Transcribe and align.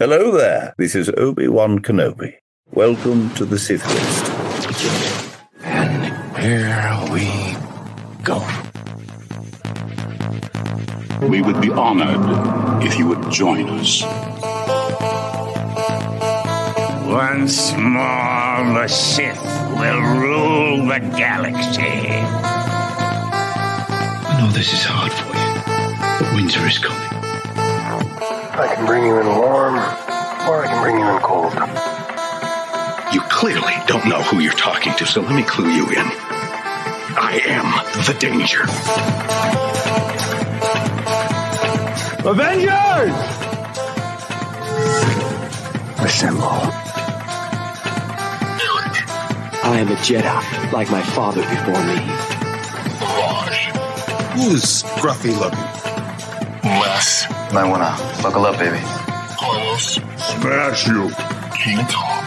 Hello 0.00 0.30
there. 0.30 0.74
This 0.78 0.94
is 0.94 1.10
Obi 1.16 1.48
Wan 1.48 1.80
Kenobi. 1.80 2.34
Welcome 2.70 3.34
to 3.34 3.44
the 3.44 3.58
Sith 3.58 3.84
List. 3.84 4.30
And 5.64 6.14
here 6.38 6.96
we 7.10 7.26
go. 8.22 8.38
We 11.26 11.42
would 11.42 11.60
be 11.60 11.72
honored 11.72 12.86
if 12.86 12.96
you 12.96 13.08
would 13.08 13.28
join 13.32 13.68
us. 13.70 14.04
Once 17.04 17.72
more, 17.72 18.72
the 18.78 18.86
Sith 18.86 19.42
will 19.80 20.00
rule 20.00 20.86
the 20.86 21.00
galaxy. 21.18 22.22
I 24.22 24.38
know 24.38 24.48
this 24.52 24.72
is 24.72 24.84
hard 24.84 25.12
for 25.12 25.26
you, 25.34 25.58
but 26.20 26.36
winter 26.36 26.64
is 26.68 26.78
coming. 26.78 27.17
I 28.58 28.74
can 28.74 28.86
bring 28.86 29.04
you 29.04 29.20
in 29.20 29.26
warm, 29.26 29.76
or 29.76 30.64
I 30.64 30.66
can 30.66 30.82
bring 30.82 30.98
you 30.98 31.08
in 31.08 31.18
cold. 31.22 31.54
You 33.14 33.20
clearly 33.30 33.74
don't 33.86 34.08
know 34.08 34.20
who 34.20 34.40
you're 34.40 34.52
talking 34.52 34.92
to, 34.94 35.06
so 35.06 35.20
let 35.20 35.32
me 35.32 35.44
clue 35.44 35.68
you 35.68 35.88
in. 35.90 36.06
I 37.20 37.40
am 37.46 37.70
the 38.04 38.14
danger. 38.18 38.62
Avengers! 42.28 43.14
Assemble. 46.04 46.88
I 49.62 49.78
am 49.78 49.88
a 49.88 49.96
Jedi, 49.96 50.72
like 50.72 50.90
my 50.90 51.02
father 51.02 51.42
before 51.42 51.84
me. 51.84 51.98
Who's 54.34 54.82
scruffy 54.82 55.38
looking? 55.38 55.77
Wes. 56.64 57.26
Might 57.52 57.68
wanna 57.68 57.94
buckle 58.22 58.46
up, 58.46 58.58
baby. 58.58 58.78
Carlos, 59.38 59.94
Smash 60.16 60.86
you. 60.86 61.10
King 61.56 61.78
Tom. 61.86 62.24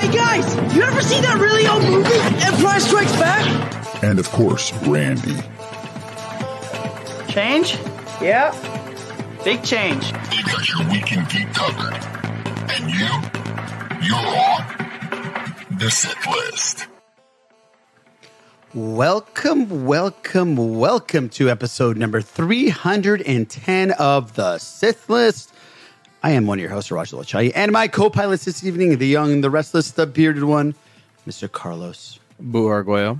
Hey 0.00 0.12
guys, 0.14 0.54
you 0.74 0.82
ever 0.82 1.00
seen 1.02 1.22
that 1.22 1.38
really 1.40 1.66
old 1.66 1.82
movie, 1.84 2.14
Empire 2.44 2.80
Strikes 2.80 3.12
Back? 3.16 4.02
And 4.02 4.18
of 4.18 4.30
course, 4.30 4.72
Randy. 4.86 5.36
Change? 7.32 7.78
Yeah. 8.20 8.54
Big 9.44 9.62
change. 9.62 10.12
They've 10.30 10.44
got 10.44 10.68
your 10.68 10.90
weekend 10.90 11.28
geek 11.30 11.52
covered. 11.52 11.94
And 12.72 12.90
you, 12.90 13.08
you're 14.06 14.16
on 14.16 15.78
the 15.78 15.90
Sith 15.90 16.26
List. 16.26 16.86
Welcome, 18.76 19.86
welcome, 19.86 20.54
welcome 20.54 21.30
to 21.30 21.48
episode 21.48 21.96
number 21.96 22.20
310 22.20 23.92
of 23.92 24.34
the 24.34 24.58
Sith 24.58 25.08
List. 25.08 25.50
I 26.22 26.32
am 26.32 26.46
one 26.46 26.58
of 26.58 26.60
your 26.60 26.68
hosts, 26.68 26.90
Roger 26.90 27.16
Lachai, 27.16 27.52
and 27.54 27.72
my 27.72 27.88
co 27.88 28.10
pilots 28.10 28.44
this 28.44 28.62
evening, 28.62 28.98
the 28.98 29.06
young, 29.06 29.40
the 29.40 29.48
restless, 29.48 29.92
the 29.92 30.06
bearded 30.06 30.44
one, 30.44 30.74
Mr. 31.26 31.50
Carlos. 31.50 32.20
Boo 32.38 32.66
Arguello. 32.66 33.18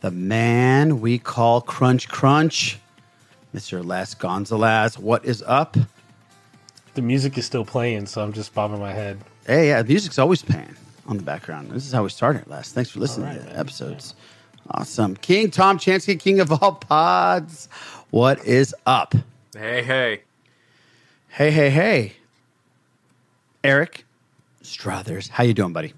The 0.00 0.10
man 0.10 1.00
we 1.00 1.20
call 1.20 1.60
Crunch 1.60 2.08
Crunch, 2.08 2.80
Mr. 3.54 3.86
Les 3.86 4.14
Gonzalez. 4.14 4.98
What 4.98 5.24
is 5.24 5.44
up? 5.46 5.76
The 6.94 7.02
music 7.02 7.38
is 7.38 7.46
still 7.46 7.64
playing, 7.64 8.06
so 8.06 8.20
I'm 8.20 8.32
just 8.32 8.52
bobbing 8.52 8.80
my 8.80 8.94
head. 8.94 9.20
Hey, 9.46 9.68
yeah, 9.68 9.80
the 9.80 9.90
music's 9.90 10.18
always 10.18 10.42
playing 10.42 10.74
on 11.06 11.18
the 11.18 11.22
background. 11.22 11.70
This 11.70 11.86
is 11.86 11.92
how 11.92 12.02
we 12.02 12.08
started, 12.08 12.48
Les. 12.48 12.72
Thanks 12.72 12.90
for 12.90 12.98
listening 12.98 13.28
All 13.28 13.32
right, 13.34 13.38
to 13.38 13.46
the 13.46 13.52
man. 13.52 13.60
episodes. 13.60 14.14
Awesome. 14.70 15.16
King 15.16 15.50
Tom 15.50 15.78
Chansky, 15.78 16.18
king 16.18 16.40
of 16.40 16.52
all 16.52 16.72
pods. 16.72 17.68
What 18.10 18.44
is 18.44 18.74
up? 18.86 19.14
Hey, 19.56 19.82
hey. 19.82 20.22
Hey, 21.28 21.50
hey, 21.50 21.70
hey. 21.70 22.12
Eric 23.64 24.04
Strothers. 24.62 25.28
How 25.28 25.44
you 25.44 25.54
doing, 25.54 25.72
buddy? 25.72 25.94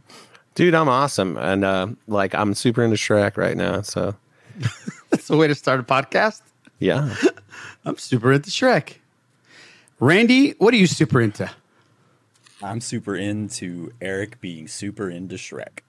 Dude, 0.55 0.75
I'm 0.75 0.89
awesome. 0.89 1.37
And 1.37 1.65
uh, 1.65 1.89
like 2.07 2.35
I'm 2.35 2.55
super 2.55 2.83
into 2.85 2.97
Shrek 2.97 3.37
right 3.37 3.57
now. 3.57 3.83
So 3.83 4.15
That's 5.11 5.27
the 5.29 5.37
way 5.37 5.49
to 5.49 5.55
start 5.55 5.81
a 5.81 5.83
podcast. 5.83 6.43
yeah. 6.79 7.15
I'm 7.85 7.97
super 7.97 8.33
into 8.33 8.51
Shrek. 8.51 8.97
Randy, 9.99 10.51
what 10.59 10.75
are 10.75 10.77
you 10.77 10.87
super 10.87 11.21
into? 11.21 11.51
I'm 12.63 12.81
super 12.81 13.17
into 13.17 13.93
Eric 14.01 14.41
being 14.41 14.69
super 14.69 15.09
into 15.09 15.37
Shrek. 15.37 15.81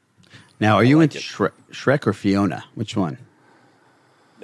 Now, 0.62 0.76
are 0.76 0.84
you 0.84 1.00
like 1.00 1.16
into 1.16 1.18
it. 1.18 1.24
Shrek, 1.24 1.52
Shrek 1.72 2.08
or 2.08 2.14
Fiona? 2.14 2.64
Which 2.76 2.96
one? 2.96 3.18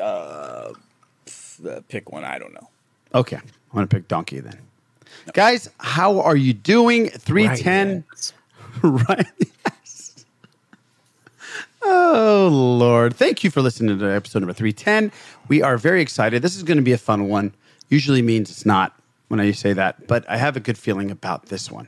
Uh, 0.02 0.74
pick 1.88 2.12
one. 2.12 2.24
I 2.24 2.40
don't 2.40 2.54
know. 2.56 2.70
Okay. 3.14 3.38
I'm 3.38 3.44
going 3.72 3.88
to 3.88 3.96
pick 3.96 4.08
Donkey 4.08 4.40
then. 4.40 4.60
Guys, 5.34 5.70
how 5.80 6.20
are 6.20 6.36
you 6.36 6.54
doing? 6.54 7.10
310. 7.10 8.04
Right. 8.84 9.26
Yes. 9.66 10.26
Oh, 11.82 12.48
Lord. 12.52 13.16
Thank 13.16 13.44
you 13.44 13.50
for 13.50 13.62
listening 13.64 13.98
to 13.98 14.06
episode 14.06 14.40
number 14.40 14.54
310. 14.54 15.12
We 15.48 15.64
are 15.64 15.80
very 15.80 16.00
excited. 16.00 16.44
This 16.44 16.56
is 16.56 16.62
going 16.62 16.78
to 16.78 16.84
be 16.84 16.92
a 16.92 16.98
fun 17.00 17.28
one. 17.28 17.56
Usually 17.90 18.22
means 18.22 18.52
it's 18.52 18.68
not 18.68 18.94
when 19.30 19.40
I 19.40 19.50
say 19.52 19.74
that, 19.74 20.06
but 20.06 20.30
I 20.30 20.38
have 20.38 20.56
a 20.56 20.60
good 20.60 20.78
feeling 20.78 21.10
about 21.10 21.48
this 21.48 21.72
one. 21.72 21.88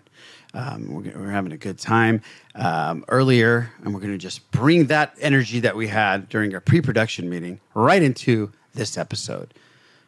Um, 0.54 0.94
we're, 0.94 1.18
we're 1.18 1.30
having 1.30 1.52
a 1.52 1.58
good 1.58 1.78
time 1.78 2.22
um, 2.56 3.06
earlier, 3.08 3.72
and 3.84 3.94
we're 3.94 4.00
going 4.00 4.14
to 4.14 4.18
just 4.18 4.50
bring 4.52 4.88
that 4.88 5.16
energy 5.22 5.60
that 5.60 5.76
we 5.76 5.88
had 5.88 6.28
during 6.30 6.54
our 6.54 6.60
pre 6.62 6.82
production 6.82 7.30
meeting 7.30 7.60
right 7.76 8.02
into 8.02 8.52
this 8.74 8.98
episode. 8.98 9.54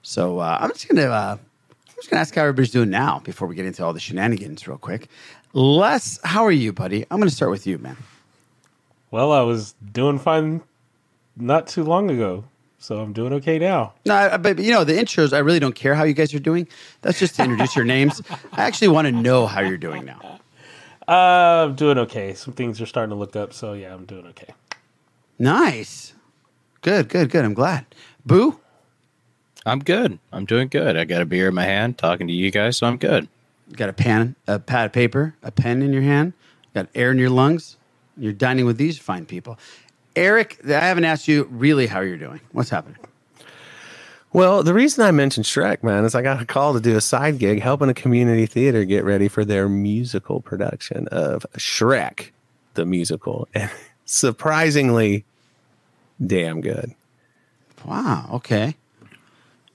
So 0.01 0.40
uh, 0.40 0.57
I'm 0.59 0.72
just 0.72 0.88
going 0.88 0.97
to. 0.97 1.12
Uh, 1.12 1.38
I'm 1.91 1.96
just 2.03 2.09
gonna 2.09 2.22
ask 2.22 2.34
how 2.34 2.41
everybody's 2.41 2.72
doing 2.72 2.90
now 2.90 3.19
before 3.19 3.47
we 3.47 3.53
get 3.53 3.68
into 3.68 3.85
all 3.85 3.94
the 3.94 4.00
shenanigans 4.00 4.68
real 4.68 4.80
quick. 4.80 5.07
Les, 5.53 6.19
how 6.24 6.44
are 6.44 6.51
you, 6.51 6.74
buddy? 6.74 7.06
I'm 7.12 7.19
gonna 7.19 7.30
start 7.30 7.51
with 7.51 7.68
you, 7.68 7.78
man. 7.78 7.96
Well, 9.12 9.31
I 9.31 9.41
was 9.41 9.75
doing 9.91 10.18
fine 10.18 10.62
not 11.35 11.68
too 11.68 11.84
long 11.84 12.09
ago, 12.09 12.44
so 12.81 13.00
I'm 13.00 13.14
doing 13.14 13.31
okay 13.34 13.59
now. 13.59 13.94
No, 14.06 14.38
but 14.40 14.58
you 14.58 14.72
know 14.72 14.84
the 14.84 14.94
intros. 14.94 15.34
I 15.34 15.40
really 15.40 15.59
don't 15.59 15.75
care 15.75 15.94
how 15.94 16.03
you 16.03 16.14
guys 16.14 16.34
are 16.34 16.40
doing. 16.40 16.68
That's 17.02 17.19
just 17.19 17.36
to 17.36 17.44
introduce 17.44 17.75
your 17.75 17.86
names. 17.86 18.22
I 18.53 18.64
actually 18.64 18.88
want 18.88 19.06
to 19.06 19.12
know 19.12 19.46
how 19.46 19.62
you're 19.62 19.78
doing 19.78 20.03
now. 20.03 20.40
Uh, 21.08 21.68
I'm 21.68 21.75
doing 21.75 22.00
okay. 22.00 22.34
Some 22.34 22.53
things 22.53 22.81
are 22.81 22.86
starting 22.88 23.12
to 23.12 23.16
look 23.16 23.36
up, 23.36 23.53
so 23.53 23.74
yeah, 23.74 23.94
I'm 23.94 24.06
doing 24.06 24.25
okay. 24.28 24.53
Nice, 25.38 26.14
good, 26.81 27.08
good, 27.08 27.30
good. 27.30 27.46
I'm 27.46 27.53
glad. 27.53 27.86
Boo, 28.25 28.59
I'm 29.66 29.80
good. 29.80 30.18
I'm 30.31 30.46
doing 30.46 30.68
good. 30.68 30.98
I 30.98 31.06
got 31.06 31.22
a 31.22 31.25
beer 31.25 31.50
in 31.50 31.53
my 31.53 31.66
hand 31.66 32.00
talking 32.00 32.28
to 32.28 32.34
you 32.34 32.50
guys, 32.50 32.78
so 32.78 32.88
I'm 32.88 32.98
good. 32.98 33.28
you 33.69 33.75
got 33.75 33.90
a 33.90 33.94
pen, 33.94 34.36
a 34.48 34.58
pad 34.58 34.88
of 34.88 34.92
paper, 34.92 35.36
a 35.44 35.52
pen 35.52 35.84
in 35.84 35.94
your 35.94 36.02
hand. 36.02 36.34
Got 36.74 36.88
air 36.96 37.12
in 37.12 37.19
your 37.19 37.30
lungs. 37.30 37.78
You're 38.18 38.34
dining 38.34 38.66
with 38.66 38.78
these 38.78 38.98
fine 38.98 39.25
people. 39.25 39.58
Eric, 40.16 40.60
I 40.66 40.72
haven't 40.80 41.06
asked 41.06 41.28
you 41.28 41.48
really 41.52 41.88
how 41.88 42.02
you're 42.02 42.18
doing. 42.18 42.42
What's 42.52 42.70
happening? 42.70 42.98
Well, 44.34 44.64
the 44.64 44.74
reason 44.74 45.04
I 45.04 45.12
mentioned 45.12 45.46
Shrek, 45.46 45.84
man, 45.84 46.06
is 46.06 46.16
I 46.16 46.22
got 46.22 46.42
a 46.42 46.46
call 46.46 46.74
to 46.74 46.80
do 46.80 46.96
a 46.96 47.02
side 47.02 47.38
gig 47.38 47.62
helping 47.62 47.90
a 47.90 47.94
community 47.94 48.46
theater 48.46 48.86
get 48.86 49.04
ready 49.04 49.28
for 49.28 49.44
their 49.44 49.68
musical 49.68 50.40
production 50.42 51.08
of 51.10 51.46
Shrek, 51.58 52.32
the 52.76 52.86
musical. 52.86 53.48
And 53.56 53.70
surprisingly 54.06 55.24
damn 56.26 56.60
good. 56.62 56.94
Wow. 57.86 58.30
Okay. 58.34 58.76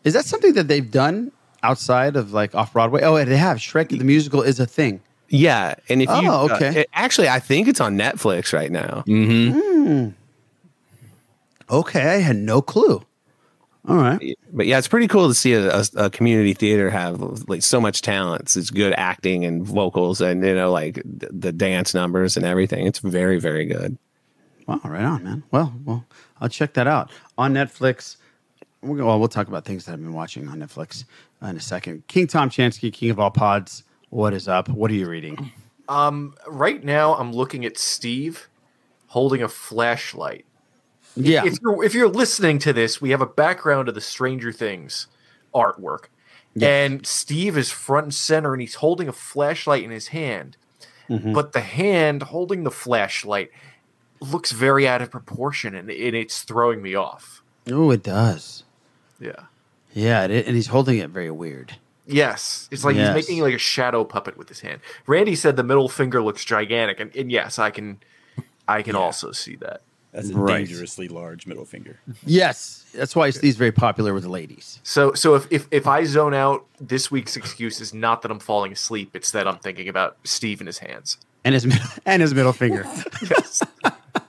Is 0.04 0.12
that 0.14 0.24
something 0.26 0.52
that 0.54 0.68
they've 0.68 0.90
done 0.90 1.32
outside 1.62 2.16
of 2.16 2.32
like 2.32 2.54
off 2.54 2.72
Broadway? 2.74 3.02
Oh, 3.02 3.22
they 3.24 3.36
have. 3.36 3.56
Shrek 3.58 3.88
the 3.88 4.04
musical 4.04 4.42
is 4.42 4.60
a 4.60 4.66
thing. 4.66 5.00
Yeah, 5.28 5.74
and 5.88 6.00
if 6.02 6.08
you 6.08 6.14
Oh, 6.30 6.48
uh, 6.50 6.54
okay. 6.54 6.80
it- 6.82 6.88
actually, 6.94 7.28
I 7.28 7.40
think 7.40 7.66
it's 7.66 7.80
on 7.80 7.96
Netflix 7.98 8.52
right 8.52 8.70
now. 8.70 9.02
Hmm. 9.06 10.10
Okay, 11.70 12.02
I 12.02 12.18
had 12.18 12.36
no 12.36 12.62
clue. 12.62 13.02
All 13.88 13.96
right. 13.96 14.36
But 14.52 14.66
yeah, 14.66 14.78
it's 14.78 14.88
pretty 14.88 15.06
cool 15.06 15.28
to 15.28 15.34
see 15.34 15.52
a, 15.52 15.70
a, 15.70 15.84
a 15.96 16.10
community 16.10 16.54
theater 16.54 16.90
have 16.90 17.20
like 17.48 17.62
so 17.62 17.80
much 17.80 18.02
talent. 18.02 18.56
It's 18.56 18.70
good 18.70 18.92
acting 18.96 19.44
and 19.44 19.64
vocals, 19.64 20.20
and 20.20 20.44
you 20.44 20.54
know, 20.54 20.72
like 20.72 20.94
th- 20.94 21.32
the 21.32 21.52
dance 21.52 21.94
numbers 21.94 22.36
and 22.36 22.44
everything. 22.44 22.86
It's 22.86 22.98
very, 22.98 23.38
very 23.38 23.64
good. 23.64 23.96
Wow. 24.66 24.80
Right 24.84 25.04
on, 25.04 25.22
man. 25.22 25.42
Well, 25.52 25.72
well, 25.84 26.04
I'll 26.40 26.48
check 26.48 26.74
that 26.74 26.88
out 26.88 27.12
on 27.38 27.54
Netflix. 27.54 28.16
We're 28.82 28.96
gonna, 28.96 29.06
well, 29.06 29.20
we'll 29.20 29.28
talk 29.28 29.46
about 29.46 29.64
things 29.64 29.84
that 29.84 29.92
I've 29.92 30.02
been 30.02 30.12
watching 30.12 30.48
on 30.48 30.58
Netflix 30.58 31.04
in 31.42 31.56
a 31.56 31.60
second. 31.60 32.06
King 32.08 32.26
Tom 32.26 32.50
Chansky, 32.50 32.92
King 32.92 33.10
of 33.10 33.20
all 33.20 33.30
pods. 33.30 33.84
What 34.10 34.34
is 34.34 34.48
up? 34.48 34.68
What 34.68 34.90
are 34.90 34.94
you 34.94 35.08
reading? 35.08 35.52
Um, 35.88 36.34
right 36.48 36.82
now 36.82 37.14
I'm 37.14 37.32
looking 37.32 37.64
at 37.64 37.78
Steve 37.78 38.48
holding 39.06 39.42
a 39.42 39.48
flashlight. 39.48 40.44
Yeah. 41.16 41.44
If 41.44 41.58
you're 41.62 41.82
if 41.84 41.94
you're 41.94 42.08
listening 42.08 42.58
to 42.60 42.72
this, 42.72 43.00
we 43.00 43.10
have 43.10 43.20
a 43.20 43.26
background 43.26 43.88
of 43.88 43.94
the 43.94 44.00
Stranger 44.00 44.52
Things 44.52 45.06
artwork. 45.54 46.04
And 46.60 47.06
Steve 47.06 47.58
is 47.58 47.70
front 47.70 48.04
and 48.04 48.14
center 48.14 48.54
and 48.54 48.62
he's 48.62 48.76
holding 48.76 49.08
a 49.08 49.12
flashlight 49.12 49.82
in 49.84 49.90
his 49.90 50.08
hand. 50.08 50.56
Mhm. 51.10 51.34
But 51.34 51.52
the 51.52 51.60
hand 51.60 52.22
holding 52.24 52.64
the 52.64 52.70
flashlight 52.70 53.50
looks 54.20 54.52
very 54.52 54.88
out 54.88 55.02
of 55.02 55.10
proportion 55.10 55.74
and, 55.74 55.90
and 55.90 56.16
it's 56.16 56.42
throwing 56.42 56.80
me 56.80 56.94
off. 56.94 57.42
Oh, 57.70 57.90
it 57.90 58.02
does. 58.02 58.64
Yeah. 59.20 59.44
Yeah, 59.92 60.22
and 60.22 60.56
he's 60.56 60.68
holding 60.68 60.98
it 60.98 61.10
very 61.10 61.30
weird. 61.30 61.74
Yes, 62.06 62.68
it's 62.70 62.84
like 62.84 62.96
Yes. 62.96 63.14
he's 63.14 63.28
making 63.28 63.42
like 63.42 63.54
a 63.54 63.58
shadow 63.58 64.04
puppet 64.04 64.36
with 64.38 64.48
his 64.48 64.60
hand. 64.60 64.80
Randy 65.06 65.34
said 65.34 65.56
the 65.56 65.62
middle 65.62 65.88
finger 65.88 66.22
looks 66.22 66.44
gigantic, 66.44 67.00
and, 67.00 67.14
and 67.16 67.30
yes, 67.32 67.58
I 67.58 67.70
can, 67.70 67.98
I 68.68 68.80
can 68.82 68.94
also 68.96 69.32
see 69.32 69.56
that. 69.56 69.82
That's 70.16 70.30
a 70.30 70.34
Right. 70.34 70.66
dangerously 70.66 71.08
large 71.08 71.46
middle 71.46 71.66
finger. 71.66 71.98
Yes, 72.24 72.86
that's 72.94 73.14
why 73.14 73.30
he's 73.30 73.56
very 73.56 73.70
popular 73.70 74.14
with 74.14 74.22
the 74.22 74.30
ladies. 74.30 74.80
So, 74.82 75.12
so 75.12 75.34
if, 75.34 75.46
if 75.50 75.68
if 75.70 75.86
I 75.86 76.04
zone 76.04 76.32
out, 76.32 76.64
this 76.80 77.10
week's 77.10 77.36
excuse 77.36 77.82
is 77.82 77.92
not 77.92 78.22
that 78.22 78.30
I'm 78.30 78.38
falling 78.40 78.72
asleep; 78.72 79.10
it's 79.14 79.30
that 79.32 79.46
I'm 79.46 79.58
thinking 79.58 79.90
about 79.90 80.16
Steve 80.24 80.62
and 80.62 80.68
his 80.68 80.78
hands. 80.78 81.18
And 81.44 81.52
his 81.52 81.66
and 82.06 82.22
his 82.22 82.32
middle 82.34 82.54
finger. 82.54 82.86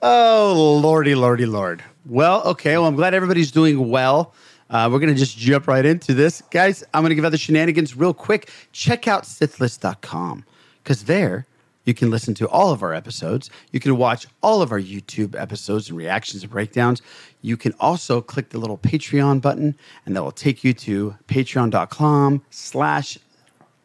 Oh, 0.00 0.78
lordy, 0.80 1.14
lordy, 1.16 1.44
lord. 1.46 1.82
Well, 2.06 2.42
okay. 2.44 2.76
Well, 2.78 2.86
I'm 2.86 2.94
glad 2.94 3.14
everybody's 3.14 3.50
doing 3.50 3.90
well. 3.90 4.32
Uh, 4.70 4.88
we're 4.92 5.00
going 5.00 5.12
to 5.12 5.18
just 5.18 5.36
jump 5.36 5.66
right 5.66 5.84
into 5.84 6.14
this. 6.14 6.40
Guys, 6.52 6.84
I'm 6.94 7.02
going 7.02 7.10
to 7.10 7.14
give 7.16 7.24
out 7.24 7.32
the 7.32 7.38
shenanigans 7.38 7.96
real 7.96 8.14
quick. 8.14 8.48
Check 8.72 9.08
out 9.08 9.24
sithlist.com 9.24 10.44
because 10.84 11.04
there 11.04 11.46
you 11.88 11.94
can 11.94 12.10
listen 12.10 12.34
to 12.34 12.46
all 12.50 12.70
of 12.70 12.82
our 12.82 12.92
episodes. 12.92 13.48
You 13.72 13.80
can 13.80 13.96
watch 13.96 14.26
all 14.42 14.60
of 14.60 14.70
our 14.72 14.78
YouTube 14.78 15.34
episodes 15.34 15.88
and 15.88 15.96
reactions 15.96 16.42
and 16.42 16.52
breakdowns. 16.52 17.00
You 17.40 17.56
can 17.56 17.72
also 17.80 18.20
click 18.20 18.50
the 18.50 18.58
little 18.58 18.76
Patreon 18.76 19.40
button, 19.40 19.74
and 20.04 20.14
that 20.14 20.22
will 20.22 20.30
take 20.30 20.62
you 20.62 20.74
to 20.74 21.16
patreon.com 21.28 22.42
slash 22.50 23.18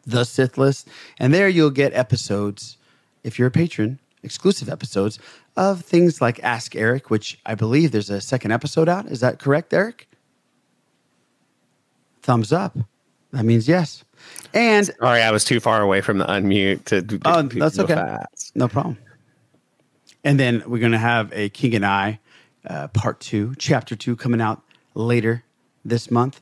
the 0.06 0.26
Sith 0.26 0.58
List. 0.58 0.90
And 1.18 1.34
there 1.34 1.48
you'll 1.48 1.70
get 1.70 1.94
episodes, 1.94 2.76
if 3.24 3.40
you're 3.40 3.48
a 3.48 3.52
patron, 3.52 4.00
exclusive 4.22 4.68
episodes 4.68 5.18
of 5.56 5.80
things 5.80 6.20
like 6.20 6.44
Ask 6.44 6.76
Eric, 6.76 7.10
which 7.10 7.40
I 7.46 7.56
believe 7.56 7.94
there's 7.94 8.10
a 8.10 8.20
second 8.20 8.52
episode 8.52 8.90
out. 8.90 9.06
Is 9.06 9.22
that 9.22 9.40
correct, 9.40 9.74
Eric? 9.74 10.10
Thumbs 12.22 12.52
up. 12.52 12.78
That 13.32 13.46
means 13.46 13.70
yes. 13.70 14.04
And 14.54 14.86
sorry, 14.86 15.22
I 15.22 15.32
was 15.32 15.44
too 15.44 15.60
far 15.60 15.82
away 15.82 16.02
from 16.02 16.20
the 16.20 16.26
unmute 16.26 16.86
to. 16.86 17.20
Oh, 17.26 17.42
that's 17.42 17.80
okay. 17.80 17.96
fast. 17.96 18.56
No 18.56 18.68
problem. 18.68 18.98
And 20.24 20.40
then 20.40 20.64
we're 20.68 20.80
going 20.80 20.92
to 20.92 20.98
have 20.98 21.32
a 21.34 21.50
King 21.50 21.76
and 21.76 21.86
I 21.86 22.20
uh, 22.68 22.88
part 22.90 23.20
two, 23.20 23.56
chapter 23.58 23.96
two, 23.96 24.16
coming 24.16 24.42
out 24.42 24.62
later 24.94 25.44
this 25.84 26.10
month. 26.12 26.42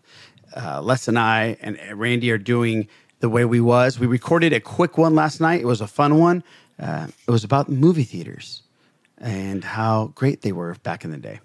Uh, 0.56 0.82
Les 0.82 1.08
and 1.08 1.18
I 1.18 1.58
and 1.62 1.80
Randy 1.94 2.30
are 2.32 2.38
doing 2.38 2.88
the 3.22 3.30
way 3.30 3.46
we 3.46 3.62
was. 3.62 4.00
We 4.00 4.08
recorded 4.08 4.54
a 4.54 4.60
quick 4.60 4.98
one 4.98 5.16
last 5.16 5.40
night. 5.40 5.62
It 5.62 5.66
was 5.66 5.82
a 5.82 5.88
fun 5.88 6.20
one. 6.20 6.44
Uh, 6.80 7.08
it 7.28 7.32
was 7.32 7.44
about 7.44 7.70
movie 7.70 8.04
theaters 8.04 8.64
and 9.18 9.64
how 9.64 10.08
great 10.16 10.42
they 10.42 10.52
were 10.52 10.76
back 10.84 11.06
in 11.06 11.12
the 11.12 11.18
day. 11.18 11.40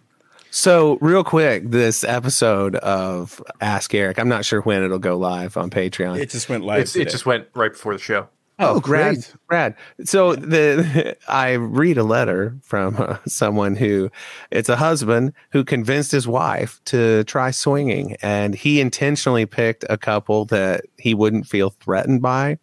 So, 0.59 0.97
real 1.03 1.23
quick, 1.23 1.71
this 1.71 2.03
episode 2.03 2.77
of 2.77 3.43
Ask 3.61 3.95
Eric, 3.95 4.19
I'm 4.19 4.31
not 4.31 4.47
sure 4.47 4.63
when 4.63 4.83
it'll 4.83 4.99
go 4.99 5.19
live 5.19 5.59
on 5.59 5.69
Patreon. 5.69 6.19
It 6.19 6.31
just 6.31 6.49
went 6.49 6.65
It's, 6.65 6.97
it 6.97 7.11
just 7.11 7.27
went 7.27 7.49
right 7.55 7.73
before 7.73 7.93
the 7.93 7.99
show. 7.99 8.29
Oh, 8.59 8.77
Oh, 8.77 8.81
Brad, 8.81 9.17
great. 9.17 9.35
Brad. 9.49 9.75
So 10.05 10.35
the 10.35 11.15
I 11.29 11.53
read 11.53 11.99
a 11.99 12.05
letter 12.05 12.57
from 12.63 12.97
uh, 12.97 13.19
someone 13.27 13.77
who 13.77 14.11
it's 14.51 14.71
a 14.71 14.77
husband 14.77 15.35
who 15.51 15.63
convinced 15.63 16.11
his 16.11 16.27
wife 16.27 16.81
to 16.87 17.25
try 17.25 17.51
swinging, 17.51 18.17
and 18.23 18.55
he 18.55 18.81
intentionally 18.81 19.45
picked 19.45 19.85
a 19.91 19.99
couple 19.99 20.47
that 20.47 20.87
he 20.97 21.13
wouldn't 21.13 21.47
feel 21.47 21.69
threatened 21.69 22.23
by. 22.23 22.59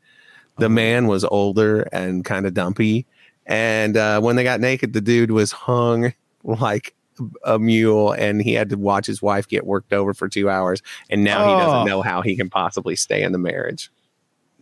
The 0.58 0.68
man 0.68 1.06
was 1.06 1.24
older 1.26 1.88
and 1.94 2.26
kind 2.26 2.48
of 2.48 2.56
dumpy, 2.56 3.06
and 3.46 3.96
uh, 3.96 4.20
when 4.20 4.36
they 4.36 4.44
got 4.44 4.62
naked, 4.62 4.94
the 4.94 5.02
dude 5.02 5.30
was 5.30 5.52
hung 5.52 6.16
like 6.44 6.96
a 7.44 7.60
mule, 7.60 8.12
and 8.12 8.42
he 8.42 8.54
had 8.54 8.70
to 8.70 8.78
watch 8.78 9.06
his 9.06 9.22
wife 9.22 9.48
get 9.48 9.66
worked 9.66 9.94
over 9.94 10.14
for 10.14 10.28
two 10.30 10.50
hours, 10.50 10.82
and 11.10 11.24
now 11.24 11.46
he 11.46 11.54
Oh. 11.54 11.58
doesn't 11.60 11.88
know 11.88 12.02
how 12.02 12.22
he 12.22 12.36
can 12.36 12.50
possibly 12.50 12.96
stay 12.96 13.22
in 13.24 13.32
the 13.32 13.38
marriage. 13.38 13.90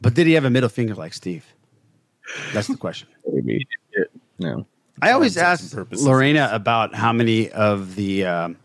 But 0.01 0.13
did 0.15 0.27
he 0.27 0.33
have 0.33 0.45
a 0.45 0.49
middle 0.49 0.69
finger 0.69 0.95
like 0.95 1.13
Steve? 1.13 1.45
That's 2.53 2.67
the 2.67 2.77
question. 2.77 3.07
Maybe. 3.31 3.67
No. 4.39 4.65
I 5.01 5.11
always 5.11 5.37
ask. 5.37 5.75
Lorena 5.91 6.49
about 6.51 6.93
how 6.95 7.11
many 7.13 7.49
of 7.51 7.95
the 7.95 8.25
um, 8.25 8.57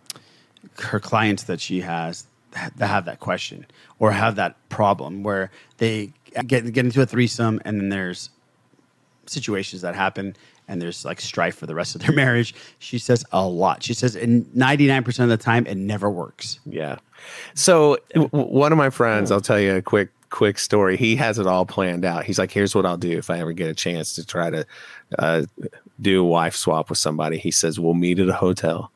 her 0.78 1.00
clients 1.00 1.44
that 1.44 1.60
she 1.60 1.80
has 1.80 2.26
that 2.52 2.72
have 2.86 3.04
that 3.06 3.20
question 3.20 3.66
or 3.98 4.12
have 4.12 4.36
that 4.36 4.56
problem 4.68 5.22
where 5.22 5.50
they 5.78 6.12
get 6.46 6.70
get 6.72 6.84
into 6.84 7.00
a 7.02 7.06
threesome 7.06 7.60
and 7.64 7.80
then 7.80 7.88
there's 7.90 8.30
situations 9.26 9.82
that 9.82 9.94
happen 9.94 10.36
and 10.68 10.80
there's 10.82 11.04
like 11.04 11.20
strife 11.20 11.56
for 11.56 11.66
the 11.66 11.74
rest 11.74 11.94
of 11.94 12.02
their 12.02 12.12
marriage. 12.14 12.54
She 12.78 12.98
says 12.98 13.24
a 13.32 13.46
lot. 13.46 13.82
She 13.82 13.94
says 13.94 14.16
in 14.16 14.48
ninety 14.54 14.86
nine 14.86 15.04
percent 15.04 15.30
of 15.30 15.38
the 15.38 15.42
time 15.42 15.66
it 15.66 15.76
never 15.76 16.10
works. 16.10 16.60
Yeah. 16.66 16.96
So 17.54 17.98
w- 18.14 18.28
one 18.30 18.72
of 18.72 18.78
my 18.78 18.90
friends, 18.90 19.30
I'll 19.30 19.40
tell 19.40 19.60
you 19.60 19.76
a 19.76 19.82
quick 19.82 20.10
quick 20.30 20.58
story. 20.58 20.96
He 20.96 21.16
has 21.16 21.38
it 21.38 21.46
all 21.46 21.66
planned 21.66 22.04
out. 22.04 22.24
He's 22.24 22.38
like, 22.38 22.50
"Here's 22.50 22.74
what 22.74 22.86
I'll 22.86 22.96
do 22.96 23.16
if 23.16 23.30
I 23.30 23.38
ever 23.38 23.52
get 23.52 23.68
a 23.68 23.74
chance 23.74 24.14
to 24.16 24.26
try 24.26 24.50
to 24.50 24.66
uh, 25.18 25.44
do 26.00 26.20
a 26.20 26.26
wife 26.26 26.56
swap 26.56 26.88
with 26.90 26.98
somebody." 26.98 27.38
He 27.38 27.50
says, 27.50 27.78
"We'll 27.80 27.94
meet 27.94 28.18
at 28.18 28.28
a 28.28 28.34
hotel, 28.34 28.90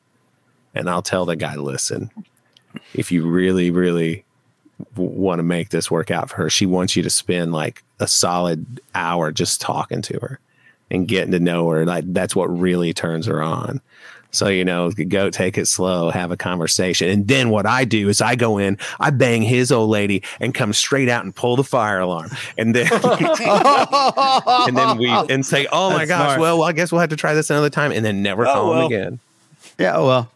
and 0.75 0.89
I'll 0.89 1.01
tell 1.01 1.25
the 1.25 1.35
guy, 1.35 1.55
listen, 1.55 2.11
if 2.93 3.11
you 3.11 3.25
really, 3.27 3.71
really 3.71 4.25
want 4.95 5.39
to 5.39 5.43
make 5.43 5.69
this 5.69 5.91
work 5.91 6.09
out 6.11 6.29
for 6.29 6.37
her, 6.37 6.49
she 6.49 6.65
wants 6.65 6.95
you 6.95 7.03
to 7.03 7.09
spend 7.09 7.53
like 7.53 7.83
a 7.99 8.07
solid 8.07 8.81
hour 8.95 9.31
just 9.31 9.61
talking 9.61 10.01
to 10.01 10.19
her 10.19 10.39
and 10.91 11.07
getting 11.07 11.31
to 11.31 11.39
know 11.39 11.67
her. 11.69 11.85
Like 11.85 12.03
that's 12.13 12.35
what 12.35 12.45
really 12.47 12.93
turns 12.93 13.25
her 13.25 13.41
on." 13.41 13.81
So, 14.33 14.47
you 14.47 14.63
know, 14.63 14.91
go 14.91 15.29
take 15.29 15.57
it 15.57 15.67
slow, 15.67 16.09
have 16.09 16.31
a 16.31 16.37
conversation. 16.37 17.09
And 17.09 17.27
then 17.27 17.49
what 17.49 17.65
I 17.65 17.83
do 17.83 18.07
is 18.07 18.21
I 18.21 18.35
go 18.35 18.59
in, 18.59 18.77
I 18.97 19.09
bang 19.09 19.41
his 19.41 19.73
old 19.73 19.89
lady 19.89 20.23
and 20.39 20.53
come 20.53 20.71
straight 20.71 21.09
out 21.09 21.25
and 21.25 21.35
pull 21.35 21.57
the 21.57 21.65
fire 21.65 21.99
alarm. 21.99 22.29
And 22.57 22.73
then 22.73 22.87
and 22.93 24.77
then 24.77 24.97
we 24.97 25.09
and 25.09 25.45
say, 25.45 25.67
Oh 25.71 25.89
my 25.89 26.05
That's 26.05 26.09
gosh, 26.09 26.25
smart. 26.35 26.39
well, 26.39 26.63
I 26.63 26.71
guess 26.71 26.91
we'll 26.93 27.01
have 27.01 27.09
to 27.09 27.17
try 27.17 27.33
this 27.33 27.49
another 27.49 27.69
time 27.69 27.91
and 27.91 28.05
then 28.05 28.21
never 28.23 28.47
Oh, 28.47 28.53
call 28.53 28.69
well. 28.69 28.79
him 28.79 28.85
again. 28.85 29.19
Yeah, 29.77 29.97
oh 29.97 30.07
well. 30.07 30.31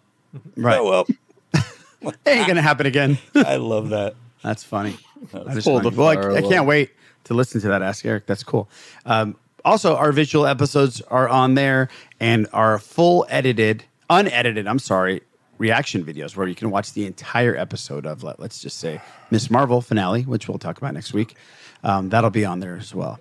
Right. 0.58 0.78
Oh 0.78 0.90
well, 0.90 1.08
It 2.02 2.16
ain't 2.28 2.48
gonna 2.48 2.62
happen 2.62 2.86
again. 2.86 3.18
I 3.34 3.56
love 3.56 3.90
that. 3.90 4.16
That's 4.44 4.64
funny. 4.64 4.98
That 5.32 5.58
is 5.58 5.64
Pull 5.64 5.80
the 5.80 5.92
funny. 5.92 6.18
Well, 6.20 6.36
I, 6.36 6.40
I 6.40 6.42
can't 6.42 6.68
wait 6.68 6.92
to 7.26 7.34
listen 7.34 7.62
to 7.62 7.70
that. 7.70 7.82
Ask 7.82 8.06
Eric. 8.06 8.26
That's 8.26 8.44
cool. 8.44 8.68
Um, 9.06 9.38
also, 9.66 9.96
our 9.96 10.12
visual 10.12 10.46
episodes 10.46 11.02
are 11.02 11.28
on 11.28 11.56
there, 11.56 11.90
and 12.20 12.48
our 12.54 12.78
full 12.78 13.26
edited, 13.30 13.84
unedited. 14.10 14.68
I'm 14.68 14.80
sorry, 14.80 15.22
reaction 15.58 16.06
videos 16.06 16.36
where 16.36 16.48
you 16.48 16.54
can 16.54 16.70
watch 16.70 16.94
the 16.94 17.06
entire 17.08 17.56
episode 17.56 18.06
of 18.06 18.24
let, 18.24 18.40
let's 18.40 18.62
just 18.62 18.78
say 18.78 19.02
Ms. 19.32 19.50
Marvel 19.50 19.82
finale, 19.82 20.22
which 20.22 20.48
we'll 20.48 20.60
talk 20.60 20.78
about 20.78 20.94
next 20.94 21.14
week. 21.14 21.36
Um, 21.84 22.10
that'll 22.10 22.30
be 22.30 22.46
on 22.46 22.60
there 22.60 22.78
as 22.78 22.94
well. 22.94 23.20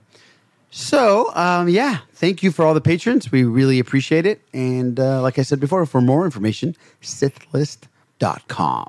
So, 0.71 1.35
um, 1.35 1.69
yeah, 1.69 2.01
thank 2.13 2.43
you 2.43 2.51
for 2.51 2.65
all 2.65 2.75
the 2.75 2.81
patrons. 2.81 3.31
We 3.33 3.45
really 3.45 3.79
appreciate 3.79 4.27
it. 4.27 4.43
And 4.53 5.01
uh, 5.01 5.23
like 5.23 5.39
I 5.39 5.43
said 5.43 5.61
before, 5.61 5.87
for 5.87 6.01
more 6.01 6.25
information, 6.25 6.77
sithlist.com. 7.01 8.89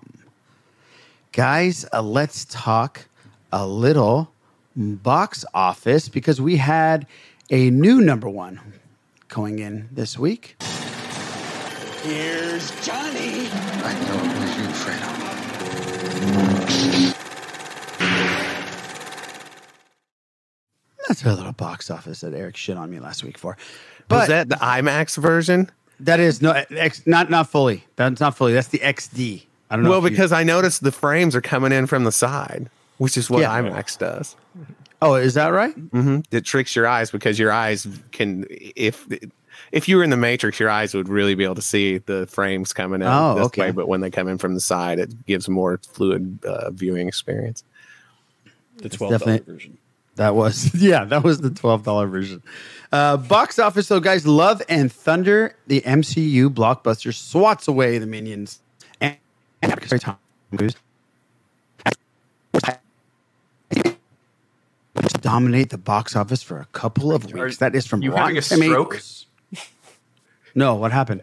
Guys, 1.31 1.85
uh, 1.93 2.01
let's 2.01 2.45
talk 2.45 3.07
a 3.51 3.67
little 3.67 4.31
box 4.75 5.45
office 5.53 6.09
because 6.09 6.41
we 6.41 6.57
had 6.57 7.05
a 7.49 7.69
new 7.69 8.01
number 8.01 8.29
one 8.29 8.59
going 9.27 9.59
in 9.59 9.89
this 9.91 10.17
week. 10.17 10.55
Here's 12.03 12.69
Johnny. 12.85 13.47
I 13.51 13.93
know 14.07 14.19
it 14.23 14.39
was 14.39 14.57
you, 14.57 14.67
Fredo. 14.83 16.25
That's 21.07 21.23
a 21.23 21.33
little 21.33 21.51
box 21.51 21.91
office 21.91 22.21
that 22.21 22.33
Eric 22.33 22.57
shit 22.57 22.77
on 22.77 22.89
me 22.89 22.99
last 22.99 23.23
week 23.23 23.37
for. 23.37 23.57
Was 24.09 24.27
that 24.27 24.49
the 24.49 24.55
IMAX 24.55 25.17
version? 25.17 25.69
that 26.01 26.19
is 26.19 26.41
no 26.41 26.51
X, 26.51 27.05
not 27.07 27.29
not 27.29 27.49
fully. 27.49 27.85
That's 27.95 28.19
not 28.19 28.35
fully. 28.35 28.53
That's 28.53 28.67
the 28.67 28.79
XD. 28.79 29.43
I 29.69 29.75
don't 29.75 29.83
know. 29.83 29.91
Well, 29.91 29.99
if 29.99 30.03
you- 30.05 30.09
because 30.11 30.31
I 30.31 30.43
noticed 30.43 30.83
the 30.83 30.91
frames 30.91 31.35
are 31.35 31.41
coming 31.41 31.71
in 31.71 31.87
from 31.87 32.03
the 32.03 32.11
side, 32.11 32.69
which 32.97 33.17
is 33.17 33.29
what 33.29 33.41
Yeah. 33.41 33.51
IMAX 33.61 33.97
does. 33.97 34.35
Oh, 35.05 35.15
is 35.15 35.33
that 35.35 35.47
right? 35.49 35.73
hmm 35.73 36.19
It 36.31 36.45
tricks 36.45 36.75
your 36.75 36.87
eyes 36.87 37.11
because 37.11 37.37
your 37.39 37.51
eyes 37.51 37.87
can, 38.11 38.45
if 38.49 39.07
if 39.71 39.87
you 39.87 39.97
were 39.97 40.03
in 40.03 40.09
the 40.09 40.17
Matrix, 40.17 40.59
your 40.59 40.69
eyes 40.69 40.93
would 40.93 41.09
really 41.09 41.35
be 41.35 41.43
able 41.43 41.55
to 41.55 41.61
see 41.61 41.97
the 41.99 42.27
frames 42.27 42.73
coming 42.73 43.01
in 43.01 43.07
Oh, 43.07 43.35
this 43.35 43.45
okay. 43.47 43.61
way. 43.63 43.71
But 43.71 43.87
when 43.87 44.01
they 44.01 44.09
come 44.11 44.27
in 44.27 44.37
from 44.37 44.53
the 44.53 44.59
side, 44.61 44.99
it 44.99 45.25
gives 45.25 45.47
more 45.49 45.79
fluid 45.91 46.43
uh, 46.45 46.71
viewing 46.71 47.07
experience. 47.07 47.63
The 48.77 48.89
twelve 48.89 49.19
dollar 49.19 49.39
version. 49.39 49.77
That 50.15 50.35
was 50.35 50.73
yeah, 50.75 51.05
that 51.05 51.23
was 51.23 51.41
the 51.41 51.49
twelve 51.49 51.83
dollar 51.83 52.07
version. 52.07 52.41
Uh, 52.91 53.17
box 53.17 53.59
office, 53.59 53.87
so 53.87 53.99
guys, 53.99 54.25
Love 54.27 54.61
and 54.69 54.91
Thunder, 54.91 55.55
the 55.67 55.81
MCU 55.81 56.49
blockbuster 56.49 57.13
swats 57.13 57.67
away 57.67 57.97
the 57.97 58.05
minions 58.05 58.59
and, 59.01 59.17
and 59.61 59.73
Tom 60.01 60.17
Cruise 60.55 60.75
dominate 65.25 65.71
the 65.71 65.77
box 65.79 66.15
office 66.15 66.43
for 66.43 66.59
a 66.59 66.65
couple 66.65 67.11
of 67.11 67.25
Are 67.33 67.45
weeks. 67.45 67.57
That 67.57 67.73
is 67.75 67.87
from 67.87 68.03
you 68.03 68.11
Rotten 68.11 68.35
having 68.35 68.37
a 68.37 68.41
stroke? 68.41 69.01
No, 70.57 70.75
what 70.75 70.93
happened? 70.93 71.21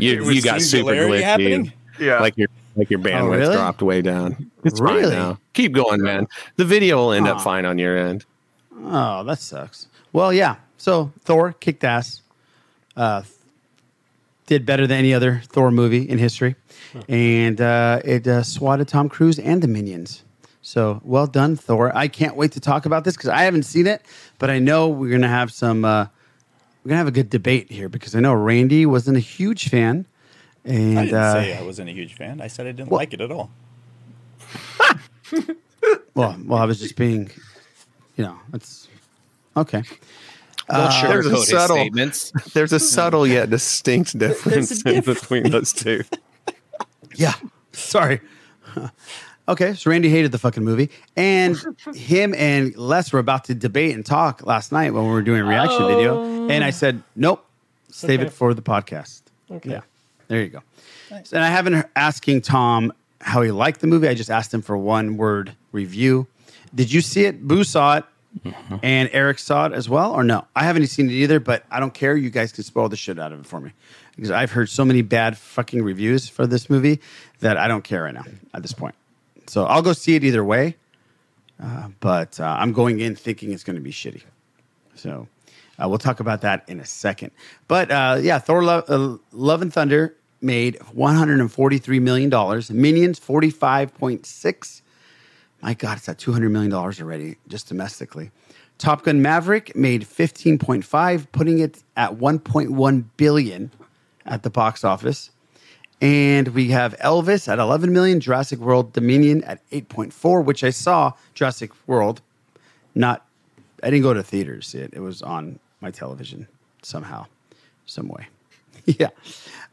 You, 0.00 0.28
you 0.30 0.42
got 0.42 0.60
super 0.60 0.92
singularity 0.92 1.12
glitchy. 1.18 1.22
happening? 1.22 1.72
Yeah. 2.00 2.18
Like 2.20 2.36
your 2.36 2.48
Like 2.74 2.90
your 2.90 2.98
bandwidth 2.98 3.38
really? 3.38 3.54
dropped 3.54 3.80
way 3.82 4.02
down. 4.02 4.50
It's 4.64 4.80
Really? 4.80 5.02
fine 5.04 5.12
now. 5.12 5.38
Keep 5.52 5.72
going, 5.72 6.02
man. 6.02 6.26
The 6.56 6.64
video 6.64 6.96
will 6.96 7.12
end 7.12 7.28
Aw. 7.28 7.32
up 7.36 7.40
fine 7.42 7.64
on 7.64 7.78
your 7.78 7.96
end. 7.96 8.24
Oh, 8.84 9.22
that 9.22 9.38
sucks. 9.38 9.86
Well, 10.12 10.32
yeah. 10.32 10.56
So 10.78 11.12
Thor 11.20 11.52
kicked 11.52 11.84
ass. 11.84 12.22
Uh, 12.96 13.22
did 14.46 14.66
better 14.66 14.86
than 14.88 14.98
any 14.98 15.14
other 15.14 15.42
Thor 15.46 15.70
movie 15.70 16.02
in 16.08 16.18
history, 16.18 16.56
and 17.08 17.60
uh, 17.60 18.00
it 18.04 18.26
uh, 18.26 18.42
swatted 18.42 18.88
Tom 18.88 19.08
Cruise 19.08 19.38
and 19.38 19.62
the 19.62 19.68
Minions. 19.68 20.24
So 20.62 21.00
well 21.04 21.26
done, 21.26 21.56
Thor. 21.56 21.94
I 21.96 22.06
can't 22.08 22.36
wait 22.36 22.52
to 22.52 22.60
talk 22.60 22.86
about 22.86 23.04
this 23.04 23.16
because 23.16 23.30
I 23.30 23.42
haven't 23.42 23.64
seen 23.64 23.86
it, 23.86 24.02
but 24.38 24.48
I 24.48 24.58
know 24.60 24.88
we're 24.88 25.10
gonna 25.10 25.28
have 25.28 25.52
some. 25.52 25.84
Uh, 25.84 26.06
we're 26.84 26.90
gonna 26.90 26.98
have 26.98 27.08
a 27.08 27.12
good 27.12 27.30
debate 27.30 27.70
here 27.70 27.88
because 27.88 28.14
I 28.14 28.20
know 28.20 28.32
Randy 28.32 28.86
wasn't 28.86 29.16
a 29.16 29.20
huge 29.20 29.68
fan, 29.68 30.06
and 30.64 30.98
I 30.98 31.04
didn't 31.04 31.18
uh, 31.18 31.32
say 31.34 31.58
I 31.58 31.62
wasn't 31.62 31.88
a 31.90 31.92
huge 31.92 32.14
fan. 32.14 32.40
I 32.40 32.46
said 32.46 32.66
I 32.66 32.72
didn't 32.72 32.90
Well- 32.90 32.98
like 32.98 33.12
it 33.12 33.20
at 33.20 33.30
all. 33.32 33.50
well, 36.14 36.36
well, 36.44 36.58
I 36.58 36.64
was 36.64 36.78
just 36.80 36.96
being, 36.96 37.30
you 38.16 38.24
know, 38.24 38.38
it's 38.52 38.88
okay. 39.56 39.82
Uh, 40.68 41.08
there's 41.08 41.26
a 41.26 41.36
subtle, 41.38 41.88
there's 42.54 42.72
a 42.72 42.78
subtle 42.80 43.26
yet 43.26 43.50
distinct 43.50 44.16
difference 44.18 44.82
in 44.82 45.02
between 45.02 45.50
those 45.50 45.72
two. 45.72 46.02
Yeah. 47.14 47.34
Sorry. 47.72 48.22
Okay, 49.48 49.74
so 49.74 49.90
Randy 49.90 50.08
hated 50.08 50.32
the 50.32 50.38
fucking 50.38 50.64
movie, 50.64 50.90
and 51.16 51.56
him 51.94 52.34
and 52.34 52.74
Les 52.76 53.12
were 53.12 53.18
about 53.18 53.44
to 53.44 53.54
debate 53.54 53.94
and 53.94 54.04
talk 54.04 54.44
last 54.46 54.72
night 54.72 54.92
when 54.92 55.04
we 55.04 55.10
were 55.10 55.22
doing 55.22 55.40
a 55.40 55.44
reaction 55.44 55.86
video, 55.86 56.48
and 56.48 56.64
I 56.64 56.70
said, 56.70 57.02
"Nope, 57.16 57.44
save 57.90 58.20
Okay. 58.20 58.26
it 58.28 58.32
for 58.32 58.54
the 58.54 58.62
podcast." 58.62 59.22
Okay. 59.50 59.70
Yeah, 59.70 59.80
there 60.28 60.40
you 60.42 60.48
go. 60.48 60.60
And 61.10 61.42
I 61.44 61.48
haven't 61.48 61.74
heard- 61.74 61.88
asking 61.94 62.40
Tom 62.42 62.92
how 63.20 63.42
he 63.42 63.50
liked 63.50 63.80
the 63.80 63.86
movie. 63.86 64.08
I 64.08 64.14
just 64.14 64.30
asked 64.30 64.52
him 64.52 64.62
for 64.62 64.76
one 64.76 65.16
word 65.16 65.52
review. 65.72 66.26
Did 66.74 66.92
you 66.92 67.00
see 67.02 67.24
it? 67.26 67.46
Boo 67.46 67.64
saw 67.64 67.98
it, 67.98 68.04
mm-hmm. 68.44 68.76
and 68.82 69.10
Eric 69.12 69.38
saw 69.38 69.66
it 69.66 69.72
as 69.72 69.88
well, 69.88 70.12
or 70.12 70.24
no? 70.24 70.46
I 70.56 70.64
haven't 70.64 70.86
seen 70.86 71.10
it 71.10 71.12
either, 71.14 71.38
but 71.38 71.64
I 71.70 71.80
don't 71.80 71.92
care. 71.92 72.16
You 72.16 72.30
guys 72.30 72.50
can 72.50 72.64
spoil 72.64 72.88
the 72.88 72.96
shit 72.96 73.18
out 73.18 73.30
of 73.32 73.40
it 73.40 73.46
for 73.46 73.60
me 73.60 73.72
because 74.16 74.30
I've 74.30 74.52
heard 74.52 74.70
so 74.70 74.84
many 74.84 75.02
bad 75.02 75.36
fucking 75.36 75.82
reviews 75.82 76.28
for 76.28 76.46
this 76.46 76.70
movie 76.70 77.00
that 77.40 77.56
I 77.58 77.68
don't 77.68 77.84
care 77.84 78.04
right 78.04 78.14
now 78.14 78.24
at 78.54 78.62
this 78.62 78.72
point. 78.72 78.94
So 79.46 79.64
I'll 79.64 79.82
go 79.82 79.92
see 79.92 80.14
it 80.14 80.24
either 80.24 80.44
way, 80.44 80.76
uh, 81.62 81.88
but 82.00 82.38
uh, 82.40 82.56
I'm 82.58 82.72
going 82.72 83.00
in 83.00 83.14
thinking 83.16 83.52
it's 83.52 83.64
going 83.64 83.76
to 83.76 83.82
be 83.82 83.92
shitty. 83.92 84.22
So 84.94 85.28
uh, 85.78 85.88
we'll 85.88 85.98
talk 85.98 86.20
about 86.20 86.40
that 86.42 86.64
in 86.68 86.80
a 86.80 86.86
second. 86.86 87.32
But 87.68 87.90
uh, 87.90 88.18
yeah, 88.20 88.38
Thor: 88.38 88.64
Lo- 88.64 88.84
uh, 88.88 89.16
Love 89.32 89.62
and 89.62 89.72
Thunder 89.72 90.14
made 90.40 90.78
143 90.92 92.00
million 92.00 92.30
dollars. 92.30 92.70
Minions 92.70 93.18
45.6. 93.20 94.82
My 95.62 95.74
God, 95.74 95.98
it's 95.98 96.08
at 96.08 96.18
200 96.18 96.50
million 96.50 96.70
dollars 96.70 97.00
already 97.00 97.36
just 97.48 97.68
domestically. 97.68 98.30
Top 98.78 99.04
Gun 99.04 99.22
Maverick 99.22 99.76
made 99.76 100.02
15.5, 100.02 101.26
putting 101.30 101.60
it 101.60 101.84
at 101.96 102.14
1.1 102.14 103.04
billion 103.16 103.70
at 104.26 104.42
the 104.42 104.50
box 104.50 104.82
office. 104.82 105.30
And 106.02 106.48
we 106.48 106.68
have 106.70 106.98
Elvis 106.98 107.46
at 107.46 107.60
11 107.60 107.92
million, 107.92 108.18
Jurassic 108.18 108.58
World 108.58 108.92
Dominion 108.92 109.44
at 109.44 109.60
8.4, 109.70 110.44
which 110.44 110.64
I 110.64 110.70
saw 110.70 111.12
Jurassic 111.34 111.70
World. 111.86 112.20
Not, 112.96 113.24
I 113.84 113.90
didn't 113.90 114.02
go 114.02 114.12
to 114.12 114.22
theaters. 114.24 114.66
see 114.66 114.78
it. 114.78 114.90
It 114.94 114.98
was 114.98 115.22
on 115.22 115.60
my 115.80 115.92
television 115.92 116.48
somehow, 116.82 117.26
some 117.86 118.08
way. 118.08 118.26
yeah. 118.84 119.10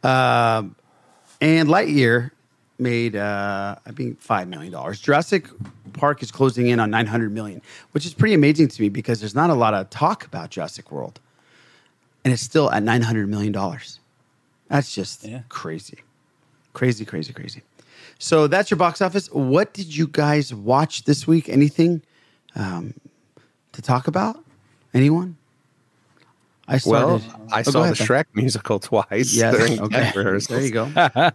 Um, 0.04 0.76
and 1.42 1.68
Lightyear 1.68 2.30
made, 2.78 3.16
uh, 3.16 3.78
I 3.84 3.92
think, 3.92 4.24
$5 4.24 4.48
million. 4.50 4.94
Jurassic 4.94 5.48
Park 5.94 6.22
is 6.22 6.32
closing 6.32 6.68
in 6.68 6.80
on 6.80 6.92
900 6.92 7.34
million, 7.34 7.60
which 7.94 8.06
is 8.06 8.14
pretty 8.14 8.36
amazing 8.36 8.68
to 8.68 8.82
me 8.84 8.90
because 8.90 9.20
there's 9.20 9.34
not 9.34 9.50
a 9.50 9.56
lot 9.56 9.74
of 9.74 9.90
talk 9.90 10.26
about 10.26 10.52
Jurassic 10.52 10.92
World. 10.92 11.20
And 12.24 12.32
it's 12.32 12.44
still 12.44 12.70
at 12.72 12.84
$900 12.84 13.28
million. 13.28 13.52
That's 14.68 14.94
just 14.94 15.26
crazy. 15.50 16.04
Crazy, 16.74 17.06
crazy, 17.06 17.34
crazy. 17.34 17.62
So 18.20 18.48
that's 18.48 18.70
your 18.70 18.78
box 18.78 19.02
office. 19.02 19.28
What 19.32 19.74
did 19.74 19.96
you 19.96 20.08
guys 20.08 20.54
watch 20.54 21.04
this 21.06 21.26
week? 21.26 21.48
Anything 21.50 22.02
um, 22.56 22.94
to 23.72 23.82
talk 23.82 24.08
about? 24.08 24.44
Anyone? 24.94 25.38
I 26.68 26.80
Well. 26.86 27.22
I 27.52 27.60
Oh, 27.62 27.64
saw 27.64 27.72
the 27.72 27.80
ahead, 27.82 27.98
Ben. 27.98 28.08
Shrek 28.08 28.26
musical 28.34 28.80
twice 28.80 29.34
Yes, 29.34 29.56
during 29.58 29.80
okay. 29.82 30.12
rehearsals. 30.16 30.48
There 30.48 30.66
you 30.66 30.72
go. 30.72 30.92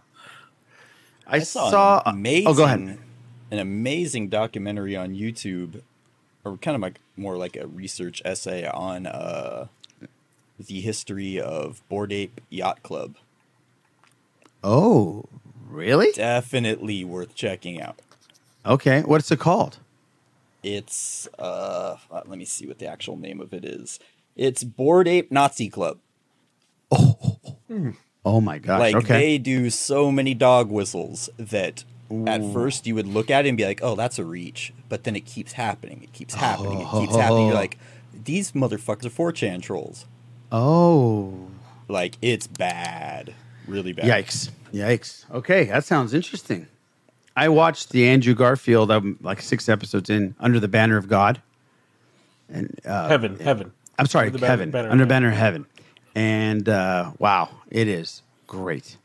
I, 1.27 1.39
saw, 1.39 1.69
saw. 1.71 2.01
an 2.05 2.15
amazing, 2.15 2.47
oh, 2.47 2.53
go 2.53 2.63
ahead. 2.65 2.97
An 3.51 3.59
amazing 3.59 4.29
documentary 4.29 4.95
on 4.95 5.13
YouTube, 5.15 5.81
or 6.43 6.57
kind 6.57 6.75
of 6.75 6.81
like 6.81 6.99
more 7.17 7.35
like 7.37 7.55
a 7.55 7.65
research 7.67 8.21
essay 8.23 8.65
on 8.67 9.07
uh, 9.07 9.67
the 10.59 10.81
history 10.81 11.39
of 11.39 11.81
Bored 11.89 12.13
Ape 12.13 12.39
Yacht 12.49 12.83
Club. 12.83 13.15
Oh, 14.63 15.25
really? 15.69 16.11
Definitely 16.13 17.03
worth 17.03 17.35
checking 17.35 17.81
out. 17.81 17.99
Okay. 18.65 19.01
What's 19.01 19.31
it 19.31 19.39
called? 19.39 19.77
It's 20.63 21.27
uh, 21.37 21.97
uh, 22.09 22.21
let 22.25 22.39
me 22.39 22.45
see 22.45 22.65
what 22.65 22.79
the 22.79 22.87
actual 22.87 23.17
name 23.17 23.39
of 23.39 23.53
it 23.53 23.63
is. 23.63 23.99
It's 24.35 24.63
Bored 24.63 25.07
Ape 25.07 25.31
Nazi 25.31 25.69
Club. 25.69 25.99
Oh 26.91 27.55
oh 28.25 28.41
my 28.41 28.57
gosh. 28.57 28.79
like 28.79 28.95
okay. 28.95 29.13
they 29.13 29.37
do 29.37 29.69
so 29.69 30.11
many 30.11 30.33
dog 30.33 30.69
whistles 30.69 31.29
that 31.37 31.83
at 32.27 32.43
first 32.53 32.85
you 32.85 32.95
would 32.95 33.07
look 33.07 33.29
at 33.29 33.45
it 33.45 33.49
and 33.49 33.57
be 33.57 33.65
like, 33.65 33.81
"Oh, 33.81 33.95
that's 33.95 34.19
a 34.19 34.25
reach," 34.25 34.73
but 34.89 35.03
then 35.03 35.15
it 35.15 35.25
keeps 35.25 35.53
happening. 35.53 36.01
It 36.03 36.13
keeps 36.13 36.33
happening. 36.33 36.81
It 36.81 36.91
keeps 36.91 37.15
happening. 37.15 37.47
You're 37.47 37.55
like, 37.55 37.77
"These 38.13 38.51
motherfuckers 38.51 39.05
are 39.05 39.31
4chan 39.31 39.61
trolls." 39.61 40.05
oh. 40.51 41.47
Like 41.87 42.17
it's 42.19 42.47
bad, 42.47 43.35
really 43.67 43.93
bad. 43.93 44.05
Yikes. 44.05 44.49
Yikes. 44.73 45.29
Okay, 45.31 45.65
that 45.65 45.83
sounds 45.85 46.13
interesting. 46.13 46.67
I 47.35 47.49
watched 47.49 47.89
the 47.91 48.07
Andrew 48.07 48.33
Garfield, 48.33 48.91
I'm 48.91 49.17
like 49.21 49.41
six 49.41 49.67
episodes 49.67 50.09
in, 50.09 50.35
Under 50.39 50.59
the 50.59 50.67
Banner 50.69 50.97
of 50.97 51.07
God. 51.09 51.41
And 52.49 52.79
uh, 52.85 53.07
Heaven, 53.09 53.37
heaven. 53.39 53.71
I'm 53.99 54.05
sorry, 54.07 54.27
Under 54.27 54.37
the 54.37 54.41
banner- 54.41 54.51
Kevin. 54.57 54.71
banner 54.71 54.89
Under. 54.89 55.05
Banner 55.05 55.27
of 55.29 55.33
Heaven. 55.35 55.65
And 56.15 56.69
uh, 56.69 57.11
wow, 57.19 57.49
it 57.69 57.87
is 57.87 58.21
great. 58.47 58.97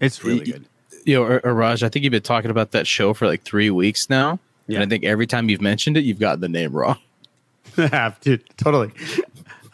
It's 0.00 0.24
really 0.24 0.44
good. 0.46 0.64
You 1.04 1.16
know, 1.44 1.52
Raj, 1.52 1.82
I 1.82 1.88
think 1.88 2.04
you've 2.04 2.10
been 2.10 2.22
talking 2.22 2.50
about 2.50 2.70
that 2.72 2.86
show 2.86 3.12
for 3.14 3.26
like 3.26 3.42
three 3.42 3.70
weeks 3.70 4.08
now. 4.08 4.38
yeah. 4.66 4.76
And 4.76 4.84
I 4.84 4.88
think 4.88 5.04
every 5.04 5.26
time 5.26 5.48
you've 5.50 5.60
mentioned 5.60 5.96
it, 5.96 6.04
you've 6.04 6.18
got 6.20 6.40
the 6.40 6.48
name 6.48 6.72
wrong. 6.72 6.96
I 7.76 7.86
have, 7.88 8.20
dude. 8.20 8.44
Totally. 8.56 8.92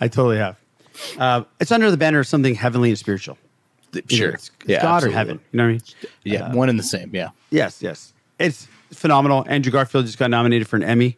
I 0.00 0.08
totally 0.08 0.38
have. 0.38 0.58
Uh, 1.18 1.44
it's 1.60 1.70
under 1.70 1.90
the 1.90 1.96
banner 1.96 2.20
of 2.20 2.26
something 2.26 2.54
heavenly 2.54 2.88
and 2.90 2.98
spiritual. 2.98 3.38
Sure. 4.08 4.30
It's, 4.30 4.50
it's 4.60 4.68
Yeah, 4.68 4.82
God 4.82 4.96
absolutely. 4.96 5.14
or 5.14 5.18
heaven. 5.18 5.40
You 5.52 5.56
know 5.56 5.62
what 5.64 5.68
I 5.68 5.72
mean? 5.72 5.82
Yeah, 6.24 6.40
Uh, 6.46 6.54
one 6.54 6.68
and 6.68 6.78
the 6.78 6.82
same. 6.82 7.10
Yeah. 7.14 7.30
Yes, 7.50 7.80
yes. 7.82 8.12
It's 8.38 8.68
phenomenal. 8.92 9.44
Andrew 9.48 9.72
Garfield 9.72 10.04
just 10.06 10.18
got 10.18 10.30
nominated 10.30 10.68
for 10.68 10.76
an 10.76 10.82
Emmy, 10.82 11.16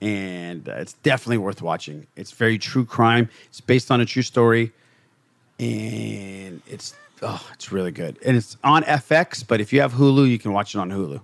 and 0.00 0.68
uh, 0.68 0.72
it's 0.72 0.94
definitely 0.94 1.38
worth 1.38 1.62
watching. 1.62 2.06
It's 2.16 2.32
very 2.32 2.58
true 2.58 2.84
crime. 2.84 3.28
It's 3.48 3.60
based 3.60 3.90
on 3.90 4.00
a 4.00 4.04
true 4.06 4.22
story, 4.22 4.72
and 5.60 6.60
it's 6.66 6.94
oh, 7.22 7.44
it's 7.52 7.70
really 7.72 7.92
good. 7.92 8.18
And 8.24 8.36
it's 8.36 8.56
on 8.64 8.82
FX, 8.84 9.46
but 9.46 9.60
if 9.60 9.72
you 9.72 9.80
have 9.80 9.92
Hulu, 9.94 10.28
you 10.28 10.38
can 10.38 10.52
watch 10.52 10.74
it 10.74 10.78
on 10.78 10.90
Hulu. 10.90 11.20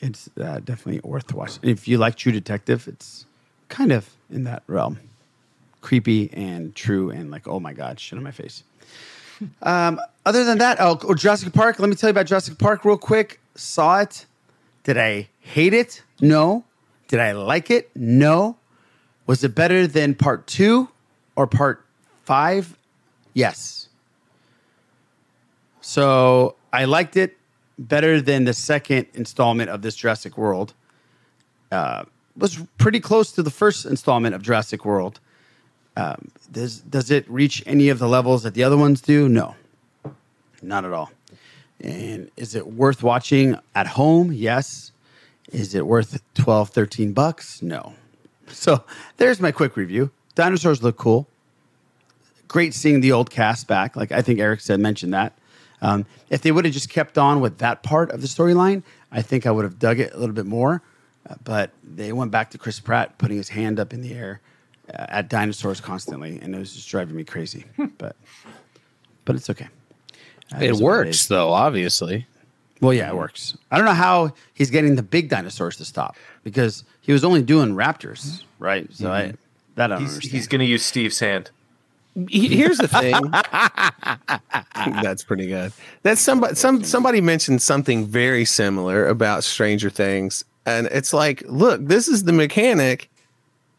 It's 0.00 0.28
uh, 0.40 0.60
definitely 0.60 1.00
worth 1.02 1.32
watching. 1.32 1.60
And 1.62 1.70
if 1.70 1.88
you 1.88 1.98
like 1.98 2.14
True 2.16 2.32
Detective, 2.32 2.86
it's 2.88 3.24
kind 3.68 3.90
of 3.90 4.10
in 4.30 4.44
that 4.44 4.62
realm, 4.66 4.98
creepy 5.80 6.30
and 6.32 6.74
true, 6.74 7.10
and 7.10 7.30
like 7.30 7.48
oh 7.48 7.58
my 7.60 7.72
god, 7.72 7.98
shit 7.98 8.16
on 8.18 8.22
my 8.22 8.30
face. 8.30 8.62
Um, 9.62 10.00
other 10.26 10.44
than 10.44 10.58
that, 10.58 10.78
oh, 10.80 10.98
oh, 11.04 11.14
Jurassic 11.14 11.52
Park. 11.52 11.78
Let 11.78 11.88
me 11.88 11.96
tell 11.96 12.08
you 12.08 12.12
about 12.12 12.26
Jurassic 12.26 12.58
Park 12.58 12.84
real 12.84 12.96
quick. 12.96 13.40
Saw 13.54 14.00
it. 14.00 14.26
Did 14.84 14.98
I 14.98 15.28
hate 15.40 15.74
it? 15.74 16.02
No. 16.20 16.64
Did 17.08 17.20
I 17.20 17.32
like 17.32 17.70
it? 17.70 17.90
No. 17.94 18.56
Was 19.26 19.44
it 19.44 19.54
better 19.54 19.86
than 19.86 20.14
part 20.14 20.46
two 20.46 20.88
or 21.36 21.46
part 21.46 21.84
five? 22.24 22.76
Yes. 23.32 23.88
So 25.80 26.56
I 26.72 26.84
liked 26.84 27.16
it 27.16 27.36
better 27.78 28.20
than 28.20 28.44
the 28.44 28.54
second 28.54 29.06
installment 29.14 29.70
of 29.70 29.82
this 29.82 29.96
Jurassic 29.96 30.38
World. 30.38 30.74
Uh, 31.70 32.04
was 32.36 32.58
pretty 32.78 33.00
close 33.00 33.32
to 33.32 33.42
the 33.42 33.50
first 33.50 33.84
installment 33.86 34.34
of 34.34 34.42
Jurassic 34.42 34.84
World. 34.84 35.20
Um, 35.96 36.30
does 36.50 36.80
does 36.80 37.10
it 37.10 37.28
reach 37.30 37.62
any 37.66 37.88
of 37.88 37.98
the 37.98 38.08
levels 38.08 38.42
that 38.42 38.54
the 38.54 38.64
other 38.64 38.76
ones 38.76 39.00
do? 39.00 39.28
No, 39.28 39.54
not 40.62 40.84
at 40.84 40.92
all. 40.92 41.10
And 41.80 42.30
is 42.36 42.54
it 42.54 42.66
worth 42.66 43.02
watching 43.02 43.58
at 43.74 43.88
home? 43.88 44.32
Yes. 44.32 44.92
Is 45.52 45.74
it 45.74 45.86
worth 45.86 46.22
12, 46.34 46.70
13 46.70 47.12
bucks? 47.12 47.62
No. 47.62 47.94
So 48.46 48.84
there's 49.16 49.40
my 49.40 49.50
quick 49.52 49.74
review. 49.74 50.10
Dinosaurs 50.34 50.82
look 50.82 50.98
cool. 50.98 51.26
Great 52.46 52.74
seeing 52.74 53.00
the 53.00 53.10
old 53.10 53.30
cast 53.30 53.66
back. 53.66 53.96
Like 53.96 54.12
I 54.12 54.20
think 54.20 54.38
Eric 54.38 54.60
said, 54.60 54.78
mentioned 54.80 55.14
that. 55.14 55.32
Um, 55.80 56.04
if 56.28 56.42
they 56.42 56.52
would 56.52 56.66
have 56.66 56.74
just 56.74 56.90
kept 56.90 57.16
on 57.16 57.40
with 57.40 57.58
that 57.58 57.82
part 57.82 58.10
of 58.10 58.20
the 58.20 58.26
storyline, 58.26 58.82
I 59.10 59.22
think 59.22 59.46
I 59.46 59.50
would 59.50 59.64
have 59.64 59.78
dug 59.78 59.98
it 59.98 60.12
a 60.12 60.18
little 60.18 60.34
bit 60.34 60.44
more. 60.44 60.82
Uh, 61.28 61.34
but 61.42 61.70
they 61.82 62.12
went 62.12 62.30
back 62.30 62.50
to 62.50 62.58
Chris 62.58 62.80
Pratt 62.80 63.16
putting 63.16 63.38
his 63.38 63.48
hand 63.48 63.80
up 63.80 63.94
in 63.94 64.02
the 64.02 64.12
air 64.12 64.40
Uh, 64.92 65.06
at 65.08 65.28
dinosaurs 65.30 65.80
constantly, 65.80 66.38
and 66.42 66.54
it 66.54 66.58
was 66.58 66.74
just 66.74 66.88
driving 66.90 67.16
me 67.16 67.24
crazy. 67.24 67.64
Hmm. 67.76 67.86
but 67.96 68.16
but 69.24 69.34
it's 69.34 69.48
okay. 69.48 69.68
Uh, 70.52 70.58
It 70.60 70.70
is 70.72 70.82
what 70.82 70.82
works 70.82 71.22
is. 71.22 71.28
though, 71.28 71.52
obviously. 71.52 72.26
Well, 72.82 72.92
yeah, 72.92 73.08
it 73.08 73.16
works. 73.16 73.56
I 73.70 73.76
don't 73.78 73.86
know 73.86 73.94
how 73.94 74.34
he's 74.52 74.68
getting 74.68 74.96
the 74.96 75.02
big 75.02 75.30
dinosaurs 75.30 75.78
to 75.78 75.86
stop 75.86 76.16
because 76.42 76.84
he 77.00 77.12
was 77.12 77.24
only 77.24 77.40
doing 77.40 77.70
raptors, 77.74 78.42
hmm. 78.42 78.64
right? 78.64 78.92
So 78.92 79.10
I 79.10 79.28
hmm. 79.28 79.34
that 79.76 79.90
I 79.90 79.94
don't 79.94 80.02
He's, 80.02 80.10
understand. 80.10 80.32
he's 80.32 80.48
going 80.48 80.58
to 80.60 80.66
use 80.66 80.84
Steve's 80.84 81.18
hand. 81.18 81.50
He- 82.28 82.54
Here's 82.54 82.76
the 82.78 82.88
thing. 82.88 83.14
That's 85.02 85.24
pretty 85.24 85.46
good. 85.46 85.72
That's 86.02 86.20
somebody. 86.20 86.54
Some 86.56 86.84
somebody 86.84 87.22
mentioned 87.22 87.62
something 87.62 88.06
very 88.06 88.44
similar 88.44 89.06
about 89.08 89.44
Stranger 89.44 89.88
Things, 89.88 90.44
and 90.66 90.86
it's 90.88 91.14
like, 91.14 91.42
look, 91.46 91.80
this 91.86 92.06
is 92.06 92.24
the 92.24 92.32
mechanic 92.32 93.08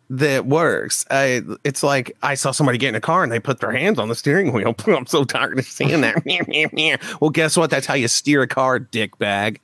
that 0.09 0.45
works. 0.45 1.05
I, 1.09 1.41
it's 1.63 1.81
like 1.83 2.15
I 2.21 2.35
saw 2.35 2.51
somebody 2.51 2.77
get 2.77 2.89
in 2.89 2.95
a 2.95 3.01
car 3.01 3.23
and 3.23 3.31
they 3.31 3.39
put 3.39 3.59
their 3.59 3.71
hands 3.71 3.97
on 3.99 4.07
the 4.07 4.15
steering 4.15 4.53
wheel. 4.53 4.75
I'm 4.87 5.05
so 5.07 5.23
tired 5.23 5.57
of 5.59 5.65
seeing 5.65 6.01
that. 6.01 7.17
well, 7.21 7.29
guess 7.31 7.57
what? 7.57 7.69
That's 7.69 7.87
how 7.87 7.95
you 7.95 8.07
steer 8.07 8.41
a 8.43 8.47
car, 8.47 8.79
dick 8.79 9.17
bag. 9.17 9.59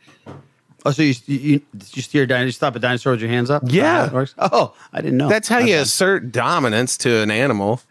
Oh, 0.83 0.89
so 0.91 1.03
you 1.03 1.13
you, 1.27 1.61
you 1.93 2.01
steer 2.01 2.25
down, 2.25 2.45
you 2.47 2.51
stop 2.51 2.75
a 2.75 2.79
dinosaur 2.79 3.11
with 3.11 3.21
your 3.21 3.29
hands 3.29 3.51
up? 3.51 3.61
Is 3.63 3.69
that 3.69 3.75
Yeah. 3.75 4.07
how 4.07 4.13
works? 4.15 4.33
Oh, 4.39 4.73
I 4.91 5.01
didn't 5.01 5.17
know. 5.17 5.29
That's 5.29 5.47
how 5.47 5.59
you 5.59 5.65
Okay. 5.75 5.81
assert 5.81 6.31
dominance 6.31 6.97
to 6.97 7.17
an 7.21 7.29
animal. 7.29 7.81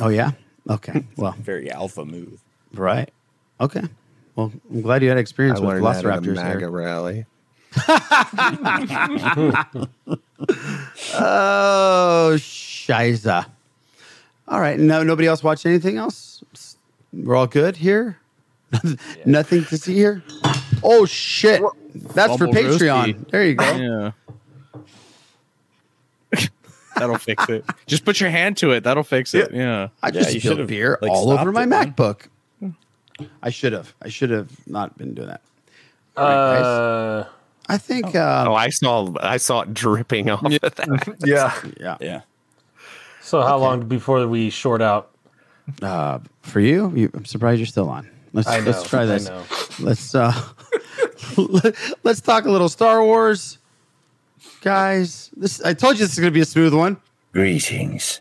Oh 0.00 0.08
yeah. 0.08 0.32
Okay. 0.68 1.04
Well, 1.16 1.36
Very 1.38 1.70
alpha 1.70 2.04
move. 2.04 2.40
right. 2.74 3.10
Okay. 3.60 3.84
Well, 4.34 4.52
I'm 4.70 4.82
glad 4.82 5.02
you 5.02 5.08
had 5.08 5.18
experience 5.18 5.58
I 5.58 5.62
with 5.62 5.68
learned 5.82 5.86
that 5.86 6.04
at 6.04 6.18
a. 6.26 6.30
MAGA 6.32 6.68
rally. 6.68 7.26
Oh, 11.18 12.34
shiza. 12.36 13.46
All 14.48 14.60
right. 14.60 14.78
No, 14.78 15.02
nobody 15.02 15.28
else 15.28 15.42
watched 15.42 15.66
anything 15.66 15.96
else. 15.96 16.44
We're 17.12 17.36
all 17.36 17.46
good 17.46 17.76
here. 17.76 18.18
Nothing 19.24 19.64
to 19.66 19.78
see 19.78 19.94
here. 19.94 20.22
Oh 20.82 21.06
shit! 21.06 21.62
That's 21.94 22.36
for 22.36 22.46
Patreon. 22.46 23.14
roasty. 23.14 23.30
There 23.30 23.46
you 23.46 23.54
go. 23.54 24.12
Yeah. 26.32 26.46
That'll 26.96 27.18
fix 27.18 27.48
it. 27.48 27.64
Just 27.86 28.04
put 28.04 28.20
your 28.20 28.30
hand 28.30 28.56
to 28.58 28.72
it. 28.72 28.84
That'll 28.84 29.04
fix 29.04 29.34
it. 29.34 29.52
Yeah. 29.52 29.88
I 30.02 30.10
just 30.10 30.34
you 30.34 30.40
spilled 30.40 30.56
should've, 30.56 30.68
beer 30.68 30.98
like, 31.00 31.10
all 31.10 31.30
over 31.30 31.52
my 31.52 31.62
it, 31.62 31.66
man. 31.66 31.92
MacBook. 31.92 32.26
I 33.42 33.50
should 33.50 33.72
have. 33.72 33.94
I 34.02 34.08
should 34.08 34.30
have 34.30 34.50
not 34.66 34.98
been 34.98 35.14
doing 35.14 35.28
that. 35.28 35.40
All 36.16 36.24
right, 36.24 36.58
guys. 36.58 36.64
Uh, 36.64 37.28
I 37.68 37.78
think. 37.78 38.14
Um, 38.14 38.48
Oh, 38.48 38.54
I 38.54 38.68
saw 38.70 39.12
I 39.20 39.36
saw 39.38 39.62
it 39.62 39.74
dripping 39.74 40.30
off 40.30 40.44
of 40.44 40.52
that. 40.60 41.16
Yeah. 41.26 41.52
yeah. 41.80 41.96
Yeah. 42.00 42.20
so 43.20 43.42
how 43.42 43.58
long 43.58 43.86
before 43.88 44.26
we 44.28 44.50
short 44.50 44.82
out? 44.82 45.10
Uh, 45.82 46.20
for 46.42 46.60
you, 46.60 46.92
you, 46.94 47.10
I'm 47.14 47.24
surprised 47.24 47.58
you're 47.58 47.66
still 47.66 47.88
on. 47.88 48.08
Let's 48.32 48.46
I 48.48 48.60
know, 48.60 48.66
let's 48.66 48.88
try 48.88 49.02
I 49.02 49.06
this. 49.06 49.26
know. 49.28 49.42
Let's 49.80 50.14
uh, 50.14 50.32
let's 52.04 52.20
talk 52.20 52.44
a 52.44 52.50
little 52.50 52.68
Star 52.68 53.02
Wars, 53.04 53.58
guys. 54.60 55.30
This 55.36 55.60
I 55.62 55.74
told 55.74 55.98
you 55.98 56.04
this 56.04 56.12
is 56.12 56.18
going 56.20 56.30
to 56.32 56.34
be 56.34 56.40
a 56.40 56.44
smooth 56.44 56.74
one. 56.74 56.98
Greetings. 57.32 58.20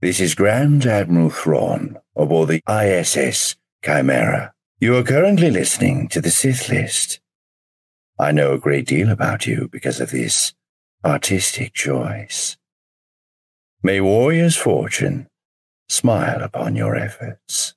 This 0.00 0.20
is 0.20 0.34
Grand 0.34 0.86
Admiral 0.86 1.30
Thrawn 1.30 1.98
aboard 2.14 2.48
the 2.48 2.62
ISS 2.68 3.56
Chimera. 3.84 4.52
You 4.80 4.96
are 4.96 5.02
currently 5.02 5.50
listening 5.50 6.08
to 6.08 6.20
the 6.20 6.30
Sith 6.30 6.68
List. 6.68 7.20
I 8.18 8.32
know 8.32 8.52
a 8.52 8.58
great 8.58 8.86
deal 8.86 9.10
about 9.10 9.46
you 9.46 9.68
because 9.70 10.00
of 10.00 10.10
this 10.10 10.54
artistic 11.04 11.74
choice. 11.74 12.56
May 13.82 14.00
warrior's 14.00 14.56
fortune 14.56 15.28
smile 15.88 16.42
upon 16.42 16.76
your 16.76 16.96
efforts. 16.96 17.74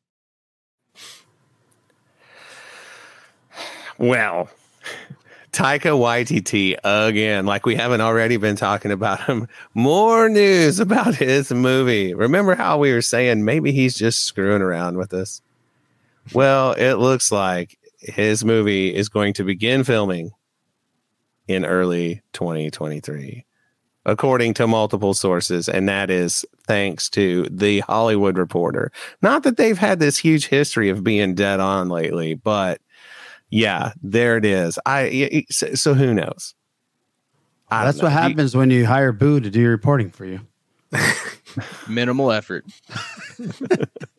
Well, 3.97 4.49
Taika 5.52 5.91
Waititi 5.91 6.78
again, 6.84 7.45
like 7.45 7.65
we 7.65 7.75
haven't 7.75 8.02
already 8.02 8.38
been 8.38 8.56
talking 8.56 8.91
about 8.91 9.21
him. 9.25 9.47
More 9.73 10.30
news 10.30 10.80
about 10.80 11.15
his 11.15 11.52
movie. 11.52 12.13
Remember 12.13 12.56
how 12.56 12.78
we 12.78 12.93
were 12.93 13.02
saying 13.02 13.43
maybe 13.43 13.71
he's 13.71 13.95
just 13.95 14.23
screwing 14.23 14.62
around 14.62 14.97
with 14.97 15.13
us? 15.13 15.41
Well, 16.34 16.73
it 16.73 16.93
looks 16.93 17.32
like 17.32 17.79
his 18.00 18.44
movie 18.46 18.94
is 18.94 19.10
going 19.10 19.34
to 19.34 19.44
begin 19.44 19.84
filming 19.84 20.32
in 21.48 21.66
early 21.66 22.22
2023, 22.34 23.46
according 24.06 24.54
to 24.56 24.68
multiple 24.68 25.14
sources. 25.14 25.68
And 25.68 25.90
that 25.90 26.10
is 26.10 26.46
thanks 26.68 27.10
to 27.12 27.48
the 27.52 27.80
Hollywood 27.82 28.38
Reporter. 28.38 28.92
Not 29.22 29.44
that 29.44 29.58
they've 29.58 29.78
had 29.78 30.00
this 30.00 30.18
huge 30.18 30.48
history 30.48 30.90
of 30.90 31.04
being 31.04 31.36
dead 31.36 31.60
on 31.60 31.90
lately, 31.90 32.36
but 32.36 32.82
yeah, 33.50 33.94
there 34.04 34.38
it 34.38 34.46
is. 34.46 34.78
I 34.86 35.04
y- 35.06 35.30
y- 35.34 35.46
so, 35.50 35.74
so 35.74 35.94
who 35.96 36.14
knows? 36.14 36.54
I 37.72 37.86
That's 37.86 37.98
know. 37.98 38.04
what 38.06 38.12
You- 38.14 38.18
happens 38.20 38.56
when 38.56 38.70
you 38.70 38.86
hire 38.86 39.12
Boo 39.12 39.40
to 39.40 39.50
do 39.50 39.60
your 39.60 39.72
reporting 39.72 40.12
for 40.12 40.26
you. 40.26 40.42
Minimal 41.88 42.32
effort. 42.32 42.66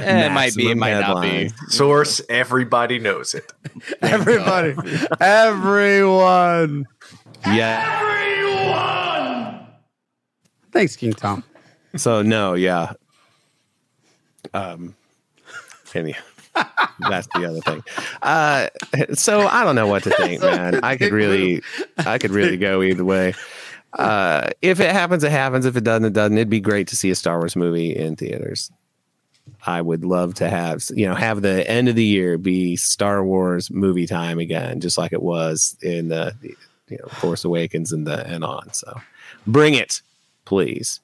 Eh, 0.00 0.26
it 0.26 0.32
might 0.32 0.54
be. 0.54 0.70
It 0.70 0.76
Maximum 0.76 0.78
might 0.78 1.00
not 1.00 1.22
be. 1.22 1.50
Source, 1.68 2.20
everybody 2.28 2.98
knows 2.98 3.34
it. 3.34 3.52
Everybody, 4.02 4.74
everyone. 5.20 6.86
Yeah. 7.46 7.98
Everyone. 8.00 9.66
Thanks, 10.72 10.96
King 10.96 11.12
Tom. 11.12 11.44
So 11.96 12.22
no, 12.22 12.54
yeah. 12.54 12.92
Um. 14.54 14.94
Any. 15.94 16.14
That's 17.08 17.26
the 17.34 17.46
other 17.46 17.60
thing. 17.60 17.82
Uh, 18.22 18.68
so 19.14 19.46
I 19.46 19.64
don't 19.64 19.76
know 19.76 19.86
what 19.86 20.02
to 20.04 20.10
think, 20.10 20.42
man. 20.42 20.80
I 20.82 20.96
could 20.96 21.12
really, 21.12 21.62
I 21.98 22.18
could 22.18 22.30
really 22.30 22.56
go 22.56 22.82
either 22.82 23.04
way. 23.04 23.34
Uh, 23.92 24.50
if 24.62 24.78
it 24.80 24.90
happens, 24.92 25.24
it 25.24 25.32
happens. 25.32 25.66
If 25.66 25.76
it 25.76 25.84
doesn't, 25.84 26.04
it 26.04 26.12
doesn't. 26.12 26.36
It'd 26.36 26.50
be 26.50 26.60
great 26.60 26.88
to 26.88 26.96
see 26.96 27.10
a 27.10 27.14
Star 27.14 27.38
Wars 27.38 27.56
movie 27.56 27.96
in 27.96 28.16
theaters. 28.16 28.70
I 29.66 29.82
would 29.82 30.04
love 30.04 30.34
to 30.34 30.48
have, 30.48 30.82
you 30.94 31.06
know, 31.06 31.14
have 31.14 31.42
the 31.42 31.68
end 31.68 31.88
of 31.88 31.94
the 31.94 32.04
year 32.04 32.38
be 32.38 32.76
Star 32.76 33.24
Wars 33.24 33.70
movie 33.70 34.06
time 34.06 34.38
again, 34.38 34.80
just 34.80 34.96
like 34.96 35.12
it 35.12 35.22
was 35.22 35.76
in 35.82 36.08
the, 36.08 36.34
you 36.88 36.98
know, 36.98 37.08
Force 37.08 37.44
Awakens 37.44 37.92
and 37.92 38.06
the 38.06 38.26
and 38.26 38.44
on. 38.44 38.72
So, 38.72 39.00
bring 39.46 39.74
it, 39.74 40.02
please. 40.44 41.00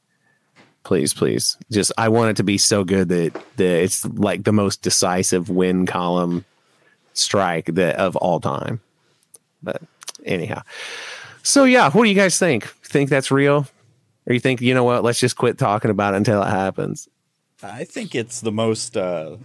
Please 0.85 1.13
please. 1.13 1.57
Just 1.69 1.91
i 1.99 2.09
want 2.09 2.31
it 2.31 2.37
to 2.37 2.45
be 2.45 2.59
so 2.59 2.85
good 2.85 3.09
that, 3.09 3.33
that 3.57 3.83
it's 3.83 4.05
like 4.05 4.45
the 4.45 4.53
most 4.53 4.83
decisive 4.83 5.51
win 5.51 5.85
column 5.85 6.45
strike 7.13 7.67
that 7.75 7.97
of 7.97 8.15
all 8.15 8.39
time. 8.39 8.81
But 9.65 9.83
anyhow. 10.25 10.63
So 11.43 11.65
yeah 11.65 11.91
what 11.91 12.05
do 12.05 12.09
you 12.09 12.15
guys 12.15 12.39
think? 12.39 12.69
Think 12.85 13.11
that's 13.11 13.33
real? 13.33 13.67
Or 14.29 14.33
you 14.33 14.39
think 14.39 14.61
you 14.61 14.75
know 14.75 14.85
what? 14.85 15.03
Let's 15.03 15.19
just 15.19 15.37
quit 15.37 15.59
talking 15.59 15.91
about 15.91 16.15
it 16.15 16.19
until 16.19 16.41
it 16.41 16.51
happens 16.51 17.09
I 17.63 17.85
think 17.85 18.15
it's 18.15 18.41
the 18.41 18.53
most 18.53 18.97
uh, 18.97 19.37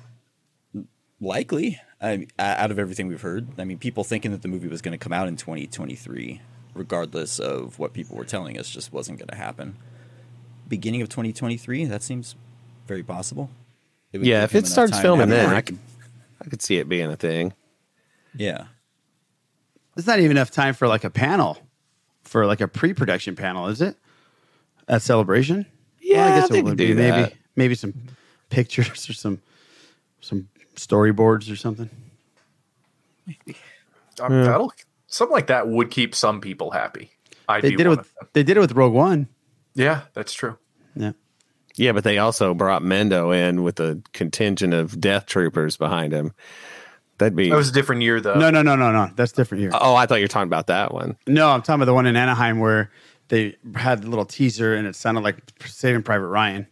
likely 1.19 1.80
I 2.02 2.17
mean, 2.17 2.28
out 2.39 2.71
of 2.71 2.80
everything 2.80 3.08
we've 3.08 3.21
heard. 3.21 3.47
I 3.60 3.63
mean, 3.63 3.78
people 3.78 4.04
thinking 4.04 4.32
that 4.32 4.41
the 4.41 4.47
movie 4.47 4.67
was 4.67 4.82
going 4.82 4.93
to 4.93 4.97
come 4.97 5.13
out 5.13 5.28
in 5.28 5.38
2023, 5.38 6.41
regardless 6.74 7.39
of 7.39 7.78
what 7.78 7.93
people 7.93 8.17
were 8.17 8.26
telling 8.26 8.58
us, 8.58 8.69
just 8.69 8.91
wasn't 8.91 9.19
going 9.19 9.28
to 9.28 9.36
happen. 9.36 9.78
Beginning 10.67 11.02
of 11.02 11.10
2023, 11.10 11.86
that 11.86 12.02
seems 12.02 12.36
very 12.88 13.04
possible. 13.04 13.50
would 14.12 14.26
yeah 14.26 14.43
if 14.43 14.56
it 14.56 14.67
starts 14.67 15.00
filming 15.00 15.30
have 15.30 15.30
then 15.30 15.50
i 15.50 15.54
break. 15.54 15.65
could 15.67 15.80
i 16.41 16.50
could 16.50 16.62
see 16.62 16.78
it 16.78 16.89
being 16.89 17.10
a 17.10 17.15
thing 17.15 17.54
Yeah. 18.36 18.65
There's 19.95 20.08
not 20.08 20.19
even 20.19 20.32
enough 20.32 20.52
time 20.52 20.74
for 20.74 20.88
like 20.88 21.04
a 21.04 21.10
panel, 21.10 21.58
for 22.24 22.45
like 22.45 22.62
a 22.62 22.67
pre-production 22.67 23.36
panel, 23.36 23.67
is 23.67 23.82
it? 23.82 23.97
At 24.88 25.02
celebration. 25.02 25.65
Yeah, 26.02 26.47
they 26.47 26.63
could 26.63 26.78
do 26.78 26.84
maybe 26.84 26.93
that. 26.93 27.19
maybe 27.19 27.36
some 27.75 27.93
pictures 28.49 29.09
or 29.09 29.13
some 29.13 29.41
some 30.21 30.47
storyboards 30.75 31.51
or 31.51 31.55
something. 31.55 31.89
Um, 34.19 34.43
that'll, 34.43 34.73
something 35.07 35.33
like 35.33 35.47
that 35.47 35.67
would 35.67 35.89
keep 35.89 36.13
some 36.15 36.41
people 36.41 36.71
happy. 36.71 37.11
I'd 37.47 37.63
They 37.63 37.71
be 37.71 37.75
did 37.77 37.85
it 37.87 37.89
with 37.89 38.13
they 38.33 38.43
did 38.43 38.57
it 38.57 38.59
with 38.59 38.73
Rogue 38.73 38.93
One. 38.93 39.27
Yeah, 39.73 40.01
that's 40.13 40.33
true. 40.33 40.57
Yeah. 40.95 41.13
yeah 41.75 41.93
but 41.93 42.03
they 42.03 42.17
also 42.17 42.53
brought 42.53 42.81
mendo 42.81 43.33
in 43.35 43.63
with 43.63 43.79
a 43.79 44.01
contingent 44.11 44.73
of 44.73 44.99
death 44.99 45.25
troopers 45.25 45.77
behind 45.77 46.11
him 46.11 46.33
that'd 47.17 47.33
be 47.33 47.49
That 47.49 47.55
was 47.55 47.69
a 47.69 47.73
different 47.73 48.01
year, 48.01 48.19
though. 48.19 48.33
No, 48.33 48.49
no, 48.49 48.61
no, 48.61 48.75
no, 48.75 48.91
no. 48.91 49.09
That's 49.15 49.31
different 49.31 49.61
year. 49.61 49.71
oh 49.73 49.95
i 49.95 50.05
thought 50.05 50.15
you 50.15 50.25
were 50.25 50.27
talking 50.27 50.49
about 50.49 50.67
that 50.67 50.93
one 50.93 51.15
No, 51.27 51.49
I'm 51.49 51.61
talking 51.61 51.75
about 51.75 51.85
the 51.85 51.93
one 51.93 52.07
in 52.07 52.17
Anaheim 52.17 52.59
where 52.59 52.91
they 53.29 53.55
had 53.75 54.01
the 54.03 54.09
little 54.09 54.25
teaser 54.25 54.75
and 54.75 54.85
it 54.85 54.95
sounded 54.97 55.21
like 55.23 55.37
Saving 55.65 56.03
Private 56.03 56.27
Ryan, 56.27 56.67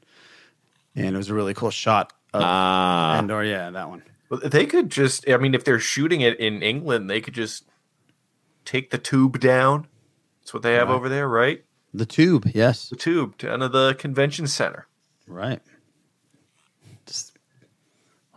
and 0.96 1.16
it 1.16 1.18
was 1.18 1.30
a 1.30 1.34
really 1.34 1.54
cool 1.54 1.72
shot. 1.72 2.14
Of. 2.34 2.42
Ah. 2.44 3.18
Andor, 3.18 3.44
yeah, 3.44 3.70
that 3.72 3.90
one. 3.90 4.04
Well, 4.30 4.40
they 4.44 4.66
could 4.66 4.90
just. 4.90 5.28
I 5.30 5.38
mean, 5.38 5.56
if 5.56 5.64
they're 5.64 5.80
shooting 5.80 6.22
it 6.22 6.40
in 6.40 6.62
England, 6.62 7.10
they 7.10 7.22
could 7.22 7.34
just 7.34 7.66
take 8.66 8.92
the 8.92 8.98
tube 9.00 9.40
down. 9.40 9.88
That's 10.42 10.54
what 10.54 10.62
they 10.64 10.74
have 10.76 10.90
Right. 10.90 10.96
over 10.96 11.10
there, 11.10 11.28
right? 11.28 11.64
The 11.94 12.06
tube, 12.06 12.52
yes. 12.54 12.90
The 12.90 12.96
tube 12.96 13.38
down 13.40 13.60
to 13.60 13.68
the 13.70 13.96
convention 13.96 14.46
center. 14.46 14.88
Right. 15.28 15.62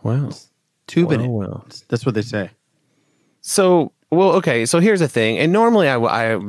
Wow. 0.01 0.31
Tubing 0.87 1.19
Well, 1.31 1.45
it. 1.45 1.49
well. 1.49 1.65
That's 1.87 2.05
what 2.05 2.15
they 2.15 2.21
say. 2.23 2.49
So, 3.41 3.91
well, 4.11 4.31
okay. 4.33 4.65
So 4.65 4.79
here's 4.79 4.99
the 4.99 5.07
thing, 5.07 5.37
and 5.39 5.51
normally 5.53 5.87
I, 5.87 5.97
I 5.97 6.39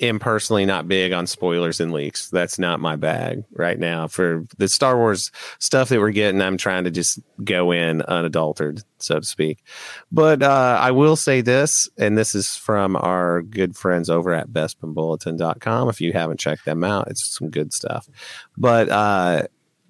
am 0.00 0.18
personally 0.18 0.64
not 0.64 0.88
big 0.88 1.12
on 1.12 1.26
spoilers 1.26 1.80
and 1.80 1.92
leaks. 1.92 2.30
That's 2.30 2.58
not 2.58 2.80
my 2.80 2.96
bag 2.96 3.44
right 3.52 3.78
now. 3.78 4.08
For 4.08 4.44
the 4.58 4.68
Star 4.68 4.96
Wars 4.96 5.30
stuff 5.58 5.90
that 5.90 6.00
we're 6.00 6.10
getting, 6.10 6.40
I'm 6.40 6.56
trying 6.56 6.84
to 6.84 6.90
just 6.90 7.20
go 7.44 7.70
in 7.70 8.02
unadulterated, 8.02 8.82
so 8.98 9.20
to 9.20 9.26
speak. 9.26 9.62
But 10.10 10.42
uh, 10.42 10.78
I 10.80 10.90
will 10.90 11.16
say 11.16 11.40
this, 11.42 11.88
and 11.98 12.16
this 12.16 12.34
is 12.34 12.56
from 12.56 12.96
our 12.96 13.42
good 13.42 13.76
friends 13.76 14.08
over 14.08 14.32
at 14.32 14.48
bespinbulletin.com. 14.48 15.88
If 15.88 16.00
you 16.00 16.12
haven't 16.12 16.40
checked 16.40 16.64
them 16.64 16.82
out, 16.82 17.08
it's 17.08 17.38
some 17.38 17.50
good 17.50 17.72
stuff. 17.72 18.08
But 18.56 18.88
uh, 18.88 19.42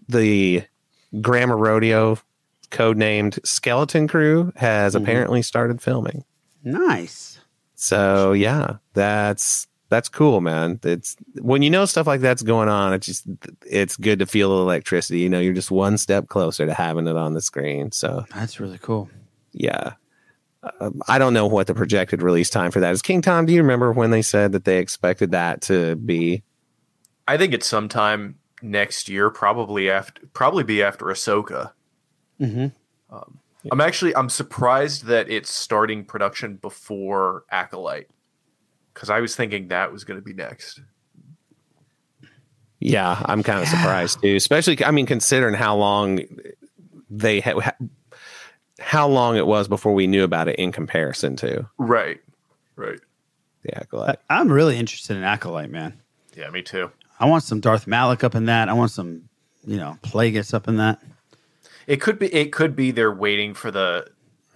the 0.09 0.65
Grammar 1.21 1.57
Rodeo, 1.57 2.19
codenamed 2.71 3.45
Skeleton 3.47 4.09
Crew, 4.09 4.53
has 4.57 4.95
apparently 4.95 5.43
started 5.43 5.81
filming. 5.81 6.25
Nice. 6.63 7.41
So 7.75 8.33
yeah, 8.33 8.77
that's 8.93 9.67
that's 9.91 10.09
cool, 10.09 10.41
man. 10.41 10.81
It's 10.83 11.17
when 11.43 11.63
you 11.63 11.69
know 11.69 11.85
stuff 11.85 12.07
like 12.07 12.21
that's 12.21 12.43
going 12.43 12.69
on. 12.69 12.95
It's 12.95 13.07
just 13.07 13.25
it's 13.67 13.97
good 13.97 14.21
to 14.21 14.27
feel 14.27 14.57
the 14.57 14.63
electricity. 14.63 15.21
You 15.21 15.29
know, 15.29 15.41
you're 15.41 15.53
just 15.53 15.71
one 15.71 15.99
step 15.99 16.29
closer 16.29 16.65
to 16.65 16.73
having 16.73 17.07
it 17.07 17.17
on 17.17 17.35
the 17.35 17.43
screen. 17.43 17.93
So 17.93 18.25
That's 18.35 18.59
really 18.59 18.79
cool. 18.79 19.11
yeah. 19.53 19.95
Um, 20.81 21.01
I 21.09 21.19
don't 21.19 21.35
know 21.35 21.47
what 21.47 21.67
the 21.67 21.75
projected 21.75 22.23
release 22.23 22.51
time 22.51 22.71
for 22.71 22.81
that 22.81 22.93
is. 22.93 23.03
King 23.03 23.23
Tom, 23.23 23.47
do 23.47 23.53
you 23.53 23.63
remember 23.63 23.93
when 23.93 24.11
they 24.11 24.23
said 24.23 24.53
that 24.53 24.65
they 24.65 24.79
expected 24.79 25.31
that 25.33 25.63
to 25.63 25.97
be? 25.97 26.43
I 27.27 27.37
think 27.37 27.55
it's 27.55 27.67
sometime 27.67 28.37
next 28.63 29.09
year, 29.09 29.31
probably 29.31 29.91
after, 29.91 30.27
probably 30.35 30.65
be 30.65 30.83
after 30.83 31.07
Ahsoka. 31.07 31.73
Mm-hmm. 32.41 32.67
Um, 33.15 33.39
I'm 33.71 33.81
actually 33.81 34.15
I'm 34.15 34.29
surprised 34.29 35.05
that 35.07 35.31
it's 35.31 35.51
starting 35.51 36.05
production 36.05 36.57
before 36.57 37.45
Acolyte, 37.51 38.09
because 38.95 39.11
I 39.11 39.21
was 39.21 39.35
thinking 39.37 39.69
that 39.69 39.93
was 39.93 40.05
going 40.05 40.19
to 40.19 40.25
be 40.25 40.33
next. 40.35 40.81
Yeah, 42.79 43.21
I'm 43.27 43.43
kind 43.43 43.61
of 43.61 43.69
surprised 43.69 44.21
too. 44.23 44.37
Especially, 44.37 44.83
I 44.85 44.91
mean, 44.91 45.07
considering 45.07 45.55
how 45.55 45.77
long 45.77 46.21
they 47.11 47.41
had, 47.41 47.57
how 48.79 49.07
long 49.07 49.37
it 49.37 49.47
was 49.47 49.69
before 49.69 49.93
we 49.93 50.07
knew 50.07 50.25
about 50.25 50.49
it 50.49 50.57
in 50.57 50.73
comparison 50.73 51.37
to 51.37 51.69
Right, 51.77 52.21
right. 52.77 52.99
the 53.63 53.77
Acolyte. 53.79 54.19
I'm 54.31 54.51
really 54.51 54.79
interested 54.79 55.17
in 55.17 55.25
Acolyte, 55.25 55.71
man. 55.71 56.01
Yeah, 56.35 56.49
me 56.51 56.63
too. 56.63 56.91
I 57.19 57.27
want 57.27 57.43
some 57.45 57.61
Darth 57.61 57.87
Malik 57.87 58.25
up 58.25 58.35
in 58.35 58.47
that. 58.47 58.71
I 58.71 58.73
want 58.73 58.93
some, 58.93 59.29
you 59.67 59.77
know, 59.77 59.99
Plagueis 60.03 60.55
up 60.55 60.67
in 60.67 60.77
that. 60.79 61.01
It 61.87 62.01
could 62.01 62.19
be 62.19 62.33
it 62.33 62.51
could 62.53 62.75
be 62.75 62.93
they're 62.93 63.13
waiting 63.13 63.53
for 63.53 63.71
the 63.71 64.07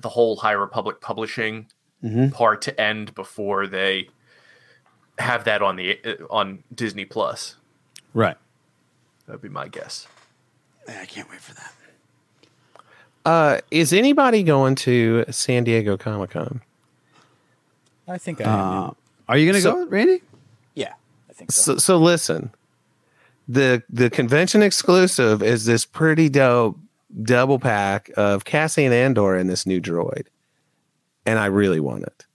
the 0.01 0.09
whole 0.09 0.37
High 0.37 0.53
Republic 0.53 1.01
publishing 1.03 1.67
Mhm. 2.03 2.33
part 2.33 2.63
to 2.63 2.81
end 2.81 3.15
before 3.15 3.67
they 3.67 4.09
have 5.19 5.45
that 5.45 5.63
on 5.63 5.77
the 5.77 5.99
on 6.31 6.63
Disney 6.75 7.05
Plus. 7.05 7.57
Right. 8.13 8.37
That'd 9.27 9.43
be 9.43 9.49
my 9.49 9.69
guess. 9.69 10.07
I 10.89 11.07
can't 11.07 11.29
wait 11.31 11.41
for 11.41 11.55
that. 11.55 11.73
Uh, 13.25 13.61
is 13.71 13.93
anybody 13.93 14.43
going 14.43 14.75
to 14.75 15.25
San 15.31 15.65
Diego 15.65 15.97
Comic 15.97 16.31
Con? 16.31 16.61
I 18.07 18.19
think 18.19 18.41
I 18.43 18.45
am. 18.45 18.51
Uh, 18.51 18.91
are 19.29 19.39
you 19.39 19.47
going 19.51 19.55
to 19.57 19.63
So- 19.63 19.85
go, 19.85 19.91
Randy? 19.91 20.21
yeah, 20.75 20.93
I 21.31 21.33
think 21.33 21.51
so. 21.51 21.73
So, 21.75 21.79
so 21.79 21.97
listen, 21.97 22.51
the 23.49 23.83
the 23.89 24.11
convention 24.11 24.63
exclusive 24.63 25.43
is 25.43 25.65
this 25.65 25.87
pretty 25.87 26.29
dope 26.29 26.79
double 27.23 27.59
pack 27.59 28.11
of 28.17 28.45
Cassian 28.45 28.93
Andor 28.93 29.35
and 29.37 29.49
this 29.49 29.65
new 29.67 29.81
droid, 29.81 30.27
and 31.25 31.39
I 31.39 31.47
really 31.47 31.81
want 31.81 32.03
it. 32.03 32.27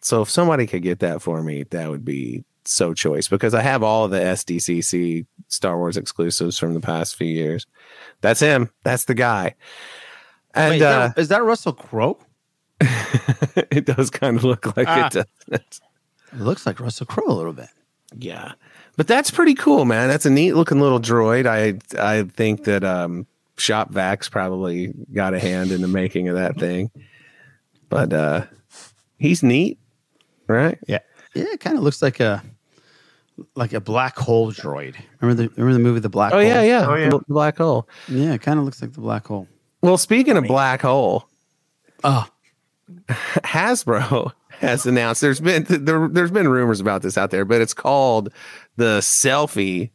So 0.00 0.22
if 0.22 0.30
somebody 0.30 0.66
could 0.66 0.82
get 0.82 1.00
that 1.00 1.22
for 1.22 1.42
me, 1.42 1.64
that 1.64 1.90
would 1.90 2.04
be 2.04 2.44
so 2.64 2.92
choice 2.94 3.28
because 3.28 3.54
I 3.54 3.62
have 3.62 3.82
all 3.82 4.08
the 4.08 4.18
SDCC 4.20 5.26
Star 5.48 5.76
Wars 5.78 5.96
exclusives 5.96 6.58
from 6.58 6.74
the 6.74 6.80
past 6.80 7.16
few 7.16 7.26
years. 7.28 7.66
That's 8.20 8.40
him. 8.40 8.70
That's 8.84 9.04
the 9.06 9.14
guy. 9.14 9.54
And 10.54 10.70
Wait, 10.72 10.76
is, 10.76 10.82
uh, 10.82 11.08
that, 11.08 11.18
is 11.18 11.28
that 11.28 11.42
Russell 11.44 11.72
Crowe? 11.72 12.18
it 12.80 13.84
does 13.86 14.10
kind 14.10 14.36
of 14.36 14.44
look 14.44 14.76
like 14.76 14.86
Ah. 14.88 15.06
it 15.06 15.12
does. 15.12 15.80
It 16.32 16.40
looks 16.40 16.66
like 16.66 16.78
Russell 16.78 17.06
Crowe 17.06 17.26
a 17.26 17.32
little 17.32 17.52
bit. 17.52 17.68
Yeah. 18.16 18.52
But 18.96 19.06
that's 19.06 19.30
pretty 19.30 19.54
cool, 19.54 19.84
man. 19.84 20.08
That's 20.08 20.26
a 20.26 20.30
neat 20.30 20.52
looking 20.52 20.80
little 20.80 21.00
droid. 21.00 21.46
I 21.46 21.78
I 22.00 22.22
think 22.24 22.64
that 22.64 22.84
um 22.84 23.26
Shop 23.56 23.92
Vax 23.92 24.30
probably 24.30 24.92
got 25.12 25.34
a 25.34 25.38
hand 25.38 25.70
in 25.72 25.80
the 25.82 25.88
making 25.88 26.28
of 26.28 26.36
that 26.36 26.56
thing. 26.58 26.90
But 27.88 28.12
uh 28.12 28.46
he's 29.18 29.42
neat, 29.42 29.78
right? 30.48 30.78
Yeah. 30.86 30.98
Yeah, 31.34 31.44
it 31.52 31.60
kind 31.60 31.76
of 31.76 31.82
looks 31.84 32.00
like 32.02 32.20
a 32.20 32.42
like 33.54 33.72
a 33.72 33.80
black 33.80 34.16
hole 34.16 34.50
droid. 34.50 34.96
Remember 35.20 35.42
the 35.44 35.48
remember 35.56 35.72
the 35.74 35.78
movie 35.78 36.00
The 36.00 36.08
Black 36.08 36.32
Oh 36.32 36.36
Hole? 36.38 36.44
yeah, 36.46 36.62
yeah. 36.62 36.86
Oh, 36.88 36.94
yeah. 36.94 37.08
The 37.10 37.20
black 37.28 37.58
hole. 37.58 37.88
Yeah, 38.08 38.32
it 38.34 38.42
kind 38.42 38.58
of 38.58 38.64
looks 38.64 38.82
like 38.82 38.92
the 38.94 39.00
black 39.00 39.26
hole. 39.26 39.46
Well, 39.82 39.96
speaking 39.98 40.36
of 40.36 40.44
black 40.44 40.82
hole, 40.82 41.28
Oh, 42.02 42.26
Hasbro 43.08 44.32
has 44.50 44.86
announced 44.86 45.20
there's 45.20 45.40
been 45.40 45.64
there, 45.68 46.08
there's 46.08 46.30
been 46.30 46.48
rumors 46.48 46.80
about 46.80 47.02
this 47.02 47.16
out 47.18 47.30
there, 47.30 47.44
but 47.44 47.60
it's 47.60 47.74
called 47.74 48.32
the 48.76 48.98
selfie 49.00 49.90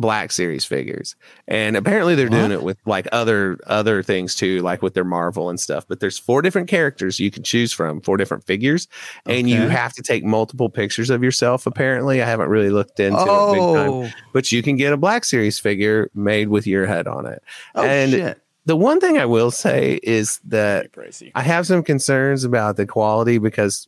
Black 0.00 0.32
Series 0.32 0.64
figures, 0.64 1.14
and 1.46 1.76
apparently 1.76 2.14
they're 2.14 2.30
doing 2.30 2.52
it 2.52 2.62
with 2.62 2.78
like 2.86 3.06
other 3.12 3.58
other 3.66 4.02
things 4.02 4.34
too, 4.34 4.60
like 4.62 4.80
with 4.80 4.94
their 4.94 5.04
Marvel 5.04 5.50
and 5.50 5.60
stuff. 5.60 5.86
But 5.86 6.00
there's 6.00 6.18
four 6.18 6.40
different 6.40 6.68
characters 6.68 7.20
you 7.20 7.30
can 7.30 7.42
choose 7.42 7.70
from, 7.70 8.00
four 8.00 8.16
different 8.16 8.44
figures, 8.44 8.88
and 9.26 9.48
you 9.48 9.68
have 9.68 9.92
to 9.92 10.02
take 10.02 10.24
multiple 10.24 10.70
pictures 10.70 11.10
of 11.10 11.22
yourself. 11.22 11.66
Apparently, 11.66 12.22
I 12.22 12.26
haven't 12.26 12.48
really 12.48 12.70
looked 12.70 12.98
into 12.98 13.20
it 13.20 13.24
big 13.24 13.28
time, 13.28 13.90
oh, 13.90 14.10
but 14.32 14.50
you 14.50 14.62
can 14.62 14.76
get 14.76 14.94
a 14.94 14.96
Black 14.96 15.26
Series 15.26 15.58
figure 15.58 16.10
made 16.14 16.48
with 16.48 16.66
your 16.66 16.86
head 16.86 17.06
on 17.06 17.26
it. 17.26 17.42
oh 17.74 17.84
and 17.84 18.10
shit! 18.10 18.42
the 18.64 18.76
one 18.76 19.00
thing 19.00 19.18
I 19.18 19.26
will 19.26 19.50
say 19.50 20.00
is 20.02 20.40
that 20.44 20.88
I 21.34 21.42
have 21.42 21.66
some 21.66 21.82
concerns 21.82 22.42
about 22.42 22.76
the 22.76 22.86
quality 22.86 23.36
because 23.36 23.86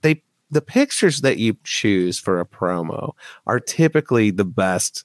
they 0.00 0.22
the 0.50 0.62
pictures 0.62 1.20
that 1.20 1.36
you 1.36 1.56
choose 1.64 2.18
for 2.18 2.40
a 2.40 2.46
promo 2.46 3.12
are 3.46 3.60
typically 3.60 4.30
the 4.30 4.44
best 4.44 5.04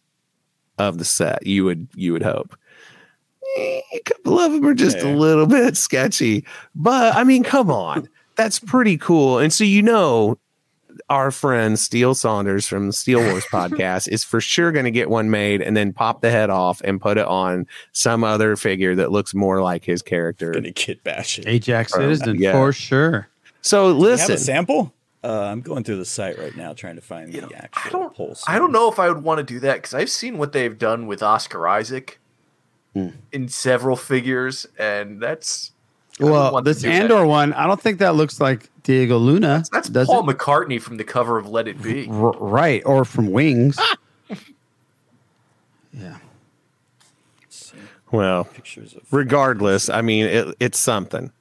of 0.79 0.97
the 0.97 1.05
set. 1.05 1.45
You 1.45 1.65
would 1.65 1.87
you 1.95 2.13
would 2.13 2.23
hope. 2.23 2.55
Eh, 3.57 3.81
A 3.93 3.99
couple 4.05 4.39
of 4.39 4.51
them 4.51 4.65
are 4.65 4.73
just 4.73 4.97
a 4.99 5.09
little 5.09 5.45
bit 5.59 5.77
sketchy, 5.77 6.45
but 6.75 7.15
I 7.15 7.23
mean, 7.23 7.43
come 7.43 7.69
on, 7.71 8.07
that's 8.35 8.59
pretty 8.59 8.97
cool. 8.97 9.39
And 9.39 9.51
so 9.51 9.63
you 9.63 9.81
know, 9.81 10.37
our 11.09 11.31
friend 11.31 11.79
Steele 11.79 12.13
Saunders 12.13 12.67
from 12.67 12.87
the 12.87 12.93
Steel 12.93 13.19
Wars 13.21 13.45
podcast 13.51 14.07
is 14.07 14.23
for 14.23 14.41
sure 14.41 14.71
going 14.71 14.85
to 14.85 14.91
get 14.91 15.09
one 15.09 15.29
made 15.29 15.61
and 15.61 15.75
then 15.75 15.93
pop 15.93 16.21
the 16.21 16.29
head 16.29 16.49
off 16.49 16.81
and 16.81 17.01
put 17.01 17.17
it 17.17 17.25
on 17.25 17.65
some 17.93 18.23
other 18.23 18.55
figure 18.55 18.95
that 18.95 19.11
looks 19.11 19.33
more 19.33 19.61
like 19.61 19.83
his 19.85 20.01
character. 20.01 20.51
Gonna 20.51 20.71
kit 20.71 21.03
bash 21.03 21.39
it. 21.39 21.47
Ajax 21.47 21.93
Citizen 21.93 22.37
yeah. 22.39 22.51
for 22.51 22.71
sure. 22.73 23.27
So 23.61 23.93
Do 23.93 23.99
you 23.99 24.09
have 24.11 24.19
listen, 24.19 24.35
a 24.35 24.37
sample? 24.37 24.93
Uh, 25.23 25.41
I'm 25.43 25.59
going 25.61 25.83
through 25.83 25.97
the 25.97 26.05
site 26.05 26.37
right 26.39 26.55
now 26.55 26.71
trying 26.73 26.95
to 26.95 27.01
find 27.01 27.33
the 27.33 27.43
actual 27.55 27.81
I 27.85 27.89
don't 27.89 28.15
pulse. 28.15 28.43
I 28.47 28.57
don't 28.57 28.71
know 28.71 28.89
if 28.89 28.99
I 28.99 29.09
would 29.09 29.21
want 29.23 29.39
to 29.39 29.43
do 29.43 29.59
that 29.59 29.75
because 29.75 29.93
I've 29.93 30.09
seen 30.09 30.37
what 30.37 30.53
they've 30.53 30.77
done 30.77 31.07
with 31.07 31.21
Oscar 31.21 31.67
Isaac 31.67 32.19
Hmm. 32.93 33.09
in 33.31 33.49
several 33.49 33.95
figures, 33.95 34.65
and 34.79 35.21
that's 35.21 35.73
Well, 36.19 36.59
this 36.63 36.81
do 36.81 36.87
that. 36.89 37.01
Andor 37.03 37.25
one, 37.25 37.53
I 37.53 37.67
don't 37.67 37.79
think 37.79 37.99
that 37.99 38.15
looks 38.15 38.39
like 38.41 38.69
Diego 38.83 39.17
Luna. 39.17 39.63
That's 39.71 39.89
does 39.89 40.07
Paul 40.07 40.27
it? 40.29 40.37
McCartney 40.37 40.81
from 40.81 40.97
the 40.97 41.03
cover 41.03 41.37
of 41.37 41.47
Let 41.47 41.67
It 41.67 41.81
Be. 41.83 42.07
R- 42.09 42.31
right, 42.39 42.81
or 42.85 43.03
from 43.05 43.29
Wings. 43.31 43.77
yeah. 45.93 46.17
well, 48.11 48.45
Pictures 48.45 48.93
of 48.95 49.01
regardless, 49.11 49.89
I 49.89 50.01
mean, 50.01 50.25
it, 50.25 50.55
it's 50.59 50.79
something. 50.79 51.31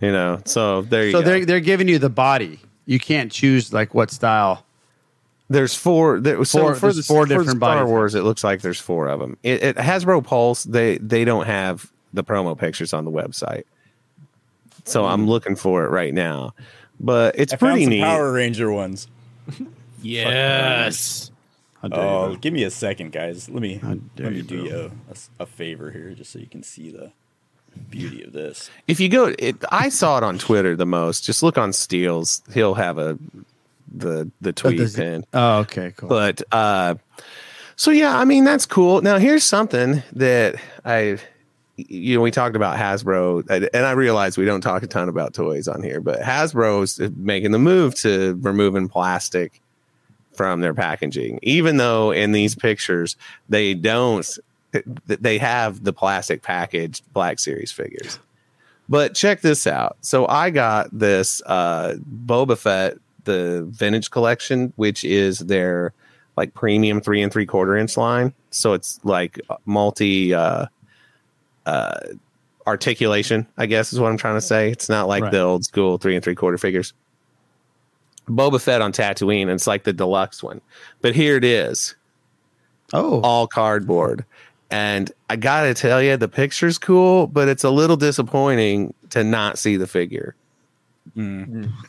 You 0.00 0.12
know, 0.12 0.40
so 0.46 0.82
there 0.82 1.04
you 1.06 1.12
So 1.12 1.20
go. 1.20 1.26
they're 1.26 1.44
they're 1.44 1.60
giving 1.60 1.88
you 1.88 1.98
the 1.98 2.08
body. 2.10 2.60
You 2.86 2.98
can't 2.98 3.30
choose 3.30 3.72
like 3.72 3.94
what 3.94 4.10
style. 4.10 4.64
there's 5.48 5.74
four. 5.74 6.20
There, 6.20 6.42
so 6.44 6.60
Four- 6.60 6.74
for 6.74 6.80
there's 6.86 6.96
the, 6.96 7.02
four 7.02 7.22
for 7.24 7.28
the 7.28 7.34
different 7.34 7.58
Star 7.58 7.76
body 7.76 7.86
Wars, 7.90 8.14
it 8.14 8.22
looks 8.22 8.42
like 8.42 8.62
there's 8.62 8.80
four 8.80 9.08
of 9.08 9.20
them. 9.20 9.36
It, 9.42 9.62
it 9.62 9.76
Hasbro 9.76 10.24
Pulse. 10.24 10.64
They 10.64 10.96
they 10.98 11.24
don't 11.24 11.46
have 11.46 11.90
the 12.14 12.24
promo 12.24 12.56
pictures 12.58 12.92
on 12.94 13.04
the 13.04 13.10
website, 13.10 13.64
so 14.84 15.02
mm. 15.02 15.10
I'm 15.12 15.26
looking 15.28 15.54
for 15.56 15.84
it 15.84 15.88
right 15.90 16.14
now. 16.14 16.54
But 16.98 17.38
it's 17.38 17.52
I 17.52 17.56
found 17.56 17.72
pretty 17.72 17.84
some 17.84 17.90
neat. 17.90 18.02
Power 18.02 18.32
Ranger 18.32 18.70
ones. 18.72 19.06
Yes. 20.02 21.30
Oh, 21.82 22.34
give 22.36 22.52
me 22.54 22.62
a 22.64 22.70
second, 22.70 23.12
guys. 23.12 23.48
Let 23.50 23.60
me 23.62 23.76
dare 23.76 23.98
let 24.26 24.32
me 24.32 24.36
you, 24.38 24.42
do 24.42 24.62
bro. 24.62 24.64
you 24.70 24.76
a, 24.76 24.84
a 25.08 25.10
s- 25.12 25.30
a 25.38 25.46
favor 25.46 25.90
here, 25.90 26.10
just 26.14 26.30
so 26.32 26.38
you 26.38 26.46
can 26.46 26.62
see 26.62 26.90
the 26.90 27.12
beauty 27.90 28.22
of 28.22 28.32
this. 28.32 28.70
If 28.86 29.00
you 29.00 29.08
go, 29.08 29.34
it, 29.38 29.56
I 29.70 29.88
saw 29.88 30.18
it 30.18 30.24
on 30.24 30.38
Twitter 30.38 30.76
the 30.76 30.86
most. 30.86 31.24
Just 31.24 31.42
look 31.42 31.58
on 31.58 31.72
Steels; 31.72 32.42
he'll 32.52 32.74
have 32.74 32.98
a 32.98 33.18
the 33.92 34.30
the 34.40 34.52
tweet 34.52 34.78
does 34.78 34.94
he- 34.94 35.02
pin. 35.02 35.24
Oh, 35.32 35.58
okay, 35.58 35.92
cool. 35.96 36.08
But 36.08 36.42
uh, 36.52 36.94
so 37.76 37.90
yeah, 37.90 38.16
I 38.16 38.24
mean 38.24 38.44
that's 38.44 38.66
cool. 38.66 39.02
Now 39.02 39.18
here's 39.18 39.44
something 39.44 40.02
that 40.12 40.56
I, 40.84 41.18
you 41.76 42.16
know, 42.16 42.22
we 42.22 42.30
talked 42.30 42.56
about 42.56 42.76
Hasbro, 42.76 43.48
and 43.50 43.68
and 43.72 43.86
I 43.86 43.92
realize 43.92 44.36
we 44.38 44.44
don't 44.44 44.60
talk 44.60 44.82
a 44.82 44.86
ton 44.86 45.08
about 45.08 45.34
toys 45.34 45.68
on 45.68 45.82
here, 45.82 46.00
but 46.00 46.20
Hasbro's 46.20 47.00
making 47.16 47.52
the 47.52 47.58
move 47.58 47.94
to 47.96 48.38
removing 48.40 48.88
plastic 48.88 49.60
from 50.32 50.60
their 50.60 50.74
packaging, 50.74 51.38
even 51.42 51.76
though 51.76 52.12
in 52.12 52.32
these 52.32 52.54
pictures 52.54 53.16
they 53.48 53.74
don't, 53.74 54.38
they 55.06 55.38
have 55.38 55.84
the 55.84 55.92
plastic 55.92 56.42
packaged 56.42 57.02
Black 57.12 57.38
Series 57.38 57.72
figures. 57.72 58.18
But 58.88 59.14
check 59.14 59.40
this 59.40 59.66
out. 59.66 59.96
So 60.00 60.26
I 60.26 60.50
got 60.50 60.88
this 60.92 61.40
uh, 61.46 61.94
Boba 62.26 62.58
Fett, 62.58 62.98
the 63.24 63.64
vintage 63.70 64.10
collection, 64.10 64.72
which 64.76 65.04
is 65.04 65.38
their 65.40 65.92
like 66.36 66.54
premium 66.54 67.00
three 67.00 67.22
and 67.22 67.32
three 67.32 67.46
quarter 67.46 67.76
inch 67.76 67.96
line. 67.96 68.32
So 68.50 68.72
it's 68.72 68.98
like 69.04 69.40
multi 69.64 70.34
uh, 70.34 70.66
uh, 71.66 72.00
articulation, 72.66 73.46
I 73.56 73.66
guess 73.66 73.92
is 73.92 74.00
what 74.00 74.10
I'm 74.10 74.16
trying 74.16 74.36
to 74.36 74.40
say. 74.40 74.70
It's 74.70 74.88
not 74.88 75.06
like 75.08 75.22
Right. 75.24 75.32
the 75.32 75.40
old 75.40 75.64
school 75.64 75.98
three 75.98 76.14
and 76.14 76.24
three 76.24 76.34
quarter 76.34 76.58
figures. 76.58 76.92
Boba 78.28 78.60
Fett 78.60 78.80
on 78.80 78.92
Tatooine, 78.92 79.42
and 79.42 79.52
it's 79.52 79.66
like 79.66 79.84
the 79.84 79.92
deluxe 79.92 80.42
one. 80.42 80.60
But 81.00 81.14
here 81.14 81.36
it 81.36 81.44
is. 81.44 81.94
Oh, 82.92 83.20
all 83.22 83.46
cardboard. 83.46 84.24
And 84.70 85.10
I 85.28 85.36
gotta 85.36 85.74
tell 85.74 86.00
you, 86.02 86.16
the 86.16 86.28
picture's 86.28 86.78
cool, 86.78 87.26
but 87.26 87.48
it's 87.48 87.64
a 87.64 87.70
little 87.70 87.96
disappointing 87.96 88.94
to 89.10 89.24
not 89.24 89.58
see 89.58 89.76
the 89.76 89.86
figure. 89.86 90.36
Uh, 91.18 91.22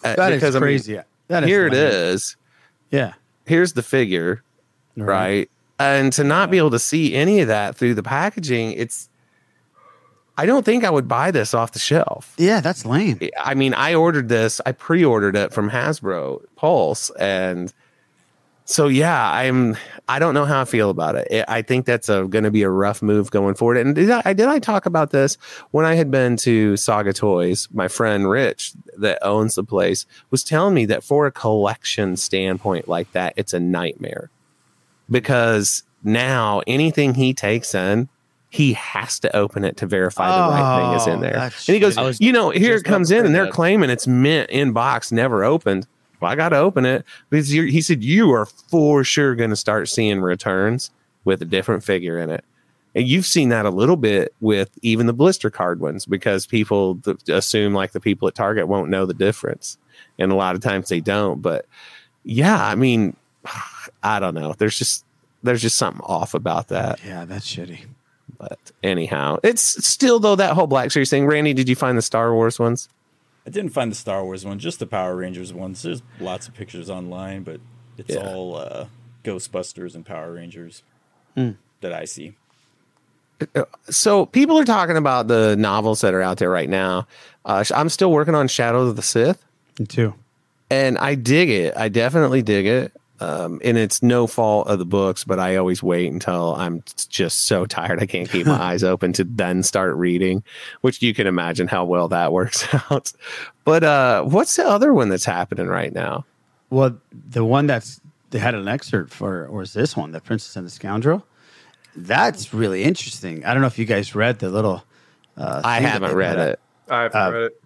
That 0.04 0.34
is 0.34 0.39
because, 0.41 0.56
I 0.56 0.60
mean, 0.60 0.62
crazy. 0.63 1.00
That 1.28 1.44
is 1.44 1.50
here 1.50 1.67
it 1.67 1.74
lame. 1.74 1.88
is. 1.88 2.36
Yeah. 2.89 3.13
Here's 3.46 3.74
the 3.74 3.84
figure, 3.84 4.41
right? 4.98 5.50
And 5.78 6.12
to 6.13 6.24
not 6.24 6.50
be 6.52 6.58
able 6.58 6.72
to 6.72 6.80
see 6.80 7.13
any 7.15 7.39
of 7.41 7.48
that 7.48 7.76
through 7.76 7.94
the 7.96 8.04
packaging, 8.04 8.74
it's. 8.74 9.10
I 10.38 10.46
don't 10.46 10.63
think 10.65 10.84
I 10.84 10.89
would 10.89 11.08
buy 11.08 11.30
this 11.30 11.54
off 11.54 11.74
the 11.74 11.80
shelf. 11.80 12.34
Yeah, 12.38 12.62
that's 12.62 12.86
lame. 12.86 13.20
I 13.39 13.54
mean, 13.54 13.74
I 13.76 13.94
ordered 13.94 14.30
this. 14.30 14.60
I 14.65 14.72
pre-ordered 14.72 15.36
it 15.36 15.54
from 15.54 15.70
Hasbro 15.70 16.44
Pulse, 16.56 17.12
and 17.12 17.72
so 18.72 18.88
yeah, 18.88 19.32
I'm. 19.32 19.76
I 20.10 20.20
don't 20.20 20.34
know 20.34 20.44
how 20.46 20.62
I 20.62 20.66
feel 20.66 20.90
about 20.90 21.16
it. 21.16 21.28
It- 21.32 21.46
I 21.48 21.62
think 21.62 21.86
that's 21.86 22.08
going 22.08 22.44
to 22.44 22.52
be 22.52 22.64
a 22.64 22.70
rough 22.70 23.02
move 23.02 23.32
going 23.32 23.56
forward. 23.56 23.78
And 23.78 23.96
did 23.96 24.10
I 24.10 24.34
did 24.34 24.48
I 24.48 24.60
talk 24.60 24.86
about 24.86 25.12
this 25.12 25.38
when 25.72 25.86
I 25.86 25.96
had 25.96 26.12
been 26.12 26.36
to 26.38 26.76
Saga 26.78 27.14
Toys? 27.14 27.68
My 27.72 27.88
friend 27.88 28.30
Rich, 28.30 28.74
that 28.98 29.20
owns 29.22 29.56
the 29.56 29.64
place, 29.64 30.06
was 30.30 30.44
telling 30.44 30.74
me 30.74 30.86
that 30.88 31.04
for 31.04 31.28
a 31.28 31.32
collection 31.32 32.18
standpoint 32.18 32.88
like 32.88 33.12
that, 33.14 33.34
it's 33.38 33.54
a 33.54 33.60
nightmare 33.60 34.30
because 35.10 35.84
now 36.04 36.62
anything 36.68 37.14
he 37.16 37.34
takes 37.34 37.74
in. 37.76 38.10
He 38.54 38.74
has 38.74 39.18
to 39.22 39.34
open 39.34 39.64
it 39.64 39.78
to 39.78 39.86
verify 39.86 40.28
the 40.28 40.52
right 40.52 40.82
thing 40.82 41.00
is 41.00 41.08
in 41.08 41.20
Oh, 41.20 41.22
there. 41.22 41.38
And 41.38 41.54
he 41.64 41.80
goes, 41.80 42.20
you 42.20 42.34
know, 42.34 42.50
here 42.50 42.76
it 42.76 42.84
comes 42.84 43.10
in 43.10 43.26
and 43.26 43.34
they're 43.34 43.46
that. 43.46 43.54
claiming 43.54 43.90
it's 43.90 44.08
mint 44.08 44.50
in 44.50 44.74
box, 44.74 45.10
never 45.10 45.46
opened. 45.46 45.88
Well, 46.22 46.32
I 46.32 46.36
got 46.36 46.50
to 46.50 46.58
open 46.58 46.86
it 46.86 47.04
because 47.30 47.54
you're, 47.54 47.66
he 47.66 47.82
said 47.82 48.04
you 48.04 48.32
are 48.32 48.46
for 48.46 49.04
sure 49.04 49.36
going 49.36 49.50
to 49.50 49.56
start 49.56 49.90
seeing 49.90 50.22
returns 50.22 50.92
with 51.26 51.42
a 51.42 51.46
different 51.46 51.84
figure 51.84 52.18
in 52.20 52.30
it. 52.30 52.46
And 52.94 53.08
you've 53.08 53.26
seen 53.26 53.50
that 53.50 53.66
a 53.66 53.70
little 53.70 53.96
bit 53.96 54.34
with 54.40 54.70
even 54.82 55.08
the 55.08 55.14
blister 55.14 55.50
card 55.50 55.80
ones 55.80 56.06
because 56.06 56.46
people 56.46 56.96
th- 56.98 57.30
assume 57.30 57.74
like 57.74 57.94
the 57.94 58.00
people 58.00 58.28
at 58.28 58.36
Target 58.36 58.68
won't 58.68 58.90
know 58.90 59.06
the 59.06 59.14
difference. 59.14 59.78
And 60.20 60.32
a 60.32 60.36
lot 60.36 60.56
of 60.56 60.62
times 60.62 60.90
they 60.90 61.00
don't. 61.00 61.42
But 61.42 61.66
yeah, 62.24 62.64
I 62.64 62.76
mean, 62.76 63.16
I 64.04 64.20
don't 64.20 64.36
know. 64.36 64.54
There's 64.58 64.78
just, 64.78 65.06
there's 65.42 65.62
just 65.62 65.78
something 65.78 66.02
off 66.04 66.34
about 66.34 66.68
that. 66.68 67.00
Yeah, 67.04 67.26
that's 67.26 67.48
shitty. 67.48 67.86
But 68.38 68.60
anyhow, 68.84 69.38
it's 69.44 69.86
still 69.88 70.20
though 70.20 70.36
that 70.36 70.54
whole 70.54 70.68
Black 70.68 70.92
Series 70.92 71.10
thing. 71.10 71.26
Randy, 71.26 71.54
did 71.54 71.70
you 71.70 71.76
find 71.76 71.98
the 71.98 72.02
Star 72.02 72.34
Wars 72.34 72.60
ones? 72.60 72.90
I 73.45 73.49
didn't 73.49 73.71
find 73.71 73.91
the 73.91 73.95
Star 73.95 74.23
Wars 74.23 74.45
one, 74.45 74.60
just 74.60 74.80
the 74.80 74.86
Power 74.88 75.15
Rangers 75.15 75.51
ones. 75.54 75.82
There's 75.82 76.01
lots 76.19 76.47
of 76.47 76.54
pictures 76.54 76.89
online, 76.89 77.43
but 77.43 77.60
it's 77.97 78.13
Yeah. 78.13 78.21
all 78.27 78.56
uh, 78.56 78.86
Ghostbusters 79.23 79.95
and 79.95 80.06
Power 80.06 80.34
Rangers 80.34 80.84
Hmm. 81.36 81.51
that 81.82 81.93
I 81.93 82.06
see. 82.06 82.36
so 83.89 84.25
people 84.27 84.58
are 84.60 84.65
talking 84.65 84.97
about 84.97 85.27
the 85.27 85.56
novels 85.56 86.01
that 86.01 86.13
are 86.13 86.21
out 86.21 86.38
there 86.38 86.49
right 86.49 86.69
now. 86.69 87.08
Uh, 87.43 87.63
I'm 87.73 87.89
still 87.89 88.12
working 88.12 88.36
on 88.36 88.47
Shadows 88.47 88.89
of 88.89 88.95
the 88.95 89.01
Sith. 89.01 89.43
Me 89.80 89.86
too. 89.88 90.13
And 90.69 90.97
I 90.99 91.15
dig 91.15 91.49
it. 91.49 91.75
I 91.75 91.89
definitely 91.89 92.43
dig 92.43 92.65
it. 92.67 92.93
Um, 93.22 93.62
and 93.64 93.78
it's 93.78 94.02
no 94.02 94.26
fault 94.26 94.68
of 94.68 94.80
the 94.80 94.86
books, 94.86 95.24
but 95.24 95.38
I 95.40 95.56
always 95.56 95.84
wait 95.84 96.12
until 96.12 96.56
I'm 96.56 96.84
just 97.10 97.46
so 97.46 97.68
tired 97.68 98.02
I 98.02 98.08
can't 98.08 98.28
keep 98.30 98.48
my 98.48 98.60
eyes 98.72 98.84
open 98.84 99.14
to 99.14 99.24
then 99.24 99.62
start 99.62 99.96
reading, 99.96 100.44
which 100.82 101.02
you 101.04 101.14
can 101.14 101.28
imagine 101.28 101.68
how 101.68 101.86
well 101.86 102.08
that 102.08 102.32
works 102.40 102.68
out. 102.74 103.12
But 103.64 103.84
uh, 103.84 104.24
what's 104.24 104.56
the 104.56 104.68
other 104.68 104.92
one 104.94 105.10
that's 105.10 105.26
happening 105.26 105.68
right 105.68 105.94
now? 105.94 106.26
Well, 106.72 106.98
the 107.30 107.46
one 107.46 107.68
that's 107.68 108.02
they 108.32 108.40
had 108.40 108.56
an 108.56 108.68
excerpt 108.68 109.14
for, 109.14 109.46
or 109.48 109.62
is 109.62 109.74
this 109.74 109.96
one, 109.96 110.12
The 110.14 110.22
Princess 110.22 110.56
and 110.56 110.66
the 110.66 110.72
Scoundrel? 110.72 111.24
That's 111.96 112.54
really 112.54 112.84
interesting. 112.84 113.46
I 113.46 113.54
don't 113.54 113.62
know 113.62 113.68
if 113.68 113.78
you 113.78 113.86
guys 113.86 114.16
read 114.16 114.40
the 114.40 114.50
little. 114.50 114.84
Uh, 115.38 115.62
I 115.64 115.82
haven't 115.82 116.16
read 116.16 116.40
it. 116.40 116.60
I 116.90 117.04
haven't 117.04 117.22
Uh, 117.22 117.32
read 117.32 117.44
it. 117.44 117.61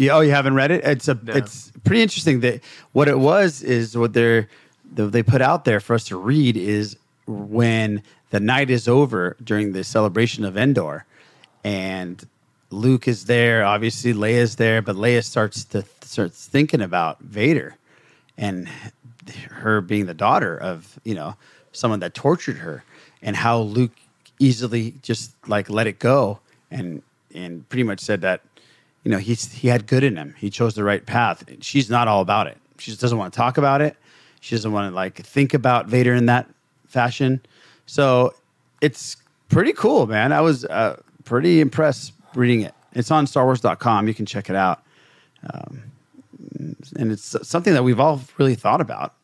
Yeah, 0.00 0.16
oh, 0.16 0.20
you 0.20 0.30
haven't 0.30 0.54
read 0.54 0.70
it? 0.70 0.82
It's 0.82 1.08
a 1.08 1.18
it's 1.26 1.70
pretty 1.84 2.00
interesting 2.00 2.40
that 2.40 2.62
what 2.92 3.06
it 3.06 3.18
was 3.18 3.62
is 3.62 3.98
what 3.98 4.14
they're 4.14 4.48
the, 4.90 5.08
they 5.08 5.22
put 5.22 5.42
out 5.42 5.66
there 5.66 5.78
for 5.78 5.92
us 5.92 6.04
to 6.04 6.16
read 6.16 6.56
is 6.56 6.96
when 7.26 8.02
the 8.30 8.40
night 8.40 8.70
is 8.70 8.88
over 8.88 9.36
during 9.44 9.72
the 9.72 9.84
celebration 9.84 10.46
of 10.46 10.56
Endor, 10.56 11.04
and 11.64 12.26
Luke 12.70 13.08
is 13.08 13.26
there. 13.26 13.62
Obviously, 13.62 14.14
Leia's 14.14 14.56
there, 14.56 14.80
but 14.80 14.96
Leia 14.96 15.22
starts 15.22 15.64
to 15.66 15.84
starts 16.00 16.46
thinking 16.46 16.80
about 16.80 17.20
Vader 17.20 17.76
and 18.38 18.70
her 19.50 19.82
being 19.82 20.06
the 20.06 20.14
daughter 20.14 20.56
of 20.56 20.98
you 21.04 21.14
know 21.14 21.36
someone 21.72 22.00
that 22.00 22.14
tortured 22.14 22.56
her, 22.56 22.84
and 23.20 23.36
how 23.36 23.58
Luke 23.60 23.92
easily 24.38 24.94
just 25.02 25.34
like 25.46 25.68
let 25.68 25.86
it 25.86 25.98
go 25.98 26.40
and 26.70 27.02
and 27.34 27.68
pretty 27.68 27.82
much 27.82 28.00
said 28.00 28.22
that 28.22 28.40
you 29.04 29.10
know 29.10 29.18
he's 29.18 29.52
he 29.52 29.68
had 29.68 29.86
good 29.86 30.04
in 30.04 30.16
him. 30.16 30.34
He 30.38 30.50
chose 30.50 30.74
the 30.74 30.84
right 30.84 31.04
path. 31.04 31.44
She's 31.60 31.88
not 31.88 32.08
all 32.08 32.20
about 32.20 32.46
it. 32.46 32.58
She 32.78 32.90
just 32.90 33.00
doesn't 33.00 33.18
want 33.18 33.32
to 33.32 33.36
talk 33.36 33.58
about 33.58 33.80
it. 33.80 33.96
She 34.40 34.54
doesn't 34.54 34.72
want 34.72 34.90
to 34.90 34.94
like 34.94 35.16
think 35.18 35.54
about 35.54 35.86
Vader 35.86 36.14
in 36.14 36.26
that 36.26 36.48
fashion. 36.86 37.40
So 37.86 38.34
it's 38.80 39.16
pretty 39.48 39.72
cool, 39.72 40.06
man. 40.06 40.32
I 40.32 40.40
was 40.40 40.64
uh, 40.64 41.00
pretty 41.24 41.60
impressed 41.60 42.12
reading 42.34 42.62
it. 42.62 42.74
It's 42.92 43.10
on 43.10 43.26
StarWars.com. 43.26 44.08
You 44.08 44.14
can 44.14 44.26
check 44.26 44.50
it 44.50 44.56
out. 44.56 44.82
Um, 45.52 45.82
and 46.96 47.12
it's 47.12 47.36
something 47.46 47.74
that 47.74 47.84
we've 47.84 48.00
all 48.00 48.20
really 48.38 48.54
thought 48.54 48.80
about. 48.80 49.14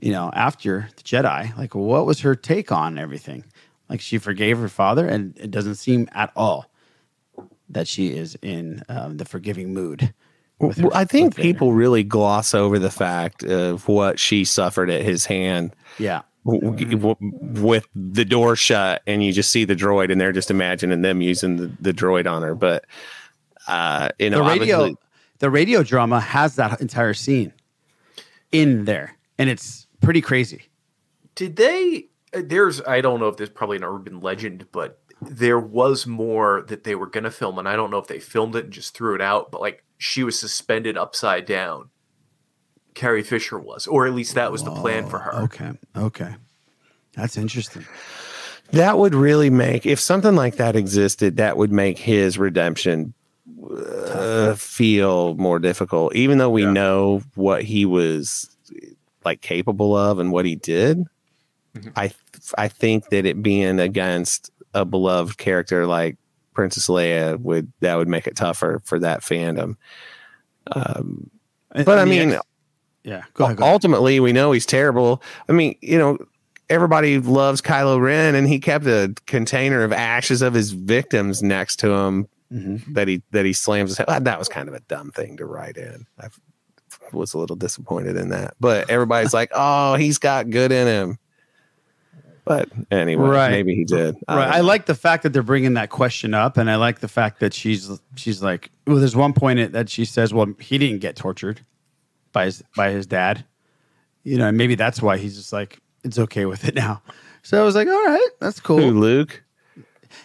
You 0.00 0.12
know, 0.12 0.30
after 0.34 0.88
the 0.96 1.02
Jedi, 1.02 1.56
like 1.56 1.74
what 1.74 2.06
was 2.06 2.20
her 2.20 2.34
take 2.34 2.70
on 2.70 2.98
everything? 2.98 3.44
Like 3.88 4.00
she 4.00 4.18
forgave 4.18 4.58
her 4.58 4.68
father, 4.68 5.06
and 5.06 5.36
it 5.38 5.50
doesn't 5.50 5.76
seem 5.76 6.08
at 6.12 6.32
all 6.36 6.66
that 7.68 7.88
she 7.88 8.08
is 8.16 8.36
in 8.42 8.82
um, 8.88 9.16
the 9.16 9.24
forgiving 9.24 9.72
mood. 9.74 10.12
her- 10.60 10.94
I 10.94 11.04
think 11.04 11.30
with 11.30 11.36
Vader. 11.36 11.48
people 11.54 11.72
really 11.72 12.02
gloss 12.04 12.54
over 12.54 12.78
the 12.78 12.90
fact 12.90 13.42
of 13.44 13.88
what 13.88 14.18
she 14.18 14.44
suffered 14.44 14.88
at 14.90 15.02
his 15.02 15.26
hand. 15.26 15.74
Yeah. 15.98 16.22
w- 16.44 16.86
w- 16.96 17.16
with 17.20 17.88
the 17.94 18.24
door 18.24 18.54
shut 18.56 19.02
and 19.06 19.22
you 19.24 19.32
just 19.32 19.50
see 19.50 19.64
the 19.64 19.74
droid 19.76 20.12
and 20.12 20.20
they're 20.20 20.32
just 20.32 20.50
imagining 20.50 21.02
them 21.02 21.20
using 21.20 21.56
the, 21.56 21.72
the 21.80 21.92
droid 21.92 22.30
on 22.30 22.42
her 22.42 22.54
but 22.54 22.84
uh 23.66 24.10
you 24.20 24.30
know 24.30 24.44
the 24.44 24.60
radio, 24.60 24.96
the 25.40 25.50
radio 25.50 25.82
drama 25.82 26.20
has 26.20 26.54
that 26.54 26.80
entire 26.80 27.14
scene 27.14 27.52
in 28.52 28.84
there, 28.84 29.16
and 29.38 29.50
it's 29.50 29.88
pretty 30.00 30.20
crazy. 30.20 30.62
Did 31.34 31.56
they? 31.56 32.06
uh, 32.32 32.42
There's, 32.44 32.80
I 32.82 33.00
don't 33.00 33.18
know 33.18 33.26
if 33.28 33.36
there's 33.36 33.50
probably 33.50 33.76
an 33.78 33.84
urban 33.84 34.20
legend, 34.20 34.66
but 34.70 35.00
there 35.22 35.58
was 35.58 36.06
more 36.06 36.64
that 36.68 36.84
they 36.84 36.94
were 36.94 37.06
going 37.06 37.24
to 37.24 37.30
film, 37.30 37.58
and 37.58 37.68
I 37.68 37.76
don't 37.76 37.90
know 37.90 37.98
if 37.98 38.06
they 38.06 38.20
filmed 38.20 38.54
it 38.56 38.64
and 38.64 38.72
just 38.72 38.94
threw 38.94 39.14
it 39.14 39.20
out, 39.20 39.50
but 39.50 39.60
like 39.60 39.84
she 39.98 40.24
was 40.24 40.38
suspended 40.38 40.96
upside 40.98 41.46
down. 41.46 41.90
Carrie 42.94 43.22
Fisher 43.22 43.58
was, 43.58 43.86
or 43.86 44.06
at 44.06 44.14
least 44.14 44.34
that 44.34 44.50
was 44.50 44.62
the 44.62 44.70
plan 44.70 45.06
for 45.06 45.18
her. 45.18 45.34
Okay, 45.44 45.72
okay, 45.96 46.34
that's 47.12 47.36
interesting. 47.36 47.84
that 48.72 48.98
would 48.98 49.14
really 49.14 49.50
make 49.50 49.86
if 49.86 50.00
something 50.00 50.34
like 50.34 50.56
that 50.56 50.74
existed 50.76 51.36
that 51.36 51.56
would 51.56 51.70
make 51.70 51.98
his 51.98 52.38
redemption 52.38 53.14
uh, 54.10 54.54
feel 54.54 55.34
more 55.36 55.58
difficult 55.58 56.14
even 56.16 56.38
though 56.38 56.50
we 56.50 56.66
know 56.66 57.22
what 57.36 57.62
he 57.62 57.86
was 57.86 58.50
like 59.24 59.40
capable 59.40 59.96
of 59.96 60.18
and 60.18 60.32
what 60.32 60.44
he 60.44 60.56
did 60.56 61.04
i 61.94 62.10
i 62.58 62.66
think 62.66 63.08
that 63.10 63.24
it 63.24 63.40
being 63.42 63.78
against 63.78 64.50
a 64.76 64.84
beloved 64.84 65.38
character 65.38 65.86
like 65.86 66.16
Princess 66.54 66.86
Leia 66.88 67.38
would 67.40 67.72
that 67.80 67.96
would 67.96 68.08
make 68.08 68.26
it 68.26 68.36
tougher 68.36 68.80
for 68.84 68.98
that 69.00 69.20
fandom. 69.22 69.76
Um, 70.72 71.30
but 71.72 71.98
I 71.98 72.02
and 72.02 72.10
mean, 72.10 72.32
ex- 72.32 72.42
yeah, 73.04 73.22
go 73.34 73.44
ahead. 73.46 73.56
Go 73.58 73.64
ahead. 73.64 73.72
ultimately, 73.74 74.20
we 74.20 74.32
know 74.32 74.52
he's 74.52 74.66
terrible. 74.66 75.22
I 75.48 75.52
mean, 75.52 75.76
you 75.80 75.98
know, 75.98 76.18
everybody 76.70 77.18
loves 77.20 77.60
Kylo 77.60 78.00
Ren, 78.00 78.34
and 78.34 78.48
he 78.48 78.58
kept 78.58 78.86
a 78.86 79.14
container 79.26 79.82
of 79.84 79.92
ashes 79.92 80.42
of 80.42 80.54
his 80.54 80.70
victims 80.72 81.42
next 81.42 81.76
to 81.80 81.90
him 81.90 82.28
Mm-hmm. 82.52 82.92
that 82.92 83.08
he 83.08 83.22
that 83.32 83.44
he 83.44 83.52
slams 83.52 83.90
his 83.90 83.98
head. 83.98 84.24
That 84.24 84.38
was 84.38 84.48
kind 84.48 84.68
of 84.68 84.74
a 84.76 84.80
dumb 84.80 85.10
thing 85.10 85.36
to 85.38 85.44
write 85.44 85.76
in. 85.76 86.06
I 86.20 86.28
was 87.12 87.34
a 87.34 87.38
little 87.38 87.56
disappointed 87.56 88.16
in 88.16 88.28
that, 88.28 88.54
but 88.60 88.88
everybody's 88.88 89.34
like, 89.40 89.50
"Oh, 89.52 89.96
he's 89.96 90.18
got 90.18 90.48
good 90.50 90.70
in 90.70 90.86
him." 90.86 91.18
But 92.46 92.68
anyway, 92.92 93.26
Right. 93.28 93.50
maybe 93.50 93.74
he 93.74 93.84
did. 93.84 94.16
I 94.28 94.36
right. 94.36 94.48
I 94.54 94.58
know. 94.60 94.66
like 94.66 94.86
the 94.86 94.94
fact 94.94 95.24
that 95.24 95.32
they're 95.32 95.42
bringing 95.42 95.74
that 95.74 95.90
question 95.90 96.32
up, 96.32 96.56
and 96.56 96.70
I 96.70 96.76
like 96.76 97.00
the 97.00 97.08
fact 97.08 97.40
that 97.40 97.52
she's 97.52 97.90
she's 98.14 98.40
like, 98.42 98.70
well, 98.86 98.96
there's 98.96 99.16
one 99.16 99.32
point 99.32 99.72
that 99.72 99.90
she 99.90 100.04
says, 100.04 100.32
well, 100.32 100.46
he 100.60 100.78
didn't 100.78 101.00
get 101.00 101.16
tortured 101.16 101.60
by 102.32 102.44
his 102.46 102.62
by 102.76 102.90
his 102.90 103.04
dad, 103.06 103.44
you 104.22 104.38
know, 104.38 104.46
and 104.46 104.56
maybe 104.56 104.76
that's 104.76 105.02
why 105.02 105.16
he's 105.18 105.36
just 105.36 105.52
like, 105.52 105.80
it's 106.04 106.18
okay 106.20 106.44
with 106.46 106.66
it 106.68 106.76
now. 106.76 107.02
So 107.42 107.60
I 107.60 107.64
was 107.64 107.74
like, 107.74 107.88
all 107.88 108.04
right, 108.06 108.28
that's 108.40 108.60
cool. 108.60 108.78
Who, 108.80 108.98
Luke? 109.00 109.42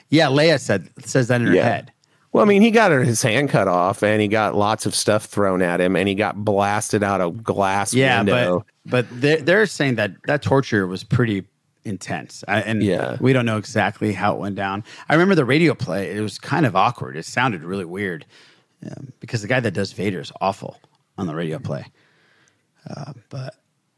Yeah, 0.10 0.27
Leia 0.27 0.60
said 0.60 0.89
says 1.03 1.27
that 1.29 1.41
in 1.41 1.47
her 1.47 1.53
Yeah. 1.55 1.63
head. 1.63 1.91
Well, 2.34 2.45
I 2.45 2.47
mean, 2.47 2.62
he 2.62 2.71
got 2.71 2.91
his 2.91 3.21
hand 3.23 3.49
cut 3.49 3.67
off, 3.67 4.03
and 4.03 4.21
he 4.21 4.27
got 4.27 4.55
lots 4.55 4.86
of 4.86 4.93
stuff 4.95 5.25
thrown 5.25 5.62
at 5.63 5.81
him, 5.81 5.95
and 5.97 6.07
he 6.07 6.15
got 6.15 6.45
blasted 6.45 7.03
out 7.03 7.19
a 7.19 7.29
glass 7.31 7.93
Yeah, 7.93 8.19
window. 8.19 8.60
but 8.86 9.07
but 9.10 9.21
they're, 9.21 9.38
they're 9.41 9.65
saying 9.65 9.95
that 9.95 10.12
that 10.27 10.41
torture 10.43 10.86
was 10.88 11.03
pretty 11.03 11.45
intense, 11.84 12.44
I, 12.48 12.62
and 12.62 12.82
Yeah. 12.84 13.17
we 13.20 13.34
don't 13.34 13.46
know 13.46 13.58
exactly 13.58 14.13
how 14.13 14.34
it 14.36 14.39
went 14.39 14.56
down. 14.56 14.84
I 15.10 15.13
remember 15.13 15.36
the 15.36 15.46
radio 15.46 15.74
play; 15.74 16.15
it 16.15 16.22
was 16.22 16.38
kind 16.38 16.65
of 16.65 16.76
awkward. 16.76 17.15
It 17.17 17.26
sounded 17.26 17.63
really 17.63 17.86
weird 17.86 18.26
um, 18.86 19.12
because 19.20 19.41
the 19.41 19.48
guy 19.48 19.60
that 19.60 19.72
does 19.72 19.91
Vader 19.94 20.20
is 20.20 20.32
awful 20.41 20.80
on 21.17 21.28
the 21.28 21.36
radio 21.36 21.60
play. 21.60 21.86
Uh, 22.89 23.13
but 23.30 23.56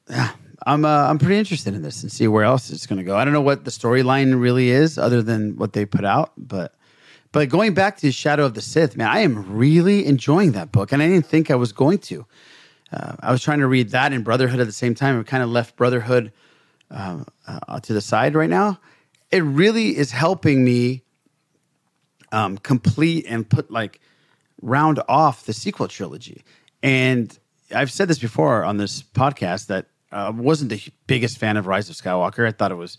yeah, 0.09 0.31
I'm 0.65 0.85
uh, 0.85 1.07
I'm 1.09 1.19
pretty 1.19 1.37
interested 1.37 1.73
in 1.73 1.81
this 1.81 2.03
and 2.03 2.11
see 2.11 2.27
where 2.27 2.43
else 2.43 2.69
it's 2.69 2.85
going 2.87 2.97
to 2.99 3.03
go. 3.03 3.15
I 3.15 3.23
don't 3.25 3.33
know 3.33 3.41
what 3.41 3.65
the 3.65 3.71
storyline 3.71 4.39
really 4.39 4.69
is 4.69 4.97
other 4.97 5.21
than 5.21 5.55
what 5.57 5.73
they 5.73 5.85
put 5.85 6.03
out, 6.05 6.31
but 6.37 6.75
but 7.31 7.49
going 7.49 7.73
back 7.73 7.97
to 7.97 8.11
Shadow 8.11 8.45
of 8.45 8.53
the 8.53 8.61
Sith, 8.61 8.95
man, 8.97 9.07
I 9.07 9.19
am 9.19 9.55
really 9.57 10.05
enjoying 10.05 10.51
that 10.53 10.71
book, 10.71 10.91
and 10.91 11.01
I 11.01 11.07
didn't 11.07 11.25
think 11.25 11.49
I 11.49 11.55
was 11.55 11.71
going 11.71 11.97
to. 11.99 12.25
Uh, 12.91 13.15
I 13.21 13.31
was 13.31 13.41
trying 13.41 13.59
to 13.59 13.67
read 13.67 13.89
that 13.89 14.13
and 14.13 14.23
Brotherhood 14.23 14.59
at 14.59 14.67
the 14.67 14.71
same 14.73 14.93
time. 14.93 15.19
I 15.19 15.23
kind 15.23 15.41
of 15.41 15.49
left 15.49 15.75
Brotherhood 15.75 16.31
um, 16.93 17.25
uh, 17.47 17.79
to 17.81 17.93
the 17.93 18.01
side 18.01 18.35
right 18.35 18.49
now. 18.49 18.79
It 19.31 19.43
really 19.43 19.97
is 19.97 20.11
helping 20.11 20.63
me 20.63 21.01
um, 22.31 22.57
complete 22.57 23.25
and 23.27 23.47
put 23.47 23.71
like 23.71 23.99
round 24.61 25.01
off 25.09 25.45
the 25.45 25.53
sequel 25.53 25.87
trilogy. 25.87 26.43
And 26.81 27.37
I've 27.73 27.91
said 27.91 28.07
this 28.07 28.19
before 28.19 28.63
on 28.63 28.77
this 28.77 29.01
podcast 29.01 29.67
that 29.67 29.87
I 30.11 30.29
wasn't 30.29 30.69
the 30.69 30.81
biggest 31.07 31.37
fan 31.37 31.57
of 31.57 31.67
Rise 31.67 31.89
of 31.89 31.95
Skywalker. 31.95 32.47
I 32.47 32.51
thought 32.51 32.71
it 32.71 32.75
was 32.75 32.97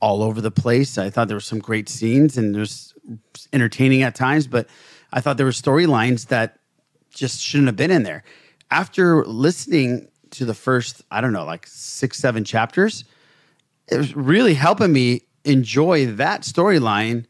all 0.00 0.22
over 0.22 0.40
the 0.40 0.50
place. 0.50 0.98
I 0.98 1.10
thought 1.10 1.28
there 1.28 1.36
were 1.36 1.40
some 1.40 1.58
great 1.58 1.88
scenes 1.88 2.36
and 2.36 2.54
it 2.54 2.58
was 2.58 2.94
entertaining 3.52 4.02
at 4.02 4.14
times, 4.14 4.46
but 4.46 4.68
I 5.12 5.20
thought 5.20 5.36
there 5.36 5.46
were 5.46 5.52
storylines 5.52 6.28
that 6.28 6.58
just 7.10 7.40
shouldn't 7.40 7.66
have 7.66 7.76
been 7.76 7.90
in 7.90 8.04
there. 8.04 8.24
After 8.70 9.24
listening 9.24 10.08
to 10.30 10.44
the 10.44 10.54
first, 10.54 11.02
I 11.10 11.20
don't 11.20 11.32
know, 11.32 11.44
like 11.44 11.66
six, 11.66 12.18
seven 12.18 12.44
chapters, 12.44 13.04
it 13.92 13.98
was 13.98 14.16
really 14.16 14.54
helping 14.54 14.92
me 14.92 15.22
enjoy 15.44 16.06
that 16.06 16.42
storyline 16.42 17.26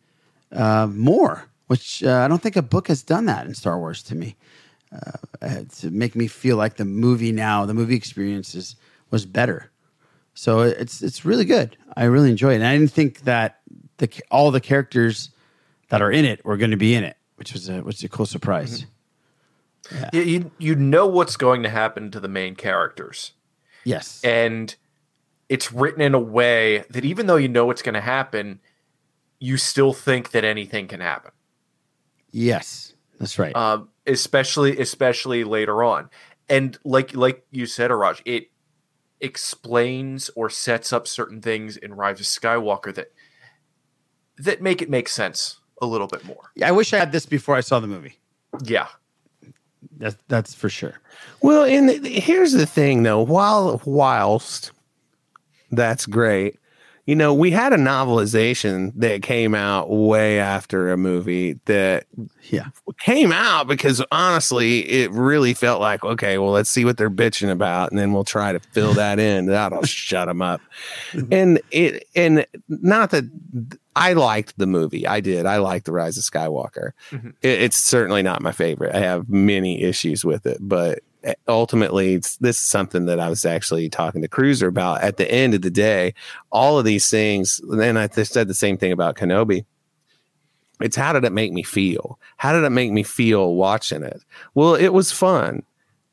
uh, 0.52 0.86
more, 0.86 1.48
which 1.66 2.02
uh, 2.04 2.22
I 2.24 2.28
don't 2.28 2.42
think 2.42 2.56
a 2.56 2.62
book 2.62 2.88
has 2.88 3.02
done 3.02 3.26
that 3.26 3.46
in 3.46 3.54
Star 3.54 3.78
Wars 3.78 4.02
to 4.04 4.14
me. 4.14 4.36
Uh, 4.92 5.12
uh, 5.40 5.60
to 5.78 5.90
make 5.90 6.14
me 6.14 6.26
feel 6.26 6.58
like 6.58 6.76
the 6.76 6.84
movie 6.84 7.32
now, 7.32 7.64
the 7.64 7.72
movie 7.72 7.96
experience 7.96 8.54
is, 8.54 8.76
was 9.10 9.24
better. 9.24 9.70
So 10.34 10.60
it's 10.60 11.02
it's 11.02 11.24
really 11.24 11.44
good. 11.44 11.76
I 11.96 12.04
really 12.04 12.30
enjoy 12.30 12.52
it. 12.52 12.56
And 12.56 12.66
I 12.66 12.76
didn't 12.76 12.92
think 12.92 13.20
that 13.22 13.60
the 13.98 14.10
all 14.30 14.50
the 14.50 14.60
characters 14.60 15.30
that 15.88 16.00
are 16.00 16.10
in 16.10 16.24
it 16.24 16.44
were 16.44 16.56
going 16.56 16.70
to 16.70 16.76
be 16.76 16.94
in 16.94 17.04
it, 17.04 17.16
which 17.36 17.52
was 17.52 17.68
a 17.68 17.80
which 17.82 17.96
is 17.96 18.04
a 18.04 18.08
cool 18.08 18.26
surprise. 18.26 18.86
You, 20.12 20.22
you 20.22 20.50
you 20.58 20.74
know 20.74 21.06
what's 21.06 21.36
going 21.36 21.62
to 21.64 21.68
happen 21.68 22.10
to 22.12 22.20
the 22.20 22.28
main 22.28 22.54
characters. 22.54 23.32
Yes. 23.84 24.22
And 24.24 24.74
it's 25.52 25.70
written 25.70 26.00
in 26.00 26.14
a 26.14 26.18
way 26.18 26.78
that 26.88 27.04
even 27.04 27.26
though 27.26 27.36
you 27.36 27.46
know 27.46 27.70
it's 27.70 27.82
going 27.82 27.94
to 27.94 28.00
happen, 28.00 28.58
you 29.38 29.58
still 29.58 29.92
think 29.92 30.30
that 30.30 30.44
anything 30.44 30.88
can 30.88 31.00
happen. 31.00 31.30
Yes, 32.30 32.94
that's 33.20 33.38
right. 33.38 33.54
Um, 33.54 33.90
especially 34.06 34.80
especially 34.80 35.44
later 35.44 35.82
on. 35.82 36.08
And 36.48 36.78
like 36.84 37.14
like 37.14 37.44
you 37.50 37.66
said, 37.66 37.90
Iraj, 37.90 38.22
it 38.24 38.50
explains 39.20 40.30
or 40.34 40.48
sets 40.48 40.90
up 40.90 41.06
certain 41.06 41.42
things 41.42 41.76
in 41.76 41.92
Rise 41.92 42.18
of 42.18 42.24
Skywalker 42.24 42.94
that 42.94 43.12
that 44.38 44.62
make 44.62 44.80
it 44.80 44.88
make 44.88 45.06
sense 45.06 45.60
a 45.82 45.86
little 45.86 46.06
bit 46.06 46.24
more. 46.24 46.50
Yeah, 46.56 46.68
I 46.68 46.72
wish 46.72 46.94
I 46.94 46.98
had 46.98 47.12
this 47.12 47.26
before 47.26 47.56
I 47.56 47.60
saw 47.60 47.78
the 47.78 47.86
movie. 47.86 48.18
Yeah. 48.64 48.86
That's 49.98 50.16
that's 50.28 50.54
for 50.54 50.70
sure. 50.70 50.98
Well, 51.42 51.64
and 51.64 52.02
th- 52.02 52.24
here's 52.24 52.52
the 52.52 52.64
thing, 52.64 53.02
though. 53.02 53.20
While 53.20 53.82
whilst 53.84 54.72
that's 55.72 56.06
great, 56.06 56.58
you 57.04 57.16
know, 57.16 57.34
we 57.34 57.50
had 57.50 57.72
a 57.72 57.76
novelization 57.76 58.92
that 58.94 59.22
came 59.22 59.56
out 59.56 59.90
way 59.90 60.38
after 60.38 60.92
a 60.92 60.96
movie 60.96 61.58
that 61.64 62.06
yeah 62.50 62.66
came 63.00 63.32
out 63.32 63.66
because 63.66 64.00
honestly, 64.12 64.80
it 64.88 65.10
really 65.10 65.52
felt 65.52 65.80
like 65.80 66.04
okay, 66.04 66.38
well, 66.38 66.52
let's 66.52 66.70
see 66.70 66.84
what 66.84 66.96
they're 66.98 67.10
bitching 67.10 67.50
about, 67.50 67.90
and 67.90 67.98
then 67.98 68.12
we'll 68.12 68.22
try 68.22 68.52
to 68.52 68.60
fill 68.60 68.94
that 68.94 69.18
in. 69.18 69.46
That'll 69.46 69.82
shut 69.82 70.28
them 70.28 70.42
up. 70.42 70.60
And 71.32 71.60
it 71.72 72.06
and 72.14 72.46
not 72.68 73.10
that 73.10 73.24
I 73.96 74.12
liked 74.12 74.56
the 74.56 74.68
movie. 74.68 75.04
I 75.04 75.20
did. 75.20 75.44
I 75.44 75.56
liked 75.56 75.86
the 75.86 75.92
Rise 75.92 76.16
of 76.16 76.22
Skywalker. 76.22 76.92
Mhm. 77.10 77.32
It, 77.42 77.62
it's 77.62 77.76
certainly 77.76 78.22
not 78.22 78.42
my 78.42 78.52
favorite. 78.52 78.94
I 78.94 79.00
have 79.00 79.28
many 79.28 79.82
issues 79.82 80.24
with 80.24 80.46
it, 80.46 80.58
but 80.60 81.00
ultimately, 81.48 82.16
this 82.16 82.56
is 82.56 82.58
something 82.58 83.06
that 83.06 83.20
I 83.20 83.28
was 83.28 83.44
actually 83.44 83.88
talking 83.88 84.22
to 84.22 84.28
Cruiser 84.28 84.68
about. 84.68 85.02
At 85.02 85.16
the 85.16 85.30
end 85.30 85.54
of 85.54 85.62
the 85.62 85.70
day, 85.70 86.14
all 86.50 86.78
of 86.78 86.84
these 86.84 87.08
things, 87.10 87.60
and 87.70 87.98
I 87.98 88.08
said 88.08 88.48
the 88.48 88.54
same 88.54 88.76
thing 88.76 88.92
about 88.92 89.16
Kenobi. 89.16 89.64
It's 90.80 90.96
how 90.96 91.12
did 91.12 91.24
it 91.24 91.32
make 91.32 91.52
me 91.52 91.62
feel? 91.62 92.18
How 92.38 92.52
did 92.52 92.64
it 92.64 92.70
make 92.70 92.90
me 92.90 93.02
feel 93.02 93.54
watching 93.54 94.02
it? 94.02 94.22
Well, 94.54 94.74
it 94.74 94.88
was 94.88 95.12
fun. 95.12 95.62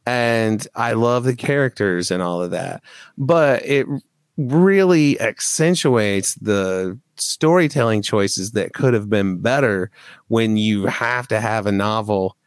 And 0.06 0.68
I 0.76 0.94
love 0.94 1.24
the 1.24 1.36
characters 1.36 2.12
and 2.12 2.22
all 2.22 2.42
of 2.42 2.52
that. 2.52 2.82
But 3.18 3.66
it 3.66 3.88
really 4.38 5.20
accentuates 5.20 6.36
the 6.36 6.98
storytelling 7.18 8.02
choices 8.02 8.52
that 8.52 8.74
could 8.74 8.94
have 8.94 9.10
been 9.10 9.40
better 9.40 9.92
when 10.28 10.56
you 10.56 10.86
have 10.86 11.28
to 11.28 11.42
have 11.42 11.66
a 11.66 11.72
novel 11.72 12.38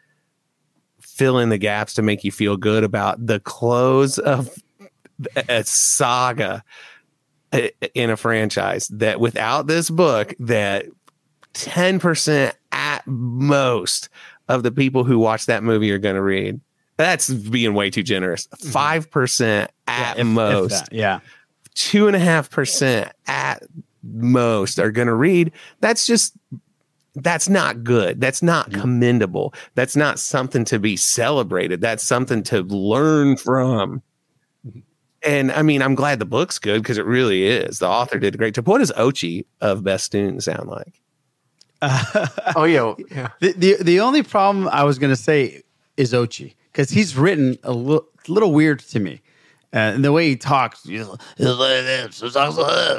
fill 1.14 1.38
in 1.38 1.48
the 1.48 1.58
gaps 1.58 1.94
to 1.94 2.02
make 2.02 2.24
you 2.24 2.32
feel 2.32 2.56
good 2.56 2.84
about 2.84 3.24
the 3.24 3.40
close 3.40 4.18
of 4.18 4.50
a 5.48 5.62
saga 5.64 6.64
uh, 7.52 7.68
in 7.94 8.10
a 8.10 8.16
franchise 8.16 8.88
that 8.88 9.20
without 9.20 9.66
this 9.66 9.90
book 9.90 10.34
that 10.38 10.86
10% 11.54 12.52
at 12.72 13.06
most 13.06 14.08
of 14.48 14.62
the 14.62 14.72
people 14.72 15.04
who 15.04 15.18
watch 15.18 15.46
that 15.46 15.62
movie 15.62 15.90
are 15.92 15.98
going 15.98 16.14
to 16.16 16.22
read 16.22 16.60
that's 16.96 17.30
being 17.30 17.74
way 17.74 17.90
too 17.90 18.02
generous 18.02 18.46
mm-hmm. 18.48 19.08
5% 19.08 19.68
at 19.86 20.12
if- 20.14 20.20
if 20.20 20.26
most 20.26 20.70
that, 20.70 20.92
yeah. 20.92 21.20
two 21.74 22.06
and 22.06 22.16
a 22.16 22.18
half 22.18 22.50
percent 22.50 23.12
at 23.26 23.62
most 24.02 24.78
are 24.78 24.90
going 24.90 25.08
to 25.08 25.14
read. 25.14 25.52
That's 25.80 26.06
just 26.06 26.34
that's 27.14 27.48
not 27.48 27.84
good. 27.84 28.20
That's 28.20 28.42
not 28.42 28.72
commendable. 28.72 29.52
That's 29.74 29.96
not 29.96 30.18
something 30.18 30.64
to 30.66 30.78
be 30.78 30.96
celebrated. 30.96 31.80
That's 31.80 32.02
something 32.02 32.42
to 32.44 32.62
learn 32.62 33.36
from. 33.36 34.02
And 35.22 35.52
I 35.52 35.62
mean, 35.62 35.82
I'm 35.82 35.94
glad 35.94 36.18
the 36.18 36.24
book's 36.24 36.58
good 36.58 36.82
because 36.82 36.98
it 36.98 37.04
really 37.04 37.44
is. 37.44 37.78
The 37.78 37.88
author 37.88 38.18
did 38.18 38.34
a 38.34 38.38
great 38.38 38.54
job. 38.54 38.66
What 38.66 38.78
does 38.78 38.92
Ochi 38.92 39.44
of 39.60 39.84
Bestoon 39.84 40.40
sound 40.40 40.68
like? 40.68 41.00
oh 42.56 42.64
yeah, 42.64 42.94
yeah. 43.10 43.28
The, 43.40 43.52
the 43.52 43.76
the 43.82 44.00
only 44.00 44.22
problem 44.22 44.68
I 44.68 44.84
was 44.84 44.98
gonna 44.98 45.16
say 45.16 45.62
is 45.96 46.12
Ochi 46.12 46.54
because 46.70 46.90
he's 46.90 47.16
written 47.16 47.58
a 47.64 47.72
little 47.72 48.06
little 48.28 48.52
weird 48.52 48.80
to 48.80 49.00
me. 49.00 49.20
Uh, 49.74 49.78
and 49.94 50.04
the 50.04 50.12
way 50.12 50.28
he 50.28 50.36
talks, 50.36 50.84
he's 50.84 51.06
like 51.06 51.18
this, 51.36 51.48
he's 51.48 51.58
like 51.58 51.84
this, 51.84 52.20
he's 52.20 52.36
like, 52.36 52.50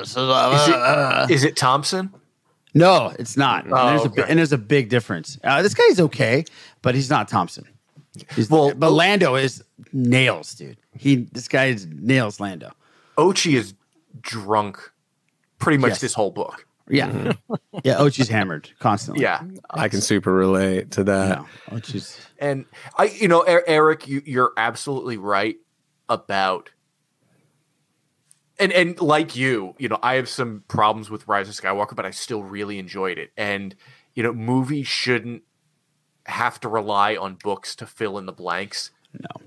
Is 0.09 0.17
uh, 0.17 1.27
it, 1.29 1.33
is 1.33 1.43
it 1.43 1.55
Thompson? 1.55 2.13
No, 2.73 3.13
it's 3.19 3.37
not. 3.37 3.65
Oh, 3.71 3.75
and, 3.75 3.89
there's 3.89 4.05
a, 4.05 4.09
okay. 4.09 4.21
bi- 4.23 4.27
and 4.29 4.39
there's 4.39 4.51
a 4.53 4.57
big 4.57 4.89
difference. 4.89 5.39
Uh, 5.43 5.61
this 5.61 5.73
guy's 5.73 5.99
okay, 5.99 6.43
but 6.81 6.95
he's 6.95 7.09
not 7.09 7.27
Thompson. 7.27 7.67
He's, 8.35 8.47
but 8.47 8.77
Lando 8.91 9.35
is 9.35 9.63
nails, 9.91 10.53
dude. 10.55 10.77
He 10.95 11.15
this 11.31 11.47
guy 11.47 11.65
is 11.65 11.87
nails 11.87 12.39
Lando. 12.39 12.71
Ochi 13.17 13.53
is 13.57 13.73
drunk 14.21 14.79
pretty 15.57 15.77
much 15.77 15.91
Yes. 15.91 16.01
this 16.01 16.13
whole 16.13 16.29
book. 16.31 16.65
Yeah, 16.89 17.33
yeah. 17.83 17.95
Ochi's 17.95 18.27
hammered 18.29 18.69
constantly. 18.79 19.23
Yeah, 19.23 19.41
I 19.69 19.87
can 19.87 20.01
super 20.01 20.33
relate 20.33 20.91
to 20.91 21.03
that. 21.05 21.39
No, 21.39 21.77
Ochi's 21.77 22.19
And 22.39 22.65
I, 22.97 23.05
you 23.05 23.27
know, 23.27 23.41
Eric, 23.41 24.07
you, 24.07 24.21
you're 24.25 24.51
absolutely 24.57 25.17
right 25.17 25.55
about, 26.09 26.69
and 28.63 28.71
and 28.71 29.01
like 29.01 29.35
you, 29.35 29.75
you 29.77 29.89
know, 29.89 29.99
I 30.01 30.15
have 30.15 30.29
some 30.29 30.63
problems 30.67 31.09
with 31.09 31.27
Rise 31.27 31.49
of 31.49 31.55
Skywalker, 31.55 31.95
but 31.95 32.05
I 32.05 32.11
still 32.11 32.43
really 32.43 32.79
enjoyed 32.79 33.17
it. 33.17 33.31
And 33.35 33.75
you 34.15 34.23
know, 34.23 34.31
movies 34.31 34.87
shouldn't 34.87 35.43
have 36.25 36.59
to 36.61 36.69
rely 36.69 37.15
on 37.15 37.37
books 37.43 37.75
to 37.75 37.85
fill 37.85 38.17
in 38.17 38.25
the 38.25 38.31
blanks. 38.31 38.91
No, 39.19 39.45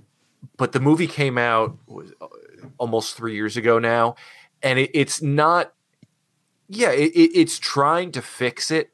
but 0.59 0.73
the 0.73 0.81
movie 0.81 1.07
came 1.07 1.39
out 1.39 1.79
was 1.87 2.12
uh, 2.21 2.27
almost 2.77 3.17
three 3.17 3.35
years 3.35 3.57
ago 3.57 3.79
now, 3.79 4.17
and 4.62 4.79
it, 4.79 4.91
it's 4.93 5.23
not. 5.23 5.73
Yeah, 6.69 6.91
it, 6.91 7.12
it, 7.12 7.31
it's 7.35 7.59
trying 7.59 8.12
to 8.12 8.21
fix 8.21 8.71
it, 8.71 8.91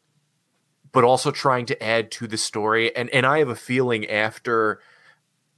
but 0.92 1.04
also 1.04 1.30
trying 1.30 1.66
to 1.66 1.82
add 1.82 2.10
to 2.12 2.28
the 2.28 2.36
story. 2.36 2.94
And 2.94 3.10
and 3.10 3.26
I 3.26 3.38
have 3.38 3.48
a 3.48 3.56
feeling 3.56 4.08
after 4.08 4.80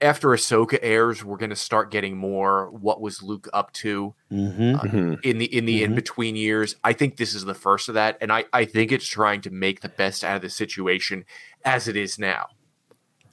after 0.05 0.29
Ahsoka 0.29 0.79
airs, 0.83 1.25
we're 1.25 1.39
going 1.39 1.51
to 1.51 1.57
start 1.57 1.91
getting 1.91 2.17
more. 2.17 2.71
What 2.71 3.01
was 3.01 3.23
Luke 3.23 3.49
up 3.53 3.73
to 3.75 4.15
Mm-hmm. 4.31 4.75
uh, 5.13 5.17
in 5.23 5.39
the 5.39 5.47
in 5.57 5.65
the 5.65 5.83
in 5.83 5.95
between 5.95 6.37
years? 6.37 6.77
I 6.85 6.93
think 6.93 7.17
this 7.17 7.35
is 7.35 7.45
the 7.45 7.55
first 7.55 7.89
of 7.89 7.95
that, 7.95 8.19
and 8.21 8.31
I 8.33 8.45
I 8.53 8.65
think 8.67 8.93
it's 8.93 9.07
trying 9.07 9.41
to 9.43 9.51
make 9.51 9.81
the 9.81 9.89
best 9.89 10.23
out 10.23 10.37
of 10.37 10.43
the 10.43 10.51
situation 10.51 11.25
as 11.65 11.89
it 11.89 11.97
is 11.97 12.19
now. 12.19 12.47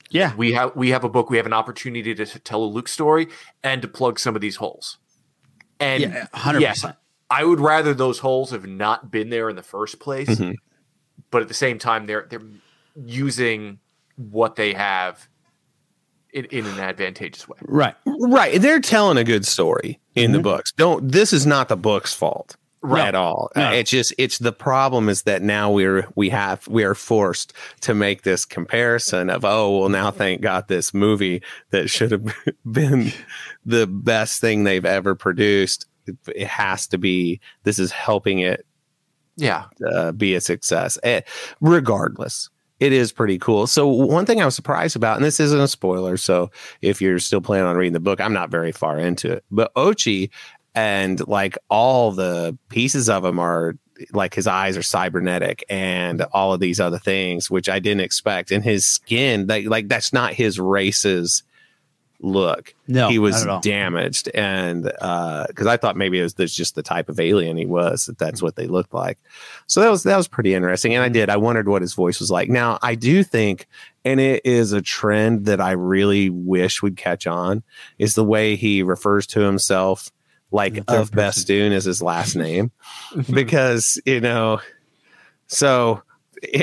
Yeah, 0.10 0.34
we 0.36 0.54
have 0.54 0.76
we 0.76 0.90
have 0.90 1.04
a 1.04 1.10
book. 1.10 1.30
We 1.30 1.38
have 1.38 1.46
an 1.46 1.54
opportunity 1.54 2.16
to, 2.16 2.26
tell 2.40 2.64
a 2.64 2.66
Luke 2.66 2.88
story 2.88 3.28
and 3.64 3.82
to 3.82 3.88
plug 3.88 4.20
some 4.20 4.36
of 4.36 4.42
these 4.42 4.56
holes. 4.58 4.98
And 5.80 6.04
Yeah, 6.04 6.28
100%. 6.34 6.60
yes, 6.62 6.86
I 7.30 7.44
would 7.44 7.60
rather 7.60 7.94
those 7.94 8.20
holes 8.20 8.52
have 8.52 8.66
not 8.66 9.10
been 9.12 9.30
there 9.30 9.50
in 9.50 9.56
the 9.56 9.64
first 9.64 10.00
place. 10.00 10.30
Mhm. 10.30 10.56
But 11.32 11.42
at 11.42 11.48
the 11.48 11.54
same 11.54 11.80
time, 11.80 12.06
they're 12.08 12.28
they're 12.30 12.42
using 13.06 13.80
what 14.18 14.56
they 14.58 14.74
have 14.74 15.28
in, 16.34 16.46
in 16.46 16.66
an 16.66 16.80
advantageous 16.80 17.48
way. 17.48 17.58
right. 17.64 17.96
Right. 18.06 18.62
They're 18.62 18.80
telling 18.80 19.18
a 19.18 19.24
good 19.24 19.46
story 19.46 20.00
in 20.16 20.32
the 20.32 20.40
books. 20.40 20.72
Don't 20.74 21.12
this 21.12 21.34
is 21.34 21.46
not 21.46 21.70
the 21.70 21.78
book's 21.78 22.14
fault. 22.14 22.56
Right. 22.84 23.10
At 23.10 23.14
all. 23.16 23.52
No. 23.56 23.68
Uh, 23.68 23.72
It's 23.74 23.92
just 23.92 24.12
it's 24.18 24.40
the 24.40 24.52
problem 24.52 25.08
is 25.08 25.22
that 25.24 25.44
now 25.44 25.70
we're 25.72 26.08
we 26.16 26.30
have 26.30 26.68
we 26.68 26.84
are 26.84 26.96
forced 26.96 27.54
to 27.82 27.94
make 27.94 28.24
this 28.24 28.44
comparison 28.44 29.30
of 29.30 29.46
oh 29.46 29.78
well 29.80 29.90
now 29.90 30.10
thank 30.10 30.42
God 30.42 30.68
this 30.68 30.92
movie 30.94 31.44
that 31.70 31.90
should 31.92 32.12
have 32.12 32.26
been 32.72 33.12
the 33.66 33.86
best 33.86 34.42
thing 34.42 34.64
they've 34.64 34.84
ever 34.86 35.14
produced. 35.14 35.86
It, 36.08 36.18
it 36.36 36.48
has 36.48 36.88
to 36.88 36.98
be 36.98 37.40
this 37.64 37.78
is 37.78 37.92
helping 37.92 38.40
it 38.40 38.66
Yeah. 39.38 39.66
uh, 39.88 40.12
be 40.14 40.34
a 40.34 40.42
success. 40.42 40.98
Eh, 41.04 41.22
regardless, 41.62 42.50
it 42.82 42.92
is 42.92 43.12
pretty 43.12 43.38
cool. 43.38 43.68
So 43.68 43.88
one 43.88 44.26
thing 44.26 44.42
I 44.42 44.46
was 44.46 44.56
surprised 44.56 44.96
about, 44.96 45.16
and 45.16 45.24
this 45.24 45.40
isn't 45.40 45.60
a 45.60 45.68
spoiler, 45.68 46.18
so 46.18 46.50
if 46.82 47.00
you're 47.00 47.20
still 47.20 47.40
planning 47.40 47.68
on 47.68 47.78
reading 47.78 47.94
the 47.94 48.00
book, 48.00 48.20
I'm 48.20 48.34
not 48.34 48.50
very 48.50 48.72
far 48.72 48.98
into 48.98 49.32
it. 49.32 49.46
But 49.52 49.72
Ochi 49.76 50.32
and 50.74 51.26
like 51.28 51.60
all 51.70 52.12
the 52.12 52.58
pieces 52.70 53.08
of 53.08 53.24
him 53.24 53.38
are 53.38 53.76
like 54.14 54.34
his 54.34 54.48
eyes 54.48 54.78
are 54.78 54.82
cybernetic 54.82 55.64
and 55.70 56.24
all 56.34 56.54
of 56.54 56.60
these 56.60 56.80
other 56.80 56.98
things, 56.98 57.52
which 57.52 57.70
I 57.70 57.78
didn't 57.78 58.02
expect. 58.02 58.50
And 58.50 58.64
his 58.64 58.88
skin, 58.88 59.46
like 59.46 59.68
like 59.68 59.88
that's 59.88 60.12
not 60.12 60.34
his 60.34 60.60
race's 60.60 61.44
look. 62.22 62.74
No, 62.88 63.10
he 63.10 63.20
was 63.20 63.34
not 63.34 63.42
at 63.42 63.50
all. 63.50 63.62
damaged, 63.62 64.30
and 64.34 64.92
uh 65.02 65.46
because 65.48 65.68
I 65.68 65.78
thought 65.78 65.98
maybe 65.98 66.20
it 66.20 66.24
was 66.24 66.34
that's 66.36 66.56
just 66.56 66.76
the 66.76 66.84
type 66.84 67.10
of 67.10 67.20
alien 67.20 67.58
he 67.58 67.66
was. 67.66 68.06
That 68.06 68.18
that's 68.18 68.42
what 68.42 68.56
they 68.56 68.68
looked 68.68 68.94
like. 68.94 69.18
So 69.68 69.82
that 69.82 69.90
was 69.90 70.04
that 70.04 70.18
was 70.18 70.28
pretty 70.28 70.54
interesting, 70.54 70.94
and 70.94 71.04
I 71.04 71.10
did. 71.10 71.30
I 71.30 71.38
wondered 71.38 71.68
what 71.68 71.82
his 71.82 71.94
voice 71.94 72.20
was 72.20 72.32
like. 72.32 72.50
Now 72.50 72.80
I 72.82 72.96
do 72.96 73.24
think, 73.24 73.68
and 74.06 74.20
it 74.20 74.46
is 74.46 74.72
a 74.72 74.82
trend 74.82 75.46
that 75.46 75.60
I 75.62 75.72
really 75.72 76.30
wish 76.30 76.82
would 76.82 76.98
catch 76.98 77.28
on, 77.28 77.64
is 77.98 78.16
the 78.16 78.24
way 78.26 78.56
he 78.56 78.84
refers 78.84 79.28
to 79.28 79.42
himself, 79.42 80.12
like 80.52 80.80
of 80.88 81.12
Bestoon 81.12 81.72
is 81.72 81.86
his 81.86 82.02
last 82.02 82.36
name, 82.36 82.72
because 83.32 84.00
you 84.06 84.22
know, 84.22 84.62
so 85.48 86.04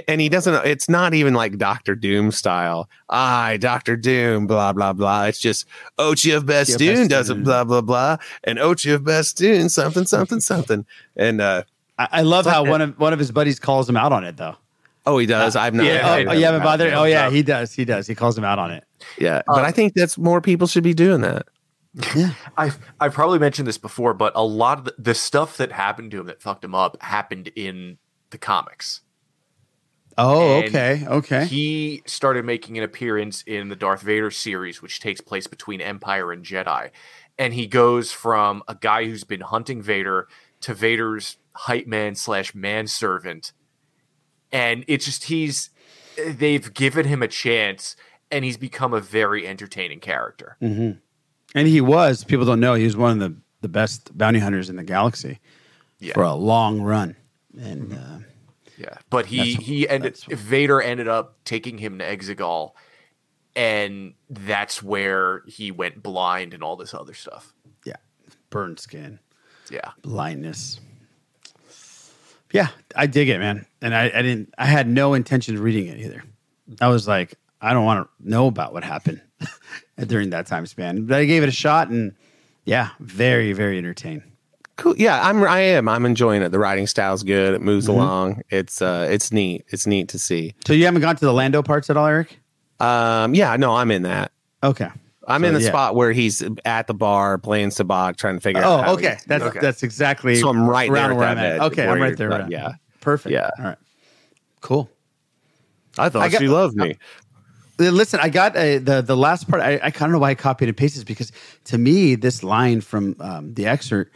and 0.09 0.21
he 0.21 0.29
doesn't 0.29 0.67
it's 0.67 0.89
not 0.89 1.15
even 1.15 1.35
like 1.35 1.57
Doctor 1.59 1.95
Doom 1.95 2.31
style. 2.33 2.89
I, 3.09 3.57
Doctor 3.59 3.97
Doom, 3.97 4.47
blah 4.47 4.73
blah 4.73 4.93
blah. 4.93 5.25
It's 5.25 5.39
just 5.39 5.67
Ochi 5.99 6.37
of 6.37 6.47
Bestoon 6.47 7.09
does 7.09 7.31
it, 7.31 7.43
blah 7.45 7.65
blah 7.65 7.81
blah, 7.81 8.17
and 8.45 8.59
Ochi 8.59 8.95
of 8.95 9.05
Bestoon, 9.05 9.69
something 9.69 10.05
something 10.07 10.41
something. 10.53 10.85
And 11.17 11.41
uh 11.41 11.63
I, 11.99 12.09
I 12.13 12.23
love 12.23 12.47
how 12.47 12.63
like 12.63 12.71
one 12.71 12.81
of 12.81 12.99
one 12.99 13.13
of 13.13 13.19
his 13.19 13.31
buddies 13.31 13.59
calls 13.59 13.89
him 13.89 13.97
out 13.97 14.13
on 14.13 14.25
it 14.25 14.37
though. 14.37 14.57
oh, 15.07 15.19
he 15.19 15.27
does. 15.27 15.57
I've 15.57 15.75
not. 15.75 15.87
Yeah, 15.87 16.09
I've 16.09 16.29
oh, 16.29 16.33
you 16.33 16.45
haven't 16.45 16.63
bothered. 16.63 16.93
not- 16.93 17.01
Oh 17.01 17.05
yeah, 17.05 17.31
he 17.31 17.43
does. 17.43 17.73
He 17.73 17.85
does. 17.85 18.07
He 18.07 18.15
calls 18.15 18.37
him 18.37 18.45
out 18.45 18.59
on 18.59 18.71
it. 18.71 18.85
yeah. 19.19 19.43
But 19.47 19.65
I 19.65 19.71
think 19.71 19.95
that's 19.95 20.19
more 20.19 20.41
people 20.41 20.67
should 20.67 20.85
be 20.85 20.95
doing 20.95 21.21
that. 21.23 21.47
Yeah. 22.15 22.35
I've 22.57 22.79
I've 23.01 23.13
probably 23.15 23.39
mentioned 23.39 23.67
this 23.67 23.79
before, 23.79 24.13
but 24.15 24.33
a 24.37 24.45
lot 24.45 24.79
of 24.79 24.85
the, 24.85 24.95
the 24.99 25.15
stuff 25.15 25.57
that 25.57 25.73
happened 25.73 26.11
to 26.13 26.21
him 26.21 26.27
that 26.27 26.43
fucked 26.43 26.63
him 26.65 26.75
up 26.75 27.01
happened 27.03 27.49
in 27.57 27.99
the 28.31 28.39
comics. 28.39 29.01
Oh, 30.19 30.59
And 30.59 30.69
okay, 30.69 31.05
okay. 31.07 31.45
He 31.47 32.03
started 32.07 32.45
making 32.45 32.77
an 32.77 32.85
appearance 32.85 33.43
in 33.47 33.69
the 33.69 33.77
Darth 33.77 34.03
Vader 34.03 34.31
series, 34.31 34.83
which 34.83 35.01
takes 35.01 35.21
place 35.21 35.47
between 35.47 35.81
Empire 35.81 36.33
and 36.33 36.45
Jedi. 36.45 36.91
And 37.39 37.55
he 37.55 37.67
goes 37.69 38.11
from 38.11 38.63
a 38.67 38.75
guy 38.75 39.05
who's 39.05 39.23
been 39.25 39.41
hunting 39.43 39.81
Vader 39.81 40.27
to 40.63 40.75
Vader's 40.75 41.37
hype 41.55 41.87
man 41.87 42.17
slash 42.17 42.53
manservant. 42.55 43.53
And 44.51 44.85
it's 44.89 45.05
just 45.05 45.25
he's 45.25 45.71
they've 46.27 46.73
given 46.75 47.07
him 47.07 47.23
a 47.23 47.29
chance 47.29 47.95
and 48.31 48.45
he's 48.45 48.57
become 48.57 48.93
a 48.93 49.01
very 49.01 49.47
entertaining 49.47 50.01
character. 50.01 50.57
hmm 50.61 50.93
And 51.55 51.69
he 51.69 51.81
was. 51.81 52.25
People 52.25 52.45
don't 52.45 52.61
know 52.61 52.75
he 52.75 52.85
was 52.85 52.97
one 52.97 53.13
of 53.13 53.19
the 53.21 53.37
the 53.61 53.69
best 53.69 54.17
bounty 54.17 54.39
hunters 54.41 54.69
in 54.71 54.77
the 54.77 54.85
galaxy 54.85 55.39
Yeah. 56.01 56.15
for 56.15 56.23
a 56.25 56.35
long 56.35 56.81
run. 56.81 57.17
And 57.59 57.93
uh, 57.93 58.19
Yeah, 58.79 58.97
but 59.11 59.27
he 59.27 59.39
That's- 59.55 59.67
he 59.67 59.89
ended 59.89 60.17
Vader 60.29 60.81
ended 60.81 61.09
up 61.09 61.37
taking 61.45 61.79
him 61.79 61.99
to 61.99 62.05
Exegol, 62.05 62.73
and 63.57 64.15
that's 64.31 64.83
where 64.83 65.43
he 65.49 65.71
went 65.73 66.03
blind 66.03 66.55
and 66.55 66.63
all 66.63 66.77
this 66.77 66.95
other 66.95 67.13
stuff. 67.15 67.53
yeah, 67.85 67.97
burned 68.51 68.79
skin, 68.79 69.19
Yeah, 69.71 69.91
blindness. 70.03 70.79
Yeah, 72.53 72.69
I 72.97 73.07
dig 73.07 73.29
it, 73.29 73.39
man. 73.39 73.67
And 73.83 73.95
I, 73.95 74.05
I 74.05 74.23
didn't. 74.23 74.55
I 74.57 74.65
had 74.67 74.89
no 74.89 75.13
intention 75.15 75.55
of 75.57 75.61
reading 75.63 75.87
it 75.89 75.99
either. 75.99 76.23
I 76.81 76.89
was 76.89 77.07
like, 77.07 77.35
I 77.61 77.73
don't 77.75 77.85
want 77.85 78.07
to 78.09 78.29
know 78.29 78.47
about 78.47 78.73
what 78.73 78.85
happened 78.85 79.21
during 80.07 80.31
that 80.31 80.47
time 80.47 80.65
span. 80.67 81.05
But 81.05 81.19
I 81.19 81.25
gave 81.27 81.43
it 81.43 81.49
a 81.49 81.53
shot, 81.53 81.89
and 81.91 82.15
yeah, 82.65 82.91
very, 83.01 83.53
very 83.53 83.77
entertained. 83.77 84.23
Cool. 84.79 84.95
Yeah, 84.97 85.21
I'm. 85.29 85.43
I 85.45 85.59
am. 85.61 85.89
I'm 85.89 86.07
enjoying 86.07 86.41
it. 86.41 86.51
The 86.51 86.59
writing 86.59 86.87
style's 86.87 87.23
good. 87.25 87.53
It 87.55 87.61
moves 87.61 87.87
Mhm. 87.87 87.91
along. 87.91 88.43
It's 88.49 88.81
uh, 88.81 89.09
it's 89.11 89.33
neat. 89.33 89.65
It's 89.69 89.87
neat 89.87 90.09
to 90.11 90.19
see. 90.19 90.55
So 90.67 90.73
you 90.73 90.85
haven't 90.87 91.01
gone 91.03 91.17
to 91.17 91.25
the 91.25 91.33
Lando 91.33 91.63
parts 91.63 91.91
at 91.91 91.97
all, 91.97 92.07
Eric? 92.07 92.39
Um, 92.81 93.35
yeah, 93.35 93.57
no, 93.57 93.75
I'm 93.75 93.91
in 93.91 94.03
that. 94.03 94.31
Okay. 94.63 94.89
I'm 95.27 95.43
So, 95.43 95.49
in 95.49 95.55
the 95.55 95.61
yeah. 95.61 95.69
spot 95.69 95.95
where 95.97 96.13
he's 96.13 96.43
at 96.65 96.87
the 96.87 96.95
bar 96.95 97.37
playing 97.39 97.69
sabacc, 97.71 98.17
trying 98.17 98.37
to 98.37 98.41
figure 98.41 98.63
out. 98.63 98.89
Oh, 98.89 98.95
okay. 98.95 99.19
That's 99.27 99.53
that's 99.61 99.83
exactly. 99.83 100.37
So 100.37 100.49
I'm 100.49 100.67
right 100.69 100.89
around 100.89 101.17
where 101.17 101.27
I'm 101.29 101.39
at. 101.39 101.61
Okay, 101.61 101.87
I'm 101.87 102.01
right 102.01 102.17
there. 102.17 102.31
right. 102.31 102.49
yeah. 102.49 102.73
perfect. 103.01 103.33
Yeah. 103.33 103.51
All 103.59 103.65
right, 103.65 103.79
cool. 104.63 104.89
I 105.99 106.09
thought 106.09 106.23
I 106.23 106.29
got- 106.29 106.41
she 106.41 106.49
loved 106.49 106.77
me. 106.77 106.97
Uh, 107.81 107.91
Listen, 107.91 108.21
I 108.23 108.29
got 108.29 108.57
uh, 108.57 108.79
the 108.79 109.03
the 109.05 109.17
last 109.17 109.49
part. 109.51 109.61
I, 109.63 109.75
I 109.83 109.91
kind 109.91 110.11
of 110.11 110.13
know 110.15 110.19
why 110.21 110.31
I 110.31 110.35
copied 110.35 110.69
and 110.69 110.77
pasted 110.77 111.05
because 111.07 111.31
to 111.65 111.79
me, 111.79 112.15
this 112.15 112.43
line 112.43 112.81
from 112.81 113.15
um, 113.21 113.55
the 113.55 113.67
excerpt 113.67 114.13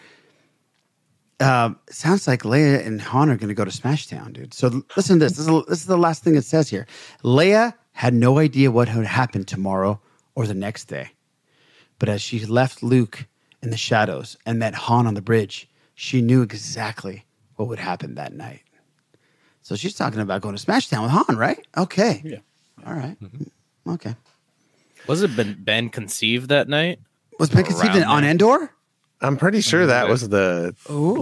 um, 1.41 1.79
sounds 1.91 2.27
like 2.27 2.43
Leia 2.43 2.87
and 2.87 3.01
Han 3.01 3.31
are 3.31 3.37
going 3.37 3.49
to 3.49 3.55
go 3.55 3.65
to 3.65 3.71
Smashtown, 3.71 4.33
dude. 4.33 4.55
So 4.55 4.83
listen 4.97 5.19
to 5.19 5.25
this. 5.27 5.37
This 5.37 5.47
is, 5.47 5.67
this 5.67 5.81
is 5.81 5.87
the 5.87 5.99
last 5.99 6.23
thing 6.23 6.35
it 6.35 6.45
says 6.45 6.69
here. 6.69 6.87
Leia 7.25 7.75
had 7.93 8.15
no 8.15 8.39
idea 8.39 8.71
what 8.71 8.95
would 8.95 9.07
happen 9.07 9.45
tomorrow 9.45 10.01
or 10.35 10.47
the 10.47 10.55
next 10.55 10.85
day, 10.85 11.11
but 11.99 12.09
as 12.09 12.23
she 12.23 12.45
left 12.47 12.83
Luke 12.83 13.27
in 13.63 13.71
the 13.71 13.77
shadows 13.77 14.37
and 14.47 14.59
met 14.59 14.75
Han 14.75 15.07
on 15.07 15.15
the 15.15 15.23
bridge, 15.23 15.69
she 15.95 16.23
knew 16.23 16.43
exactly 16.43 17.25
what 17.57 17.69
would 17.69 17.79
happen 17.79 18.15
that 18.15 18.33
night. 18.33 18.63
So 19.63 19.77
she's 19.77 19.95
talking 19.95 20.21
about 20.21 20.43
going 20.43 20.57
to 20.57 20.65
Smashtown 20.65 21.03
with 21.03 21.13
Han, 21.13 21.37
right? 21.37 21.65
Okay. 21.77 22.21
Yeah. 22.25 22.39
All 22.87 22.95
right. 22.95 23.17
Okay. 23.87 24.15
Was 25.07 25.23
it 25.23 25.37
Ben, 25.37 25.57
ben 25.59 25.89
conceived 25.89 26.49
that 26.49 26.69
night? 26.69 26.99
Was 27.39 27.51
Ben 27.51 27.65
conceived 27.65 27.97
in, 27.97 28.05
on. 28.05 28.25
Endor? 28.25 28.73
I'm 29.23 29.37
pretty 29.37 29.61
sure 29.61 29.87
that 29.87 30.09
was 30.09 30.29
the 30.29 30.75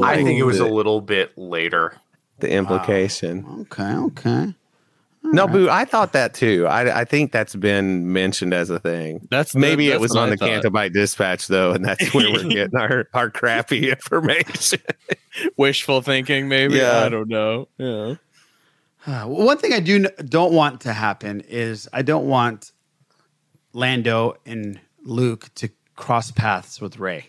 I 0.02 0.16
think 0.16 0.38
it 0.38 0.44
was 0.44 0.58
a 0.58 0.66
little 0.66 1.00
bit 1.00 1.36
later. 1.36 1.94
the 2.38 2.50
implication. 2.50 3.46
Okay. 3.62 3.94
Okay. 3.94 4.54
No, 5.22 5.46
boo. 5.46 5.68
I 5.68 5.84
thought 5.84 6.14
that 6.14 6.32
too. 6.32 6.66
I, 6.66 7.00
I 7.00 7.04
think 7.04 7.30
that's 7.30 7.54
been 7.54 8.12
mentioned 8.12 8.54
as 8.54 8.70
a 8.70 8.78
thing. 8.78 9.28
That's 9.30 9.54
maybe 9.54 9.88
that's 9.88 9.96
it 9.96 10.00
was 10.00 10.16
on 10.16 10.28
I 10.28 10.30
the 10.30 10.38
Cantabite 10.38 10.94
Dispatch 10.94 11.46
though, 11.46 11.72
and 11.72 11.84
that's 11.84 12.12
where 12.14 12.32
we're 12.32 12.48
getting 12.48 12.76
our, 12.78 13.06
our 13.12 13.30
crappy 13.30 13.90
information. 13.92 14.80
Wishful 15.56 16.00
thinking, 16.00 16.48
maybe. 16.48 16.76
Yeah. 16.76 17.04
I 17.04 17.08
don't 17.10 17.28
know. 17.28 17.68
Yeah. 17.76 18.14
Uh, 19.06 19.26
one 19.26 19.58
thing 19.58 19.72
I 19.72 19.80
do 19.80 20.06
don't 20.24 20.52
want 20.52 20.82
to 20.82 20.92
happen 20.92 21.40
is 21.42 21.88
I 21.92 22.02
don't 22.02 22.26
want 22.26 22.72
Lando 23.72 24.36
and 24.46 24.80
Luke 25.04 25.50
to 25.56 25.70
cross 25.96 26.30
paths 26.30 26.80
with 26.80 26.98
Rey. 26.98 27.26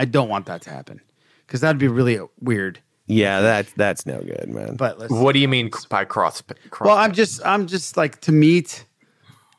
I 0.00 0.06
don't 0.06 0.30
want 0.30 0.46
that 0.46 0.62
to 0.62 0.70
happen 0.70 0.98
because 1.46 1.60
that'd 1.60 1.78
be 1.78 1.86
really 1.86 2.18
weird. 2.40 2.80
yeah, 3.06 3.42
that's 3.42 3.70
that's 3.74 4.06
no 4.06 4.22
good, 4.22 4.48
man. 4.48 4.76
But 4.76 4.98
let's, 4.98 5.12
What 5.12 5.32
do 5.32 5.40
you 5.40 5.46
mean 5.48 5.70
by 5.90 6.06
cross? 6.06 6.42
cross 6.70 6.86
well, 6.86 6.96
I'm 6.96 7.12
just 7.12 7.44
I'm 7.44 7.66
just 7.66 7.98
like 7.98 8.18
to 8.22 8.32
meet, 8.32 8.86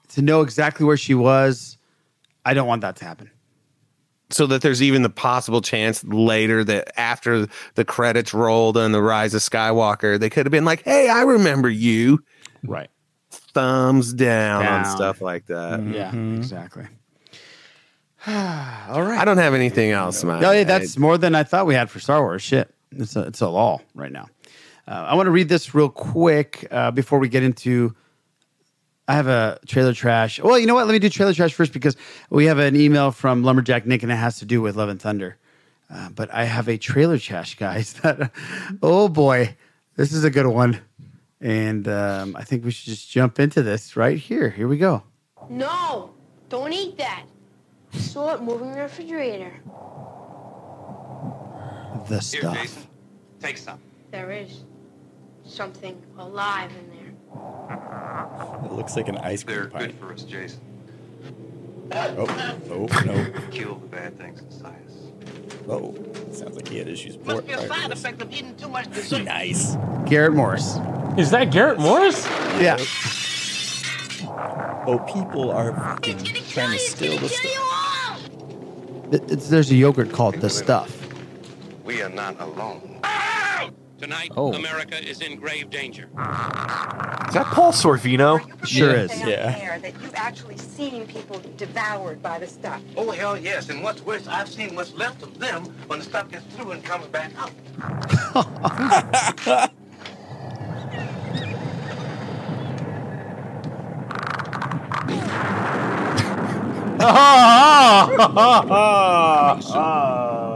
to 0.09 0.23
know 0.23 0.41
exactly 0.41 0.83
where 0.83 0.97
she 0.97 1.13
was. 1.13 1.77
I 2.43 2.55
don't 2.55 2.67
want 2.67 2.81
that 2.81 2.95
to 2.95 3.05
happen. 3.05 3.29
so 4.31 4.47
that 4.47 4.63
there's 4.63 4.81
even 4.81 5.03
the 5.03 5.11
possible 5.11 5.61
chance 5.61 6.03
later 6.05 6.63
that 6.63 6.99
after 6.99 7.47
the 7.75 7.85
credits 7.85 8.33
rolled 8.33 8.77
on 8.77 8.93
the 8.93 9.01
Rise 9.03 9.35
of 9.35 9.41
Skywalker, 9.41 10.19
they 10.19 10.31
could 10.31 10.47
have 10.47 10.51
been 10.51 10.65
like, 10.65 10.81
"Hey, 10.81 11.07
I 11.07 11.21
remember 11.21 11.69
you." 11.69 12.23
Right. 12.63 12.89
Thumbs 13.29 14.11
down, 14.11 14.65
on 14.65 14.85
stuff 14.85 15.21
like 15.21 15.45
that. 15.47 15.83
Yeah, 15.83 16.09
mm-hmm. 16.09 16.37
exactly. 16.37 16.87
All 18.27 19.01
right. 19.01 19.19
I 19.19 19.25
don't 19.25 19.37
have 19.37 19.53
anything 19.53 19.91
else, 19.91 20.23
man. 20.23 20.41
No, 20.41 20.51
yeah, 20.51 20.63
that's 20.63 20.97
more 20.97 21.17
than 21.17 21.33
I 21.33 21.43
thought 21.43 21.65
we 21.65 21.73
had 21.73 21.89
for 21.89 21.99
Star 21.99 22.21
Wars. 22.21 22.41
Shit, 22.41 22.73
it's 22.91 23.15
a, 23.15 23.21
it's 23.21 23.41
a 23.41 23.49
law 23.49 23.81
right 23.95 24.11
now. 24.11 24.27
Uh, 24.87 24.91
I 25.09 25.15
want 25.15 25.27
to 25.27 25.31
read 25.31 25.49
this 25.49 25.73
real 25.73 25.89
quick 25.89 26.67
uh, 26.69 26.91
before 26.91 27.17
we 27.19 27.29
get 27.29 27.41
into. 27.43 27.95
I 29.07 29.15
have 29.15 29.27
a 29.27 29.59
trailer 29.65 29.93
trash. 29.93 30.39
Well, 30.39 30.59
you 30.59 30.67
know 30.67 30.75
what? 30.75 30.85
Let 30.85 30.93
me 30.93 30.99
do 30.99 31.09
trailer 31.09 31.33
trash 31.33 31.53
first 31.53 31.73
because 31.73 31.97
we 32.29 32.45
have 32.45 32.59
an 32.59 32.75
email 32.75 33.11
from 33.11 33.43
Lumberjack 33.43 33.85
Nick 33.85 34.03
and 34.03 34.11
it 34.11 34.15
has 34.15 34.37
to 34.39 34.45
do 34.45 34.61
with 34.61 34.75
Love 34.75 34.89
and 34.89 35.01
Thunder. 35.01 35.37
Uh, 35.89 36.09
but 36.09 36.31
I 36.33 36.45
have 36.45 36.69
a 36.69 36.77
trailer 36.77 37.17
trash, 37.17 37.55
guys. 37.55 37.93
That 38.03 38.31
oh 38.83 39.09
boy, 39.09 39.57
this 39.95 40.13
is 40.13 40.23
a 40.23 40.29
good 40.29 40.45
one, 40.45 40.79
and 41.41 41.87
um, 41.87 42.35
I 42.35 42.43
think 42.43 42.63
we 42.63 42.71
should 42.71 42.85
just 42.85 43.09
jump 43.09 43.39
into 43.39 43.63
this 43.63 43.97
right 43.97 44.17
here. 44.17 44.49
Here 44.49 44.67
we 44.67 44.77
go. 44.77 45.03
No, 45.49 46.11
don't 46.49 46.71
eat 46.71 46.97
that. 46.97 47.25
I 47.93 47.97
saw 47.97 48.33
it 48.35 48.41
moving 48.41 48.71
the 48.71 48.81
refrigerator. 48.81 49.53
The 52.07 52.21
stuff. 52.21 52.53
Here, 52.55 52.63
Jason. 52.63 52.87
Take 53.39 53.57
some. 53.57 53.79
There 54.11 54.31
is 54.31 54.63
something 55.45 56.01
alive 56.17 56.71
in 56.71 56.89
there. 56.89 56.97
It 58.65 58.71
looks 58.71 58.95
like 58.95 59.07
an 59.07 59.17
ice 59.17 59.43
cream 59.43 59.57
They're 59.57 59.67
pie. 59.67 59.85
good 59.87 59.95
for 59.95 60.13
us, 60.13 60.23
Jason. 60.23 60.59
Oh, 61.93 62.25
oh, 62.71 63.03
no. 63.05 63.27
Kill 63.51 63.75
the 63.75 63.87
bad 63.87 64.17
things 64.17 64.41
inside 64.41 64.75
us. 64.87 64.93
Oh, 65.67 65.93
sounds 66.31 66.55
like 66.55 66.67
he 66.67 66.77
had 66.77 66.87
issues. 66.87 67.17
Must 67.19 67.45
be 67.45 67.53
a 67.53 67.67
side 67.67 67.91
effect 67.91 68.21
of 68.21 68.31
eating 68.31 68.55
too 68.55 68.69
much 68.69 68.89
dessert. 68.91 69.23
Nice. 69.23 69.75
Garrett 70.05 70.33
Morris. 70.33 70.77
Is 71.17 71.31
that 71.31 71.51
Garrett 71.51 71.79
Morris? 71.79 72.25
Yeah. 72.59 72.77
Oh, 74.87 74.99
people 75.13 75.51
are 75.51 75.73
fucking 75.73 76.17
trying 76.49 76.71
to 76.71 76.79
steal 76.79 77.17
the 77.19 77.29
stuff. 77.29 78.19
It- 79.13 79.29
It's, 79.31 79.49
there's 79.49 79.69
a 79.71 79.75
yogurt 79.75 80.11
called 80.13 80.35
The 80.35 80.49
Stuff. 80.49 80.97
We 81.83 82.01
are 82.01 82.09
not 82.09 82.39
alone. 82.39 82.99
Tonight, 83.99 84.31
Oh. 84.35 84.53
America 84.53 84.97
is 84.97 85.21
in 85.21 85.35
grave 85.35 85.69
danger. 85.69 86.05
Is 86.05 87.33
that 87.35 87.45
Paul 87.53 87.71
Sorvino? 87.71 88.39
Sure 88.65 88.95
is. 88.95 89.11
Yeah. 89.21 89.77
that 89.77 89.93
you've 90.01 90.15
actually 90.15 90.57
seen 90.57 91.05
people 91.05 91.39
devoured 91.55 92.19
by 92.23 92.39
the 92.39 92.47
stuff. 92.47 92.81
Oh, 92.97 93.11
hell 93.11 93.37
yes. 93.37 93.69
And 93.69 93.83
what's 93.83 94.01
worse, 94.01 94.25
I've 94.27 94.49
seen 94.49 94.73
what's 94.75 94.93
left 94.95 95.21
of 95.21 95.37
them 95.37 95.65
when 95.87 95.99
the 95.99 96.05
stuff 96.05 96.31
gets 96.31 96.45
through 96.55 96.71
and 96.71 96.83
comes 96.83 97.05
back 97.07 97.31
out. 97.37 97.51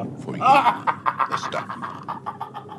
The 0.05 1.37
stuff 1.37 1.65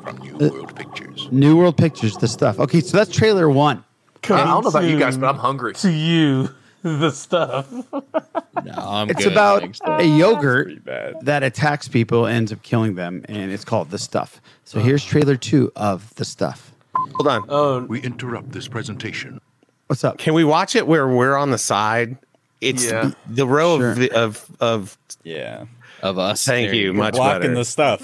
from 0.03 0.17
New 0.19 0.35
Uh, 0.35 0.49
World 0.51 0.75
Pictures. 0.75 1.27
New 1.31 1.57
World 1.57 1.77
Pictures, 1.77 2.15
The 2.17 2.27
Stuff. 2.27 2.59
Okay, 2.59 2.79
so 2.81 2.97
that's 2.97 3.11
trailer 3.11 3.49
one. 3.49 3.83
I 4.23 4.27
don't 4.43 4.63
know 4.63 4.69
about 4.69 4.83
you 4.85 4.97
guys, 4.99 5.17
but 5.17 5.27
I'm 5.27 5.37
hungry. 5.37 5.73
To 5.75 5.91
you, 5.91 6.49
the 6.81 7.11
stuff. 7.11 7.71
No, 7.71 8.73
I'm 8.75 9.09
it's 9.09 9.23
good, 9.23 9.31
about 9.31 9.61
thanks. 9.61 9.79
a 9.85 10.03
yogurt 10.05 10.83
that 10.85 11.43
attacks 11.43 11.87
people, 11.87 12.25
ends 12.25 12.51
up 12.51 12.61
killing 12.63 12.95
them, 12.95 13.23
and 13.29 13.51
it's 13.51 13.63
called 13.65 13.89
The 13.89 13.97
Stuff. 13.99 14.41
So 14.65 14.79
here's 14.79 15.03
trailer 15.05 15.35
two 15.37 15.71
of 15.75 16.13
The 16.15 16.25
Stuff. 16.25 16.73
Hold 16.95 17.27
on. 17.27 17.45
Oh, 17.49 17.83
We 17.85 18.01
interrupt 18.01 18.51
this 18.51 18.67
presentation. 18.67 19.39
What's 19.87 20.03
up? 20.03 20.17
Can 20.17 20.33
we 20.33 20.43
watch 20.43 20.75
it 20.75 20.87
where 20.87 21.07
we're 21.07 21.37
on 21.37 21.51
the 21.51 21.57
side? 21.57 22.17
It's 22.61 22.85
Yeah. 22.85 23.11
the 23.27 23.45
row 23.47 23.77
Sure. 23.77 23.91
of, 23.91 23.99
of 24.13 24.51
of. 24.59 24.97
Yeah. 25.23 25.65
Of 26.01 26.17
us. 26.19 26.45
Thank 26.45 26.67
There 26.67 26.75
you. 26.75 26.93
go. 26.93 26.99
Much 26.99 27.13
Blocking 27.15 27.41
better. 27.41 27.55
the 27.55 27.65
stuff. 27.65 28.03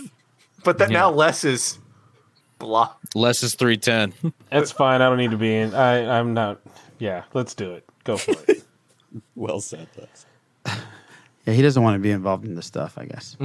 But 0.64 0.78
that 0.80 0.90
now 0.90 1.10
less 1.12 1.44
is 1.44 1.78
blah. 2.60 2.94
Less 3.16 3.44
is 3.44 3.56
310. 3.56 4.34
That's 4.50 4.72
fine. 4.72 5.02
I 5.02 5.10
don't 5.10 5.18
need 5.18 5.32
to 5.32 5.38
be 5.38 5.54
in. 5.56 5.74
I, 5.76 6.20
I'm 6.20 6.34
not. 6.34 6.60
Yeah, 7.00 7.24
let's 7.34 7.54
do 7.54 7.74
it. 7.74 7.84
Go 8.04 8.18
for 8.18 8.32
it. 8.48 8.64
Well 9.36 9.62
said, 9.62 9.88
Les. 9.98 10.26
Yeah, 11.46 11.54
he 11.54 11.62
doesn't 11.62 11.84
want 11.84 11.94
to 11.96 12.00
be 12.00 12.10
involved 12.10 12.46
in 12.46 12.56
the 12.56 12.62
stuff, 12.64 12.98
I 12.98 13.06
guess. 13.06 13.36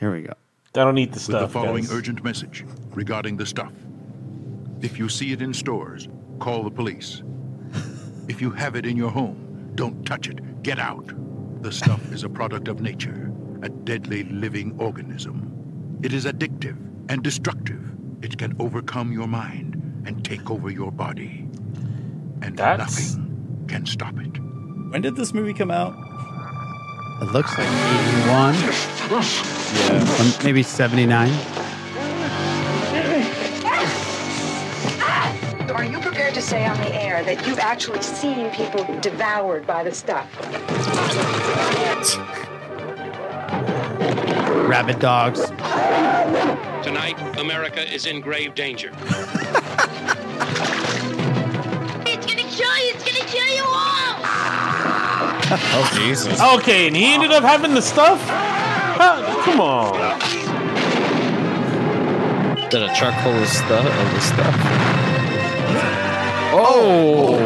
Here 0.00 0.10
we 0.12 0.22
go. 0.22 0.32
I 0.76 0.84
don't 0.84 0.94
need 0.94 1.10
the 1.10 1.16
With 1.16 1.22
stuff. 1.22 1.40
the 1.42 1.48
following 1.48 1.82
guys. 1.84 1.92
urgent 1.92 2.24
message 2.24 2.64
regarding 2.94 3.36
the 3.36 3.44
stuff. 3.44 3.72
If 4.80 4.98
you 4.98 5.08
see 5.10 5.32
it 5.32 5.42
in 5.42 5.52
stores, 5.52 6.08
call 6.38 6.62
the 6.62 6.70
police. 6.70 7.22
If 8.28 8.40
you 8.40 8.50
have 8.50 8.76
it 8.76 8.86
in 8.86 8.96
your 8.96 9.10
home, 9.10 9.36
don't 9.74 10.04
touch 10.06 10.28
it. 10.28 10.62
Get 10.62 10.78
out. 10.78 11.12
The 11.62 11.72
stuff 11.72 12.12
is 12.12 12.24
a 12.24 12.28
product 12.28 12.68
of 12.68 12.80
nature, 12.80 13.32
a 13.62 13.68
deadly 13.68 14.24
living 14.24 14.74
organism. 14.78 15.98
It 16.02 16.12
is 16.12 16.24
addictive 16.26 16.76
and 17.08 17.22
destructive. 17.22 17.80
It 18.22 18.38
can 18.38 18.54
overcome 18.58 19.12
your 19.12 19.26
mind 19.26 19.74
and 20.06 20.24
take 20.24 20.50
over 20.50 20.70
your 20.70 20.92
body. 20.92 21.48
And 22.42 22.56
That's- 22.56 23.16
nothing 23.16 23.64
can 23.68 23.86
stop 23.86 24.18
it. 24.18 24.38
When 24.90 25.00
did 25.02 25.16
this 25.16 25.32
movie 25.32 25.54
come 25.54 25.70
out? 25.70 25.94
It 27.22 27.26
looks 27.32 27.56
like 27.56 27.68
81, 27.68 28.54
Yeah. 28.54 30.20
um, 30.20 30.32
maybe 30.44 30.62
79. 30.62 31.30
Say 36.44 36.66
on 36.66 36.76
the 36.76 36.94
air 36.94 37.24
that 37.24 37.46
you've 37.46 37.58
actually 37.58 38.02
seen 38.02 38.50
people 38.50 38.84
devoured 39.00 39.66
by 39.66 39.82
the 39.82 39.94
stuff? 39.94 40.28
Rabbit 44.68 44.98
dogs. 44.98 45.40
Tonight, 46.84 47.16
America 47.38 47.90
is 47.90 48.04
in 48.04 48.20
grave 48.20 48.54
danger. 48.54 48.92
It's 52.06 52.26
gonna 52.26 52.42
kill 52.42 52.76
you! 52.76 52.92
It's 52.94 53.04
gonna 53.04 53.26
kill 53.26 53.56
you 53.56 53.64
all! 53.64 54.14
Oh, 55.76 55.90
Jesus. 55.96 56.40
Okay, 56.40 56.86
and 56.88 56.96
he 56.96 57.14
ended 57.14 57.30
up 57.30 57.42
having 57.42 57.74
the 57.74 57.82
stuff. 57.82 58.20
Huh, 58.26 59.42
come 59.44 59.60
on. 59.60 59.94
Did 62.70 62.82
a 62.82 62.94
truck 62.94 63.14
full 63.22 63.32
of 63.32 63.48
stuff? 63.48 63.86
Of 63.86 64.14
the 64.14 64.20
stuff. 64.20 65.03
Oh, 66.56 67.36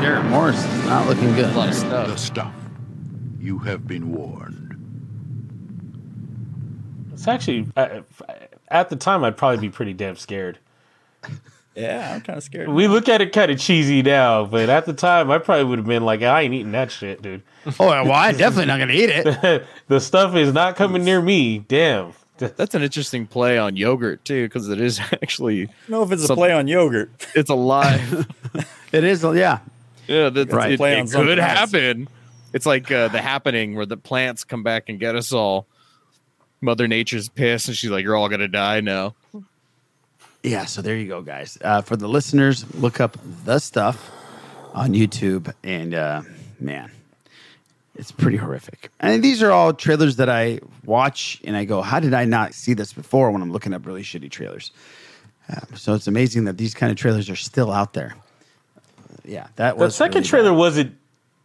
Garrett 0.00 0.24
Morris 0.26 0.56
is 0.64 0.84
not 0.86 1.06
looking 1.06 1.32
good. 1.34 1.44
a 1.44 1.56
lot 1.56 1.68
of 1.68 1.74
The 1.74 2.16
stuff. 2.16 2.18
stuff. 2.18 2.54
You 3.40 3.58
have 3.60 3.86
been 3.86 4.12
warned. 4.12 4.74
It's 7.12 7.28
actually 7.28 7.66
uh, 7.76 8.00
at 8.68 8.88
the 8.88 8.96
time 8.96 9.22
I'd 9.22 9.36
probably 9.36 9.58
be 9.58 9.70
pretty 9.70 9.92
damn 9.92 10.16
scared. 10.16 10.58
Yeah, 11.76 12.12
I'm 12.14 12.20
kind 12.22 12.36
of 12.36 12.42
scared. 12.42 12.68
We 12.68 12.88
look 12.88 13.08
at 13.08 13.20
it 13.20 13.32
kind 13.32 13.52
of 13.52 13.60
cheesy 13.60 14.02
now, 14.02 14.44
but 14.44 14.68
at 14.68 14.86
the 14.86 14.92
time 14.92 15.30
I 15.30 15.38
probably 15.38 15.64
would 15.64 15.78
have 15.78 15.86
been 15.86 16.04
like, 16.04 16.22
I 16.22 16.40
ain't 16.42 16.52
eating 16.54 16.72
that 16.72 16.90
shit, 16.90 17.22
dude. 17.22 17.42
Oh, 17.78 17.86
well, 17.86 18.12
I'm 18.12 18.36
definitely 18.36 18.66
not 18.66 18.78
going 18.78 18.88
to 18.88 18.94
eat 18.94 19.10
it. 19.10 19.64
the 19.86 20.00
stuff 20.00 20.34
is 20.34 20.52
not 20.52 20.74
coming 20.74 21.04
near 21.04 21.22
me. 21.22 21.58
Damn. 21.60 22.12
That's 22.38 22.74
an 22.74 22.82
interesting 22.82 23.26
play 23.26 23.58
on 23.58 23.76
yogurt 23.76 24.24
too, 24.24 24.44
because 24.46 24.68
it 24.68 24.80
is 24.80 25.00
actually. 25.12 25.62
I 25.62 25.66
don't 25.66 25.90
know 25.90 26.02
if 26.02 26.12
it's 26.12 26.28
a 26.28 26.34
play 26.34 26.52
on 26.52 26.68
yogurt. 26.68 27.10
It's 27.34 27.50
alive. 27.50 28.26
It 28.90 29.04
is, 29.04 29.22
yeah. 29.22 29.58
yeah, 30.06 30.30
that's 30.30 30.50
Right. 30.50 30.72
It, 30.72 30.78
Play 30.78 30.96
it 30.96 31.00
on 31.00 31.08
something 31.08 31.28
could 31.28 31.38
else. 31.38 31.58
happen. 31.58 32.08
It's 32.54 32.64
like 32.64 32.90
uh, 32.90 33.08
the 33.08 33.20
happening 33.20 33.74
where 33.74 33.84
the 33.84 33.98
plants 33.98 34.44
come 34.44 34.62
back 34.62 34.88
and 34.88 34.98
get 34.98 35.14
us 35.14 35.30
all. 35.30 35.66
Mother 36.62 36.88
Nature's 36.88 37.28
pissed, 37.28 37.68
and 37.68 37.76
she's 37.76 37.90
like, 37.90 38.02
"You're 38.02 38.16
all 38.16 38.30
gonna 38.30 38.48
die 38.48 38.80
now." 38.80 39.14
yeah, 40.42 40.64
so 40.64 40.80
there 40.80 40.96
you 40.96 41.06
go, 41.06 41.20
guys. 41.20 41.58
Uh, 41.60 41.82
for 41.82 41.96
the 41.96 42.08
listeners, 42.08 42.64
look 42.76 42.98
up 42.98 43.18
the 43.44 43.58
stuff 43.58 44.10
on 44.72 44.94
YouTube, 44.94 45.52
and 45.62 45.92
uh, 45.94 46.22
man, 46.58 46.90
it's 47.98 48.12
pretty 48.12 48.36
horrific. 48.38 48.90
And 49.00 49.22
these 49.22 49.42
are 49.42 49.50
all 49.50 49.72
trailers 49.74 50.16
that 50.16 50.28
I 50.30 50.60
watch, 50.84 51.40
and 51.44 51.56
I 51.56 51.64
go, 51.64 51.82
"How 51.82 52.00
did 52.00 52.14
I 52.14 52.24
not 52.24 52.54
see 52.54 52.72
this 52.74 52.92
before?" 52.92 53.30
When 53.30 53.42
I'm 53.42 53.52
looking 53.52 53.74
up 53.74 53.84
really 53.86 54.02
shitty 54.02 54.30
trailers. 54.30 54.70
Um, 55.50 55.76
so 55.76 55.94
it's 55.94 56.06
amazing 56.06 56.44
that 56.44 56.58
these 56.58 56.74
kind 56.74 56.90
of 56.90 56.96
trailers 56.98 57.28
are 57.30 57.36
still 57.36 57.70
out 57.72 57.92
there. 57.94 58.14
yeah, 59.24 59.48
that 59.56 59.76
was 59.76 59.92
The 59.94 59.96
second 59.96 60.14
really 60.20 60.28
trailer 60.28 60.52
wasn't 60.54 60.96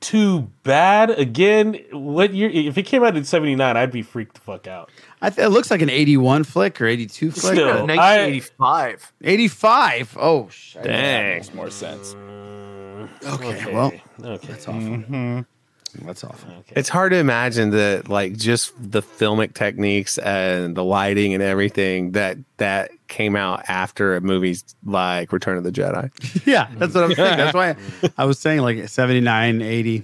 too 0.02 0.50
bad. 0.64 1.10
Again, 1.12 1.80
what 1.92 2.34
year? 2.34 2.50
If 2.50 2.78
it 2.78 2.84
came 2.84 3.04
out 3.04 3.16
in 3.16 3.24
'79, 3.24 3.78
I'd 3.78 3.92
be 3.92 4.02
freaked 4.02 4.36
the 4.36 4.42
fuck 4.42 4.68
out. 4.68 4.90
I 5.22 5.30
th- 5.30 5.46
it 5.46 5.50
looks 5.50 5.72
like 5.72 5.82
an 5.82 5.90
81 5.90 6.44
flick 6.44 6.82
or 6.82 6.86
82 6.86 7.32
flick. 7.32 7.54
Still, 7.54 7.70
I- 7.70 7.82
1985. 7.86 9.14
85. 9.22 10.18
Oh, 10.20 10.50
sh- 10.50 10.76
Dang. 10.84 11.36
Makes 11.36 11.54
more 11.54 11.70
sense. 11.70 12.14
Okay, 13.26 13.74
well, 13.74 13.88
okay, 14.24 14.48
that's 14.48 14.68
awful. 14.68 14.82
Mm-hmm. 14.82 15.40
That's 16.02 16.24
awful. 16.24 16.50
It's 16.70 16.90
hard 16.90 17.12
to 17.12 17.18
imagine 17.18 17.70
that, 17.72 18.10
like, 18.10 18.36
just 18.36 18.74
the 18.80 19.02
filmic 19.02 19.54
techniques 19.54 20.18
and 20.18 20.76
the 20.76 20.84
lighting 20.84 21.34
and 21.34 21.44
everything 21.44 22.12
that 22.12 22.38
that 22.58 22.92
came 23.08 23.36
out 23.36 23.64
after 23.68 24.16
a 24.16 24.22
movie's 24.22 24.64
like 24.86 25.32
Return 25.32 25.58
of 25.58 25.64
the 25.64 25.72
Jedi. 25.72 26.46
yeah, 26.48 26.68
that's 26.78 26.96
what 26.96 27.04
I'm 27.04 27.14
saying. 27.14 27.38
That's 27.38 27.54
why 27.54 27.76
I 28.18 28.26
was 28.26 28.40
saying 28.40 28.62
like 28.62 28.88
79, 28.90 29.62
80. 29.62 30.04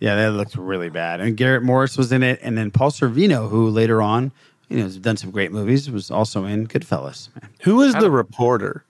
Yeah, 0.00 0.16
that 0.16 0.32
looked 0.32 0.56
really 0.56 0.90
bad. 0.90 1.20
And 1.20 1.36
Garrett 1.36 1.62
Morris 1.62 1.96
was 1.96 2.12
in 2.12 2.22
it, 2.22 2.40
and 2.42 2.58
then 2.58 2.70
Paul 2.70 2.90
Sorvino, 2.90 3.48
who 3.48 3.70
later 3.70 4.02
on, 4.02 4.32
you 4.68 4.78
know, 4.78 4.82
has 4.82 4.98
done 4.98 5.16
some 5.16 5.30
great 5.30 5.52
movies, 5.52 5.90
was 5.90 6.10
also 6.10 6.44
in 6.44 6.66
Goodfellas. 6.66 7.28
Who 7.62 7.76
was 7.76 7.94
the 7.94 8.10
reporter? 8.10 8.84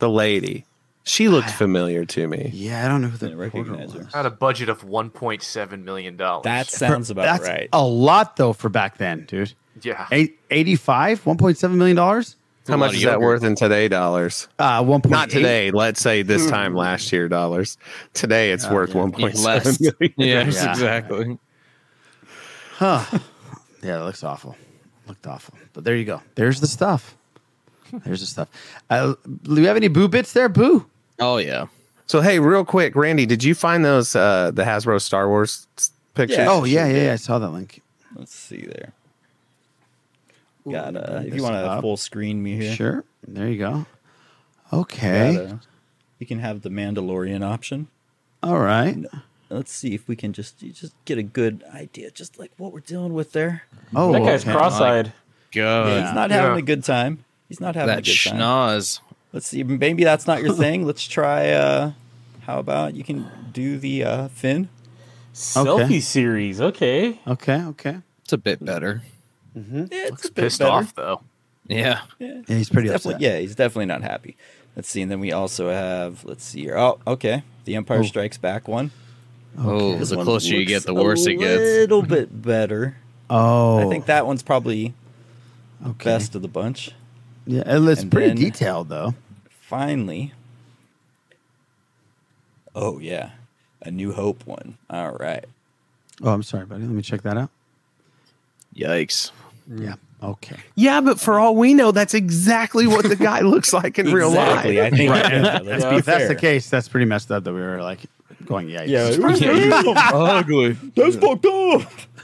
The 0.00 0.10
lady. 0.10 0.66
She 1.06 1.28
looked 1.28 1.50
familiar 1.50 2.04
to 2.06 2.26
me. 2.26 2.50
Yeah, 2.54 2.84
I 2.84 2.88
don't 2.88 3.02
know 3.02 3.08
who 3.08 3.18
the 3.18 3.26
Didn't 3.26 3.38
recognize 3.38 3.92
her. 3.92 4.08
Had 4.14 4.24
a 4.24 4.30
budget 4.30 4.70
of 4.70 4.82
1.7 4.84 5.82
million 5.84 6.16
dollars. 6.16 6.44
That 6.44 6.66
sounds 6.68 7.10
about 7.10 7.24
That's 7.24 7.46
right. 7.46 7.68
a 7.72 7.84
lot 7.84 8.36
though 8.36 8.54
for 8.54 8.70
back 8.70 8.96
then, 8.96 9.24
dude. 9.26 9.52
Yeah. 9.82 10.06
Eight, 10.10 10.38
85, 10.50 11.24
1.7 11.24 11.74
million 11.74 11.96
dollars. 11.96 12.36
How 12.66 12.78
much 12.78 12.94
is 12.94 13.02
that 13.02 13.20
worth 13.20 13.44
in 13.44 13.54
today 13.56 13.88
dollars? 13.88 14.48
Uh, 14.58 14.82
one 14.82 15.02
point 15.02 15.10
Not 15.10 15.28
today. 15.28 15.70
Let's 15.70 16.00
say 16.00 16.22
this 16.22 16.48
time 16.48 16.74
last 16.74 17.12
year 17.12 17.28
dollars. 17.28 17.76
Today 18.14 18.52
it's 18.52 18.66
worth 18.70 18.94
one 18.94 19.12
point 19.12 19.34
Less. 19.36 19.64
seven 19.76 19.94
million. 20.00 20.14
Yes, 20.46 20.54
Yeah. 20.54 20.70
exactly. 20.70 21.38
Huh. 22.76 23.04
yeah, 23.82 23.98
that 23.98 24.04
looks 24.04 24.24
awful. 24.24 24.56
Looked 25.06 25.26
awful. 25.26 25.54
But 25.74 25.84
there 25.84 25.96
you 25.96 26.06
go. 26.06 26.22
There's 26.36 26.60
the 26.60 26.66
stuff. 26.66 27.14
There's 28.04 28.20
the 28.20 28.26
stuff. 28.26 28.48
Uh, 28.88 29.14
do 29.42 29.54
we 29.56 29.64
have 29.64 29.76
any 29.76 29.88
boo 29.88 30.08
bits 30.08 30.32
there? 30.32 30.48
Boo. 30.48 30.86
Oh 31.18 31.38
yeah. 31.38 31.66
So 32.06 32.20
hey, 32.20 32.38
real 32.38 32.64
quick, 32.64 32.94
Randy, 32.94 33.26
did 33.26 33.42
you 33.42 33.54
find 33.54 33.84
those 33.84 34.14
uh 34.14 34.50
the 34.52 34.62
Hasbro 34.62 35.00
Star 35.00 35.28
Wars 35.28 35.66
s- 35.78 35.92
pictures? 36.14 36.38
Yeah. 36.38 36.50
Oh 36.50 36.64
yeah, 36.64 36.86
yeah, 36.86 37.04
yeah. 37.04 37.12
I 37.12 37.16
saw 37.16 37.38
that 37.38 37.50
link. 37.50 37.82
Let's 38.14 38.34
see 38.34 38.62
there. 38.62 38.92
Got 40.70 40.94
Ooh, 40.94 40.98
uh, 40.98 41.22
if 41.26 41.34
you 41.34 41.42
want 41.42 41.56
to 41.56 41.80
full 41.80 41.96
screen 41.96 42.42
me 42.42 42.56
here, 42.56 42.72
Sure. 42.72 43.04
There 43.26 43.48
you 43.48 43.58
go. 43.58 43.86
Okay. 44.72 45.36
Got, 45.36 45.46
uh, 45.46 45.56
you 46.18 46.26
can 46.26 46.38
have 46.38 46.62
the 46.62 46.70
Mandalorian 46.70 47.44
option. 47.44 47.88
All 48.42 48.58
right. 48.58 48.96
Let's 49.50 49.72
see 49.72 49.94
if 49.94 50.08
we 50.08 50.16
can 50.16 50.32
just 50.32 50.62
you 50.62 50.72
just 50.72 50.94
get 51.04 51.18
a 51.18 51.22
good 51.22 51.64
idea, 51.74 52.10
just 52.10 52.38
like 52.38 52.50
what 52.56 52.72
we're 52.72 52.80
dealing 52.80 53.12
with 53.12 53.32
there. 53.32 53.64
Oh, 53.94 54.12
that 54.12 54.22
guy's 54.22 54.42
okay. 54.42 54.52
cross-eyed. 54.52 55.12
God. 55.52 55.86
Yeah, 55.88 56.06
he's 56.06 56.14
not 56.14 56.30
having 56.30 56.58
a 56.58 56.62
good 56.62 56.82
time. 56.82 57.24
He's 57.48 57.60
not 57.60 57.74
having 57.74 57.92
a 57.92 57.96
that 57.96 58.04
good 58.04 58.18
time. 58.30 58.38
Schnoz. 59.34 59.36
Let's 59.36 59.46
see. 59.48 59.62
Maybe 59.62 60.04
that's 60.04 60.26
not 60.26 60.42
your 60.42 60.52
thing. 60.64 60.86
Let's 60.86 61.06
try. 61.06 61.50
uh 61.50 61.92
How 62.42 62.58
about 62.58 62.94
you 62.94 63.04
can 63.04 63.28
do 63.52 63.78
the 63.78 64.04
uh 64.04 64.28
Finn? 64.28 64.68
Selfie 65.34 66.00
series. 66.02 66.60
Okay. 66.60 67.18
Okay. 67.26 67.62
Okay. 67.62 67.98
It's 68.22 68.32
a 68.32 68.38
bit 68.38 68.64
better. 68.64 69.02
Mm-hmm. 69.56 69.78
Yeah, 69.78 69.86
it's 69.90 70.10
Looks 70.12 70.28
a 70.28 70.32
bit 70.32 70.42
pissed 70.44 70.58
better. 70.60 70.70
off 70.70 70.94
though. 70.94 71.22
Yeah. 71.66 72.02
Yeah, 72.18 72.42
Yeah, 72.46 72.56
he's 72.56 72.68
pretty 72.68 72.88
definitely. 72.88 73.14
upset. 73.14 73.20
Yeah, 73.32 73.38
he's 73.40 73.54
definitely 73.54 73.86
not 73.86 74.02
happy. 74.02 74.36
Let's 74.76 74.88
see, 74.88 75.02
and 75.02 75.10
then 75.10 75.20
we 75.20 75.32
also 75.32 75.70
have. 75.70 76.24
Let's 76.24 76.44
see 76.44 76.62
here. 76.62 76.76
Oh, 76.76 76.98
okay. 77.06 77.42
The 77.64 77.76
Empire 77.76 78.00
Oh. 78.00 78.02
Strikes 78.02 78.36
Back 78.38 78.68
one. 78.68 78.90
Oh, 79.56 79.96
This 79.96 80.10
the 80.10 80.22
closer 80.22 80.54
you 80.54 80.64
get, 80.66 80.82
the 80.82 80.92
worse 80.94 81.24
it 81.26 81.36
gets. 81.36 81.62
A 81.62 81.80
little 81.80 82.02
bit 82.02 82.42
better. 82.42 82.96
Oh, 83.30 83.78
I 83.86 83.88
think 83.88 84.06
that 84.06 84.26
one's 84.26 84.42
probably 84.42 84.94
okay. 85.86 86.04
best 86.04 86.34
of 86.34 86.42
the 86.42 86.48
bunch. 86.48 86.90
Yeah, 87.46 87.62
and 87.64 87.88
it's 87.88 88.02
And 88.02 88.10
pretty 88.10 88.28
then- 88.28 88.36
detailed 88.36 88.88
though. 88.88 89.14
Finally. 89.66 90.32
Oh 92.74 92.98
yeah, 92.98 93.30
a 93.82 93.90
New 93.90 94.12
Hope 94.12 94.46
one. 94.46 94.76
All 94.90 95.12
right. 95.12 95.44
Oh, 96.22 96.30
I'm 96.32 96.42
sorry, 96.42 96.66
buddy. 96.66 96.82
Let 96.82 96.90
me 96.90 97.02
check 97.02 97.22
that 97.22 97.36
out. 97.36 97.50
Yikes. 98.74 99.30
Yeah. 99.68 99.94
Okay. 100.22 100.56
Yeah, 100.74 101.00
but 101.00 101.20
for 101.20 101.38
all 101.38 101.54
we 101.56 101.74
know, 101.74 101.92
that's 101.92 102.14
exactly 102.14 102.86
what 102.86 103.08
the 103.08 103.16
guy 103.16 103.40
looks 103.42 103.72
like 103.72 103.98
in 103.98 104.12
real 104.12 104.28
Exactly. 104.30 104.80
I 104.80 104.84
life. 104.84 104.94
think. 104.94 105.10
Right. 105.10 105.32
yeah, 105.32 105.58
let's 105.62 105.84
Yeah, 105.84 105.96
if 105.98 106.04
that's 106.04 106.28
the 106.28 106.34
case, 106.34 106.70
that's 106.70 106.88
pretty 106.88 107.06
messed 107.06 107.30
up 107.30 107.44
that 107.44 107.52
we 107.52 107.60
were 107.60 107.82
like 107.82 108.00
going, 108.46 108.68
yeah. 108.68 108.82
Yeah, 108.84 109.02
Ugly. 109.22 110.72
that's 110.94 111.16
fucked 111.16 111.46
up. 111.46 111.82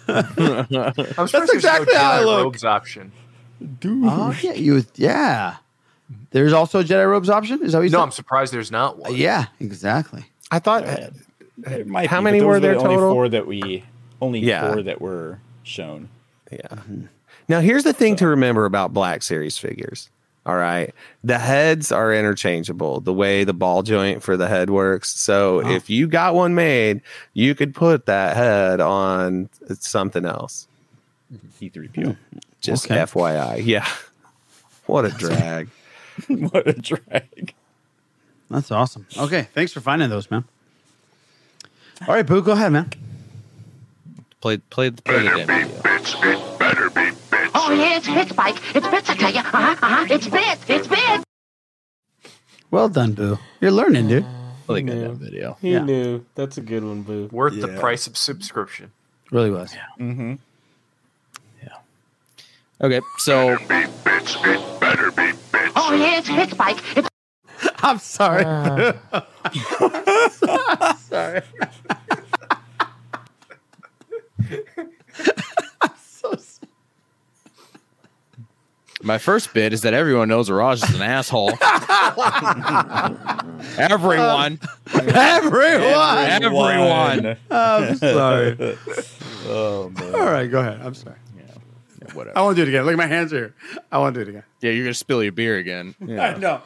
I'm 0.09 1.28
surprised 1.28 1.53
exactly 1.55 1.93
no 1.95 1.99
how 2.01 2.11
I 2.12 2.24
look. 2.24 2.45
Rogues 2.45 2.64
option. 2.64 3.12
Dude. 3.80 4.05
Oh 4.07 4.34
yeah, 4.43 4.53
you 4.55 4.84
yeah. 4.97 5.57
There's 6.33 6.53
also 6.53 6.81
a 6.81 6.85
Jedi 6.85 7.09
robes 7.09 7.28
option. 7.28 7.62
Is 7.62 7.72
that 7.72 7.78
what 7.78 7.85
you 7.85 7.91
No, 7.91 7.99
said? 7.99 8.03
I'm 8.05 8.11
surprised 8.12 8.53
there's 8.53 8.70
not 8.70 8.99
one. 8.99 9.14
yeah, 9.14 9.47
exactly. 9.59 10.24
I 10.51 10.59
thought 10.61 10.85
There 11.59 11.85
might 11.85 12.09
How 12.09 12.20
be, 12.20 12.24
many 12.24 12.39
but 12.39 12.45
those 12.45 12.49
were 12.49 12.61
there 12.61 12.74
the 12.74 12.81
only 12.81 12.95
total? 12.97 13.12
Four 13.12 13.28
that 13.28 13.47
we 13.47 13.85
only 14.22 14.41
Yeah. 14.41 14.72
four 14.72 14.83
that 14.83 15.01
were 15.01 15.39
shown. 15.62 16.09
Yeah. 16.51 16.59
Mm-hmm. 16.68 17.03
Now 17.49 17.61
here's 17.61 17.85
the 17.85 17.93
thing 17.93 18.16
to 18.16 18.26
remember 18.28 18.64
about 18.64 18.95
Black 18.95 19.22
Series 19.22 19.59
figures. 19.59 20.09
All 20.47 20.57
right. 20.57 20.95
The 21.22 21.39
heads 21.39 21.93
are 21.93 22.14
interchangeable, 22.14 23.01
the 23.01 23.12
way 23.12 23.45
the 23.45 23.53
ball 23.53 23.83
joint 23.83 24.22
for 24.22 24.37
the 24.39 24.49
head 24.49 24.70
works. 24.70 25.11
So 25.11 25.61
uh-huh. 25.61 25.70
if 25.72 25.91
you 25.91 26.07
got 26.07 26.35
one 26.35 26.55
made, 26.55 27.03
you 27.35 27.55
could 27.55 27.74
put 27.74 28.07
that 28.07 28.37
head 28.37 28.81
on 28.81 29.51
something 29.78 30.24
else. 30.24 30.66
C3PO. 31.61 32.05
Hmm. 32.16 32.39
Just 32.61 32.87
Okay. 32.91 32.97
FYI. 33.03 33.62
Yeah. 33.64 33.87
What 34.87 35.05
a 35.05 35.11
drag. 35.11 35.68
what 36.50 36.66
a 36.66 36.72
drag. 36.72 37.54
That's 38.50 38.70
awesome. 38.70 39.06
Okay, 39.16 39.48
thanks 39.54 39.72
for 39.72 39.80
finding 39.80 40.10
those, 40.10 40.30
man. 40.30 40.44
All 42.08 42.14
right, 42.14 42.26
Boo, 42.26 42.42
go 42.42 42.52
ahead, 42.52 42.72
man. 42.72 42.90
Play, 44.40 44.56
play, 44.58 44.90
play 44.90 45.22
the 45.22 45.44
damn 45.46 45.46
video. 45.46 45.68
Oh, 47.54 47.72
yeah, 47.72 47.96
it's 47.98 48.08
Bits, 48.08 48.34
Mike. 48.36 48.56
It's 48.74 48.88
Bits, 48.88 49.10
I 49.10 49.14
tell 49.16 49.32
you. 49.32 49.38
Uh-huh, 49.40 49.76
uh-huh. 49.82 50.06
It's 50.08 50.26
Bits. 50.28 50.64
It's 50.68 50.88
Bits. 50.88 51.24
Well 52.70 52.88
done, 52.88 53.12
Boo. 53.12 53.38
You're 53.60 53.70
learning, 53.72 54.08
dude. 54.08 54.24
Play 54.66 54.82
the 54.82 54.94
Yeah. 54.94 55.00
damn 55.02 55.18
video. 55.18 55.56
He 55.60 55.72
Yeah. 55.72 55.80
knew. 55.84 56.24
That's 56.36 56.56
a 56.56 56.60
good 56.62 56.84
one, 56.84 57.02
Boo. 57.02 57.28
Worth 57.30 57.60
the 57.60 57.68
Yeah. 57.72 57.78
price 57.80 58.06
of 58.06 58.16
subscription. 58.16 58.92
Really 59.30 59.50
was. 59.50 59.74
Mm-hmm. 59.98 60.34
Yeah. 61.62 61.76
Okay, 62.80 63.00
so 63.18 63.58
Oh, 65.76 65.94
yeah, 65.94 66.18
it's 66.18 66.28
Bits, 66.28 66.56
Mike. 66.58 66.78
It's 66.96 67.08
I'm 67.82 67.98
sorry. 67.98 68.44
Uh. 68.44 68.92
sorry. 70.96 71.42
so 75.98 76.30
s- 76.32 76.60
my 79.02 79.18
first 79.18 79.52
bit 79.54 79.72
is 79.72 79.80
that 79.82 79.94
everyone 79.94 80.28
knows 80.28 80.50
Raj 80.50 80.82
is 80.82 80.94
an 80.94 81.02
asshole. 81.02 81.50
Everyone. 83.78 84.58
Um, 84.92 85.08
everyone. 85.08 86.26
Everyone. 86.30 87.36
I'm 87.50 87.96
sorry. 87.96 88.76
Oh 89.46 89.90
man. 89.94 90.14
All 90.14 90.26
right, 90.26 90.50
go 90.50 90.60
ahead. 90.60 90.80
I'm 90.82 90.94
sorry. 90.94 91.16
Whatever. 92.14 92.38
I 92.38 92.42
want 92.42 92.56
to 92.56 92.64
do 92.64 92.68
it 92.68 92.74
again. 92.74 92.84
Look, 92.84 92.92
at 92.92 92.98
my 92.98 93.06
hands 93.06 93.30
here. 93.30 93.54
I 93.90 93.98
want 93.98 94.14
to 94.14 94.24
do 94.24 94.28
it 94.28 94.30
again. 94.30 94.44
Yeah, 94.61 94.70
you're 94.72 94.84
gonna 94.84 94.94
spill 94.94 95.22
your 95.22 95.32
beer 95.32 95.58
again. 95.58 95.94
I 96.02 96.34
know. 96.34 96.62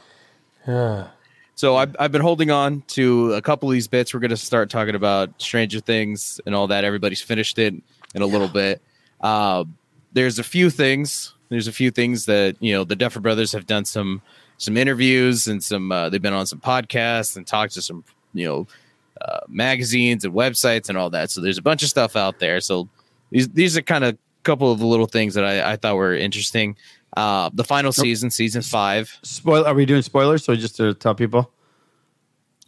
So 1.57 1.76
I've, 1.76 1.95
I've 2.01 2.11
been 2.11 2.20
holding 2.20 2.51
on 2.51 2.82
to 2.88 3.32
a 3.34 3.40
couple 3.40 3.68
of 3.68 3.74
these 3.74 3.86
bits. 3.86 4.12
We're 4.12 4.18
going 4.18 4.30
to 4.30 4.36
start 4.36 4.70
talking 4.70 4.97
about 4.97 5.40
Stranger 5.40 5.78
Things 5.78 6.40
and 6.47 6.55
all 6.55 6.66
that. 6.66 6.82
Everybody's 6.82 7.22
finished 7.22 7.61
it 7.61 7.74
in 8.14 8.22
a 8.22 8.26
little 8.26 8.49
bit. 8.49 8.82
Uh, 9.20 9.64
there's 10.12 10.40
a 10.40 10.42
few 10.42 10.68
things. 10.68 11.34
There's 11.51 11.68
a 11.68 11.72
few 11.72 11.90
things 11.92 12.26
that 12.26 12.57
you 12.61 12.72
know 12.72 12.84
the 12.84 12.97
Duffer 12.97 13.20
Brothers 13.20 13.53
have 13.53 13.66
done 13.66 13.84
some 13.84 14.20
some 14.59 14.76
interviews 14.76 15.47
and 15.47 15.62
some. 15.62 15.92
Uh, 15.92 16.09
they've 16.09 16.20
been 16.20 16.32
on 16.32 16.47
some 16.47 16.61
podcasts 16.61 17.36
and 17.36 17.47
talked 17.47 17.74
to 17.74 17.82
some 17.82 18.05
you 18.32 18.47
know 18.47 18.66
uh, 19.20 19.40
magazines 19.49 20.24
and 20.24 20.34
websites 20.34 20.88
and 20.88 20.99
all 20.99 21.11
that. 21.11 21.30
So 21.30 21.40
there's 21.40 21.59
a 21.59 21.62
bunch 21.62 21.82
of 21.82 21.88
stuff 21.88 22.16
out 22.16 22.40
there. 22.40 22.61
So 22.61 22.88
these 23.30 23.49
these 23.51 23.76
are 23.76 23.82
kind 23.82 24.05
of 24.05 24.18
couple 24.45 24.70
of 24.70 24.78
the 24.78 24.86
little 24.86 25.07
things 25.07 25.34
that 25.34 25.45
I, 25.45 25.72
I 25.72 25.76
thought 25.76 25.97
were 25.97 26.14
interesting. 26.14 26.76
Uh, 27.16 27.51
the 27.53 27.64
final 27.64 27.92
season, 27.92 28.30
season 28.30 28.62
five. 28.62 29.18
Spoil. 29.22 29.64
Are 29.64 29.74
we 29.74 29.86
doing 29.86 30.03
spoilers? 30.03 30.45
So 30.45 30.55
just 30.57 30.76
to 30.76 30.95
tell 30.95 31.14
people, 31.14 31.51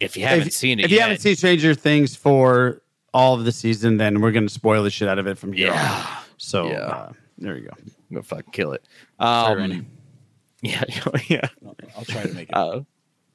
If 0.01 0.17
you 0.17 0.25
haven't 0.25 0.49
if, 0.49 0.53
seen 0.53 0.79
it, 0.81 0.85
if 0.87 0.91
you 0.91 0.97
yet, 0.99 1.03
haven't 1.09 1.21
seen 1.21 1.37
Stranger 1.37 1.75
Things 1.75 2.15
for 2.15 2.83
all 3.15 3.35
of 3.35 3.45
the 3.45 3.53
season, 3.53 3.97
then 3.97 4.21
we're 4.21 4.31
going 4.33 4.47
to 4.47 4.53
spoil 4.53 4.83
the 4.83 4.91
shit 4.91 5.09
out 5.09 5.19
of 5.19 5.27
it 5.27 5.37
from 5.39 5.53
here. 5.53 5.69
Yeah. 5.69 6.07
on. 6.19 6.23
So 6.37 6.69
Yeah. 6.71 6.77
uh, 6.79 7.13
there 7.39 7.57
you 7.57 7.65
go. 7.65 7.71
I'm 7.79 7.93
gonna 8.13 8.23
fucking 8.23 8.53
kill 8.53 8.73
it. 8.73 8.85
Um, 9.19 9.87
yeah, 10.63 10.85
yeah. 11.29 11.49
I'll 11.97 12.05
try 12.05 12.23
to 12.23 12.33
make 12.35 12.49
it. 12.49 12.55
Uh, 12.55 12.81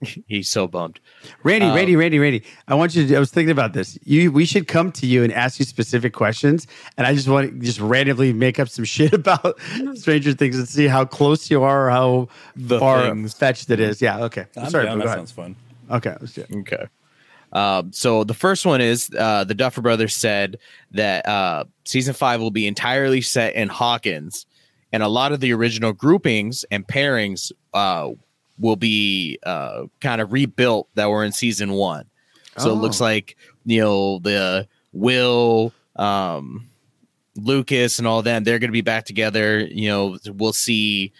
he's 0.27 0.49
so 0.49 0.67
bummed. 0.67 0.99
Randy, 1.43 1.67
Uh, 1.67 1.75
Randy, 1.75 1.95
Randy, 1.95 2.19
Randy. 2.19 2.43
I 2.67 2.75
want 2.75 2.95
you 2.95 3.07
to. 3.07 3.15
I 3.15 3.19
was 3.19 3.31
thinking 3.31 3.51
about 3.51 3.73
this. 3.73 3.97
You, 4.03 4.31
we 4.31 4.45
should 4.45 4.67
come 4.67 4.91
to 4.93 5.05
you 5.05 5.23
and 5.23 5.31
ask 5.33 5.59
you 5.59 5.65
specific 5.65 6.13
questions, 6.13 6.67
and 6.97 7.05
I 7.07 7.13
just 7.13 7.27
want 7.27 7.51
to 7.51 7.59
just 7.65 7.79
randomly 7.79 8.33
make 8.33 8.59
up 8.59 8.69
some 8.69 8.85
shit 8.95 9.13
about 9.13 9.59
Stranger 9.95 10.33
Things 10.33 10.57
and 10.57 10.67
see 10.67 10.87
how 10.87 11.05
close 11.05 11.49
you 11.51 11.63
are, 11.63 11.87
or 11.87 11.89
how 11.91 12.27
The 12.55 12.79
far 12.79 13.01
things. 13.09 13.33
fetched 13.33 13.69
it 13.69 13.79
is. 13.79 14.01
Yeah. 14.01 14.23
Okay. 14.25 14.45
I'm 14.57 14.69
Sorry. 14.69 14.85
down. 14.85 14.99
go 14.99 15.05
That 15.07 15.15
sounds 15.17 15.31
fun. 15.31 15.55
Okay. 15.89 16.15
Let's 16.19 16.33
do 16.33 16.41
it. 16.41 16.55
Okay. 16.59 16.85
Um, 17.53 17.91
so 17.91 18.23
the 18.23 18.33
first 18.33 18.65
one 18.65 18.79
is 18.79 19.11
uh, 19.17 19.43
the 19.43 19.53
Duffer 19.53 19.81
Brothers 19.81 20.15
said 20.15 20.57
that 20.91 21.27
uh, 21.27 21.65
season 21.83 22.13
five 22.13 22.39
will 22.39 22.49
be 22.51 22.65
entirely 22.65 23.19
set 23.19 23.55
in 23.55 23.67
Hawkins, 23.67 24.45
and 24.93 25.03
a 25.03 25.09
lot 25.09 25.33
of 25.33 25.41
the 25.41 25.51
original 25.53 25.91
groupings 25.91 26.63
and 26.71 26.87
pairings 26.87 27.51
uh, 27.73 28.11
will 28.61 28.77
be 28.77 29.37
uh, 29.43 29.83
kind 29.99 30.21
of 30.21 30.31
rebuilt 30.31 30.87
that 30.95 31.09
were 31.09 31.25
in 31.25 31.33
season 31.33 31.73
one. 31.73 32.05
So 32.57 32.71
it 32.71 32.75
looks 32.75 33.01
Oh. 33.01 33.05
like 33.05 33.35
you 33.65 33.81
know 33.81 34.19
the 34.19 34.67
Will, 34.93 35.73
um, 35.97 36.69
Lucas, 37.35 37.97
and 37.99 38.07
all 38.07 38.21
them. 38.21 38.43
They're 38.43 38.59
going 38.59 38.69
to 38.69 38.73
be 38.73 38.81
back 38.81 39.05
together. 39.05 39.59
You 39.59 39.89
know, 39.89 40.17
we'll 40.33 40.53
see. 40.53 41.11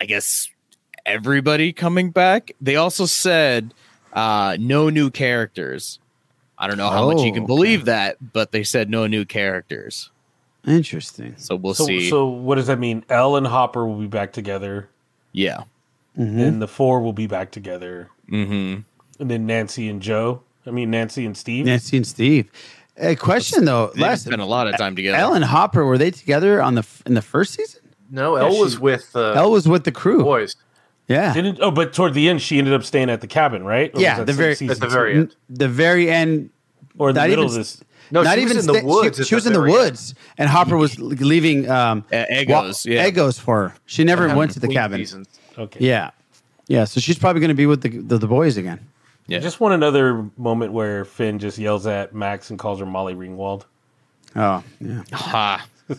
I 0.00 0.04
guess 0.06 0.48
everybody 1.06 1.72
coming 1.72 2.10
back. 2.10 2.52
They 2.60 2.76
also 2.76 3.04
said 3.06 3.74
uh, 4.12 4.56
no 4.60 4.90
new 4.90 5.10
characters. 5.10 5.98
I 6.56 6.66
don't 6.66 6.76
know 6.78 6.88
how 6.90 7.06
much 7.08 7.18
you 7.22 7.30
Oh, 7.30 7.34
can 7.34 7.42
okay. 7.44 7.46
believe 7.46 7.84
that, 7.84 8.16
but 8.32 8.50
they 8.52 8.62
said 8.64 8.90
no 8.90 9.06
new 9.06 9.24
characters. 9.24 10.10
Interesting. 10.66 11.34
So 11.36 11.56
we'll 11.56 11.74
so, 11.74 11.86
see. 11.86 12.08
so 12.10 12.26
what 12.26 12.56
does 12.56 12.66
that 12.66 12.78
mean? 12.78 13.04
El 13.08 13.36
and 13.36 13.46
Hopper 13.46 13.86
will 13.86 13.98
be 13.98 14.06
back 14.08 14.32
together, 14.32 14.88
yeah. 15.32 15.62
Mhm. 16.18 16.40
and 16.46 16.62
the 16.62 16.68
four 16.68 17.00
will 17.00 17.12
be 17.12 17.26
back 17.26 17.50
together, 17.50 18.08
Mm-hmm. 18.30 18.80
and 19.20 19.30
then 19.30 19.46
Nancy 19.46 19.88
and 19.88 20.00
Joe. 20.02 20.42
I 20.66 20.70
mean 20.70 20.90
Nancy 20.90 21.24
and 21.24 21.36
Steve. 21.36 21.64
Nancy 21.66 21.96
and 21.96 22.06
Steve. 22.06 22.50
A 22.98 23.14
question 23.14 23.64
though. 23.64 23.92
They 23.94 24.02
Last 24.02 24.24
spent 24.24 24.40
a 24.42 24.44
lot 24.44 24.66
of 24.66 24.76
time 24.76 24.96
together. 24.96 25.16
Ellen 25.16 25.42
Hopper 25.42 25.84
were 25.84 25.96
they 25.98 26.10
together 26.10 26.60
on 26.60 26.74
the 26.74 26.84
in 27.06 27.14
the 27.14 27.22
first 27.22 27.54
season? 27.54 27.80
No, 28.10 28.36
Yeah, 28.36 28.42
El 28.44 28.52
she- 28.54 28.60
was 28.60 28.80
with 28.80 29.10
uh, 29.14 29.32
El 29.32 29.50
was 29.52 29.68
with 29.68 29.84
the 29.84 29.92
crew. 29.92 30.22
boys. 30.24 30.56
Yeah. 31.06 31.32
Didn't 31.32 31.58
oh, 31.62 31.70
but 31.70 31.92
toward 31.94 32.12
the 32.14 32.28
end 32.28 32.42
she 32.42 32.58
ended 32.58 32.74
up 32.74 32.84
staying 32.84 33.08
at 33.08 33.20
the 33.22 33.26
cabin, 33.26 33.62
right? 33.64 33.90
Or 33.94 34.00
Yeah, 34.00 34.24
the 34.24 34.32
very- 34.32 34.54
season 34.56 34.72
At 34.72 34.80
the 34.80 34.88
very 34.88 35.14
end. 35.14 35.36
The 35.48 35.68
very 35.68 36.10
end. 36.10 36.50
or 36.98 37.12
the 37.12 37.20
not 37.20 37.28
middle 37.30 37.44
even 37.44 37.54
of 37.60 37.66
this. 37.66 37.80
No, 38.10 38.22
not 38.22 38.34
she 38.36 38.44
was 38.44 38.50
even 38.52 38.60
in 38.62 38.66
the 38.66 38.78
sta- 38.80 38.86
woods 38.86 39.16
She, 39.28 39.34
at 39.34 39.36
was 39.36 39.44
the 39.44 39.50
in 39.50 39.52
the 39.54 39.60
very 39.60 39.72
end. 39.72 39.80
woods, 39.84 40.14
and 40.36 40.48
Hopper 40.50 40.76
was 40.76 40.98
leaving 40.98 41.70
um, 41.70 42.04
Uh, 42.12 42.24
Eggos, 42.30 42.84
yeah. 42.84 43.08
Eggos 43.08 43.38
for 43.38 43.68
her. 43.68 43.74
She 43.86 44.02
never 44.04 44.34
went 44.34 44.50
to 44.52 44.60
the 44.60 44.68
cabin. 44.68 44.98
seasons. 44.98 45.28
Okay. 45.58 45.84
Yeah, 45.84 46.10
yeah. 46.68 46.84
So 46.84 47.00
she's 47.00 47.18
probably 47.18 47.40
going 47.40 47.48
to 47.48 47.54
be 47.54 47.66
with 47.66 47.82
the, 47.82 47.88
the 47.90 48.18
the 48.18 48.26
boys 48.28 48.56
again. 48.56 48.86
Yeah. 49.26 49.38
I 49.38 49.40
just 49.40 49.60
want 49.60 49.74
another 49.74 50.26
moment 50.38 50.72
where 50.72 51.04
Finn 51.04 51.38
just 51.38 51.58
yells 51.58 51.86
at 51.86 52.14
Max 52.14 52.48
and 52.48 52.58
calls 52.58 52.80
her 52.80 52.86
Molly 52.86 53.14
Ringwald. 53.14 53.64
Oh, 54.34 54.64
yeah. 54.80 55.02
Ha. 55.12 55.66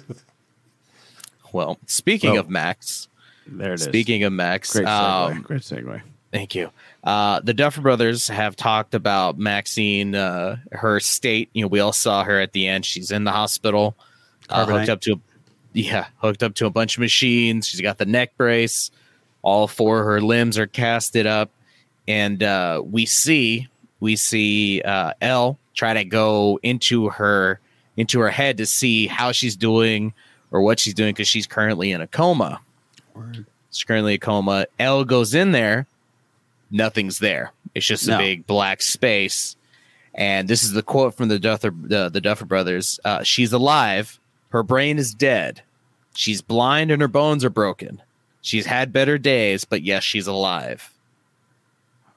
well, 1.54 1.78
speaking 1.86 2.32
Well, 2.32 2.40
of 2.42 2.50
Max, 2.50 3.08
There 3.48 3.72
it 3.74 3.76
is. 3.76 3.84
speaking 3.84 4.24
of 4.24 4.34
Max, 4.34 4.74
Great 4.74 4.88
segue. 4.88 5.32
um, 5.36 5.42
Great 5.42 5.62
segue. 5.62 6.02
Thank 6.32 6.56
you. 6.56 6.72
Uh, 7.04 7.40
the 7.42 7.54
Duffer 7.54 7.82
Brothers 7.82 8.28
have 8.28 8.56
talked 8.56 8.94
about 8.94 9.38
Maxine, 9.40 10.14
uh, 10.16 10.58
her 10.72 11.00
state. 11.00 11.50
You 11.54 11.64
know, 11.64 11.68
we 11.68 11.80
all 11.80 11.94
saw 11.94 12.24
her 12.24 12.40
at 12.40 12.54
the 12.54 12.68
end. 12.68 12.86
She's 12.86 13.12
in 13.12 13.24
the 13.24 13.32
hospital, 13.32 13.96
uh, 14.50 14.66
hooked 14.66 14.90
up 14.90 15.02
to, 15.02 15.14
a, 15.14 15.20
yeah, 15.74 16.06
hooked 16.18 16.44
up 16.44 16.54
to 16.56 16.66
a 16.68 16.70
bunch 16.70 16.98
of 16.98 17.02
machines. 17.02 17.68
She's 17.68 17.82
got 17.82 17.98
the 17.98 18.06
neck 18.06 18.38
brace. 18.38 18.92
All 19.42 19.68
four 19.68 20.00
of 20.00 20.06
her 20.06 20.22
limbs 20.22 20.58
are 20.58 20.68
casted 20.68 21.26
up, 21.26 21.50
and 22.08 22.44
uh, 22.44 22.82
we 22.86 23.06
see 23.06 23.68
we 24.00 24.16
see 24.16 24.82
uh, 24.82 25.14
El 25.22 25.58
try 25.74 25.94
to 25.94 26.04
go 26.04 26.60
into 26.64 27.10
her 27.10 27.60
into 27.98 28.20
her 28.20 28.30
head 28.30 28.58
to 28.58 28.66
see 28.66 29.08
how 29.08 29.32
she's 29.32 29.56
doing 29.56 30.14
or 30.52 30.62
what 30.62 30.80
she's 30.80 30.94
doing 30.94 31.14
because 31.14 31.28
she's 31.28 31.48
currently 31.48 31.92
in 31.92 32.02
a 32.02 32.08
coma. 32.08 32.60
She's 33.72 33.84
currently 33.84 34.16
a 34.16 34.18
coma. 34.18 34.66
El 34.80 35.06
goes 35.06 35.34
in 35.34 35.52
there 35.52 35.88
nothing's 36.72 37.20
there. 37.20 37.52
It's 37.76 37.86
just 37.86 38.08
a 38.08 38.18
big 38.18 38.48
black 38.48 38.82
space. 38.82 39.56
And 40.14 40.48
this 40.48 40.64
is 40.64 40.72
the 40.72 40.84
quote 40.84 41.16
from 41.16 41.30
the 41.30 41.40
Duffer 41.40 41.72
the, 41.72 42.10
the 42.10 42.22
Duffer 42.22 42.46
brothers. 42.46 43.00
Uh, 43.06 43.24
She's 43.24 43.54
alive. 43.54 44.20
Her 44.50 44.64
brain 44.64 44.98
is 44.98 45.14
dead. 45.14 45.62
She's 46.16 46.42
blind 46.42 46.92
and 46.92 47.02
her 47.02 47.08
bones 47.08 47.46
are 47.46 47.50
broken. 47.50 48.02
She's 48.42 48.66
had 48.66 48.94
better 48.94 49.18
days, 49.18 49.66
but 49.66 49.84
yes, 49.84 50.04
she's 50.04 50.28
alive. 50.28 50.94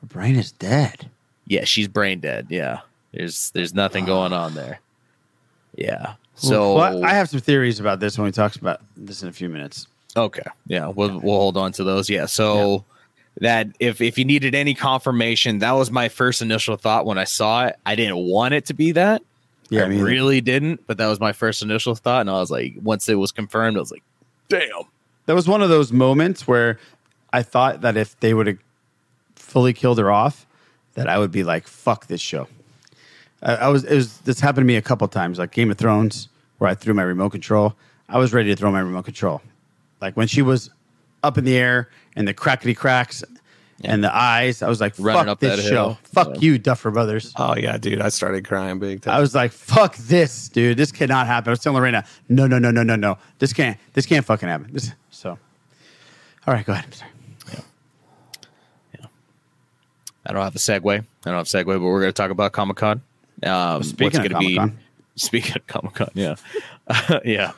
Her 0.01 0.07
brain 0.07 0.37
is 0.37 0.53
dead. 0.53 1.11
Yeah, 1.47 1.65
she's 1.65 1.89
brain 1.89 2.21
dead. 2.21 2.47
Yeah, 2.49 2.81
there's 3.13 3.51
there's 3.51 3.75
nothing 3.75 4.05
going 4.05 4.33
on 4.33 4.55
there. 4.55 4.81
Yeah. 5.77 6.15
So 6.35 6.77
Well, 6.77 7.05
I 7.05 7.11
have 7.11 7.29
some 7.29 7.41
theories 7.41 7.79
about 7.79 8.01
this 8.01 8.17
when 8.17 8.25
we 8.25 8.33
talk 8.33 8.57
about 8.57 8.81
this 8.97 9.23
in 9.23 9.29
a 9.29 9.33
few 9.33 9.49
minutes. 9.49 9.87
Okay. 10.17 10.43
Yeah, 10.67 10.89
we'll 10.89 11.19
we'll 11.21 11.39
hold 11.39 11.57
on 11.57 11.73
to 11.73 11.85
those. 11.85 12.09
Yeah. 12.09 12.27
So 12.27 12.85
that 13.41 13.69
if 13.81 14.01
if 14.01 14.19
you 14.19 14.25
needed 14.25 14.55
any 14.55 14.75
confirmation, 14.75 15.59
that 15.61 15.73
was 15.73 15.91
my 15.91 16.09
first 16.09 16.43
initial 16.43 16.77
thought 16.77 17.07
when 17.07 17.19
I 17.19 17.25
saw 17.25 17.67
it. 17.67 17.77
I 17.87 17.95
didn't 17.95 18.17
want 18.17 18.55
it 18.55 18.67
to 18.67 18.75
be 18.75 18.93
that. 18.93 19.23
Yeah, 19.71 19.85
I 19.85 19.89
me 19.89 20.03
really 20.03 20.43
didn't, 20.43 20.87
but 20.87 20.99
that 20.99 21.07
was 21.07 21.19
my 21.19 21.33
first 21.33 21.63
initial 21.63 21.95
thought, 21.95 22.21
and 22.21 22.31
I 22.31 22.35
was 22.35 22.51
like, 22.51 22.75
once 22.83 23.09
it 23.09 23.15
was 23.15 23.33
confirmed, 23.33 23.79
I 23.79 23.81
was 23.81 23.91
like, 23.91 24.03
damn. 24.49 24.83
That 25.27 25.35
was 25.35 25.49
one 25.49 25.63
of 25.63 25.69
those 25.69 25.93
moments 25.93 26.47
where 26.47 26.79
I 27.33 27.43
thought 27.43 27.81
that 27.83 27.97
if 27.97 28.19
they 28.21 28.35
would 28.35 28.47
have 28.47 28.59
fully 29.37 29.73
killed 29.73 29.99
her 29.99 30.11
off, 30.11 30.47
that 30.95 31.09
I 31.09 31.19
would 31.19 31.31
be 31.31 31.45
like, 31.45 31.67
"Fuck 31.67 32.07
this 32.07 32.21
show." 32.21 32.49
I, 33.43 33.55
I 33.55 33.69
was. 33.69 33.85
Was. 33.85 34.19
This 34.19 34.41
happened 34.41 34.65
to 34.65 34.67
me 34.67 34.77
a 34.77 34.83
couple 34.83 35.07
times, 35.09 35.39
like 35.39 35.53
Game 35.53 35.71
of 35.71 35.79
Thrones, 35.79 36.29
where 36.59 36.71
I 36.71 36.75
threw 36.75 36.95
my 36.95 37.03
remote 37.03 37.31
control. 37.31 37.75
I 38.09 38.19
was 38.19 38.33
ready 38.33 38.51
to 38.51 38.57
throw 38.57 38.71
my 38.71 38.81
remote 38.81 39.05
control, 39.05 39.43
like 40.01 40.17
when 40.17 40.29
she 40.29 40.43
was 40.43 40.71
up 41.23 41.39
in 41.39 41.45
the 41.45 41.57
air 41.57 41.89
and 42.17 42.27
the 42.27 42.35
crackety 42.35 42.75
cracks 42.77 43.23
and 43.85 44.03
the 44.05 44.15
eyes. 44.15 44.63
I 44.63 44.69
was 44.69 44.81
like, 44.81 44.95
Running 44.99 45.21
"Fuck 45.21 45.29
up 45.29 45.41
this 45.41 45.57
that 45.57 45.63
show! 45.69 45.75
hill. 45.89 45.99
Fuck 46.05 46.29
Yeah. 46.35 46.41
you, 46.41 46.59
Duffer 46.59 46.91
Brothers." 46.91 47.33
Oh 47.37 47.57
yeah, 47.57 47.77
dude, 47.79 48.01
I 48.01 48.09
started 48.09 48.45
crying 48.47 48.79
big 48.79 49.03
time. 49.03 49.15
I 49.17 49.21
was 49.21 49.35
like, 49.35 49.53
"Fuck 49.53 49.97
this, 49.97 50.49
dude! 50.49 50.77
This 50.77 50.93
cannot 50.93 51.27
happen." 51.27 51.49
I 51.49 51.53
was 51.53 51.61
telling 51.61 51.77
Lorena, 51.79 52.05
"No, 52.29 52.47
no, 52.47 52.59
no, 52.59 52.71
no, 52.71 52.83
no, 52.83 52.97
no! 52.97 53.19
This 53.39 53.53
can't. 53.53 53.79
This 53.95 54.07
can't 54.07 54.25
fucking 54.25 54.49
happen." 54.49 54.69
This, 54.73 54.93
so, 55.11 55.31
all 56.47 56.55
right, 56.55 56.65
go 56.65 56.73
ahead. 56.73 56.85
I'm 56.87 56.93
sorry. 56.93 57.09
I 60.25 60.33
don't 60.33 60.43
have 60.43 60.55
a 60.55 60.59
segue. 60.59 61.01
I 61.01 61.05
don't 61.25 61.35
have 61.35 61.47
a 61.47 61.49
segue, 61.49 61.67
but 61.67 61.81
we're 61.81 62.01
going 62.01 62.13
to 62.13 62.13
talk 62.13 62.31
about 62.31 62.53
Comic 62.53 62.77
Con. 62.77 63.03
Um, 63.43 63.83
speaking 63.83 64.21
what's 64.21 64.29
gonna 64.29 64.39
be- 64.39 64.55
Comic-Con. 64.55 64.79
Speaking 65.17 65.57
of 65.57 65.67
Comic 65.67 65.95
Con, 65.95 66.09
yeah, 66.15 66.37
yeah, 67.25 67.53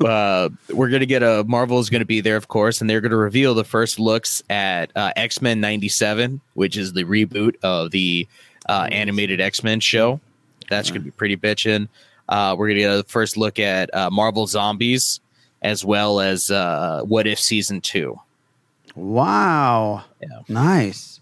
uh, 0.00 0.48
we're 0.70 0.88
gonna 0.88 1.06
get 1.06 1.22
a 1.22 1.44
Marvel 1.46 1.78
is 1.78 1.90
gonna 1.90 2.04
be 2.04 2.20
there, 2.20 2.36
of 2.36 2.48
course, 2.48 2.80
and 2.80 2.88
they're 2.88 3.00
gonna 3.00 3.16
reveal 3.16 3.54
the 3.54 3.64
first 3.64 3.98
looks 3.98 4.42
at 4.50 4.90
uh, 4.96 5.12
X 5.16 5.40
Men 5.40 5.60
'97, 5.60 6.40
which 6.54 6.76
is 6.76 6.92
the 6.92 7.04
reboot 7.04 7.56
of 7.62 7.90
the 7.90 8.26
uh, 8.68 8.88
animated 8.90 9.40
X 9.40 9.62
Men 9.62 9.80
show. 9.80 10.20
That's 10.68 10.90
gonna 10.90 11.00
be 11.00 11.10
pretty 11.10 11.36
bitchin'. 11.36 11.88
Uh, 12.28 12.54
we're 12.58 12.68
gonna 12.68 12.80
get 12.80 12.98
a 12.98 13.02
first 13.04 13.36
look 13.36 13.58
at 13.58 13.94
uh, 13.94 14.10
Marvel 14.10 14.46
Zombies, 14.46 15.20
as 15.62 15.84
well 15.84 16.20
as 16.20 16.50
uh, 16.50 17.02
What 17.04 17.26
If 17.26 17.38
season 17.38 17.80
two. 17.80 18.18
Wow. 18.94 20.04
Nice. 20.48 21.20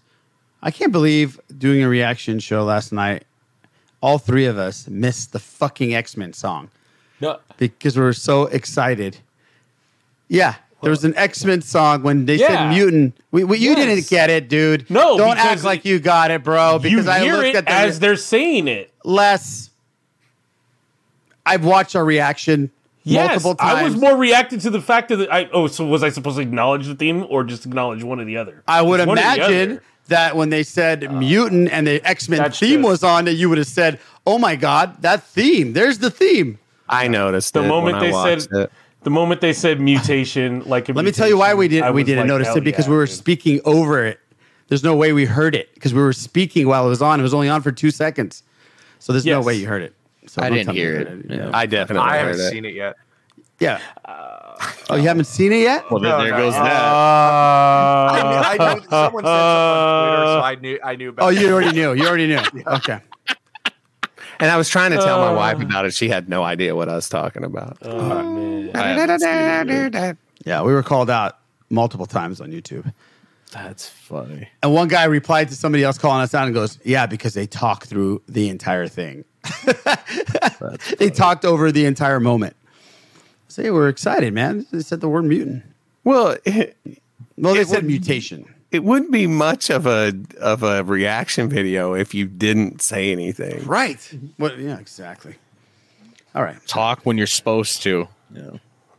I 0.61 0.71
can't 0.71 0.91
believe 0.91 1.39
doing 1.57 1.83
a 1.83 1.89
reaction 1.89 2.39
show 2.39 2.63
last 2.63 2.91
night. 2.91 3.25
All 4.01 4.17
three 4.17 4.45
of 4.45 4.57
us 4.57 4.87
missed 4.87 5.31
the 5.33 5.39
fucking 5.39 5.93
X 5.93 6.17
Men 6.17 6.33
song 6.33 6.69
No, 7.21 7.39
because 7.57 7.95
we 7.97 8.03
were 8.03 8.13
so 8.13 8.43
excited. 8.47 9.17
Yeah, 10.27 10.55
there 10.81 10.89
was 10.89 11.03
an 11.05 11.15
X 11.15 11.43
Men 11.45 11.61
song 11.61 12.03
when 12.03 12.25
they 12.25 12.35
Yeah. 12.35 12.47
said 12.47 12.69
mutant. 12.69 13.17
We, 13.31 13.43
we, 13.43 13.57
you 13.57 13.69
Yes. 13.71 13.85
didn't 13.85 14.07
get 14.09 14.29
it, 14.29 14.49
dude. 14.49 14.89
No, 14.89 15.17
don't 15.17 15.37
act 15.37 15.63
like 15.63 15.85
you 15.85 15.99
got 15.99 16.31
it, 16.31 16.43
bro. 16.43 16.79
Because 16.79 17.07
I 17.07 17.21
looked 17.23 17.47
it 17.47 17.55
at 17.55 17.65
the 17.65 17.71
as 17.71 17.99
they're 17.99 18.15
saying 18.17 18.67
it. 18.67 18.91
less. 19.03 19.69
I've 21.45 21.63
watched 21.63 21.95
our 21.95 22.03
reaction 22.05 22.71
Yes, 23.03 23.29
multiple 23.43 23.53
times. 23.55 23.79
I 23.79 23.83
was 23.83 23.95
more 23.95 24.17
reacted 24.17 24.61
to 24.61 24.71
the 24.71 24.81
fact 24.81 25.09
that 25.09 25.31
I. 25.31 25.47
Oh, 25.53 25.67
so 25.67 25.85
was 25.85 26.01
I 26.01 26.09
supposed 26.09 26.37
to 26.37 26.41
acknowledge 26.41 26.87
the 26.87 26.95
theme 26.95 27.23
or 27.29 27.43
just 27.43 27.65
acknowledge 27.67 28.03
one 28.03 28.19
or 28.19 28.25
the 28.25 28.37
other? 28.37 28.63
I 28.67 28.81
would 28.81 28.99
It's 28.99 29.07
one 29.07 29.19
or 29.19 29.21
the 29.21 29.27
imagine 29.35 29.81
that 30.07 30.35
when 30.35 30.49
they 30.49 30.63
said 30.63 31.03
uh, 31.03 31.11
mutant 31.11 31.69
and 31.71 31.85
the 31.85 32.01
X 32.03 32.27
Men 32.27 32.51
theme 32.51 32.81
true. 32.81 32.89
was 32.89 33.03
on, 33.03 33.25
that 33.25 33.33
you 33.35 33.47
would 33.49 33.59
have 33.59 33.67
said, 33.67 33.99
"Oh 34.25 34.39
my 34.39 34.55
god, 34.55 35.03
that 35.03 35.21
theme! 35.23 35.73
There's 35.73 35.99
the 35.99 36.09
theme." 36.09 36.57
I 36.87 37.07
noticed 37.07 37.53
the 37.53 37.63
it 37.63 37.67
moment 37.67 37.97
when 37.97 38.05
they 38.05 38.11
watched 38.11 38.49
said 38.49 38.61
it. 38.61 38.71
The 39.01 39.09
moment 39.11 39.39
they 39.39 39.53
said 39.53 39.79
mutation, 39.79 40.63
like 40.65 40.89
a 40.89 40.93
Let 40.93 41.05
me 41.05 41.11
tell 41.11 41.27
you 41.27 41.37
why 41.37 41.53
we 41.53 41.67
didn't 41.67 41.93
we 41.93 42.03
didn't 42.03 42.21
like, 42.21 42.27
notice 42.27 42.55
it 42.55 42.63
because 42.63 42.85
yeah. 42.85 42.91
we 42.91 42.97
were 42.97 43.07
speaking 43.07 43.61
over 43.63 44.03
it. 44.03 44.19
There's 44.67 44.83
no 44.83 44.95
way 44.95 45.13
we 45.13 45.25
heard 45.25 45.53
it 45.53 45.71
because 45.75 45.93
we 45.93 46.01
were 46.01 46.13
speaking 46.13 46.67
while 46.67 46.87
it 46.87 46.89
was 46.89 47.01
on. 47.01 47.19
It 47.19 47.23
was 47.23 47.33
only 47.33 47.47
on 47.47 47.61
for 47.61 47.71
two 47.71 47.91
seconds, 47.91 48.41
so 48.97 49.13
there's 49.13 49.25
no 49.25 49.41
way 49.41 49.53
you 49.53 49.67
heard 49.67 49.83
it. 49.83 49.93
So 50.25 50.41
I 50.41 50.49
didn't 50.49 50.65
tell 50.65 50.73
me 50.73 50.79
you 50.79 50.87
hear 50.87 50.97
heard 50.97 51.07
it. 51.07 51.25
Yeah. 51.29 51.35
Yeah. 51.37 51.51
I 51.53 51.65
definitely 51.67 52.09
I 52.09 52.17
haven't 52.17 52.39
it. 52.39 52.49
seen 52.49 52.65
it 52.65 52.73
yet. 52.73 52.95
Yeah. 53.59 53.79
Uh, 54.03 54.57
oh, 54.89 54.95
you 54.95 55.07
haven't 55.07 55.25
seen 55.25 55.53
it 55.53 55.61
yet? 55.61 55.89
Well, 55.89 55.99
then 55.99 56.11
No, 56.11 56.23
there 56.23 56.31
no. 56.31 56.37
goes 56.37 56.53
that. 56.53 56.61
I, 56.65 58.21
knew, 58.23 58.63
I 58.63 58.73
knew 58.73 58.81
someone 58.89 59.23
said 59.23 59.29
something 59.29 59.29
on 59.29 60.07
Twitter, 60.09 60.25
so 60.25 60.41
I 60.41 60.55
knew 60.55 60.79
I 60.83 60.95
knew 60.95 61.09
about. 61.09 61.25
Oh, 61.25 61.29
it. 61.29 61.39
you 61.39 61.51
already 61.51 61.71
knew. 61.71 61.93
You 61.93 62.07
already 62.07 62.27
knew. 62.27 62.41
Okay. 62.67 62.99
And 64.39 64.51
I 64.51 64.57
was 64.57 64.69
trying 64.69 64.91
to 64.91 64.97
tell 64.97 65.19
my 65.19 65.29
Uh. 65.31 65.35
wife 65.35 65.61
about 65.61 65.85
it. 65.85 65.93
She 65.93 66.09
had 66.09 66.27
no 66.29 66.43
idea 66.43 66.75
what 66.75 66.89
I 66.89 66.95
was 66.95 67.07
talking 67.09 67.43
about. 67.43 67.77
Oh, 67.81 68.23
man. 68.33 68.71
I 68.75 68.87
haven't 68.89 69.19
seen 69.19 69.93
it. 69.95 70.17
Yeah, 70.45 70.61
we 70.63 70.73
were 70.73 70.83
called 70.83 71.09
out 71.09 71.39
multiple 71.69 72.05
times 72.05 72.39
on 72.41 72.51
YouTube. 72.51 72.91
That's 73.53 73.87
funny. 73.87 74.49
And 74.61 74.73
one 74.73 74.87
guy 74.89 75.05
replied 75.05 75.47
to 75.49 75.55
somebody 75.55 75.83
else 75.83 75.97
calling 75.97 76.21
us 76.21 76.33
out 76.33 76.45
and 76.45 76.53
goes, 76.53 76.77
"Yeah, 76.83 77.05
because 77.05 77.33
they 77.33 77.47
talk 77.47 77.85
through 77.85 78.21
the 78.27 78.49
entire 78.49 78.87
thing. 78.87 79.23
they 80.99 81.09
talked 81.09 81.45
over 81.45 81.71
the 81.71 81.85
entire 81.85 82.19
moment." 82.19 82.55
So 83.47 83.61
yeah, 83.61 83.71
we're 83.71 83.87
excited, 83.87 84.33
man. 84.33 84.65
They 84.71 84.81
said 84.81 84.99
the 84.99 85.07
word 85.07 85.23
mutant. 85.25 85.63
Well, 86.03 86.35
it, 86.43 86.75
Well, 87.37 87.53
they 87.53 87.61
It 87.61 87.67
said 87.67 87.77
would- 87.77 87.85
mutation. 87.85 88.45
It 88.71 88.83
wouldn't 88.83 89.11
be 89.11 89.27
much 89.27 89.69
of 89.69 89.85
a 89.85 90.13
of 90.39 90.63
a 90.63 90.83
reaction 90.83 91.49
video 91.49 91.93
if 91.93 92.13
you 92.13 92.25
didn't 92.27 92.81
say 92.81 93.11
anything. 93.11 93.65
Right. 93.65 93.99
What? 94.37 94.57
Yeah, 94.59 94.79
exactly. 94.79 95.35
All 96.33 96.43
right. 96.43 96.57
Talk 96.67 97.05
when 97.05 97.17
you're 97.17 97.27
supposed 97.27 97.81
to. 97.83 98.07
Yeah. 98.33 98.49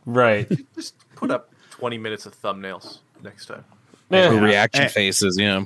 Right. 0.05 0.49
Just 0.75 0.95
put 1.15 1.29
up 1.31 1.51
20 1.71 1.97
minutes 1.97 2.25
of 2.25 2.39
thumbnails 2.41 2.99
next 3.23 3.45
time. 3.47 3.63
Yeah. 4.09 4.29
Reaction 4.39 4.85
Eh. 4.85 4.87
faces, 4.87 5.37
yeah. 5.39 5.65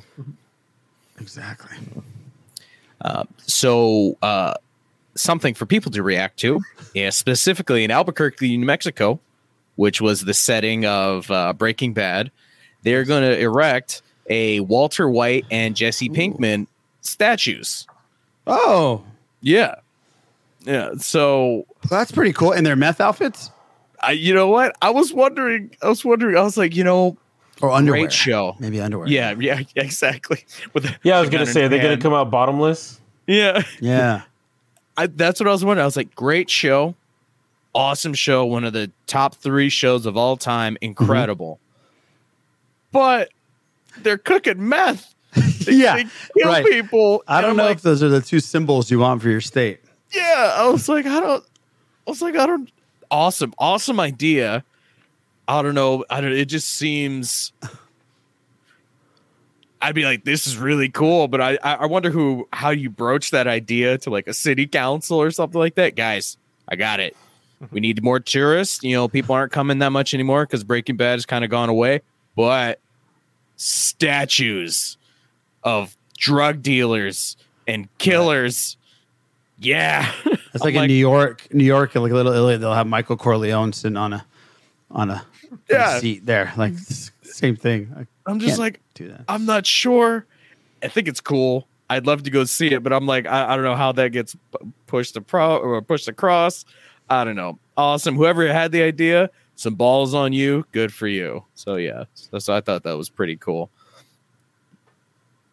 Exactly. 1.19 1.77
Uh, 2.99 3.23
so 3.37 4.17
uh, 4.21 4.53
something 5.15 5.53
for 5.53 5.65
people 5.65 5.91
to 5.91 6.03
react 6.03 6.37
to, 6.39 6.59
yeah, 6.93 7.09
specifically 7.09 7.83
in 7.83 7.91
Albuquerque, 7.91 8.57
New 8.57 8.65
Mexico, 8.65 9.19
which 9.75 10.01
was 10.01 10.21
the 10.21 10.33
setting 10.33 10.85
of 10.85 11.29
uh, 11.31 11.53
Breaking 11.53 11.93
Bad. 11.93 12.31
They're 12.83 13.03
going 13.03 13.23
to 13.23 13.39
erect 13.39 14.01
a 14.29 14.59
Walter 14.61 15.09
White 15.09 15.45
and 15.51 15.75
Jesse 15.75 16.09
Pinkman 16.09 16.67
statues. 17.01 17.87
Oh, 18.47 19.03
Yeah, 19.41 19.75
yeah. 20.61 20.91
So 20.97 21.65
that's 21.89 22.11
pretty 22.11 22.33
cool. 22.33 22.51
And 22.51 22.65
their 22.65 22.75
meth 22.75 23.01
outfits 23.01 23.51
I, 24.01 24.11
you 24.11 24.33
know 24.33 24.47
what? 24.47 24.75
I 24.81 24.89
was 24.89 25.13
wondering. 25.13 25.71
I 25.81 25.89
was 25.89 26.03
wondering. 26.03 26.35
I 26.35 26.41
was 26.41 26.57
like, 26.57 26.75
you 26.75 26.83
know, 26.83 27.17
or 27.61 27.71
underwear? 27.71 28.01
great 28.01 28.13
show. 28.13 28.55
Maybe 28.59 28.81
underwear. 28.81 29.07
Yeah, 29.07 29.35
yeah, 29.37 29.61
exactly. 29.75 30.45
With 30.73 30.83
the- 30.83 30.95
Yeah, 31.03 31.17
I 31.17 31.21
was 31.21 31.29
gonna 31.29 31.45
say, 31.45 31.61
in 31.61 31.65
are 31.67 31.69
they 31.69 31.79
gonna 31.79 31.97
come 31.97 32.13
out 32.13 32.31
bottomless? 32.31 32.99
Yeah. 33.27 33.63
Yeah. 33.79 34.23
I, 34.97 35.07
that's 35.07 35.39
what 35.39 35.47
I 35.47 35.51
was 35.51 35.63
wondering. 35.63 35.83
I 35.83 35.85
was 35.85 35.95
like, 35.95 36.13
great 36.15 36.49
show, 36.49 36.95
awesome 37.73 38.13
show, 38.13 38.45
one 38.45 38.65
of 38.65 38.73
the 38.73 38.91
top 39.07 39.35
three 39.35 39.69
shows 39.69 40.05
of 40.05 40.17
all 40.17 40.35
time, 40.35 40.73
mm-hmm. 40.73 40.85
incredible. 40.85 41.59
But 42.91 43.29
they're 43.99 44.17
cooking 44.17 44.67
meth. 44.67 45.13
They, 45.65 45.73
Yeah, 45.73 45.95
they 45.97 46.05
kill 46.37 46.47
right. 46.51 46.65
people. 46.65 47.23
I 47.27 47.39
don't 47.41 47.55
know 47.55 47.65
like, 47.65 47.77
if 47.77 47.83
those 47.83 48.01
are 48.01 48.09
the 48.09 48.19
two 48.21 48.39
symbols 48.39 48.89
you 48.89 48.97
want 48.99 49.21
for 49.21 49.29
your 49.29 49.41
state. 49.41 49.79
yeah, 50.11 50.55
I 50.57 50.67
was 50.69 50.89
like, 50.89 51.05
I 51.05 51.19
don't. 51.19 51.43
I 52.07 52.09
was 52.09 52.21
like, 52.21 52.35
I 52.35 52.47
don't. 52.47 52.69
Awesome, 53.11 53.53
awesome 53.59 53.99
idea. 53.99 54.63
I 55.47 55.61
don't 55.61 55.75
know. 55.75 56.03
I 56.09 56.19
don't. 56.19 56.31
It 56.31 56.45
just 56.45 56.67
seems. 56.67 57.53
I'd 59.81 59.95
be 59.95 60.03
like, 60.03 60.23
this 60.25 60.45
is 60.47 60.57
really 60.57 60.89
cool, 60.89 61.27
but 61.27 61.41
I 61.41 61.57
I 61.63 61.73
I 61.75 61.85
wonder 61.85 62.09
who 62.09 62.47
how 62.53 62.69
you 62.71 62.89
broach 62.89 63.31
that 63.31 63.47
idea 63.47 63.97
to 63.99 64.09
like 64.09 64.27
a 64.27 64.33
city 64.33 64.67
council 64.67 65.21
or 65.21 65.31
something 65.31 65.59
like 65.59 65.75
that, 65.75 65.95
guys. 65.95 66.37
I 66.67 66.75
got 66.75 66.99
it. 66.99 67.15
We 67.69 67.79
need 67.79 68.01
more 68.01 68.19
tourists. 68.19 68.83
You 68.83 68.95
know, 68.95 69.07
people 69.07 69.35
aren't 69.35 69.51
coming 69.51 69.77
that 69.79 69.91
much 69.91 70.15
anymore 70.15 70.47
because 70.47 70.63
Breaking 70.63 70.97
Bad 70.97 71.11
has 71.13 71.27
kind 71.27 71.43
of 71.43 71.51
gone 71.51 71.69
away. 71.69 72.01
But 72.35 72.79
statues 73.55 74.97
of 75.63 75.95
drug 76.17 76.61
dealers 76.61 77.37
and 77.67 77.87
killers, 77.97 78.77
yeah. 79.59 80.11
It's 80.53 80.63
like 80.63 80.75
in 80.75 80.87
New 80.87 80.93
York, 80.93 81.47
New 81.53 81.63
York, 81.63 81.95
like 81.95 82.11
Little 82.11 82.33
Italy, 82.33 82.57
they'll 82.57 82.73
have 82.73 82.87
Michael 82.87 83.15
Corleone 83.17 83.71
sitting 83.73 83.97
on 83.97 84.13
a 84.13 84.25
on 84.89 85.09
a, 85.09 85.25
Yeah. 85.69 85.99
seat 85.99 86.25
there, 86.25 86.51
like 86.57 86.73
same 87.23 87.55
thing. 87.55 87.93
I 87.97 88.05
I'm 88.29 88.39
just 88.39 88.59
like, 88.59 88.81
do 88.93 89.07
that. 89.09 89.21
I'm 89.29 89.45
not 89.45 89.65
sure. 89.65 90.25
I 90.83 90.87
think 90.89 91.07
it's 91.07 91.21
cool. 91.21 91.67
I'd 91.89 92.05
love 92.05 92.23
to 92.23 92.29
go 92.29 92.43
see 92.43 92.67
it, 92.73 92.83
but 92.83 92.91
I'm 92.93 93.05
like, 93.05 93.25
I, 93.25 93.53
I 93.53 93.55
don't 93.55 93.65
know 93.65 93.75
how 93.75 93.91
that 93.93 94.11
gets 94.11 94.35
pushed 94.87 95.17
pro 95.27 95.57
or 95.57 95.81
pushed 95.81 96.07
across. 96.07 96.65
I 97.09 97.23
don't 97.23 97.35
know. 97.35 97.59
Awesome. 97.77 98.15
Whoever 98.15 98.47
had 98.51 98.71
the 98.71 98.81
idea, 98.83 99.29
some 99.61 99.75
balls 99.75 100.15
on 100.15 100.33
you. 100.33 100.65
Good 100.71 100.91
for 100.91 101.07
you. 101.07 101.43
So 101.53 101.75
yeah, 101.75 102.05
so, 102.15 102.39
so 102.39 102.53
I 102.55 102.61
thought 102.61 102.81
that 102.83 102.97
was 102.97 103.09
pretty 103.09 103.37
cool. 103.37 103.69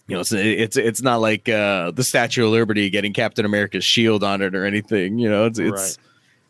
You 0.06 0.14
know, 0.14 0.20
it's 0.22 0.32
it's 0.32 0.76
it's 0.78 1.02
not 1.02 1.20
like 1.20 1.46
uh, 1.48 1.90
the 1.90 2.02
Statue 2.02 2.46
of 2.46 2.52
Liberty 2.52 2.88
getting 2.88 3.12
Captain 3.12 3.44
America's 3.44 3.84
shield 3.84 4.24
on 4.24 4.40
it 4.40 4.54
or 4.54 4.64
anything. 4.64 5.18
You 5.18 5.28
know, 5.28 5.44
it's 5.44 5.58
it's 5.58 5.70
Right. 5.72 5.96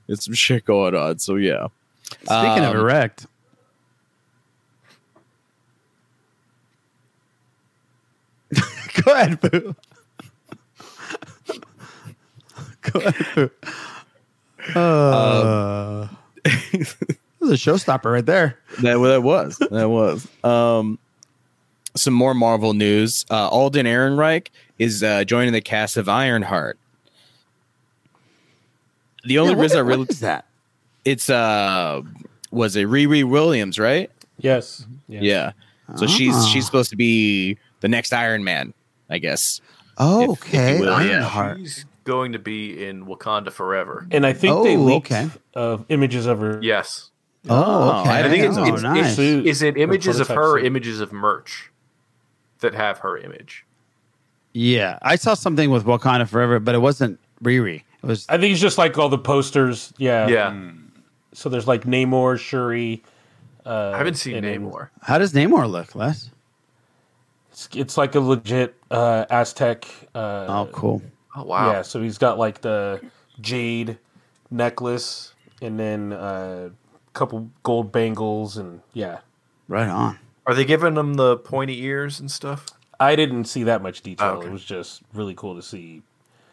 it's 0.06 0.24
some 0.24 0.34
shit 0.34 0.64
going 0.64 0.94
on. 0.94 1.18
So 1.18 1.34
yeah. 1.34 1.66
Speaking 2.04 2.64
of 2.64 2.74
Um, 2.74 2.76
erect, 2.76 3.26
go 9.04 9.12
ahead, 9.12 9.40
Boo. 9.40 9.74
go 12.82 13.00
ahead, 13.00 13.26
Boo. 13.34 13.50
Uh, 14.80 16.08
this 16.44 16.94
is 17.42 17.50
a 17.50 17.54
showstopper 17.54 18.12
right 18.12 18.26
there. 18.26 18.58
That 18.82 18.98
that 18.98 19.22
was 19.22 19.58
that 19.58 19.88
was. 19.88 20.26
Um, 20.44 20.98
some 21.96 22.14
more 22.14 22.34
Marvel 22.34 22.74
news. 22.74 23.24
Uh, 23.30 23.48
Alden 23.48 23.86
Ehrenreich 23.86 24.48
is 24.78 25.02
uh, 25.02 25.24
joining 25.24 25.52
the 25.52 25.60
cast 25.60 25.96
of 25.96 26.08
Ironheart. 26.08 26.78
The 29.24 29.38
only 29.38 29.52
Yeah, 29.52 29.56
what 29.56 29.62
reason 29.62 29.78
I 29.78 29.80
is- 29.80 29.86
really 29.86 29.98
what 30.00 30.10
is 30.10 30.20
that? 30.20 30.44
it's 31.04 31.30
uh 31.30 32.02
was 32.50 32.76
it 32.76 32.86
Riri 32.86 33.24
Williams, 33.24 33.78
right? 33.78 34.10
Yes. 34.38 34.86
Yeah. 35.08 35.52
So 35.96 36.06
she's 36.06 36.34
Ah. 36.34 36.46
she's 36.46 36.66
supposed 36.66 36.90
to 36.90 36.96
be 36.96 37.56
the 37.80 37.88
next 37.88 38.12
Iron 38.12 38.44
Man, 38.44 38.74
I 39.10 39.18
guess. 39.18 39.60
Oh, 39.96 40.34
If- 40.34 40.46
if 40.46 40.52
you 40.52 40.58
okay. 40.60 40.80
will, 40.80 40.86
yeah. 40.86 41.12
Ironheart. 41.16 41.58
She's 41.58 41.84
going 42.04 42.32
to 42.32 42.38
be 42.38 42.86
in 42.86 43.06
Wakanda 43.06 43.50
forever. 43.52 44.06
And 44.10 44.24
I 44.24 44.32
think 44.32 44.64
they 44.64 44.76
Oh, 44.76 44.80
leaked 44.80 45.10
okay. 45.12 45.28
uh, 45.54 45.78
images 45.88 46.26
of 46.26 46.40
her. 46.40 46.58
Yes. 46.62 47.10
Oh, 47.48 48.00
okay. 48.00 48.10
I 48.10 48.28
think 48.28 48.44
it's, 48.44 48.56
oh, 48.56 48.64
it's, 48.64 48.82
nice. 48.82 49.16
suit 49.16 49.46
is 49.46 49.62
it 49.62 49.76
images 49.76 50.20
of 50.20 50.28
her 50.28 50.56
or 50.56 50.58
suit. 50.58 50.66
images 50.66 51.00
of 51.00 51.12
merch 51.12 51.70
that 52.60 52.74
have 52.74 52.98
her 52.98 53.16
image? 53.16 53.64
yeah, 54.52 54.98
I 55.02 55.16
saw 55.16 55.34
something 55.34 55.70
with 55.70 55.84
Wakanda 55.84 56.28
Forever, 56.28 56.58
but 56.58 56.74
it 56.74 56.78
wasn't 56.78 57.20
Riri. 57.42 57.82
It 58.02 58.06
was 58.06 58.26
I 58.28 58.38
think 58.38 58.52
it's 58.52 58.60
just 58.60 58.78
like 58.78 58.98
all 58.98 59.08
the 59.08 59.18
posters. 59.18 59.92
Yeah. 59.98 60.28
Yeah. 60.28 60.70
So 61.32 61.48
there's 61.48 61.66
like 61.68 61.84
Namor, 61.84 62.38
Shuri. 62.38 63.02
Uh, 63.64 63.92
I 63.94 63.98
haven't 63.98 64.14
seen 64.14 64.36
and 64.36 64.46
then 64.46 64.62
Namor. 64.64 64.88
how 65.02 65.18
does 65.18 65.32
Namor 65.32 65.70
look, 65.70 65.94
Les? 65.94 66.30
It's, 67.52 67.68
it's 67.74 67.96
like 67.96 68.14
a 68.14 68.20
legit 68.20 68.74
uh, 68.90 69.26
Aztec. 69.30 69.86
Uh, 70.14 70.46
Oh, 70.48 70.68
cool. 70.72 71.02
Oh 71.36 71.44
wow. 71.44 71.70
Yeah. 71.70 71.82
So 71.82 72.00
he's 72.02 72.18
got 72.18 72.38
like 72.38 72.60
the 72.60 73.00
jade 73.40 73.98
necklace 74.50 75.34
and 75.60 75.78
then 75.78 76.12
uh, 76.12 76.70
a 76.70 76.87
couple 77.18 77.50
gold 77.62 77.92
bangles 77.92 78.56
and 78.56 78.80
yeah. 78.94 79.18
Right 79.68 79.88
on. 79.88 80.18
Are 80.46 80.54
they 80.54 80.64
giving 80.64 80.94
them 80.94 81.14
the 81.14 81.36
pointy 81.36 81.82
ears 81.82 82.20
and 82.20 82.30
stuff? 82.30 82.66
I 83.00 83.14
didn't 83.16 83.44
see 83.44 83.64
that 83.64 83.82
much 83.82 84.00
detail. 84.00 84.28
Oh, 84.28 84.36
okay. 84.38 84.48
It 84.48 84.52
was 84.52 84.64
just 84.64 85.02
really 85.12 85.34
cool 85.34 85.54
to 85.56 85.62
see. 85.62 86.02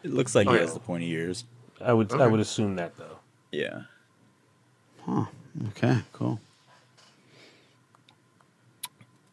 It 0.02 0.12
looks 0.12 0.34
like 0.34 0.46
Oh, 0.46 0.50
he 0.50 0.56
yeah. 0.56 0.62
has 0.64 0.74
the 0.74 0.80
pointy 0.80 1.10
ears. 1.10 1.44
I 1.80 1.92
would 1.92 2.12
I 2.12 2.26
would 2.26 2.40
assume 2.40 2.76
that 2.76 2.96
though. 2.96 3.18
Yeah. 3.52 3.82
Huh. 5.04 5.24
Okay, 5.68 5.98
cool. 6.12 6.40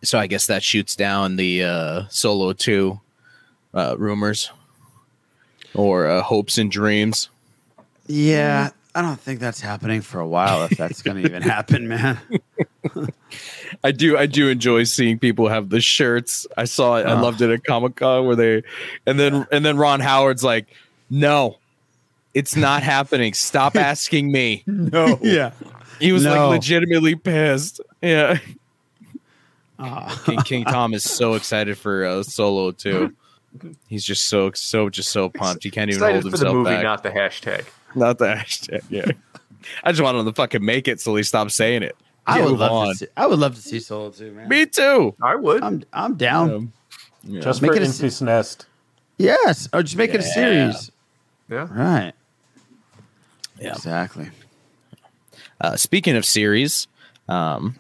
So 0.04 0.20
I 0.20 0.28
guess 0.28 0.48
that 0.48 0.64
shoots 0.64 0.96
down 0.96 1.36
the 1.38 1.64
uh, 1.64 2.04
Solo 2.10 2.54
two 2.54 3.00
uh, 3.74 3.96
rumors 3.98 4.52
or 5.74 6.08
uh, 6.08 6.22
hopes 6.22 6.58
and 6.58 6.70
dreams. 6.70 7.30
Yeah, 8.08 8.72
I 8.96 9.02
don't 9.02 9.20
think 9.20 9.40
that's 9.40 9.60
happening 9.62 10.02
for 10.02 10.20
a 10.20 10.28
while. 10.28 10.64
If 10.66 10.78
that's 10.78 11.02
going 11.02 11.22
to 11.22 11.28
even 11.28 11.42
happen, 11.42 11.88
man. 11.88 12.20
I 13.84 13.92
do 13.92 14.18
I 14.18 14.26
do 14.28 14.50
enjoy 14.50 14.84
seeing 14.84 15.18
people 15.18 15.48
have 15.48 15.70
the 15.70 15.82
shirts. 15.82 16.46
I 16.58 16.66
saw 16.66 16.98
it. 16.98 17.06
I 17.08 17.14
Oh. 17.14 17.22
loved 17.22 17.42
it 17.42 17.50
at 17.50 17.64
Comic 17.64 17.96
Con 17.96 18.26
where 18.28 18.36
they 18.36 18.64
and 19.08 19.20
then 19.20 19.48
and 19.52 19.66
then 19.66 19.78
Ron 19.78 20.00
Howard's 20.00 20.44
like, 20.44 20.68
no, 21.10 21.58
it's 22.36 22.56
not 22.56 22.84
happening. 22.94 23.34
Stop 23.34 23.76
asking 23.76 24.32
me. 24.32 24.64
No. 24.68 25.18
yeah. 25.24 25.52
He 26.00 26.12
was 26.12 26.24
No. 26.24 26.50
like 26.50 26.58
legitimately 26.60 27.16
pissed. 27.16 27.82
Yeah. 28.02 28.38
King, 30.26 30.40
King 30.46 30.66
Tom 30.66 30.94
is 30.94 31.04
so 31.04 31.34
excited 31.34 31.78
for 31.78 32.06
uh, 32.06 32.24
Solo 32.24 32.72
too. 32.72 33.14
He's 33.88 34.04
just 34.06 34.26
so 34.26 34.52
so 34.54 34.90
just 34.90 35.10
so 35.12 35.30
pumped. 35.30 35.64
He 35.64 35.72
can't 35.72 35.90
even 35.90 35.98
Excited 36.02 36.22
hold 36.22 36.32
for 36.32 36.38
the 36.38 36.46
himself 36.46 36.56
movie, 36.56 36.70
back. 36.76 36.84
not 36.84 37.04
the 37.04 37.10
hashtag. 37.10 37.66
Not 37.96 38.18
the 38.18 38.26
hashtag. 38.26 38.84
Yeah. 38.90 39.06
I 39.84 39.92
just 39.94 40.04
want 40.04 40.18
him 40.18 40.26
to 40.26 40.34
fucking 40.34 40.64
make 40.64 40.90
it 40.90 41.00
so 41.00 41.16
he 41.16 41.24
stops 41.24 41.56
saying 41.56 41.84
it. 41.84 41.96
I 42.28 42.42
would 42.42 42.58
love 42.60 42.72
on. 42.72 42.88
to 42.90 42.96
see. 42.96 43.08
I 43.16 43.26
would 43.28 43.40
love 43.40 43.56
to 43.56 43.62
see 43.62 43.80
Solo 43.80 44.10
too, 44.10 44.32
man. 44.32 44.50
Me 44.50 44.66
too. 44.66 45.16
I 45.22 45.36
would. 45.36 45.64
I'm 45.64 45.84
I'm 45.94 46.16
down. 46.16 46.74
Just 47.30 47.62
Make 47.62 47.72
for 47.72 47.78
it 47.78 47.84
a 47.84 47.86
Infamous 47.86 48.22
Nest. 48.22 48.66
Yes, 49.18 49.70
or 49.72 49.84
just 49.84 49.96
make 49.96 50.14
it 50.14 50.20
a 50.20 50.24
series. 50.24 50.92
Yeah. 51.50 51.68
Right. 51.72 52.14
Yeah. 53.60 53.70
Exactly. 53.74 54.30
Uh, 55.62 55.78
speaking 55.78 56.16
of 56.18 56.26
series, 56.26 56.88
um, 57.30 57.76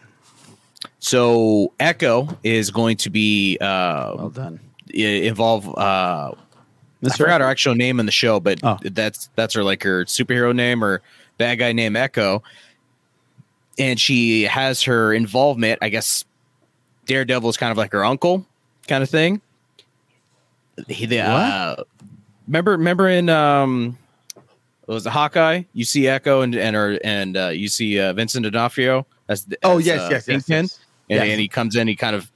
so 0.99 1.73
Echo 1.79 2.37
is 2.43 2.71
going 2.71 2.95
to 2.97 3.09
be 3.09 3.57
uh, 3.59 4.15
well 4.15 4.29
done. 4.29 4.59
Involve. 4.93 5.67
Uh, 5.77 6.33
I 7.03 7.07
Mr. 7.07 7.17
forgot 7.17 7.41
her 7.41 7.47
actual 7.47 7.75
name 7.75 7.99
in 7.99 8.05
the 8.05 8.11
show, 8.11 8.39
but 8.39 8.59
Oh. 8.63 8.77
that's 8.83 9.29
that's 9.35 9.53
her 9.55 9.63
like 9.63 9.83
her 9.83 10.05
superhero 10.05 10.55
name 10.55 10.83
or 10.83 11.01
bad 11.37 11.55
guy 11.59 11.71
name 11.73 11.95
Echo, 11.95 12.43
and 13.77 13.99
she 13.99 14.43
has 14.43 14.83
her 14.83 15.13
involvement. 15.13 15.79
I 15.81 15.89
guess 15.89 16.23
Daredevil 17.05 17.49
is 17.49 17.57
kind 17.57 17.71
of 17.71 17.77
like 17.77 17.91
her 17.91 18.05
uncle, 18.05 18.45
kind 18.87 19.03
of 19.03 19.09
thing. 19.09 19.41
He, 20.87 21.05
the, 21.05 21.19
uh, 21.19 21.75
remember, 22.47 22.71
remember 22.71 23.07
in 23.09 23.29
um, 23.29 23.97
it 24.35 24.91
was 24.91 25.03
the 25.03 25.11
Hawkeye. 25.11 25.63
You 25.73 25.83
see 25.85 26.07
Echo 26.07 26.41
and 26.41 26.55
and 26.55 26.75
her 26.75 26.99
and 27.03 27.37
uh, 27.37 27.47
you 27.49 27.67
see 27.67 27.99
uh, 27.99 28.13
Vincent 28.13 28.43
D'Onofrio. 28.45 29.05
As, 29.29 29.45
Oh, 29.63 29.79
as, 29.79 29.85
yes, 29.85 29.99
uh, 29.99 30.07
yes, 30.11 30.27
yes, 30.27 30.49
yes. 30.49 30.49
And, 30.49 30.79
Yes. 31.09 31.21
and 31.29 31.39
he 31.39 31.47
comes 31.49 31.75
in. 31.75 31.87
He 31.87 31.95
kind 31.95 32.15
of 32.15 32.31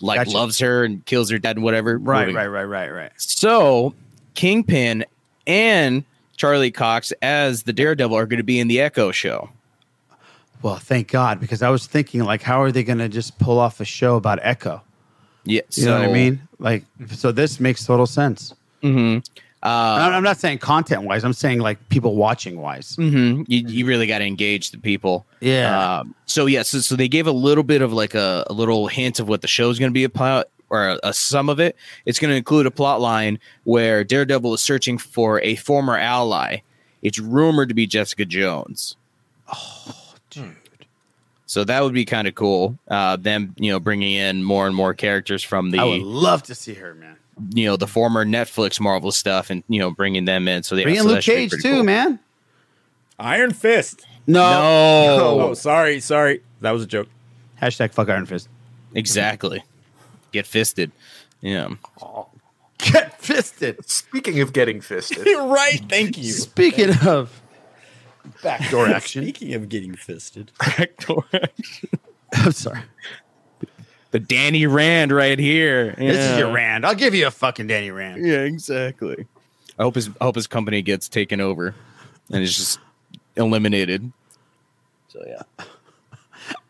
like 0.00 0.18
Gotcha. 0.18 0.30
loves 0.36 0.58
her 0.58 0.84
and 0.84 1.04
kills 1.06 1.30
her 1.30 1.38
dad 1.38 1.56
and 1.56 1.64
whatever. 1.64 1.98
Right, 1.98 2.32
right, 2.34 2.46
right, 2.48 2.64
right, 2.64 2.88
right. 2.90 3.12
So 3.16 3.94
Kingpin 4.38 5.04
and 5.48 6.04
Charlie 6.36 6.70
Cox 6.70 7.12
as 7.22 7.64
the 7.64 7.72
Daredevil 7.72 8.16
are 8.16 8.24
going 8.24 8.36
to 8.38 8.44
be 8.44 8.60
in 8.60 8.68
the 8.68 8.80
Echo 8.80 9.10
show. 9.10 9.50
Well, 10.62 10.76
thank 10.76 11.10
God, 11.10 11.40
because 11.40 11.60
I 11.60 11.70
was 11.70 11.88
thinking, 11.88 12.22
like, 12.22 12.42
how 12.42 12.62
are 12.62 12.70
they 12.70 12.84
going 12.84 13.00
to 13.00 13.08
just 13.08 13.36
pull 13.40 13.58
off 13.58 13.80
a 13.80 13.84
show 13.84 14.14
about 14.14 14.38
Echo? 14.42 14.80
Yeah, 15.44 15.62
You 15.72 15.86
know 15.86 15.98
what 15.98 16.08
I 16.08 16.12
mean? 16.12 16.40
Like, 16.60 16.84
so 17.08 17.32
this 17.32 17.58
makes 17.58 17.84
total 17.84 18.06
sense. 18.06 18.54
Mm-hmm. 18.80 19.18
Uh, 19.60 19.66
I'm 19.66 20.22
not 20.22 20.36
saying 20.36 20.58
content 20.58 21.02
wise. 21.02 21.24
I'm 21.24 21.32
saying 21.32 21.58
like 21.58 21.88
people 21.88 22.14
watching 22.14 22.60
wise. 22.60 22.94
hmm 22.94 23.42
You, 23.48 23.66
you 23.66 23.86
really 23.86 24.06
got 24.06 24.18
to 24.18 24.24
engage 24.24 24.70
the 24.70 24.78
people. 24.78 25.26
Yeah. 25.40 25.98
Um, 25.98 26.14
so 26.26 26.46
yeah, 26.46 26.62
so, 26.62 26.78
so 26.78 26.94
they 26.94 27.08
gave 27.08 27.26
a 27.26 27.32
little 27.32 27.64
bit 27.64 27.82
of 27.82 27.92
like 27.92 28.14
a, 28.14 28.44
a 28.46 28.52
little 28.52 28.86
hint 28.86 29.18
of 29.18 29.28
what 29.28 29.40
the 29.42 29.48
show's 29.48 29.80
going 29.80 29.90
to 29.90 29.94
be 29.94 30.04
about, 30.04 30.48
or 30.70 30.88
a, 30.88 30.98
a 31.04 31.12
some 31.14 31.48
of 31.48 31.60
it. 31.60 31.76
It's 32.06 32.18
going 32.18 32.30
to 32.30 32.36
include 32.36 32.66
a 32.66 32.70
plot 32.70 33.00
line 33.00 33.38
where 33.64 34.04
Daredevil 34.04 34.54
is 34.54 34.60
searching 34.60 34.98
for 34.98 35.40
a 35.42 35.56
former 35.56 35.96
ally. 35.96 36.58
It's 37.02 37.18
rumored 37.18 37.68
to 37.68 37.74
be 37.74 37.86
Jessica 37.86 38.24
Jones. 38.24 38.96
Oh, 39.52 40.14
dude. 40.30 40.56
So 41.46 41.64
that 41.64 41.82
would 41.82 41.94
be 41.94 42.04
kind 42.04 42.28
of 42.28 42.34
cool. 42.34 42.78
Uh, 42.88 43.16
them, 43.16 43.54
you 43.58 43.70
know, 43.72 43.80
bringing 43.80 44.14
in 44.14 44.42
more 44.44 44.66
and 44.66 44.74
more 44.76 44.92
characters 44.94 45.42
from 45.42 45.70
the 45.70 45.78
I 45.78 45.84
would 45.84 46.02
love 46.02 46.42
to 46.44 46.54
see 46.54 46.74
her, 46.74 46.94
man. 46.94 47.16
you 47.54 47.64
know 47.66 47.76
the 47.76 47.86
former 47.86 48.26
Netflix 48.26 48.78
Marvel 48.80 49.12
stuff, 49.12 49.48
and 49.48 49.62
you 49.68 49.78
know 49.78 49.90
bringing 49.90 50.26
them 50.26 50.46
in. 50.48 50.62
So 50.62 50.76
they 50.76 50.82
Bring 50.82 50.96
in 50.96 51.02
so 51.02 51.08
Luke 51.08 51.16
that 51.16 51.24
should 51.24 51.36
be 51.36 51.48
Cage 51.48 51.62
too, 51.62 51.74
cool. 51.76 51.82
man. 51.84 52.18
Iron 53.18 53.52
Fist. 53.54 54.06
No. 54.26 54.42
No. 54.42 55.40
Oh, 55.40 55.54
sorry, 55.54 56.00
sorry. 56.00 56.42
That 56.60 56.72
was 56.72 56.82
a 56.82 56.86
joke. 56.86 57.08
Hashtag 57.62 57.92
fuck 57.94 58.08
Iron 58.10 58.26
Fist. 58.26 58.48
Exactly. 58.94 59.62
Get 60.32 60.46
fisted. 60.46 60.92
Yeah. 61.40 61.74
Get 62.78 63.20
fisted. 63.20 63.88
Speaking 63.88 64.40
of 64.40 64.52
getting 64.52 64.80
fisted, 64.80 65.26
right. 65.26 65.80
Thank 65.88 66.16
you. 66.16 66.30
Speaking 66.30 66.90
of 67.06 67.42
backdoor 68.42 68.86
action. 68.88 69.24
Speaking 69.24 69.54
of 69.54 69.68
getting 69.68 69.94
fisted. 69.94 70.52
Backdoor 70.58 71.24
action. 71.32 71.88
I'm 72.34 72.52
sorry. 72.52 72.80
The 74.10 74.20
Danny 74.20 74.66
Rand 74.66 75.12
right 75.12 75.38
here. 75.38 75.94
This 75.98 76.16
is 76.16 76.38
your 76.38 76.52
Rand. 76.52 76.86
I'll 76.86 76.94
give 76.94 77.14
you 77.14 77.26
a 77.26 77.30
fucking 77.30 77.66
Danny 77.66 77.90
Rand. 77.90 78.24
Yeah, 78.24 78.40
exactly. 78.40 79.26
I 79.78 79.82
hope 79.82 79.96
his 79.96 80.08
I 80.20 80.24
hope 80.24 80.36
his 80.36 80.46
company 80.46 80.80
gets 80.80 81.08
taken 81.08 81.40
over 81.40 81.74
and 82.32 82.42
is 82.42 82.56
just 82.56 82.78
eliminated. 83.36 84.12
So 85.08 85.22
yeah. 85.26 85.64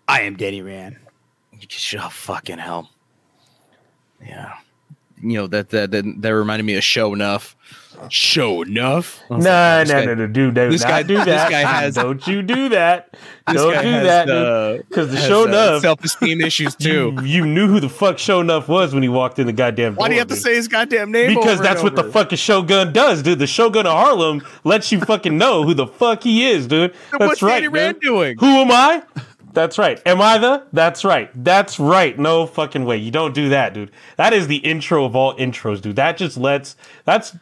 I 0.09 0.22
am 0.22 0.36
Danny 0.36 0.62
Rand. 0.62 0.96
You 1.52 2.00
Oh 2.00 2.09
fucking 2.09 2.59
hell. 2.59 2.90
Yeah. 4.25 4.55
You 5.21 5.39
know 5.39 5.47
that 5.49 5.71
that 5.71 5.91
that, 5.91 6.05
that 6.23 6.31
reminded 6.35 6.64
me 6.64 6.75
of 6.77 6.83
Sho'nuff. 6.83 7.55
Show 8.11 8.62
Enough. 8.62 9.21
I 9.29 9.35
was 9.35 9.45
No, 9.45 9.51
like, 9.51 9.87
this 9.87 9.93
no, 9.93 9.99
guy- 10.01 10.05
no, 10.07 10.14
no, 10.14 10.27
do 10.29 10.51
that. 10.53 10.71
this 10.71 10.85
guy- 10.85 11.03
do 11.03 11.16
this 11.16 11.25
guy 11.51 11.61
has- 11.64 11.97
Don't 11.97 12.25
you 12.29 12.43
do 12.43 12.69
that. 12.69 13.16
Don't 13.53 13.71
do 13.73 13.89
has, 13.89 14.07
that, 14.07 14.31
uh, 14.31 14.77
Because 14.89 15.11
the 15.11 15.16
has, 15.16 15.27
show 15.27 15.43
uh, 15.43 15.47
enough 15.47 15.83
self-esteem 15.83 16.41
issues 16.41 16.77
too. 16.77 17.16
You, 17.23 17.25
you 17.25 17.45
knew 17.47 17.66
who 17.66 17.81
the 17.81 17.89
fuck 17.89 18.19
Sho'nuff 18.19 18.69
was 18.69 18.95
when 18.95 19.03
he 19.03 19.09
walked 19.09 19.41
in 19.41 19.47
the 19.49 19.53
goddamn. 19.53 19.97
Why 19.97 20.07
do 20.07 20.14
you 20.14 20.19
door, 20.19 20.29
have 20.29 20.29
to 20.29 20.37
say 20.37 20.55
his 20.55 20.69
goddamn 20.69 21.11
name? 21.11 21.35
Because 21.37 21.61
that's 21.61 21.83
what 21.83 21.97
the 21.97 22.05
fucking 22.05 22.39
Shogun 22.39 22.93
does, 22.93 23.23
dude. 23.23 23.41
The 23.41 23.49
Shogun 23.49 23.85
of 23.87 23.93
Harlem 23.95 24.43
lets 24.62 24.93
you 24.93 25.01
fucking 25.01 25.37
know 25.37 25.64
who 25.64 25.75
the 25.75 25.89
fuck 25.89 26.23
he 26.23 26.47
is, 26.49 26.69
dude. 26.69 26.95
That's 27.11 27.21
what's 27.27 27.43
right. 27.43 27.55
Danny 27.55 27.66
Rand 27.69 27.99
doing? 28.01 28.37
Who 28.39 28.47
am 28.47 28.71
I? 28.71 29.03
That's 29.59 29.76
right. 29.76 30.00
Am 30.06 30.20
I 30.20 30.38
the? 30.38 30.62
That's 30.72 31.04
right. 31.04 31.30
That's 31.34 31.80
right. 31.80 32.16
No 32.16 32.46
fucking 32.46 32.84
way. 32.84 32.96
You 32.98 33.11
don't 33.11 33.34
do 33.34 33.48
that, 33.48 33.74
dude. 33.74 33.90
That 34.16 34.32
is 34.32 34.46
the 34.46 34.59
intro 34.59 35.04
of 35.04 35.16
all 35.16 35.34
intros, 35.36 35.80
dude. 35.82 35.96
That 35.96 36.16
just 36.16 36.36
lets. 36.36 36.76
That's. 37.04 37.36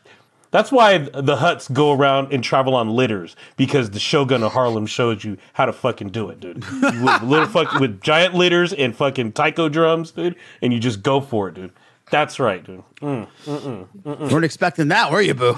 That's 0.50 0.72
why 0.72 0.96
the 0.96 1.36
Hutts 1.36 1.70
go 1.70 1.92
around 1.92 2.32
and 2.32 2.42
travel 2.42 2.74
on 2.74 2.88
litters 2.88 3.36
because 3.58 3.90
the 3.90 3.98
Shogun 3.98 4.42
of 4.42 4.52
Harlem 4.52 4.86
showed 4.86 5.24
you 5.24 5.36
how 5.52 5.66
to 5.66 5.74
fucking 5.74 6.08
do 6.08 6.30
it, 6.30 6.40
dude. 6.40 6.64
with 6.64 7.22
little 7.22 7.48
fucking 7.48 7.80
with 7.80 8.00
giant 8.00 8.32
litters 8.32 8.72
and 8.72 8.96
fucking 8.96 9.32
taiko 9.32 9.68
drums, 9.68 10.12
dude, 10.12 10.36
and 10.62 10.72
you 10.72 10.78
just 10.78 11.02
go 11.02 11.20
for 11.20 11.48
it, 11.48 11.54
dude. 11.56 11.72
That's 12.10 12.40
right, 12.40 12.64
dude. 12.64 12.82
Mm, 13.02 13.28
mm-mm, 13.44 13.88
mm-mm. 14.02 14.32
Weren't 14.32 14.44
expecting 14.46 14.88
that, 14.88 15.12
were 15.12 15.20
you, 15.20 15.34
Boo? 15.34 15.54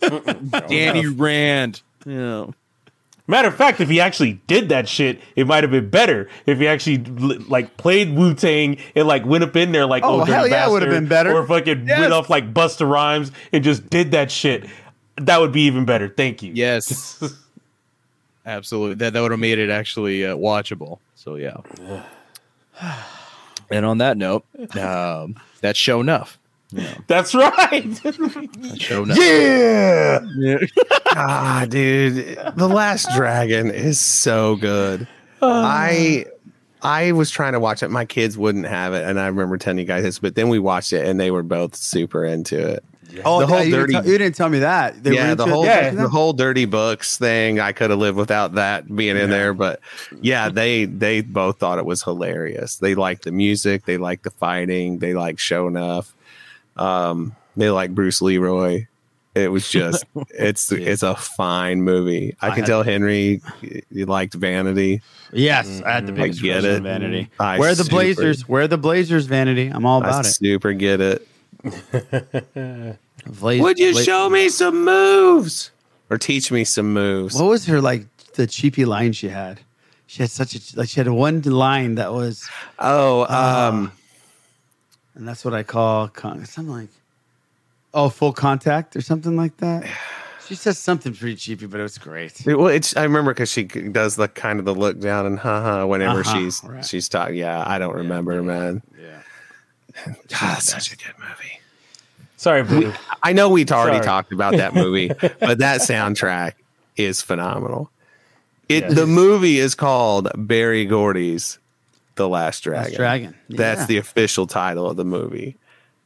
Danny 0.68 1.06
Rand. 1.06 1.80
Yeah. 2.04 2.48
Matter 3.30 3.48
of 3.48 3.54
fact, 3.56 3.78
if 3.80 3.90
he 3.90 4.00
actually 4.00 4.40
did 4.46 4.70
that 4.70 4.88
shit, 4.88 5.20
it 5.36 5.46
might 5.46 5.62
have 5.62 5.70
been 5.70 5.90
better. 5.90 6.28
If 6.46 6.58
he 6.58 6.66
actually 6.66 6.96
like 7.44 7.76
played 7.76 8.16
Wu 8.16 8.32
Tang 8.34 8.78
and 8.96 9.06
like 9.06 9.26
went 9.26 9.44
up 9.44 9.54
in 9.54 9.70
there 9.72 9.84
like 9.86 10.02
Oh, 10.02 10.20
Dirty 10.20 10.32
hell 10.32 10.48
yeah, 10.48 10.66
it 10.66 10.70
would've 10.72 10.88
been 10.88 11.08
better. 11.08 11.32
Or 11.36 11.46
fucking 11.46 11.86
Yes. 11.86 12.00
went 12.00 12.12
off 12.14 12.30
like 12.30 12.54
Busta 12.54 12.88
Rhymes 12.90 13.30
and 13.52 13.62
just 13.62 13.88
did 13.90 14.12
that 14.12 14.30
shit. 14.32 14.66
That 15.16 15.40
would 15.40 15.52
be 15.52 15.62
even 15.62 15.84
better. 15.84 16.08
Thank 16.08 16.42
you. 16.42 16.52
Yes. 16.54 17.22
Absolutely. 18.46 18.94
That 18.94 19.12
that 19.12 19.20
would 19.20 19.30
have 19.30 19.40
made 19.40 19.58
it 19.58 19.68
actually 19.68 20.24
uh, 20.24 20.34
watchable. 20.34 20.98
So 21.14 21.34
yeah. 21.34 21.58
and 23.70 23.84
on 23.84 23.98
that 23.98 24.16
note, 24.16 24.44
um, 24.74 25.36
that's 25.60 25.78
Sho'nuff. 25.78 26.36
That's 27.06 27.34
right. 27.34 27.90
That's 28.02 28.18
show 28.80 29.04
yeah. 29.06 30.20
ah, 31.06 31.66
dude, 31.68 32.38
The 32.56 32.68
Last 32.68 33.08
Dragon 33.16 33.70
is 33.70 33.98
so 33.98 34.56
good. 34.56 35.08
I 35.40 36.26
I 36.82 37.12
was 37.12 37.30
trying 37.30 37.52
to 37.54 37.60
watch 37.60 37.82
it. 37.82 37.88
My 37.88 38.04
kids 38.04 38.36
wouldn't 38.36 38.66
have 38.66 38.92
it, 38.92 39.04
and 39.04 39.18
I 39.18 39.26
remember 39.28 39.56
telling 39.56 39.78
you 39.78 39.84
guys 39.84 40.02
this, 40.02 40.18
but 40.18 40.34
then 40.34 40.48
we 40.48 40.58
watched 40.58 40.92
it, 40.92 41.06
and 41.06 41.18
they 41.18 41.30
were 41.30 41.42
both 41.42 41.74
super 41.74 42.24
into 42.24 42.58
it. 42.74 42.84
Oh, 43.24 43.40
the 43.40 43.46
whole 43.46 43.58
yeah, 43.58 43.62
you, 43.62 43.70
dirty, 43.70 43.92
didn't 43.92 44.02
tell, 44.02 44.12
you 44.12 44.18
didn't 44.18 44.36
tell 44.36 44.48
me 44.50 44.58
that. 44.58 45.02
They 45.02 45.14
yeah, 45.14 45.34
the 45.34 45.46
whole 45.46 45.64
Yeah. 45.64 45.90
the 45.90 46.08
whole 46.08 46.34
dirty 46.34 46.66
books 46.66 47.16
thing. 47.16 47.58
I 47.58 47.72
could 47.72 47.88
have 47.90 47.98
lived 47.98 48.18
without 48.18 48.54
that 48.56 48.94
being 48.94 49.16
in 49.16 49.30
there, 49.30 49.54
but 49.54 49.80
yeah, 50.20 50.50
they 50.50 50.84
they 50.84 51.22
both 51.22 51.58
thought 51.58 51.78
it 51.78 51.86
was 51.86 52.02
hilarious. 52.02 52.76
They 52.76 52.94
liked 52.94 53.24
the 53.24 53.32
music, 53.32 53.86
they 53.86 53.96
liked 53.96 54.24
the 54.24 54.30
fighting, 54.30 54.98
they 54.98 55.14
liked 55.14 55.38
Sho'nuff. 55.38 56.12
Um, 56.78 57.34
they 57.56 57.70
like 57.70 57.94
Bruce 57.94 58.20
Leroy. 58.22 58.86
It 59.34 59.52
was 59.52 59.68
just 59.70 60.04
it's 60.30 60.72
it's 60.72 61.02
a 61.02 61.14
fine 61.14 61.82
movie. 61.82 62.34
I 62.40 62.46
I 62.46 62.50
can 62.50 62.58
had- 62.60 62.66
tell 62.66 62.82
Henry 62.82 63.40
you 63.90 64.06
liked 64.06 64.34
Vanity. 64.34 65.00
Yes, 65.32 65.82
I 65.84 65.92
had 65.92 66.06
the 66.06 66.22
I 66.22 66.28
get 66.28 66.64
it. 66.64 66.82
Vanity. 66.82 67.30
I 67.38 67.58
Where 67.58 67.70
are 67.70 67.74
the 67.74 67.84
super- 67.84 67.96
Blazers? 67.96 68.48
Where 68.48 68.62
are 68.62 68.68
the 68.68 68.78
Blazers, 68.78 69.26
Vanity? 69.26 69.68
I'm 69.68 69.84
all 69.86 70.02
I 70.02 70.08
about 70.08 70.26
it. 70.26 70.30
super 70.30 70.72
get 70.72 71.00
it. 71.00 71.28
Blaze- 73.26 73.60
Would 73.60 73.78
you 73.78 73.92
Bla- 73.92 74.02
show 74.02 74.28
me 74.30 74.48
some 74.48 74.84
moves 74.84 75.70
or 76.10 76.18
teach 76.18 76.50
me 76.50 76.64
some 76.64 76.92
moves? 76.92 77.34
What 77.34 77.44
was 77.46 77.66
her 77.66 77.80
like 77.80 78.06
the 78.34 78.46
cheapy 78.46 78.84
line 78.84 79.12
she 79.12 79.28
had? 79.28 79.60
She 80.06 80.22
had 80.22 80.30
such 80.30 80.54
a 80.54 80.60
like 80.78 80.88
she 80.88 81.00
had 81.00 81.08
one 81.08 81.42
line 81.42 81.96
that 81.96 82.12
was 82.12 82.48
oh 82.78 83.26
um 83.32 83.92
and 85.18 85.28
that's 85.28 85.44
what 85.44 85.52
I 85.52 85.62
call 85.62 86.08
con- 86.08 86.44
something 86.46 86.72
like 86.74 86.88
oh 87.92 88.08
full 88.08 88.32
contact 88.32 88.96
or 88.96 89.00
something 89.02 89.36
like 89.36 89.56
that. 89.58 89.84
She 90.46 90.54
says 90.54 90.78
something 90.78 91.14
pretty 91.14 91.36
cheapy, 91.36 91.66
but 91.66 91.78
it 91.78 91.82
was 91.82 91.98
great. 91.98 92.46
It- 92.46 92.56
well, 92.56 92.68
it's 92.68 92.96
I 92.96 93.02
remember 93.02 93.34
because 93.34 93.50
she 93.52 93.64
does 93.64 94.16
the 94.16 94.28
kind 94.28 94.58
of 94.58 94.64
the 94.64 94.74
look 94.74 94.98
down 94.98 95.26
and 95.26 95.38
haha 95.38 95.84
whenever 95.86 96.20
Uh-huh, 96.20 96.34
she's 96.38 96.62
right. 96.64 96.84
she's 96.84 97.08
talking. 97.08 97.36
Yeah, 97.36 97.62
I 97.66 97.78
don't 97.78 97.94
remember, 97.94 98.42
man. 98.42 98.80
Yeah, 98.98 100.14
God, 100.28 100.62
such 100.62 100.92
a 100.92 100.96
good 100.96 101.14
movie. 101.18 101.60
Sorry, 102.36 102.62
We, 102.62 102.92
I 103.22 103.32
know 103.32 103.48
we'd 103.48 103.70
already 103.72 103.96
Sorry. 103.96 104.06
talked 104.06 104.32
about 104.32 104.54
that 104.56 104.72
movie, 104.72 105.08
but 105.40 105.58
that 105.58 105.80
soundtrack 105.80 106.52
is 106.96 107.20
phenomenal. 107.20 107.90
It 108.68 108.84
Yes. 108.84 108.94
the 108.94 109.06
movie 109.06 109.58
is 109.58 109.74
called 109.74 110.28
Berry 110.36 110.84
Gordy's 110.86 111.58
The 112.18 112.28
Last 112.28 112.60
Dragon. 112.62 112.94
Dragon, 112.94 113.34
That's 113.48 113.86
the 113.86 113.96
official 113.96 114.46
title 114.46 114.88
of 114.90 114.96
the 114.98 115.04
movie. 115.06 115.56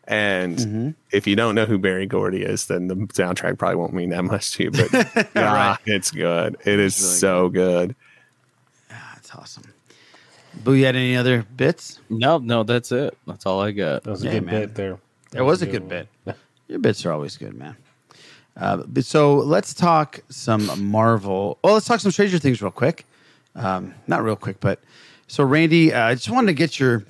And 0.05 0.57
Mm-hmm. 0.59 0.91
if 1.13 1.27
you 1.27 1.35
don't 1.37 1.55
know 1.55 1.65
who 1.65 1.79
Berry 1.79 2.07
Gordy 2.07 2.43
is, 2.43 2.67
then 2.67 2.87
the 2.89 2.95
soundtrack 2.95 3.59
probably 3.59 3.77
won't 3.77 3.93
mean 3.95 4.11
that 4.11 4.23
much 4.25 4.53
to 4.53 4.65
you. 4.65 4.71
But 4.71 5.29
ah, 5.37 5.79
it's 5.87 6.11
good. 6.11 6.57
It 6.65 6.79
is 6.79 6.95
so 6.97 7.49
good. 7.49 7.95
That's 8.89 9.35
awesome. 9.35 9.65
Boo, 10.65 10.75
you 10.75 10.85
had 10.85 10.97
any 10.97 11.17
other 11.17 11.45
bits? 11.57 11.99
No, 12.11 12.39
no, 12.39 12.63
that's 12.63 12.93
it. 12.93 13.17
That's 13.27 13.47
all 13.47 13.61
I 13.61 13.71
got. 13.73 14.05
That 14.05 14.11
was 14.11 14.23
a 14.23 14.27
Yeah, 14.27 14.33
good 14.35 14.45
man. 14.45 14.61
bit 14.63 14.75
there. 14.75 14.99
It 15.35 15.43
was 15.43 15.63
a 15.63 15.67
good 15.67 15.89
bit. 15.89 16.09
Your 16.69 16.79
bits 16.79 17.07
are 17.07 17.13
always 17.13 17.37
good, 17.37 17.55
man. 17.55 17.77
Uh, 18.57 18.79
but 18.87 19.05
so 19.05 19.37
let's 19.37 19.73
talk 19.73 20.21
some 20.29 20.91
Marvel. 20.91 21.59
Well, 21.65 21.73
let's 21.75 21.87
talk 21.87 22.01
some 22.01 22.13
Stranger 22.13 22.39
Things 22.39 22.61
real 22.61 22.71
quick. 22.71 23.07
Um, 23.55 23.95
not 24.07 24.23
real 24.23 24.37
quick, 24.37 24.61
but 24.61 24.81
so 25.33 25.45
Randy, 25.45 25.95
uh, 25.95 26.09
I 26.09 26.15
just 26.15 26.29
wanted 26.29 26.49
to 26.49 26.53
get 26.53 26.79
your 26.79 27.05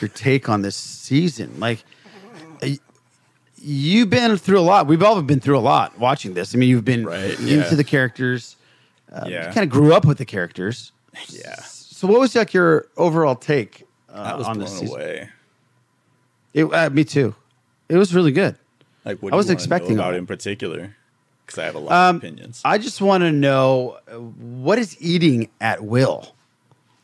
your 0.00 0.08
take 0.08 0.48
on 0.48 0.62
this 0.62 0.74
season. 0.74 1.60
Like, 1.60 1.84
you've 3.60 4.08
been 4.08 4.38
through 4.38 4.58
a 4.58 4.62
lot. 4.62 4.86
We've 4.86 5.02
all 5.02 5.20
been 5.20 5.38
through 5.38 5.58
a 5.58 5.60
lot 5.60 5.98
watching 5.98 6.32
this. 6.32 6.54
I 6.54 6.58
mean, 6.58 6.70
you've 6.70 6.86
been 6.86 7.06
into 7.06 7.42
yeah. 7.42 7.74
the 7.74 7.84
characters. 7.84 8.56
Uh, 9.12 9.26
Yeah. 9.28 9.48
You 9.48 9.52
kind 9.52 9.64
of 9.64 9.68
grew 9.68 9.92
up 9.92 10.06
with 10.06 10.16
the 10.16 10.24
characters. 10.24 10.92
Yeah. 11.28 11.56
So, 11.56 12.08
what 12.08 12.20
was 12.20 12.34
like 12.34 12.54
your 12.54 12.86
overall 12.96 13.36
take 13.36 13.86
uh, 14.08 14.16
I 14.16 14.34
was 14.36 14.46
on 14.46 14.54
blown 14.54 14.64
this 14.64 14.78
season? 14.78 14.96
away. 14.96 15.28
It, 16.54 16.64
uh, 16.64 16.88
me 16.88 17.04
too. 17.04 17.34
It 17.90 17.98
was 17.98 18.14
really 18.14 18.32
good. 18.32 18.56
Like, 19.04 19.22
what 19.22 19.34
I 19.34 19.36
was 19.36 19.44
you 19.44 19.48
wanna 19.48 19.52
know 19.52 19.52
expecting 19.58 19.96
about 19.98 20.14
it. 20.14 20.16
in 20.16 20.26
particular? 20.26 20.96
Because 21.44 21.58
I 21.58 21.66
have 21.66 21.74
a 21.74 21.80
lot 21.80 21.92
Um, 21.92 22.16
of 22.16 22.22
opinions. 22.22 22.62
I 22.64 22.78
just 22.78 23.02
want 23.02 23.24
to 23.24 23.30
know 23.30 23.98
uh, 24.10 24.14
what 24.14 24.78
is 24.78 24.96
eating 25.02 25.50
at 25.60 25.84
will. 25.84 26.34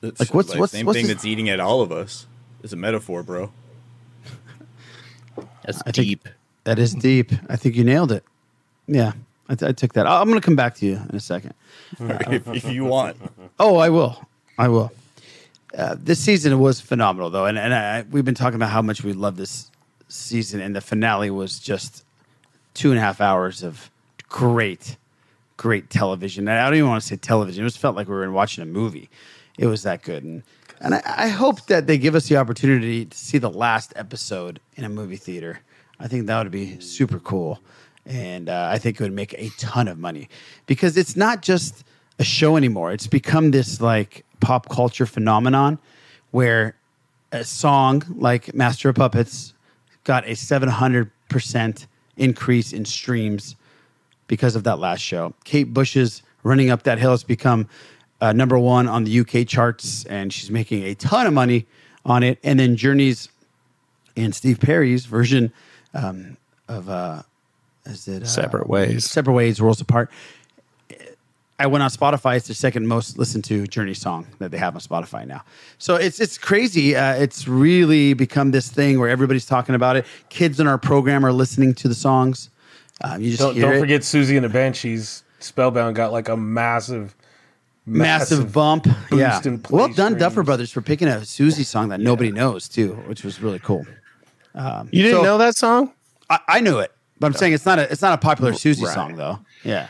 It's 0.09 0.21
like, 0.21 0.35
what's- 0.35 0.55
what's- 0.57 0.73
same 0.73 0.87
what's 0.87 0.97
thing 0.97 1.07
his- 1.07 1.15
that's 1.17 1.25
eating 1.25 1.49
at 1.49 1.61
all 1.61 1.81
of 1.83 1.91
us? 1.93 2.27
It's 2.63 2.73
a 2.73 2.77
metaphor, 2.77 3.23
bro. 3.23 3.51
That's 5.65 5.83
I 5.87 5.91
think 5.93 6.23
that 6.65 6.79
is 6.79 6.95
deep. 6.95 7.33
I 7.49 7.57
think 7.57 7.75
you 7.77 7.85
nailed 7.85 8.13
it. 8.13 8.25
Yeah, 8.87 9.13
I, 9.49 9.55
t- 9.57 9.67
I 9.67 9.73
took 9.73 9.93
that. 9.95 10.07
I- 10.07 10.21
I'm 10.21 10.29
going 10.29 10.41
to 10.41 10.45
come 10.45 10.57
back 10.57 10.75
to 10.77 10.87
you 10.87 11.01
in 11.11 11.17
a 11.17 11.21
second. 11.21 11.55
if, 12.01 12.47
if 12.49 12.71
you 12.71 12.85
want. 12.85 13.17
Oh, 13.59 13.77
I 13.77 13.89
will. 13.91 14.21
I 14.59 14.69
will. 14.69 14.93
Uh, 15.77 15.97
this 15.99 16.19
season 16.21 16.59
was 16.61 16.81
phenomenal, 16.81 17.29
though, 17.31 17.45
and 17.47 17.59
and 17.59 17.75
I, 17.75 18.03
we've 18.11 18.25
been 18.25 18.35
talking 18.35 18.55
about 18.57 18.71
how 18.71 18.81
much 18.81 19.03
we 19.05 19.13
love 19.13 19.37
this 19.37 19.71
season, 20.09 20.61
and 20.61 20.75
the 20.75 20.81
finale 20.81 21.31
was 21.31 21.59
just 21.59 22.05
two 22.75 22.91
and 22.91 22.99
a 22.99 23.03
half 23.03 23.21
hours 23.21 23.63
of 23.63 23.91
great, 24.29 24.97
great 25.59 25.91
television. 25.91 26.49
And 26.49 26.59
I 26.59 26.65
don't 26.65 26.79
even 26.79 26.89
want 26.89 27.03
to 27.03 27.07
say 27.07 27.17
television; 27.17 27.65
it 27.65 27.69
just 27.69 27.79
felt 27.79 27.95
like 27.97 28.09
we 28.09 28.15
were 28.15 28.31
watching 28.31 28.63
a 28.63 28.67
movie. 28.67 29.11
It 29.59 29.67
was 29.67 29.83
that 29.85 30.03
good, 30.03 30.23
and 30.25 30.43
and 30.81 30.95
I, 30.95 31.03
I 31.07 31.29
hope 31.29 31.67
that 31.67 31.87
they 31.87 31.99
give 31.99 32.15
us 32.15 32.29
the 32.29 32.37
opportunity 32.37 33.07
to 33.07 33.17
see 33.17 33.39
the 33.39 33.51
last 33.51 33.93
episode 33.97 34.61
in 34.77 34.85
a 34.85 34.89
movie 34.89 35.17
theater. 35.17 35.61
I 35.99 36.09
think 36.09 36.27
that 36.27 36.43
would 36.43 36.53
be 36.53 36.79
super 36.81 37.19
cool, 37.19 37.61
and 38.05 38.49
uh, 38.49 38.69
I 38.71 38.79
think 38.79 39.01
it 39.01 39.03
would 39.03 39.13
make 39.13 39.33
a 39.35 39.49
ton 39.59 39.89
of 39.89 39.99
money 39.99 40.29
because 40.67 40.97
it's 40.97 41.17
not 41.17 41.43
just 41.43 41.85
a 42.19 42.25
show 42.25 42.57
anymore. 42.57 42.93
It's 42.93 43.07
become 43.07 43.51
this 43.51 43.81
like 43.81 44.25
pop 44.41 44.69
culture 44.69 45.07
phenomenon 45.07 45.79
where 46.31 46.77
a 47.33 47.45
song 47.45 48.03
like 48.17 48.55
Master 48.55 48.89
of 48.89 48.97
Puppets 48.97 49.55
got 50.05 50.25
a 50.27 50.33
700% 50.33 51.87
increase 52.17 52.73
in 52.73 52.85
streams 52.85 53.57
because 54.29 54.57
of 54.57 54.65
that 54.65 54.79
last 54.79 55.01
show. 55.01 55.35
Kate 55.45 55.73
Bush's 55.73 56.23
Running 56.43 56.71
Up 56.71 56.85
That 56.85 56.99
Hill 56.99 57.11
has 57.11 57.25
become 57.25 57.69
uh, 58.21 58.33
number 58.33 58.59
one 58.59 58.89
on 58.89 59.05
the 59.05 59.21
UK 59.21 59.47
charts, 59.47 60.05
and 60.07 60.33
she's 60.33 60.51
making 60.51 60.85
a 60.85 60.95
ton 60.95 61.27
of 61.27 61.33
money 61.33 61.67
on 62.05 62.23
it. 62.23 62.39
And 62.43 62.59
then 62.59 62.77
Journey's 62.77 63.29
and 64.17 64.35
Steve 64.35 64.61
Perry's 64.61 65.07
version 65.07 65.53
um, 65.95 66.37
of 66.69 66.89
uh, 66.89 67.23
is 67.85 68.09
it 68.09 68.23
uh, 68.23 68.27
Separate 68.27 68.69
Ways. 68.69 69.05
Separate 69.05 69.35
Ways, 69.35 69.61
Worlds 69.61 69.81
Apart. 69.81 70.11
I 71.59 71.67
went 71.67 71.83
on 71.83 71.89
Spotify. 71.89 72.37
It's 72.37 72.49
the 72.49 72.55
second 72.55 72.87
most 72.87 73.17
listened 73.19 73.45
to 73.45 73.67
Journey 73.67 73.95
song 73.95 74.27
that 74.41 74.51
they 74.51 74.59
have 74.59 74.75
on 74.75 74.81
Spotify 74.81 75.27
now. 75.27 75.43
So 75.79 75.97
it's 75.97 76.21
it's 76.21 76.37
crazy. 76.37 76.95
Uh, 76.95 77.15
it's 77.15 77.49
really 77.49 78.13
become 78.13 78.51
this 78.51 78.71
thing 78.71 78.99
where 78.99 79.09
everybody's 79.09 79.47
talking 79.47 79.75
about 79.75 79.97
it. 79.97 80.05
Kids 80.29 80.61
in 80.61 80.67
our 80.67 80.77
program 80.79 81.25
are 81.25 81.33
listening 81.33 81.73
to 81.75 81.89
the 81.89 81.95
songs. 81.95 82.51
Um, 83.03 83.21
you 83.23 83.31
just 83.31 83.41
Don't, 83.41 83.55
hear 83.55 83.63
don't 83.67 83.75
it. 83.75 83.81
forget 83.81 84.01
Siouxsie 84.03 84.37
and 84.37 84.45
the 84.45 84.49
Banshees. 84.49 85.23
Spellbound 85.39 85.97
got 85.97 86.13
like 86.13 86.29
a 86.29 86.37
massive, 86.37 87.15
massive, 87.87 88.53
bump. 88.53 88.85
boost 88.85 89.13
Yeah. 89.13 89.41
in 89.45 89.59
play 89.61 89.79
Well 89.79 89.87
done, 89.89 90.13
streams. 90.13 90.19
Duffer 90.21 90.43
Brothers, 90.43 90.71
for 90.73 90.81
picking 90.83 91.09
a 91.09 91.13
Siouxsie 91.23 91.65
song 91.65 91.89
that 91.91 92.01
nobody 92.01 92.33
knows 92.33 92.69
too, 92.69 92.95
which 93.07 93.23
was 93.25 93.41
really 93.41 93.61
cool. 93.61 93.87
Um, 94.55 94.89
You 94.93 95.03
didn't 95.05 95.19
so- 95.19 95.23
know 95.25 95.39
that 95.39 95.57
song? 95.57 95.93
I, 96.29 96.39
I 96.49 96.61
knew 96.61 96.79
it, 96.79 96.91
but 97.21 97.29
I'm 97.29 97.35
saying 97.35 97.53
it's 97.53 97.67
not 97.67 97.79
a 97.79 97.91
it's 97.91 98.03
not 98.03 98.13
a 98.15 98.19
popular 98.19 98.53
Siouxsie 98.53 98.83
Right. 98.85 98.95
song 98.95 99.17
though. 99.17 99.39
Yeah. 99.63 99.87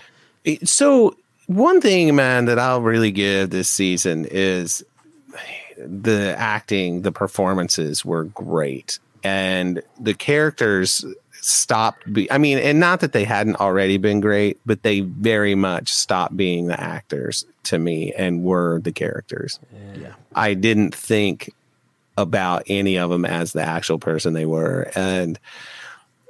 So 0.64 1.16
one 1.46 1.80
thing, 1.80 2.14
man, 2.14 2.44
that 2.46 2.58
I'll 2.58 2.82
really 2.82 3.10
give 3.12 3.50
this 3.50 3.68
season 3.68 4.26
is 4.30 4.84
the 5.78 6.34
acting, 6.38 7.02
the 7.02 7.12
performances 7.12 8.04
were 8.04 8.24
great, 8.24 8.98
and 9.22 9.82
the 10.00 10.14
characters 10.14 11.04
stopped. 11.40 12.10
Be- 12.12 12.30
I 12.30 12.38
mean, 12.38 12.58
and 12.58 12.80
not 12.80 13.00
that 13.00 13.12
they 13.12 13.24
hadn't 13.24 13.56
already 13.56 13.98
been 13.98 14.20
great, 14.20 14.58
but 14.66 14.82
they 14.82 15.00
very 15.00 15.54
much 15.54 15.92
stopped 15.92 16.36
being 16.36 16.66
the 16.66 16.80
actors 16.80 17.44
to 17.66 17.78
me 17.78 18.12
and 18.16 18.42
were 18.42 18.80
the 18.80 18.92
characters. 18.92 19.60
Yeah. 20.00 20.14
I 20.34 20.54
didn't 20.54 20.94
think 20.94 21.52
about 22.16 22.62
any 22.66 22.96
of 22.96 23.10
them 23.10 23.24
as 23.24 23.52
the 23.52 23.62
actual 23.62 23.98
person 23.98 24.32
they 24.32 24.46
were, 24.46 24.90
and 24.94 25.38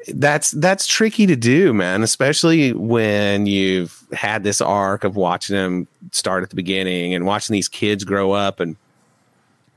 that's 0.09 0.51
that's 0.53 0.87
tricky 0.87 1.27
to 1.27 1.37
do, 1.37 1.73
man. 1.73 2.03
Especially 2.03 2.73
when 2.73 3.47
you've 3.47 4.05
had 4.13 4.43
this 4.43 4.61
arc 4.61 5.05
of 5.05 5.17
watching 5.17 5.57
them 5.57 5.89
start 6.13 6.43
at 6.43 6.51
the 6.51 6.57
beginning 6.57 7.15
and 7.15 7.27
watching 7.27 7.55
these 7.55 7.69
kids 7.69 8.05
grow 8.05 8.33
up, 8.33 8.61
and 8.61 8.77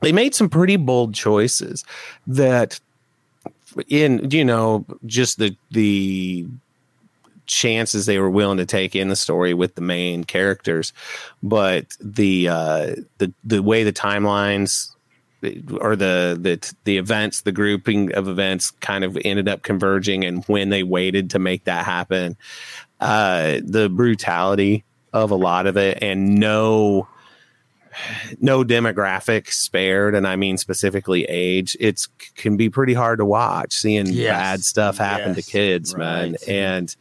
they 0.00 0.12
made 0.12 0.34
some 0.34 0.48
pretty 0.48 0.76
bold 0.76 1.14
choices 1.14 1.84
that, 2.26 2.80
in 3.88 4.28
you 4.30 4.44
know, 4.44 4.84
just 5.06 5.38
the 5.38 5.56
the 5.70 6.46
chances 7.50 8.06
they 8.06 8.18
were 8.18 8.30
willing 8.30 8.58
to 8.58 8.66
take 8.66 8.94
in 8.94 9.08
the 9.08 9.16
story 9.16 9.52
with 9.54 9.74
the 9.74 9.80
main 9.80 10.24
characters, 10.24 10.92
but 11.42 11.96
the 12.00 12.48
uh, 12.48 12.94
the 13.18 13.32
the 13.44 13.62
way 13.62 13.82
the 13.84 13.92
timelines 13.92 14.94
or 15.80 15.96
the 15.96 16.38
the 16.40 16.74
the 16.84 16.96
events, 16.98 17.42
the 17.42 17.52
grouping 17.52 18.12
of 18.14 18.28
events, 18.28 18.70
kind 18.70 19.04
of 19.04 19.18
ended 19.24 19.48
up 19.48 19.62
converging, 19.62 20.24
and 20.24 20.44
when 20.44 20.68
they 20.68 20.82
waited 20.82 21.30
to 21.30 21.38
make 21.38 21.64
that 21.64 21.84
happen, 21.84 22.36
uh, 23.00 23.58
the 23.64 23.88
brutality 23.90 24.84
of 25.12 25.30
a 25.30 25.34
lot 25.36 25.66
of 25.66 25.76
it, 25.76 25.98
and 26.02 26.36
no 26.36 27.08
no 28.40 28.62
demographic 28.62 29.48
spared, 29.52 30.14
and 30.14 30.26
I 30.26 30.36
mean 30.36 30.56
specifically 30.56 31.24
age. 31.24 31.76
It's 31.80 32.06
can 32.36 32.56
be 32.56 32.70
pretty 32.70 32.94
hard 32.94 33.18
to 33.18 33.24
watch 33.24 33.72
seeing 33.72 34.06
Yes. 34.06 34.30
bad 34.30 34.64
stuff 34.64 34.98
happen 34.98 35.34
Yes. 35.34 35.44
to 35.46 35.50
kids, 35.50 35.96
man, 35.96 36.32
Right. 36.32 36.48
and 36.48 36.94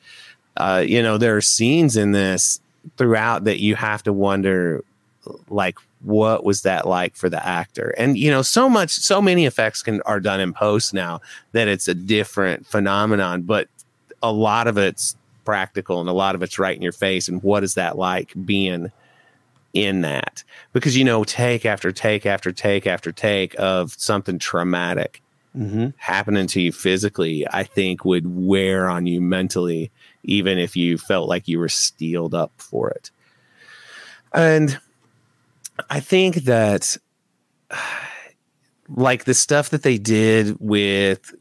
uh, 0.59 0.83
you 0.85 1.01
know 1.01 1.17
there 1.17 1.35
are 1.35 1.41
scenes 1.41 1.97
in 1.97 2.11
this 2.11 2.59
throughout 2.97 3.45
that 3.45 3.59
you 3.59 3.75
have 3.75 4.03
to 4.03 4.13
wonder 4.13 4.83
like 5.49 5.77
what 6.01 6.43
was 6.43 6.61
that 6.61 6.87
like 6.87 7.15
for 7.15 7.29
the 7.29 7.45
actor 7.45 7.93
and 7.97 8.17
you 8.17 8.31
know 8.31 8.41
so 8.41 8.69
much 8.69 8.91
so 8.91 9.21
many 9.21 9.45
effects 9.45 9.83
can 9.83 10.01
are 10.03 10.19
done 10.19 10.39
in 10.39 10.53
post 10.53 10.93
now 10.93 11.19
that 11.51 11.67
it's 11.67 11.87
a 11.87 11.93
different 11.93 12.65
phenomenon 12.65 13.41
but 13.41 13.67
a 14.23 14.31
lot 14.31 14.67
of 14.67 14.77
it's 14.77 15.15
practical 15.43 15.99
and 15.99 16.09
a 16.09 16.13
lot 16.13 16.35
of 16.35 16.43
it's 16.43 16.57
right 16.57 16.75
in 16.75 16.81
your 16.81 16.93
face 16.93 17.27
and 17.27 17.43
what 17.43 17.63
is 17.63 17.73
that 17.73 17.97
like 17.97 18.33
being 18.45 18.91
in 19.73 20.01
that 20.01 20.43
because 20.73 20.97
you 20.97 21.03
know 21.03 21.23
take 21.23 21.65
after 21.65 21.91
take 21.91 22.25
after 22.25 22.51
take 22.51 22.87
after 22.87 23.11
take 23.11 23.55
of 23.59 23.93
something 23.97 24.39
traumatic 24.39 25.21
Mm-hmm. 25.57 25.87
happening 25.97 26.45
to 26.45 26.61
you 26.61 26.71
physically 26.71 27.43
i 27.49 27.63
think 27.63 28.05
would 28.05 28.23
wear 28.37 28.87
on 28.87 29.07
you 29.07 29.19
mentally 29.19 29.89
even 30.23 30.57
if 30.57 30.75
you 30.75 30.97
felt 30.97 31.29
like 31.29 31.47
you 31.47 31.59
were 31.59 31.69
steeled 31.69 32.33
up 32.33 32.51
for 32.57 32.89
it 32.89 33.11
and 34.33 34.79
I 35.89 35.99
think 35.99 36.35
that 36.45 36.97
like 38.89 39.25
the 39.25 39.33
stuff 39.33 39.69
that 39.69 39.83
they 39.83 39.97
did 39.97 40.57
with 40.59 41.33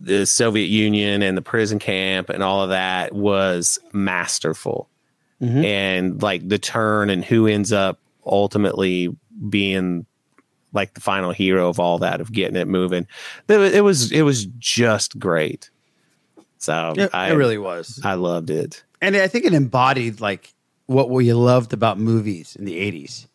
the 0.00 0.24
Soviet 0.24 0.66
Union 0.66 1.22
and 1.22 1.36
the 1.36 1.42
prison 1.42 1.78
camp 1.78 2.30
and 2.30 2.42
all 2.42 2.62
of 2.62 2.70
that 2.70 3.14
was 3.14 3.78
masterful. 3.92 4.88
Mhm. 5.42 5.64
And 5.64 6.22
like 6.22 6.48
the 6.48 6.58
turn 6.58 7.10
and 7.10 7.24
who 7.24 7.46
ends 7.46 7.72
up 7.72 7.98
ultimately 8.24 9.14
being 9.48 10.06
like 10.72 10.94
the 10.94 11.00
final 11.00 11.32
hero 11.32 11.68
of 11.68 11.80
all 11.80 11.98
that 11.98 12.20
of 12.20 12.32
getting 12.32 12.56
it 12.56 12.68
moving. 12.68 13.06
It 13.48 13.82
was, 13.82 14.12
it 14.12 14.22
was 14.22 14.46
just 14.58 15.18
great. 15.18 15.70
So 16.60 16.94
It- 16.96 17.10
I 17.12 17.30
it 17.30 17.34
really 17.34 17.58
was. 17.58 18.00
I 18.04 18.14
loved 18.14 18.50
it. 18.50 18.84
and 19.02 19.16
I 19.16 19.26
think 19.28 19.44
it 19.44 19.52
embodied 19.54 20.20
like 20.20 20.52
what 20.86 21.08
we 21.10 21.32
loved 21.32 21.72
about 21.72 21.98
movies 21.98 22.54
in 22.56 22.64
the 22.66 22.74
80s. 22.76 23.26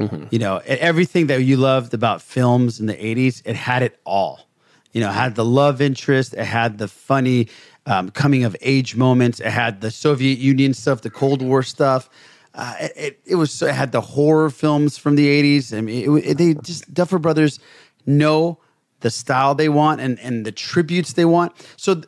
Mm-hmm. 0.00 0.24
You 0.30 0.38
know, 0.40 0.60
everything 0.66 1.28
that 1.28 1.42
you 1.44 1.56
loved 1.56 1.94
about 1.94 2.20
films 2.20 2.80
in 2.80 2.86
the 2.86 2.94
80s, 2.94 3.42
it 3.44 3.54
had 3.56 3.82
it 3.82 3.98
all. 4.04 4.48
You 4.92 5.00
know, 5.00 5.10
it 5.10 5.14
had 5.14 5.34
the 5.36 5.44
love 5.44 5.80
interest, 5.80 6.34
it 6.34 6.44
had 6.44 6.78
the 6.78 6.88
funny 6.88 7.48
um, 7.86 8.10
coming 8.10 8.42
of 8.44 8.56
age 8.60 8.96
moments, 8.96 9.38
it 9.40 9.50
had 9.50 9.80
the 9.80 9.90
Soviet 9.92 10.38
Union 10.38 10.74
stuff, 10.74 11.02
the 11.02 11.10
Cold 11.10 11.42
War 11.42 11.62
stuff. 11.62 12.08
Uh, 12.54 12.74
it, 12.80 12.92
it, 12.96 13.20
it 13.26 13.34
was 13.36 13.60
it 13.62 13.72
had 13.74 13.92
the 13.92 14.00
horror 14.00 14.50
films 14.50 14.96
from 14.98 15.14
the 15.16 15.26
80s. 15.28 15.76
I 15.76 15.80
mean, 15.80 16.16
it, 16.18 16.24
it- 16.30 16.38
they 16.38 16.54
just 16.54 16.92
Duffer 16.92 17.18
Brothers 17.20 17.60
know 18.06 18.58
the 19.00 19.10
style 19.10 19.54
they 19.54 19.68
want 19.68 20.00
and 20.00 20.18
and 20.20 20.44
the 20.46 20.52
tributes 20.52 21.12
they 21.12 21.24
want. 21.26 21.52
So 21.76 21.94
th- 21.94 22.06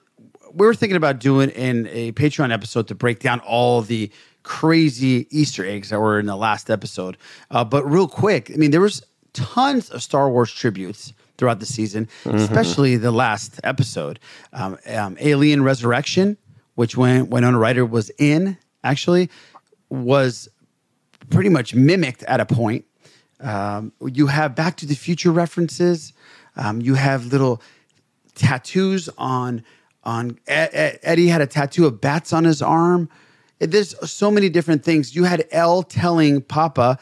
we 0.57 0.67
were 0.67 0.75
thinking 0.75 0.97
about 0.97 1.19
doing 1.19 1.51
in 1.51 1.87
a 1.91 2.13
Patreon 2.13 2.53
episode 2.53 2.89
to 2.89 2.95
break 2.95 3.19
down 3.21 3.41
all 3.41 3.83
the 3.83 4.11
crazy 4.43 5.27
Easter 5.31 5.65
eggs 5.67 5.91
that 5.91 6.01
were 6.01 6.19
in 6.19 6.27
the 6.27 6.37
last 6.37 6.71
episode. 6.71 7.17
Uh, 7.51 7.65
but 7.65 7.85
real 7.85 8.09
quick, 8.09 8.51
I 8.53 8.57
mean, 8.57 8.71
there 8.71 8.81
was 8.81 9.03
tons 9.33 9.91
of 9.91 10.03
Star 10.03 10.31
Wars 10.31 10.51
tributes 10.53 11.13
throughout 11.37 11.61
the 11.61 11.67
season, 11.67 12.09
Mhm. 12.25 12.35
especially 12.37 12.97
the 12.97 13.11
last 13.11 13.61
episode, 13.65 14.19
um, 14.55 14.79
um, 14.89 15.17
Alien 15.21 15.63
Resurrection, 15.63 16.39
which 16.75 16.97
when 16.97 17.29
Winona 17.29 17.59
Ryder 17.59 17.85
was 17.85 18.11
in, 18.19 18.57
actually 18.83 19.29
was 19.91 20.49
pretty 21.29 21.49
much 21.51 21.75
mimicked 21.75 22.23
at 22.23 22.41
a 22.41 22.47
point. 22.47 22.85
Um, 23.41 23.93
you 24.01 24.29
have 24.29 24.55
Back 24.55 24.77
to 24.79 24.87
the 24.87 24.95
Future 24.95 25.31
references. 25.33 26.13
Um, 26.57 26.81
you 26.81 26.95
have 26.95 27.27
little 27.27 27.61
tattoos 28.35 29.09
on 29.19 29.63
on 30.07 30.39
Eddie 30.47 31.27
had 31.27 31.43
a 31.43 31.47
tattoo 31.47 31.85
of 31.85 32.01
bats 32.01 32.33
on 32.33 32.45
his 32.45 32.63
arm. 32.63 33.09
There's 33.59 33.95
so 34.11 34.31
many 34.31 34.49
different 34.49 34.85
things. 34.85 35.15
You 35.17 35.25
had 35.25 35.47
El 35.51 35.83
telling 35.83 36.41
Papa 36.43 36.99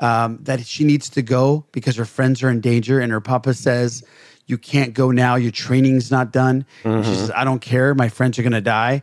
um, 0.00 0.38
that 0.42 0.64
she 0.66 0.84
needs 0.84 1.08
to 1.10 1.22
go 1.22 1.64
because 1.72 1.96
her 1.96 2.04
friends 2.04 2.42
are 2.42 2.50
in 2.50 2.60
danger, 2.60 3.00
and 3.00 3.10
her 3.12 3.20
Papa 3.20 3.54
says, 3.54 4.04
"You 4.46 4.58
can't 4.58 4.92
go 4.92 5.10
now. 5.10 5.36
Your 5.36 5.52
training's 5.52 6.10
not 6.10 6.32
done." 6.32 6.66
And 6.84 7.04
She 7.04 7.14
says, 7.14 7.30
"I 7.34 7.44
don't 7.44 7.60
care. 7.60 7.94
My 7.94 8.08
friends 8.08 8.38
are 8.38 8.42
gonna 8.42 8.60
die." 8.60 9.02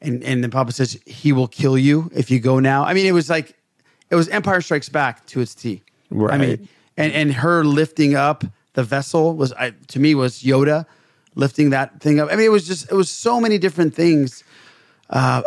And 0.00 0.22
and 0.22 0.42
then 0.44 0.50
Papa 0.50 0.72
says, 0.72 0.98
"He 1.06 1.32
will 1.32 1.48
kill 1.48 1.76
you 1.76 2.10
if 2.14 2.30
you 2.30 2.38
go 2.40 2.60
now." 2.60 2.84
I 2.84 2.94
mean, 2.94 3.06
it 3.06 3.12
was 3.12 3.28
like 3.28 3.54
it 4.10 4.14
was 4.14 4.28
Empire 4.28 4.60
Strikes 4.60 4.88
Back 4.88 5.26
to 5.26 5.40
its 5.40 5.54
T. 5.54 5.82
I 6.12 6.14
Right. 6.14 6.40
mean, 6.40 6.68
and 6.96 7.12
and 7.12 7.32
her 7.34 7.64
lifting 7.64 8.14
up 8.14 8.44
the 8.74 8.84
vessel 8.84 9.34
was 9.34 9.52
I, 9.54 9.72
to 9.88 9.98
me 9.98 10.14
was 10.14 10.42
Yoda 10.42 10.84
lifting 11.38 11.70
that 11.70 12.00
thing 12.00 12.20
up. 12.20 12.28
I 12.30 12.36
mean, 12.36 12.44
it 12.44 12.52
was 12.52 12.66
just 12.66 12.90
it 12.90 12.94
was 12.94 13.10
so 13.10 13.40
many 13.40 13.56
different 13.56 13.94
things, 13.94 14.44
uh, 15.08 15.42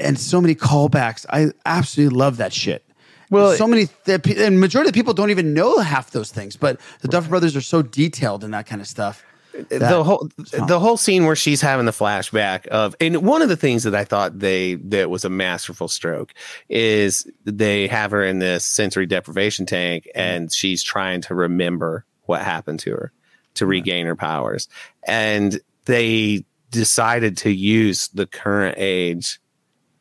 and 0.00 0.18
so 0.18 0.40
many 0.40 0.56
callbacks. 0.56 1.24
I 1.30 1.52
absolutely 1.64 2.16
love 2.16 2.38
that 2.38 2.52
shit. 2.52 2.84
Well, 3.30 3.56
so 3.56 3.66
many, 3.66 3.88
th- 4.04 4.38
and 4.38 4.60
majority 4.60 4.90
of 4.90 4.94
people 4.94 5.14
don't 5.14 5.30
even 5.30 5.54
know 5.54 5.78
half 5.78 6.10
those 6.10 6.30
things. 6.30 6.56
But 6.56 6.80
the 7.00 7.08
Duffer 7.08 7.28
Brothers 7.28 7.56
are 7.56 7.60
so 7.60 7.82
detailed 7.82 8.44
in 8.44 8.52
that 8.52 8.66
kind 8.66 8.80
of 8.80 8.86
stuff. 8.86 9.24
the 9.68 10.02
whole 10.02 10.28
the 10.66 10.80
whole 10.80 10.96
scene 10.96 11.26
where 11.26 11.36
she's 11.36 11.60
having 11.60 11.86
the 11.86 11.92
flashback 11.92 12.66
of 12.68 12.96
and 13.00 13.24
one 13.24 13.40
of 13.40 13.48
the 13.48 13.56
things 13.56 13.84
that 13.84 13.94
I 13.94 14.02
thought 14.02 14.40
they 14.40 14.74
that 14.74 15.10
was 15.10 15.24
a 15.24 15.30
masterful 15.30 15.86
stroke 15.86 16.34
is 16.68 17.24
they 17.44 17.86
have 17.86 18.10
her 18.10 18.24
in 18.24 18.40
this 18.40 18.64
sensory 18.64 19.06
deprivation 19.06 19.64
tank 19.64 20.08
and 20.14 20.52
she's 20.52 20.82
trying 20.82 21.20
to 21.22 21.36
remember 21.36 22.04
what 22.26 22.42
happened 22.42 22.80
to 22.80 22.90
her 22.90 23.12
to 23.54 23.64
regain 23.66 24.06
her 24.06 24.16
powers 24.16 24.68
and 25.06 25.60
they 25.86 26.44
decided 26.70 27.36
to 27.38 27.50
use 27.50 28.08
the 28.08 28.26
current 28.26 28.76
age 28.78 29.38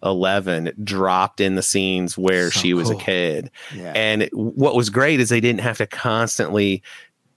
11 0.03 0.71
dropped 0.83 1.39
in 1.39 1.55
the 1.55 1.61
scenes 1.61 2.17
where 2.17 2.51
So 2.51 2.59
she 2.59 2.73
was 2.73 2.89
cool. 2.89 2.99
a 2.99 3.01
kid 3.01 3.51
Yeah. 3.73 3.93
and 3.95 4.29
what 4.33 4.75
was 4.75 4.89
great 4.89 5.19
is 5.19 5.29
they 5.29 5.39
didn't 5.39 5.61
have 5.61 5.77
to 5.77 5.87
constantly 5.87 6.83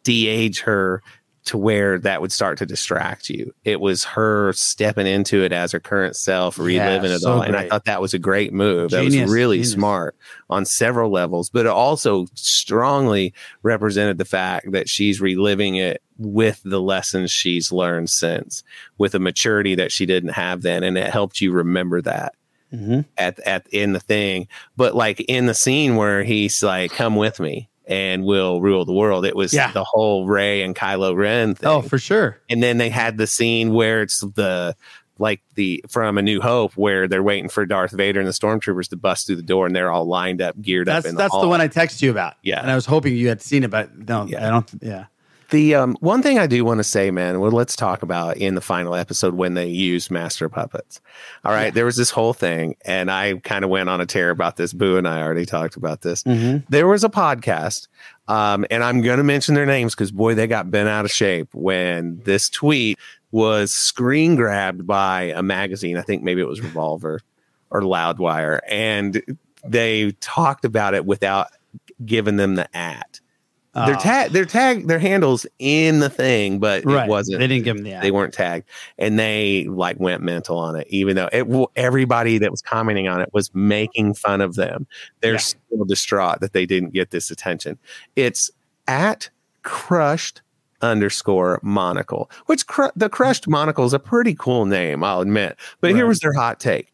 de-age 0.02 0.60
her 0.62 1.02
to 1.44 1.56
where 1.56 1.96
that 2.00 2.20
would 2.20 2.32
start 2.32 2.58
to 2.58 2.66
distract 2.66 3.30
you. 3.30 3.54
It 3.62 3.80
was 3.80 4.02
her 4.02 4.52
stepping 4.52 5.06
into 5.06 5.44
it 5.44 5.52
as 5.52 5.70
her 5.70 5.78
current 5.78 6.16
self, 6.16 6.58
reliving 6.58 7.12
it 7.12 7.20
so 7.20 7.34
all. 7.34 7.40
And 7.42 7.54
I 7.54 7.68
thought 7.68 7.84
that 7.84 8.00
was 8.00 8.14
a 8.14 8.18
great 8.18 8.52
move. 8.52 8.90
that 8.90 9.04
was 9.04 9.14
really 9.16 9.58
genius. 9.58 9.72
smart 9.72 10.16
on 10.50 10.64
several 10.64 11.08
levels, 11.12 11.48
but 11.48 11.60
it 11.66 11.68
also 11.68 12.26
strongly 12.34 13.32
represented 13.62 14.18
the 14.18 14.24
fact 14.24 14.72
that 14.72 14.88
she's 14.88 15.20
reliving 15.20 15.76
it 15.76 16.02
with 16.18 16.60
the 16.64 16.80
lessons 16.80 17.30
she's 17.30 17.70
learned 17.72 18.10
since, 18.10 18.62
with 18.98 19.14
a 19.14 19.18
maturity 19.18 19.74
that 19.74 19.92
she 19.92 20.06
didn't 20.06 20.30
have 20.30 20.62
then. 20.62 20.82
And 20.82 20.96
it 20.96 21.10
helped 21.10 21.40
you 21.40 21.52
remember 21.52 22.00
that 22.02 22.34
Mhm. 22.74 23.04
at 23.16 23.38
at 23.40 23.66
in 23.70 23.92
the 23.92 24.00
thing. 24.00 24.48
But 24.76 24.94
like 24.94 25.20
in 25.20 25.46
the 25.46 25.54
scene 25.54 25.96
where 25.96 26.24
he's 26.24 26.62
like, 26.62 26.90
"Come 26.92 27.16
with 27.16 27.38
me." 27.40 27.68
And 27.88 28.24
we'll 28.24 28.60
rule 28.60 28.84
the 28.84 28.92
world. 28.92 29.24
It 29.24 29.36
was 29.36 29.52
Yeah. 29.54 29.70
the 29.70 29.84
whole 29.84 30.26
Rey 30.26 30.62
and 30.62 30.74
Kylo 30.74 31.14
Ren 31.14 31.54
thing. 31.54 31.68
Oh, 31.68 31.82
for 31.82 31.98
sure. 31.98 32.40
And 32.50 32.60
then 32.60 32.78
they 32.78 32.88
had 32.88 33.16
the 33.16 33.28
scene 33.28 33.72
where 33.72 34.02
it's 34.02 34.20
the 34.34 34.74
like 35.18 35.40
the 35.54 35.82
from 35.88 36.18
A 36.18 36.22
New 36.22 36.40
Hope 36.40 36.72
where 36.76 37.06
they're 37.08 37.22
waiting 37.22 37.48
for 37.48 37.64
Darth 37.64 37.92
Vader 37.92 38.18
and 38.20 38.28
the 38.28 38.32
stormtroopers 38.32 38.88
to 38.88 38.96
bust 38.96 39.26
through 39.28 39.36
the 39.36 39.42
door 39.42 39.66
and 39.66 39.74
they're 39.76 39.90
all 39.92 40.04
lined 40.04 40.42
up, 40.42 40.60
geared 40.60 40.88
That's 40.88 41.06
up. 41.06 41.10
In 41.10 41.16
that's 41.16 41.32
the, 41.32 41.40
the 41.42 41.48
one 41.48 41.60
I 41.60 41.68
texted 41.68 42.02
you 42.02 42.10
about. 42.10 42.34
Yeah. 42.42 42.60
and 42.60 42.70
I 42.70 42.74
was 42.74 42.86
hoping 42.86 43.16
you 43.16 43.28
had 43.28 43.40
seen 43.40 43.62
it, 43.62 43.70
but 43.70 43.96
no, 43.96 44.22
I 44.22 44.50
don't. 44.50 44.68
Yeah. 44.82 45.04
The 45.50 45.74
um, 45.76 45.96
one 46.00 46.22
thing 46.22 46.38
I 46.38 46.46
do 46.46 46.64
want 46.64 46.78
to 46.78 46.84
say, 46.84 47.10
man, 47.10 47.38
well, 47.40 47.52
let's 47.52 47.76
talk 47.76 48.02
about 48.02 48.36
in 48.36 48.56
the 48.56 48.60
final 48.60 48.94
episode 48.94 49.34
when 49.34 49.54
they 49.54 49.66
used 49.68 50.10
Master 50.10 50.48
Puppets. 50.48 51.00
All 51.44 51.52
right, 51.52 51.72
there 51.72 51.84
was 51.84 51.96
this 51.96 52.10
whole 52.10 52.32
thing, 52.32 52.74
and 52.84 53.10
I 53.10 53.36
kind 53.44 53.64
of 53.64 53.70
went 53.70 53.88
on 53.88 54.00
a 54.00 54.06
tear 54.06 54.30
about 54.30 54.56
this. 54.56 54.72
Boo 54.72 54.96
and 54.96 55.06
I 55.06 55.22
already 55.22 55.46
talked 55.46 55.76
about 55.76 56.00
this. 56.00 56.22
Mhm. 56.24 56.64
There 56.68 56.88
was 56.88 57.04
a 57.04 57.08
podcast, 57.08 57.86
um, 58.26 58.66
and 58.70 58.82
I'm 58.82 59.02
going 59.02 59.18
to 59.18 59.24
mention 59.24 59.54
their 59.54 59.66
names 59.66 59.94
because 59.94 60.10
boy, 60.10 60.34
they 60.34 60.46
got 60.48 60.70
bent 60.70 60.88
out 60.88 61.04
of 61.04 61.10
shape 61.12 61.48
when 61.54 62.20
this 62.24 62.50
tweet 62.50 62.98
was 63.30 63.72
screen 63.72 64.34
grabbed 64.34 64.86
by 64.86 65.32
a 65.36 65.42
magazine. 65.42 65.96
I 65.96 66.02
think 66.02 66.22
maybe 66.22 66.40
it 66.40 66.48
was 66.48 66.60
Revolver 66.60 67.20
or 67.70 67.82
Loudwire, 67.82 68.60
and 68.68 69.22
they 69.64 70.10
talked 70.20 70.64
about 70.64 70.94
it 70.94 71.06
without 71.06 71.48
giving 72.04 72.36
them 72.36 72.54
the 72.56 72.74
at 72.76 73.20
their 73.76 73.94
Oh. 73.94 73.98
Uh, 73.98 74.00
tag 74.00 74.30
their 74.32 74.44
tag 74.46 74.86
their 74.88 74.98
handles 74.98 75.46
in 75.58 76.00
the 76.00 76.08
thing 76.10 76.58
but 76.58 76.84
Right. 76.84 77.04
it 77.04 77.10
wasn't 77.10 77.38
They 77.40 77.46
didn't 77.46 77.64
give 77.64 77.76
'em 77.76 77.82
the 77.84 77.92
ad. 77.92 78.02
they 78.02 78.10
weren't 78.10 78.32
tagged 78.32 78.64
and 78.98 79.18
they 79.18 79.66
like 79.68 80.00
went 80.00 80.22
mental 80.22 80.56
on 80.58 80.76
it 80.76 80.86
even 80.88 81.14
though 81.16 81.28
it 81.32 81.46
everybody 81.76 82.38
that 82.38 82.50
was 82.50 82.62
commenting 82.62 83.06
on 83.06 83.20
it 83.20 83.28
was 83.32 83.50
making 83.54 84.14
fun 84.14 84.40
of 84.40 84.54
them 84.54 84.86
they're 85.20 85.32
Yeah. 85.32 85.38
still 85.38 85.84
distraught 85.84 86.40
that 86.40 86.52
they 86.54 86.64
didn't 86.66 86.92
get 86.94 87.10
this 87.10 87.30
attention 87.30 87.78
it's 88.16 88.50
at 88.88 89.28
crushed 89.62 90.40
underscore 90.82 91.58
monocle 91.62 92.30
which 92.46 92.66
cr- 92.66 92.84
the 92.94 93.08
crushed 93.08 93.48
monocle 93.48 93.84
is 93.86 93.92
a 93.94 93.98
pretty 93.98 94.34
cool 94.34 94.66
name 94.66 95.02
i'll 95.02 95.20
admit 95.22 95.56
but 95.80 95.90
here 95.94 96.06
was 96.06 96.20
their 96.20 96.34
hot 96.34 96.60
take 96.60 96.92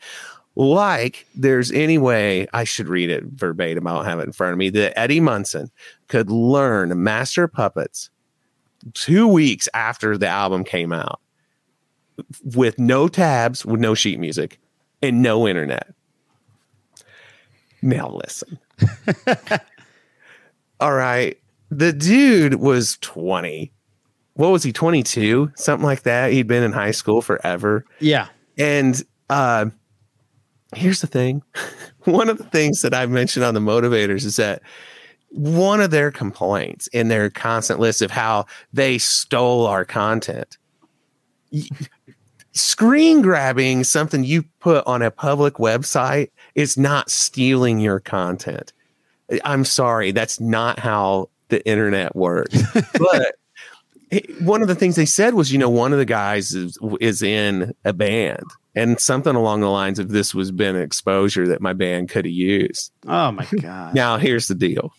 like 0.54 1.26
there's 1.34 1.70
any 1.70 1.98
way 1.98 2.46
I 2.52 2.64
should 2.64 2.88
read 2.88 3.10
it 3.10 3.24
verbatim. 3.24 3.86
I 3.86 3.94
don't 3.94 4.04
have 4.04 4.20
it 4.20 4.26
in 4.26 4.32
front 4.32 4.52
of 4.52 4.58
me. 4.58 4.70
That 4.70 4.98
Eddie 4.98 5.20
Munson 5.20 5.70
could 6.08 6.30
learn 6.30 7.02
Master 7.02 7.48
Puppets 7.48 8.10
two 8.94 9.26
weeks 9.26 9.68
after 9.74 10.18
the 10.18 10.28
album 10.28 10.64
came 10.64 10.92
out 10.92 11.20
with 12.44 12.78
no 12.78 13.08
tabs, 13.08 13.64
with 13.64 13.80
no 13.80 13.94
sheet 13.94 14.18
music, 14.18 14.58
and 15.00 15.22
no 15.22 15.48
internet. 15.48 15.88
Now 17.80 18.08
listen. 18.08 18.58
All 20.80 20.94
right. 20.94 21.38
The 21.70 21.92
dude 21.92 22.56
was 22.56 22.98
20. 23.00 23.72
What 24.34 24.50
was 24.50 24.62
he, 24.62 24.72
22? 24.72 25.52
Something 25.56 25.84
like 25.84 26.02
that. 26.02 26.32
He'd 26.32 26.46
been 26.46 26.62
in 26.62 26.72
high 26.72 26.90
school 26.90 27.22
forever. 27.22 27.84
Yeah. 27.98 28.28
And 28.58 29.02
uh, 29.30 29.66
here's 30.74 31.00
the 31.00 31.06
thing 31.06 31.42
one 32.04 32.28
of 32.28 32.38
the 32.38 32.44
things 32.44 32.82
that 32.82 32.94
I've 32.94 33.10
mentioned 33.10 33.44
on 33.44 33.54
the 33.54 33.60
motivators 33.60 34.24
is 34.24 34.36
that 34.36 34.62
one 35.32 35.80
of 35.80 35.90
their 35.90 36.10
complaints 36.10 36.88
in 36.88 37.08
their 37.08 37.30
constant 37.30 37.80
list 37.80 38.02
of 38.02 38.10
how 38.10 38.46
they 38.72 38.98
stole 38.98 39.66
our 39.66 39.84
content. 39.84 40.58
Screen 42.52 43.22
grabbing 43.22 43.82
something 43.84 44.24
you 44.24 44.44
put 44.60 44.86
on 44.86 45.00
a 45.00 45.10
public 45.10 45.54
website 45.54 46.28
is 46.54 46.76
not 46.76 47.10
stealing 47.10 47.80
your 47.80 47.98
content. 47.98 48.74
I'm 49.44 49.64
sorry, 49.64 50.12
that's 50.12 50.38
not 50.38 50.78
how 50.78 51.30
the 51.48 51.66
internet 51.66 52.14
works. 52.14 52.60
but 52.98 53.36
one 54.40 54.62
of 54.62 54.68
the 54.68 54.74
things 54.74 54.96
they 54.96 55.06
said 55.06 55.34
was, 55.34 55.52
you 55.52 55.58
know, 55.58 55.70
one 55.70 55.92
of 55.92 55.98
the 55.98 56.04
guys 56.04 56.54
is, 56.54 56.78
is 57.00 57.22
in 57.22 57.74
a 57.84 57.92
band, 57.92 58.44
and 58.74 59.00
something 59.00 59.34
along 59.34 59.60
the 59.60 59.70
lines 59.70 59.98
of 59.98 60.10
this 60.10 60.34
was 60.34 60.50
been 60.50 60.76
an 60.76 60.82
exposure 60.82 61.48
that 61.48 61.62
my 61.62 61.72
band 61.72 62.10
could 62.10 62.24
have 62.24 62.32
used. 62.32 62.92
Oh 63.06 63.32
my 63.32 63.46
god! 63.60 63.94
Now 63.94 64.18
here's 64.18 64.48
the 64.48 64.54
deal: 64.54 64.92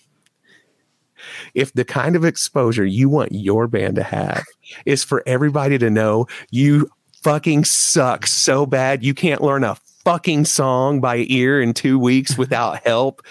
if 1.54 1.74
the 1.74 1.86
kind 1.86 2.16
of 2.16 2.26
exposure 2.26 2.86
you 2.86 3.10
want 3.10 3.32
your 3.32 3.68
band 3.68 3.96
to 3.96 4.04
have 4.04 4.44
is 4.86 5.04
for 5.04 5.24
everybody 5.26 5.78
to 5.78 5.90
know 5.90 6.28
you 6.50 6.90
fucking 7.22 7.64
suck 7.64 8.28
so 8.28 8.66
bad 8.66 9.04
you 9.04 9.14
can't 9.14 9.42
learn 9.42 9.64
a 9.64 9.78
fucking 10.04 10.44
song 10.44 11.00
by 11.00 11.26
ear 11.30 11.62
in 11.62 11.74
two 11.74 11.98
weeks 11.98 12.38
without 12.38 12.86
help. 12.86 13.22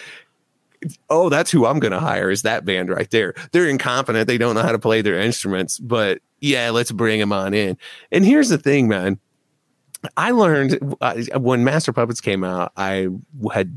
Oh, 1.11 1.29
that's 1.29 1.51
who 1.51 1.67
I'm 1.67 1.79
going 1.79 1.93
to 1.93 2.01
hire 2.01 2.31
is 2.31 2.43
that 2.43 2.65
band 2.65 2.91
right 2.91 3.11
there. 3.11 3.35
They're 3.53 3.69
incompetent. 3.69 4.27
They 4.27 4.39
don't 4.39 4.55
know 4.55 4.63
how 4.63 4.73
to 4.73 4.79
play 4.79 5.03
their 5.03 5.19
instruments, 5.19 5.79
but 5.79 6.21
yeah, 6.41 6.71
let's 6.71 6.93
bring 6.93 7.21
them 7.21 7.33
on 7.33 7.55
in. 7.55 7.79
And 8.11 8.25
here's 8.25 8.49
the 8.49 8.59
thing, 8.59 8.89
man. 8.89 9.19
I 10.17 10.33
learned 10.33 10.97
uh, 11.01 11.15
when 11.39 11.63
Master 11.63 11.93
Puppets 11.93 12.21
came 12.21 12.43
out, 12.43 12.73
I 12.77 13.09
had 13.53 13.77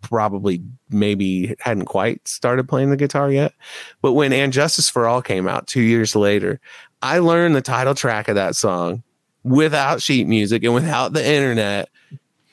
probably 0.00 0.62
maybe 0.90 1.54
hadn't 1.60 1.86
quite 1.86 2.26
started 2.26 2.68
playing 2.68 2.90
the 2.90 2.96
guitar 2.96 3.30
yet. 3.30 3.52
But 4.00 4.12
when 4.12 4.32
And 4.32 4.52
Justice 4.52 4.88
for 4.88 5.06
All 5.06 5.22
came 5.22 5.46
out 5.46 5.66
two 5.66 5.82
years 5.82 6.16
later, 6.16 6.60
I 7.02 7.18
learned 7.18 7.54
the 7.54 7.62
title 7.62 7.94
track 7.94 8.28
of 8.28 8.34
that 8.34 8.56
song 8.56 9.02
without 9.42 10.00
sheet 10.00 10.26
music 10.26 10.64
and 10.64 10.74
without 10.74 11.12
the 11.12 11.26
internet 11.26 11.90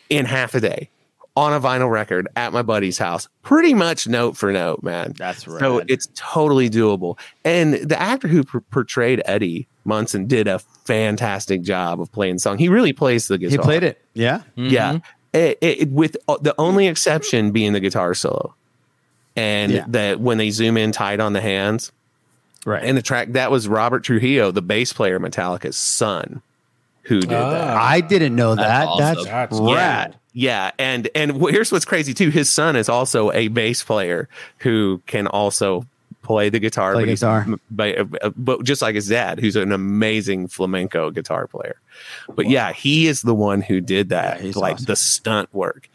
in 0.10 0.26
half 0.26 0.54
a 0.56 0.60
day 0.60 0.90
on 1.36 1.54
a 1.54 1.60
vinyl 1.62 1.90
record 1.90 2.28
at 2.36 2.52
my 2.52 2.62
buddy's 2.62 2.98
house, 2.98 3.30
pretty 3.42 3.74
much 3.74 4.08
note 4.08 4.36
for 4.36 4.52
note, 4.52 4.84
man. 4.84 5.14
That's 5.18 5.48
right. 5.48 5.60
So 5.60 5.82
it's 5.88 6.10
totally 6.16 6.70
doable. 6.70 7.18
And 7.46 7.76
the 7.76 8.00
actor 8.00 8.28
who 8.28 8.44
p- 8.44 8.60
portrayed 8.70 9.22
Eddie 9.26 9.68
Munson 9.86 10.28
did 10.28 10.48
a 10.48 10.60
fantastic 10.60 11.62
job 11.62 12.02
of 12.02 12.12
playing 12.12 12.36
the 12.36 12.40
song. 12.40 12.58
He 12.58 12.68
really 12.70 12.92
plays 12.94 13.28
the 13.30 13.38
guitar. 13.38 13.52
He 13.52 13.58
played 13.58 13.84
it. 13.84 14.02
Yeah. 14.14 14.42
Yeah. 14.56 15.00
It, 15.34 15.58
it, 15.62 15.90
with 15.90 16.18
uh, 16.28 16.38
the 16.42 16.54
only 16.58 16.88
exception 16.88 17.52
being 17.52 17.72
the 17.72 17.80
guitar 17.80 18.14
solo. 18.14 18.54
And 19.38 19.72
Yeah. 19.72 19.86
that 19.88 20.20
when 20.20 20.38
they 20.38 20.50
zoom 20.50 20.76
in 20.76 20.92
tight 20.92 21.22
on 21.22 21.32
the 21.34 21.40
hands. 21.42 21.94
Right. 22.66 22.84
And 22.84 22.98
the 22.98 23.02
track 23.02 23.30
that 23.30 23.50
was 23.50 23.68
Robert 23.70 24.04
Trujillo, 24.04 24.52
the 24.52 24.62
bass 24.62 24.92
player 24.94 25.18
Metallica's 25.20 25.78
son, 25.78 26.42
who 27.04 27.22
did 27.22 27.30
that. 27.30 27.78
I 27.78 28.02
didn't 28.02 28.36
know 28.36 28.56
that. 28.56 28.90
That's, 28.98 29.26
That's 29.26 29.60
rad. 29.60 30.16
Yeah, 30.34 30.68
yeah, 30.68 30.72
and 30.80 31.10
and 31.16 31.42
here's 31.50 31.72
what's 31.72 31.86
crazy 31.86 32.14
too. 32.14 32.30
His 32.30 32.50
son 32.50 32.76
is 32.76 32.90
also 32.90 33.32
a 33.32 33.50
bass 33.50 33.84
player 33.84 34.30
who 34.60 35.02
can 35.06 35.28
also 35.28 35.86
play 36.22 36.50
the 36.50 36.60
guitar, 36.60 36.94
Play 36.94 37.04
but, 37.04 37.10
guitar. 37.10 37.48
but, 37.70 37.98
uh, 38.24 38.30
but 38.36 38.64
just 38.64 38.82
like 38.82 38.96
his 38.96 39.08
dad, 39.08 39.40
who's 39.40 39.56
an 39.56 39.72
amazing 39.72 40.48
flamenco 40.48 41.10
guitar 41.10 41.48
player. 41.48 41.76
But 42.30 42.48
yeah, 42.50 42.74
he 42.74 43.08
is 43.08 43.22
the 43.24 43.36
one 43.36 43.62
who 43.62 43.82
did 43.82 44.10
that, 44.10 44.40
He's 44.40 44.56
like 44.56 44.78
the 44.78 44.96
stunt 44.96 45.54
work. 45.54 45.90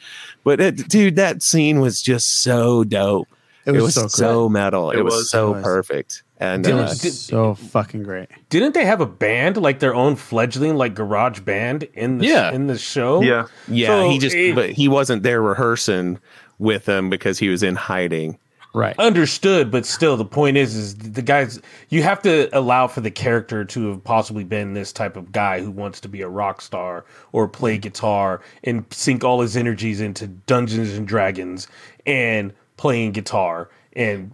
But 0.45 0.61
it, 0.61 0.89
dude, 0.89 1.17
that 1.17 1.43
scene 1.43 1.81
was 1.81 2.03
just 2.03 2.43
so 2.43 2.85
dope. 2.85 3.29
It 3.67 3.81
was 3.83 3.95
so 3.95 4.07
so, 4.09 4.49
metal. 4.49 4.91
It, 4.93 4.99
It 4.99 5.03
was, 5.03 5.15
was. 5.15 5.31
so 5.31 5.51
It 5.51 5.57
was. 5.57 5.65
perfect. 5.65 6.23
And 6.39 6.63
Didn't- 6.65 6.81
uh, 6.81 6.89
did- 6.95 7.13
so 7.13 7.55
fucking 7.55 8.03
great. 8.03 8.29
Didn't 8.51 8.75
they 8.75 8.85
have 8.85 9.01
a 9.01 9.07
band 9.07 9.57
like 9.57 9.79
their 9.81 9.95
own 9.95 10.17
fledgling 10.17 10.77
like 10.77 10.95
garage 10.95 11.41
band 11.41 11.85
in 11.95 12.19
the 12.19 12.27
Yeah. 12.27 12.53
in 12.53 12.67
the 12.67 12.79
show? 12.79 13.23
Yeah, 13.23 13.47
So 13.87 14.09
he 14.11 14.19
just 14.19 14.37
it- 14.37 14.55
but 14.55 14.71
he 14.71 14.87
wasn't 14.89 15.23
there 15.23 15.41
rehearsing 15.43 16.19
with 16.59 16.85
them 16.85 17.11
because 17.11 17.39
he 17.39 17.49
was 17.49 17.63
in 17.63 17.75
hiding. 17.75 18.39
Right. 18.75 18.95
Understood, 18.99 19.71
but 19.71 19.87
still, 19.87 20.19
the 20.19 20.25
point 20.27 20.59
is, 20.59 20.75
is 20.77 20.97
the 20.97 21.23
guys. 21.23 21.59
You 21.89 22.03
have 22.03 22.21
to 22.23 22.51
allow 22.53 22.87
for 22.89 23.01
the 23.01 23.11
character 23.11 23.65
to 23.65 23.89
have 23.89 24.05
possibly 24.05 24.45
been 24.45 24.75
this 24.75 24.93
type 24.93 25.17
of 25.17 25.33
guy 25.33 25.61
who 25.63 25.71
wants 25.71 25.99
to 26.03 26.09
be 26.11 26.21
a 26.21 26.29
rock 26.29 26.61
star 26.61 27.07
or 27.33 27.49
play 27.49 27.79
guitar 27.79 28.43
and 28.65 28.85
sink 28.91 29.25
all 29.25 29.41
his 29.41 29.57
energies 29.57 30.03
into 30.03 30.27
Dungeons 30.27 30.93
and 30.93 31.09
Dragons 31.09 31.69
and 32.05 32.53
playing 32.77 33.13
guitar 33.13 33.69
and 33.95 34.33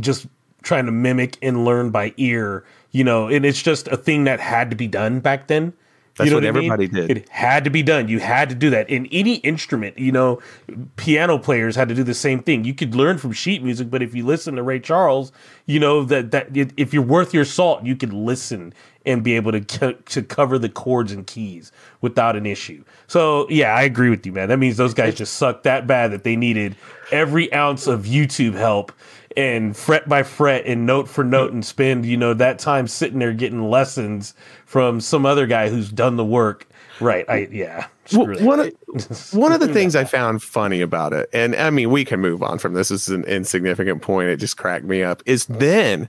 just 0.00 0.26
trying 0.62 0.86
to 0.86 0.92
mimic 0.92 1.38
and 1.42 1.64
learn 1.64 1.90
by 1.90 2.14
ear. 2.16 2.64
You 2.90 3.04
know, 3.04 3.28
and 3.28 3.44
it's 3.44 3.62
just 3.62 3.88
a 3.88 3.96
thing 3.96 4.24
that 4.24 4.40
had 4.40 4.70
to 4.70 4.76
be 4.76 4.86
done 4.86 5.20
back 5.20 5.48
then. 5.48 5.72
That's 6.16 6.26
you 6.26 6.30
know 6.30 6.46
what 6.46 6.54
mean? 6.54 6.70
everybody 6.70 6.88
did. 6.88 7.10
It 7.10 7.28
had 7.30 7.64
to 7.64 7.70
be 7.70 7.82
done. 7.82 8.08
You 8.08 8.20
had 8.20 8.50
to 8.50 8.54
do 8.54 8.68
that 8.70 8.90
in 8.90 9.06
any 9.06 9.36
instrument. 9.36 9.98
You 9.98 10.12
know, 10.12 10.42
piano 10.96 11.38
players 11.38 11.74
had 11.74 11.88
to 11.88 11.94
do 11.94 12.02
the 12.02 12.12
same 12.12 12.42
thing. 12.42 12.64
You 12.64 12.74
could 12.74 12.94
learn 12.94 13.16
from 13.16 13.32
sheet 13.32 13.62
music, 13.62 13.88
but 13.88 14.02
if 14.02 14.14
you 14.14 14.26
listen 14.26 14.56
to 14.56 14.62
Ray 14.62 14.78
Charles, 14.78 15.32
you 15.64 15.80
know 15.80 16.04
that 16.04 16.30
that 16.32 16.48
if 16.54 16.92
you're 16.92 17.02
worth 17.02 17.32
your 17.32 17.46
salt, 17.46 17.84
you 17.84 17.96
could 17.96 18.12
listen 18.12 18.74
and 19.04 19.22
be 19.22 19.34
able 19.36 19.52
to 19.52 19.60
co- 19.60 19.92
to 19.92 20.22
cover 20.22 20.58
the 20.58 20.68
chords 20.68 21.12
and 21.12 21.26
keys 21.26 21.72
without 22.00 22.36
an 22.36 22.46
issue. 22.46 22.84
So 23.06 23.48
yeah, 23.48 23.74
I 23.74 23.82
agree 23.82 24.10
with 24.10 24.24
you, 24.26 24.32
man. 24.32 24.48
That 24.48 24.58
means 24.58 24.76
those 24.76 24.94
guys 24.94 25.14
just 25.14 25.34
sucked 25.34 25.64
that 25.64 25.86
bad 25.86 26.12
that 26.12 26.24
they 26.24 26.36
needed 26.36 26.76
every 27.10 27.52
ounce 27.52 27.86
of 27.86 28.04
YouTube 28.04 28.54
help 28.54 28.92
and 29.36 29.76
fret 29.76 30.08
by 30.08 30.22
fret 30.22 30.66
and 30.66 30.86
note 30.86 31.08
for 31.08 31.24
note 31.24 31.52
and 31.52 31.64
spend 31.64 32.04
you 32.04 32.16
know 32.16 32.34
that 32.34 32.58
time 32.58 32.86
sitting 32.86 33.18
there 33.18 33.32
getting 33.32 33.70
lessons 33.70 34.34
from 34.66 35.00
some 35.00 35.26
other 35.26 35.46
guy 35.46 35.68
who's 35.68 35.90
done 35.90 36.16
the 36.16 36.24
work. 36.24 36.66
Right? 37.00 37.24
I 37.28 37.48
yeah. 37.50 37.86
Well, 38.12 38.26
one 38.40 38.60
of 38.60 38.72
one 39.32 39.52
of 39.52 39.60
the 39.60 39.68
things 39.68 39.96
I 39.96 40.04
found 40.04 40.42
funny 40.42 40.80
about 40.80 41.12
it, 41.12 41.28
and 41.32 41.54
I 41.56 41.70
mean, 41.70 41.90
we 41.90 42.04
can 42.04 42.20
move 42.20 42.42
on 42.42 42.58
from 42.58 42.74
this. 42.74 42.88
This 42.88 43.08
is 43.08 43.14
an 43.14 43.24
insignificant 43.24 44.02
point. 44.02 44.28
It 44.28 44.36
just 44.36 44.56
cracked 44.56 44.84
me 44.84 45.02
up. 45.02 45.22
Is 45.24 45.46
then 45.46 46.08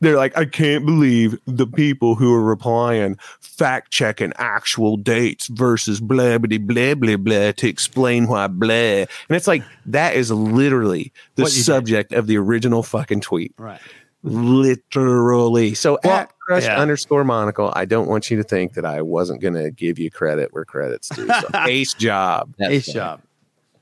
they're 0.00 0.16
like, 0.16 0.36
I 0.36 0.44
can't 0.44 0.84
believe 0.84 1.38
the 1.46 1.66
people 1.66 2.14
who 2.14 2.32
are 2.34 2.42
replying, 2.42 3.16
fact 3.40 3.90
checking 3.90 4.32
actual 4.36 4.96
dates 4.96 5.48
versus 5.48 6.00
blah 6.00 6.38
blah 6.38 6.58
blah 6.58 6.94
blah 6.94 7.16
blah 7.16 7.52
to 7.52 7.68
explain 7.68 8.26
why 8.26 8.46
blah. 8.46 8.74
And 8.74 9.08
it's 9.30 9.46
like 9.46 9.62
that 9.86 10.14
is 10.14 10.30
literally 10.30 11.12
the 11.36 11.44
What 11.44 11.52
you 11.52 11.58
did. 11.58 11.64
subject 11.64 12.12
of 12.12 12.26
the 12.26 12.36
original 12.36 12.82
fucking 12.82 13.22
tweet. 13.22 13.54
Right. 13.58 13.80
Literally. 14.22 15.74
So 15.74 15.98
at 16.04 16.36
crush 16.40 16.64
yeah. 16.64 16.80
underscore 16.80 17.24
monocle, 17.24 17.72
I 17.74 17.84
don't 17.84 18.08
want 18.08 18.30
you 18.30 18.36
to 18.36 18.42
think 18.42 18.74
that 18.74 18.84
I 18.84 19.02
wasn't 19.02 19.40
going 19.40 19.54
to 19.54 19.70
give 19.70 19.98
you 19.98 20.10
credit 20.10 20.52
where 20.52 20.64
credit's 20.64 21.08
due. 21.08 21.26
So 21.26 21.48
ace 21.66 21.94
job. 21.94 22.52
Ace 22.60 22.86
job. 22.86 23.22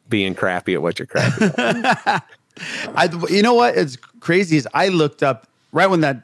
Being 0.09 0.35
crappy 0.35 0.75
at 0.75 0.83
what 0.83 0.99
you're 0.99 1.07
crappy 1.07 1.51
at. 1.59 2.25
I, 2.95 3.09
you 3.31 3.43
know 3.43 3.55
what? 3.55 3.77
It's 3.77 3.97
crazy. 4.21 4.57
Is 4.57 4.69
I 4.75 4.89
looked 4.89 5.23
up 5.23 5.49
right 5.75 5.89
when 5.91 6.01
that 6.01 6.23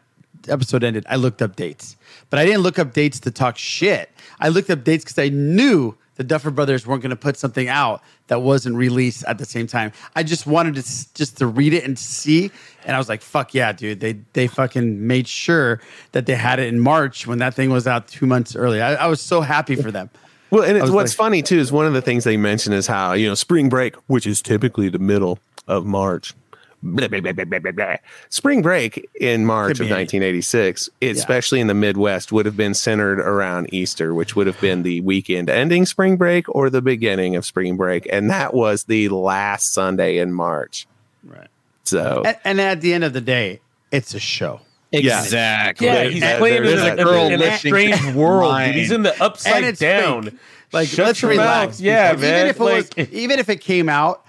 episode 0.49 0.83
ended. 0.83 1.05
I 1.09 1.17
looked 1.17 1.43
up 1.43 1.57
dates, 1.57 1.97
but 2.31 2.39
I 2.39 2.47
didn't 2.47 2.63
look 2.63 2.79
up 2.79 2.95
dates 2.95 3.21
to 3.21 3.31
talk 3.31 3.59
shit. 3.59 4.09
I 4.41 4.49
looked 4.49 4.71
up 4.71 4.85
dates 4.85 5.05
because 5.05 5.19
I 5.19 5.29
knew 5.29 5.95
the 6.15 6.25
Duffer 6.25 6.51
Brothers 6.51 6.87
weren't 6.87 7.03
going 7.03 7.11
to 7.11 7.17
put 7.17 7.37
something 7.37 7.69
out 7.69 8.03
that 8.29 8.41
wasn't 8.43 8.77
released 8.77 9.25
at 9.25 9.39
the 9.39 9.45
same 9.47 9.67
time. 9.67 9.91
I 10.15 10.23
just 10.23 10.47
wanted 10.47 10.75
to 10.75 10.81
s- 10.81 11.09
just 11.15 11.39
to 11.39 11.47
read 11.47 11.73
it 11.75 11.85
and 11.85 11.99
see, 11.99 12.51
and 12.85 12.95
I 12.95 12.99
was 12.99 13.09
like, 13.09 13.23
"Fuck 13.23 13.55
yeah, 13.55 13.73
dude!" 13.73 14.01
They 14.01 14.19
they 14.35 14.47
fucking 14.47 15.07
made 15.07 15.27
sure 15.29 15.81
that 16.13 16.27
they 16.27 16.35
had 16.35 16.59
it 16.59 16.69
in 16.69 16.79
March 16.81 17.27
when 17.27 17.39
that 17.39 17.55
thing 17.55 17.71
was 17.71 17.87
out 17.87 18.07
two 18.09 18.27
months 18.27 18.55
early. 18.57 18.81
I, 18.83 18.95
I 18.95 19.07
was 19.07 19.21
so 19.21 19.41
happy 19.41 19.77
for 19.77 19.91
them. 19.91 20.11
Well, 20.51 20.65
and 20.65 20.77
it's, 20.77 20.91
what's 20.91 21.13
like- 21.13 21.17
funny 21.17 21.43
too 21.43 21.59
is 21.59 21.71
one 21.73 21.87
of 21.87 21.93
the 21.93 22.03
things 22.03 22.25
they 22.25 22.37
mention 22.37 22.73
is 22.73 22.87
how 22.87 23.13
you 23.13 23.27
know 23.29 23.35
spring 23.35 23.69
break, 23.69 23.95
which 24.07 24.27
is 24.27 24.43
typically 24.43 24.89
the 24.89 24.99
middle 24.99 25.39
of 25.69 25.87
March. 25.87 26.35
Blah, 26.83 27.09
blah, 27.09 27.21
blah, 27.21 27.33
blah, 27.33 27.45
blah, 27.45 27.59
blah, 27.59 27.73
blah. 27.73 27.97
Spring 28.31 28.63
break 28.63 29.07
in 29.21 29.45
March 29.45 29.69
Could 29.77 29.81
of 29.83 29.87
be 29.89 29.93
any- 29.93 30.01
1986, 30.05 30.89
especially 31.03 31.61
in 31.61 31.67
the 31.67 31.75
Midwest, 31.75 32.33
would 32.33 32.47
have 32.47 32.57
been 32.57 32.73
centered 32.75 33.21
around 33.21 33.73
Easter, 33.73 34.15
which 34.15 34.35
would 34.35 34.47
have 34.47 34.59
been 34.61 34.83
the 34.83 35.01
weekend 35.03 35.51
ending 35.51 35.85
spring 35.85 36.17
break 36.17 36.47
or 36.49 36.71
the 36.71 36.81
beginning 36.81 37.37
of 37.37 37.45
spring 37.45 37.77
break, 37.77 38.09
and 38.11 38.31
that 38.31 38.55
was 38.55 38.85
the 38.85 39.09
last 39.11 39.75
Sunday 39.75 40.17
in 40.19 40.33
March. 40.33 40.87
Right. 41.23 41.49
So 41.85 42.23
And, 42.25 42.37
and 42.45 42.61
at 42.61 42.81
the 42.81 42.95
end 42.95 43.05
of 43.05 43.13
the 43.13 43.21
day, 43.21 43.61
it's 43.91 44.15
a 44.15 44.21
show. 44.21 44.61
Exactly. 44.93 45.87
Yeah, 45.87 46.05
he's 46.05 46.21
There- 46.21 46.39
playing 46.39 46.63
there's 46.65 46.83
in 46.83 46.99
a, 46.99 47.05
girl 47.05 47.27
in 47.27 47.43
a 47.43 47.59
strange 47.59 48.05
world. 48.15 48.57
Dude. 48.65 48.75
He's 48.75 48.91
in 48.91 49.03
the 49.03 49.13
And 49.13 49.23
upside 49.23 49.65
it's 49.65 49.79
down. 49.81 50.23
fake. 50.25 50.35
Like 50.73 50.89
Shut 50.89 51.07
let's 51.07 51.23
your 51.23 51.31
relax. 51.33 51.73
mouth. 51.79 51.81
Yeah, 51.81 52.13
man. 52.15 52.25
Even 52.37 52.47
if 52.49 52.57
it 52.57 52.63
Like- 52.63 52.95
was, 52.97 53.09
even 53.13 53.39
if 53.39 53.49
it 53.49 53.61
came 53.61 53.89
out 53.89 54.25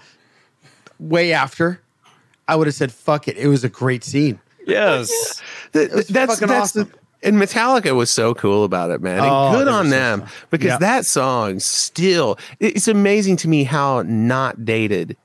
way 1.00 1.32
after, 1.32 1.80
I 2.52 2.56
would 2.56 2.66
have 2.66 2.74
said, 2.74 2.92
"Fuck 2.92 3.28
it." 3.28 3.36
It 3.38 3.48
was 3.48 3.64
a 3.64 3.68
great 3.68 4.04
scene. 4.04 4.38
Yes. 4.66 5.42
Th- 5.72 5.90
was 5.90 6.06
that's 6.08 6.34
fucking 6.34 6.48
that's 6.48 6.76
awesome. 6.76 6.90
the 7.22 7.28
and 7.28 7.36
Metallica 7.36 7.94
was 7.96 8.10
so 8.10 8.34
cool 8.34 8.64
about 8.64 8.90
it, 8.90 9.00
man. 9.00 9.18
And 9.20 9.26
Oh, 9.28 9.52
good 9.52 9.68
on 9.68 9.88
them 9.90 10.20
fun. 10.20 10.28
because 10.50 10.66
Yeah. 10.68 10.78
that 10.78 11.06
song 11.06 11.58
still 11.60 12.38
it's 12.60 12.88
amazing 12.88 13.36
to 13.38 13.48
me 13.48 13.64
how 13.64 14.02
not 14.02 14.64
dated 14.64 15.16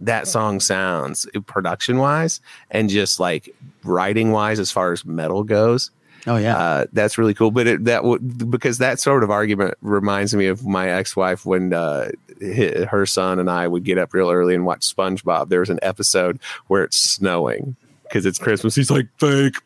that 0.00 0.26
song 0.26 0.58
sounds 0.60 1.26
production 1.46 1.98
wise 1.98 2.40
and 2.70 2.88
just 2.88 3.20
like 3.20 3.54
writing 3.84 4.32
wise 4.32 4.58
as 4.58 4.70
far 4.72 4.92
as 4.92 5.04
metal 5.04 5.44
goes. 5.44 5.90
Oh 6.26 6.36
yeah, 6.36 6.56
Uh, 6.56 6.84
that's 6.92 7.18
really 7.18 7.34
cool. 7.34 7.50
But 7.50 7.66
it, 7.66 7.84
that 7.86 8.04
would 8.04 8.50
because 8.50 8.78
that 8.78 9.00
sort 9.00 9.24
of 9.24 9.30
argument 9.30 9.74
reminds 9.82 10.34
me 10.34 10.46
of 10.46 10.64
my 10.64 10.88
ex-wife 10.88 11.44
when 11.44 11.72
uh, 11.74 12.10
hi- 12.40 12.84
her 12.90 13.06
son 13.06 13.38
and 13.40 13.50
I 13.50 13.66
would 13.66 13.82
get 13.84 13.98
up 13.98 14.14
real 14.14 14.30
early 14.30 14.54
and 14.54 14.64
watch 14.64 14.82
SpongeBob. 14.82 15.48
There 15.48 15.60
was 15.60 15.70
an 15.70 15.80
episode 15.82 16.38
where 16.68 16.84
it's 16.84 16.96
snowing 16.96 17.74
because 18.04 18.24
it's 18.26 18.38
Christmas. 18.38 18.74
He's 18.76 18.90
like 18.90 19.08
fake. 19.18 19.56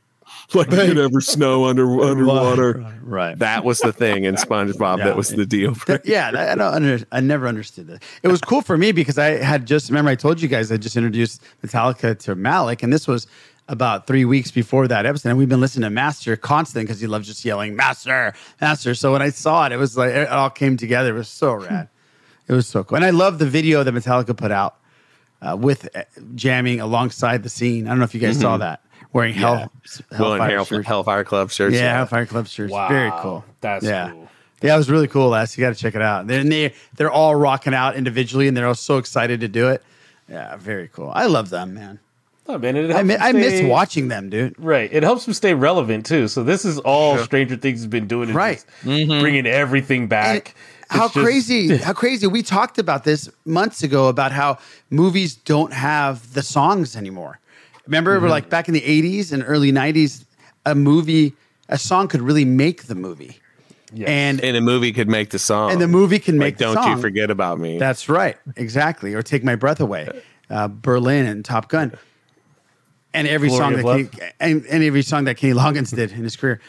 like 0.55 0.69
it 0.69 0.89
could 0.89 0.99
ever 0.99 1.21
snow 1.21 1.65
under 1.67 2.01
underwater. 2.03 2.85
Right. 3.03 3.39
That 3.39 3.65
was 3.65 3.81
the 3.81 3.93
thing 3.93 4.25
in 4.25 4.37
SpongeBob. 4.37 4.99
That 4.99 5.17
was 5.17 5.29
the 5.31 5.45
deal. 5.47 5.73
That- 5.87 6.07
yeah, 6.07 6.29
I 6.29 6.55
don't 6.55 6.61
under, 6.75 6.99
I 7.13 7.21
never 7.21 7.49
understood 7.49 7.87
that. 7.89 8.03
It 8.23 8.29
was 8.29 8.41
cool 8.41 8.63
for 8.63 8.79
me 8.79 8.93
because 8.93 9.19
I 9.19 9.31
had 9.43 9.67
just 9.67 9.91
remember 9.91 10.11
I 10.11 10.15
told 10.15 10.41
you 10.41 10.49
guys 10.49 10.71
I 10.73 10.77
just 10.79 10.97
introduced 10.97 11.43
Metallica 11.65 12.19
to 12.21 12.35
Malik, 12.35 12.83
and 12.83 12.93
this 12.93 13.07
was 13.09 13.27
about 13.69 14.07
three 14.07 14.25
weeks 14.25 14.51
before 14.51 14.87
that 14.89 15.07
episode, 15.07 15.31
and 15.31 15.39
we've 15.39 15.49
been 15.49 15.61
listening 15.61 15.83
to 15.85 15.91
Master 15.91 16.37
constantly 16.37 16.85
because 16.85 17.01
he 17.01 17.07
loves 17.07 17.27
just 17.27 17.45
yelling 17.45 17.75
Master, 17.77 18.33
Master. 18.61 18.95
So 18.95 19.13
when 19.13 19.23
I 19.23 19.31
saw 19.31 19.67
it, 19.67 19.73
it 19.73 19.77
was 19.77 19.97
like 19.97 20.11
it 20.11 20.29
all 20.29 20.51
came 20.51 20.77
together. 20.77 21.11
It 21.15 21.19
was 21.19 21.29
so 21.29 21.53
rad. 21.55 21.89
It 22.49 22.53
was 22.53 22.67
so 22.69 22.85
cool, 22.85 22.97
and 22.97 23.05
I 23.05 23.11
love 23.11 23.39
the 23.39 23.47
video 23.47 23.83
that 23.83 23.93
Metallica 23.93 24.37
put 24.37 24.53
out 24.53 24.77
uh, 25.43 25.57
with 25.59 25.89
uh, 25.97 26.03
jamming 26.37 26.81
alongside 26.81 27.43
the 27.43 27.49
scene. 27.49 27.87
I 27.87 27.91
don't 27.91 27.99
know 27.99 28.05
if 28.05 28.15
you 28.15 28.21
guys 28.21 28.39
saw 28.41 28.57
Mhm. 28.57 28.61
that 28.61 28.81
wearing 29.13 29.35
hell, 29.35 29.73
Will 30.19 30.35
and 30.35 30.43
Hellfire 30.43 30.83
Hell. 30.83 30.83
Hellfire 30.85 31.25
Club 31.25 31.51
shirts. 31.51 31.75
Yeah, 31.75 31.95
Hellfire 31.97 32.27
Club 32.27 32.47
shirts. 32.47 32.73
Wow. 32.73 32.89
Very 32.89 33.11
cool. 33.21 33.45
That's 33.61 33.85
yeah. 33.85 34.11
cool. 34.11 34.29
Yeah, 34.63 34.75
it 34.75 34.79
was 34.79 34.89
really 34.91 35.09
cool, 35.09 35.29
Les. 35.31 35.59
You 35.59 35.63
got 35.65 35.75
to 35.75 35.81
check 35.81 35.95
it 35.95 36.03
out. 36.03 36.27
They're, 36.29 36.43
they 36.45 36.73
they're 36.97 37.11
all 37.11 37.35
rocking 37.35 37.75
out 37.75 37.97
individually, 37.97 38.47
and 38.49 38.57
they're 38.57 38.67
all 38.69 38.75
so 38.75 38.99
excited 38.99 39.41
to 39.41 39.49
do 39.49 39.69
it. 39.69 39.83
Yeah, 40.29 40.57
very 40.57 40.89
cool. 40.89 41.11
I 41.15 41.27
love 41.27 41.51
them, 41.51 41.75
man. 41.75 41.99
Oh, 42.49 42.59
man, 42.59 42.77
it 42.77 42.91
I, 42.95 43.03
mi- 43.03 43.15
them 43.15 43.23
I 43.23 43.33
miss 43.33 43.63
watching 43.63 44.09
them, 44.09 44.31
dude. 44.31 44.55
Right. 44.59 44.89
It 44.93 45.03
helps 45.03 45.25
them 45.25 45.35
stay 45.35 45.55
relevant 45.55 46.07
too. 46.07 46.29
So 46.29 46.43
this 46.45 46.65
is 46.65 46.79
all 46.81 47.19
Stranger 47.19 47.57
Things 47.57 47.81
has 47.81 47.87
been 47.89 48.07
doing. 48.07 48.29
Is 48.29 48.35
Right. 48.35 48.65
just 48.85 49.09
Bringing 49.09 49.47
everything 49.47 50.07
back. 50.07 50.55
How 50.89 51.09
just- 51.09 51.15
crazy! 51.15 51.77
How 51.79 51.93
crazy! 51.93 52.29
We 52.29 52.43
talked 52.45 52.79
about 52.79 53.03
this 53.03 53.29
months 53.45 53.83
ago 53.83 54.07
about 54.09 54.31
how 54.31 54.59
movies 54.89 55.35
don't 55.35 55.73
have 55.73 56.33
the 56.35 56.43
songs 56.43 56.95
anymore. 56.95 57.41
Remember, 57.87 58.21
we're 58.21 58.29
Mhm. 58.29 58.31
like 58.31 58.49
back 58.51 58.69
in 58.69 58.75
the 58.75 58.83
'80s 58.83 59.33
and 59.33 59.43
early 59.45 59.73
'90s, 59.73 60.25
a 60.65 60.77
movie, 60.77 61.35
a 61.69 61.77
song 61.79 62.07
could 62.07 62.23
really 62.23 62.45
make 62.45 62.85
the 62.85 62.95
movie. 62.95 63.41
And 64.07 64.41
and 64.41 64.57
a 64.57 64.61
movie 64.61 64.93
could 64.93 65.09
make 65.09 65.31
the 65.31 65.41
song. 65.41 65.73
And 65.73 65.81
the 65.81 65.89
movie 65.89 66.21
can 66.21 66.37
Like, 66.37 66.47
make 66.55 66.59
the 66.59 66.65
Don't 66.67 66.75
song. 66.77 66.91
you 66.93 66.99
forget 67.03 67.31
about 67.33 67.59
me. 67.59 67.79
That's 67.79 68.09
right, 68.09 68.37
exactly. 68.57 69.13
Or 69.15 69.23
take 69.23 69.43
my 69.43 69.57
breath 69.57 69.81
away, 69.81 70.09
uh, 70.51 70.69
Berlin 70.69 71.27
and 71.27 71.45
Top 71.45 71.69
Gun, 71.69 71.93
and 73.17 73.29
every 73.29 73.49
Glory 73.49 73.61
song 73.61 73.73
that 73.75 73.85
Love. 73.85 74.11
Kenny, 74.11 74.33
and, 74.41 74.67
and 74.67 74.85
every 74.85 75.03
song 75.03 75.25
that 75.25 75.37
Kenny 75.37 75.55
Loggins 75.55 75.95
did 75.95 76.13
in 76.13 76.23
his 76.23 76.37
career. 76.37 76.61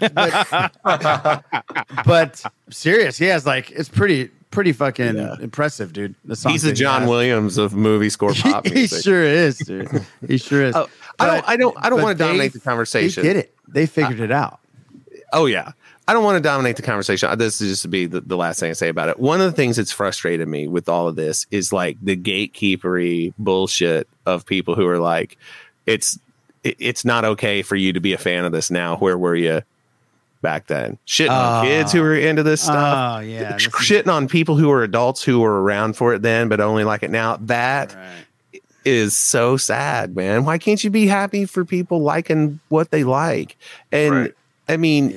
But, 0.00 0.72
but 2.04 2.42
serious, 2.70 3.20
yeah, 3.20 3.36
it's 3.36 3.46
like 3.46 3.70
it's 3.70 3.88
pretty 3.88 4.30
pretty 4.50 4.72
fucking 4.72 5.16
impressive, 5.40 5.92
dude. 5.92 6.14
The 6.24 6.36
songs 6.36 6.52
He's 6.52 6.62
the 6.62 6.68
that 6.70 6.78
he 6.78 6.82
John 6.82 7.00
has. 7.02 7.10
Williams 7.10 7.58
of 7.58 7.74
movie 7.74 8.10
score 8.10 8.32
pop 8.34 8.66
he 8.66 8.74
music. 8.74 9.02
sure 9.02 9.22
is, 9.22 9.58
dude. 9.58 10.04
He 10.26 10.38
sure 10.38 10.62
is. 10.64 10.74
Oh, 11.20 11.24
I 11.24 11.26
don't. 11.26 11.48
I 11.48 11.56
don't. 11.56 11.76
I 11.86 11.90
don't 11.90 12.00
want 12.00 12.16
to 12.16 12.24
dominate 12.24 12.52
the 12.52 12.60
conversation. 12.60 13.24
They 13.24 13.28
did 13.32 13.36
it. 13.38 13.54
They 13.66 13.86
figured 13.86 14.20
it 14.20 14.30
out. 14.30 14.60
Oh 15.32 15.46
yeah. 15.46 15.72
I 16.06 16.14
don't 16.14 16.22
want 16.22 16.36
to 16.36 16.40
dominate 16.40 16.76
the 16.76 16.82
conversation. 16.82 17.36
This 17.36 17.60
is 17.60 17.70
just 17.70 17.82
to 17.82 17.88
be 17.88 18.06
the, 18.06 18.20
the 18.22 18.36
last 18.36 18.60
thing 18.60 18.70
I 18.70 18.72
say 18.74 18.88
about 18.88 19.10
it. 19.10 19.18
One 19.18 19.40
of 19.40 19.46
the 19.46 19.52
things 19.52 19.76
that's 19.76 19.90
frustrated 19.90 20.46
me 20.46 20.68
with 20.68 20.88
all 20.88 21.08
of 21.08 21.16
this 21.16 21.44
is 21.50 21.70
like 21.72 21.98
the 22.00 22.16
gatekeepery 22.16 23.34
bullshit 23.36 24.08
of 24.24 24.46
people 24.46 24.74
who 24.74 24.86
are 24.86 24.98
like, 25.00 25.36
it's 25.88 26.18
it- 26.64 26.76
it's 26.78 27.04
not 27.04 27.24
okay 27.24 27.62
for 27.62 27.76
you 27.76 27.92
to 27.92 28.00
be 28.00 28.12
a 28.12 28.18
fan 28.18 28.44
of 28.44 28.52
this 28.52 28.70
now. 28.70 28.96
Where 28.96 29.16
were 29.16 29.36
you 29.36 29.62
back 30.42 30.66
then? 30.66 30.98
Shitting 31.06 31.30
on 31.30 31.64
Oh. 31.64 31.68
kids 31.68 31.92
who 31.92 32.00
were 32.00 32.16
into 32.16 32.42
this 32.42 32.62
ah, 32.68 32.72
stuff. 32.72 33.16
Oh 33.16 33.20
yeah, 33.26 33.56
Sh- 33.56 33.68
shitting 33.68 34.12
on 34.12 34.28
people 34.28 34.56
who 34.56 34.68
were 34.68 34.82
adults 34.82 35.22
who 35.22 35.40
were 35.40 35.62
around 35.62 35.94
for 35.96 36.14
it 36.14 36.22
then, 36.22 36.48
but 36.48 36.60
only 36.60 36.84
like 36.84 37.02
it 37.02 37.10
now. 37.10 37.36
That 37.40 37.94
is 38.84 39.16
so 39.16 39.56
sad, 39.56 40.16
man. 40.16 40.44
Why 40.44 40.58
can't 40.58 40.82
you 40.82 40.90
be 40.90 41.06
happy 41.06 41.44
for 41.44 41.64
people 41.64 42.00
liking 42.02 42.60
what 42.68 42.90
they 42.90 43.04
like? 43.04 43.56
And 43.92 44.32
I 44.68 44.76
mean, 44.76 45.14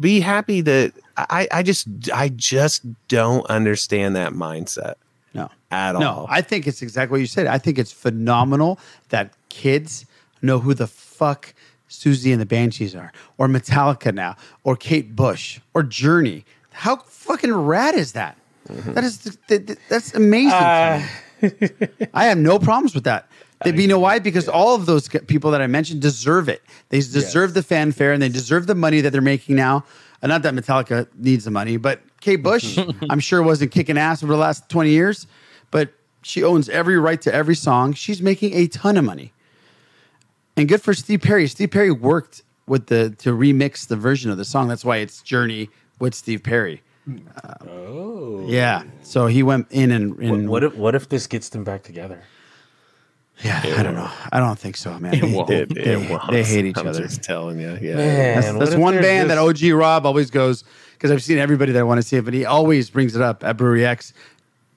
be 0.00 0.20
happy 0.20 0.60
that 0.62 0.92
I, 1.16 1.46
I 1.52 1.62
just 1.62 1.86
I 2.12 2.28
just 2.30 2.82
don't 3.08 3.46
understand 3.46 4.16
that 4.16 4.32
mindset. 4.32 4.94
No. 5.32 5.50
At 5.70 5.92
no, 5.92 5.98
all. 5.98 6.20
No, 6.22 6.26
I 6.30 6.40
think 6.42 6.66
it's 6.66 6.82
exactly 6.82 7.16
what 7.16 7.20
you 7.20 7.26
said. 7.26 7.46
I 7.46 7.58
think 7.58 7.78
it's 7.78 7.92
phenomenal 7.92 8.78
that 9.10 9.30
kids 9.54 10.04
know 10.42 10.58
who 10.58 10.74
the 10.74 10.86
fuck 10.86 11.54
Siouxsie 11.88 12.32
and 12.32 12.40
the 12.40 12.46
Banshees 12.46 12.94
are, 12.94 13.12
or 13.38 13.46
Metallica 13.46 14.12
now, 14.12 14.36
or 14.64 14.74
Kate 14.76 15.14
Bush, 15.14 15.60
or 15.74 15.82
Journey. 15.82 16.44
How 16.72 16.96
fucking 16.96 17.54
rad 17.54 17.94
is 17.94 18.12
that? 18.12 18.36
Mm-hmm. 18.68 18.94
That 18.94 19.04
is 19.04 19.18
th- 19.18 19.66
th- 19.66 19.78
that's 19.88 20.14
amazing. 20.14 20.50
to 20.50 21.08
me. 21.42 22.08
I 22.14 22.24
have 22.26 22.38
no 22.38 22.58
problems 22.58 22.94
with 22.94 23.04
that. 23.04 23.28
They, 23.62 23.72
you 23.74 23.86
know 23.86 24.00
why? 24.00 24.18
Because 24.18 24.48
all 24.48 24.74
of 24.74 24.86
those 24.86 25.08
people 25.08 25.50
that 25.52 25.62
I 25.62 25.66
mentioned 25.66 26.02
deserve 26.02 26.48
it. 26.48 26.62
They 26.88 26.98
deserve 26.98 27.54
the 27.54 27.62
fanfare 27.62 28.12
and 28.12 28.20
they 28.20 28.28
deserve 28.28 28.66
the 28.66 28.74
money 28.74 29.00
that 29.00 29.10
they're 29.10 29.22
making 29.22 29.56
now. 29.56 29.84
Uh, 30.22 30.26
not 30.26 30.42
that 30.42 30.54
Metallica 30.54 31.06
needs 31.16 31.44
the 31.44 31.50
money, 31.50 31.76
but 31.76 32.00
Kate 32.20 32.42
Bush, 32.42 32.78
I'm 33.10 33.20
sure 33.20 33.42
wasn't 33.42 33.70
kicking 33.70 33.96
ass 33.96 34.22
over 34.22 34.32
the 34.32 34.38
last 34.38 34.68
20 34.68 34.90
years, 34.90 35.26
but 35.70 35.92
she 36.22 36.42
owns 36.42 36.68
every 36.68 36.98
right 36.98 37.20
to 37.22 37.32
every 37.32 37.54
song. 37.54 37.92
She's 37.92 38.20
making 38.20 38.54
a 38.54 38.66
ton 38.66 38.96
of 38.96 39.04
money. 39.04 39.33
And 40.56 40.68
good 40.68 40.82
for 40.82 40.94
Steve 40.94 41.20
Perry. 41.22 41.46
Steve 41.48 41.70
Perry 41.70 41.90
worked 41.90 42.42
with 42.66 42.86
the 42.86 43.10
to 43.18 43.30
remix 43.36 43.86
the 43.86 43.96
version 43.96 44.30
of 44.30 44.36
the 44.38 44.44
song. 44.44 44.68
That's 44.68 44.84
why 44.84 44.98
it's 44.98 45.20
Journey 45.22 45.68
with 45.98 46.14
Steve 46.14 46.42
Perry. 46.42 46.82
Oh. 47.66 48.44
Yeah. 48.46 48.84
So 49.02 49.26
he 49.26 49.42
went 49.42 49.66
in 49.70 49.90
and, 49.90 50.14
What, 50.16 50.22
and 50.24 50.48
what 50.48 50.64
if 50.64 50.74
what 50.74 50.94
if 50.94 51.08
this 51.08 51.26
gets 51.26 51.48
them 51.50 51.64
back 51.64 51.82
together? 51.82 52.22
Yeah, 53.42 53.60
I 53.76 53.82
don't 53.82 53.96
know. 53.96 54.08
I 54.32 54.38
don't 54.38 54.56
think 54.58 54.76
so, 54.76 54.96
man. 55.00 55.14
It 55.14 55.20
They, 55.22 55.32
won't. 55.34 55.48
they, 55.48 55.60
It 55.62 55.74
they- 55.74 55.96
won't. 56.08 56.30
they 56.30 56.44
hate 56.44 56.66
each 56.66 56.78
I'm 56.78 56.86
other. 56.86 57.02
just 57.02 57.20
telling 57.22 57.58
you. 57.58 57.76
Yeah. 57.82 57.96
Man, 57.96 58.40
that's 58.54 58.58
that's 58.70 58.74
one 58.76 58.94
they're 58.94 59.02
band 59.02 59.30
that 59.30 59.38
OG 59.38 59.62
Rob 59.72 60.06
always 60.06 60.30
goes 60.30 60.62
because 60.92 61.10
I've 61.10 61.22
seen 61.22 61.38
everybody 61.38 61.72
that 61.72 61.80
I 61.80 61.82
want 61.82 61.98
to 62.00 62.06
see 62.06 62.16
it, 62.16 62.24
but 62.24 62.32
he 62.32 62.44
always 62.44 62.90
brings 62.90 63.16
it 63.16 63.22
up 63.22 63.42
at 63.42 63.56
Brewery 63.56 63.84
X. 63.84 64.12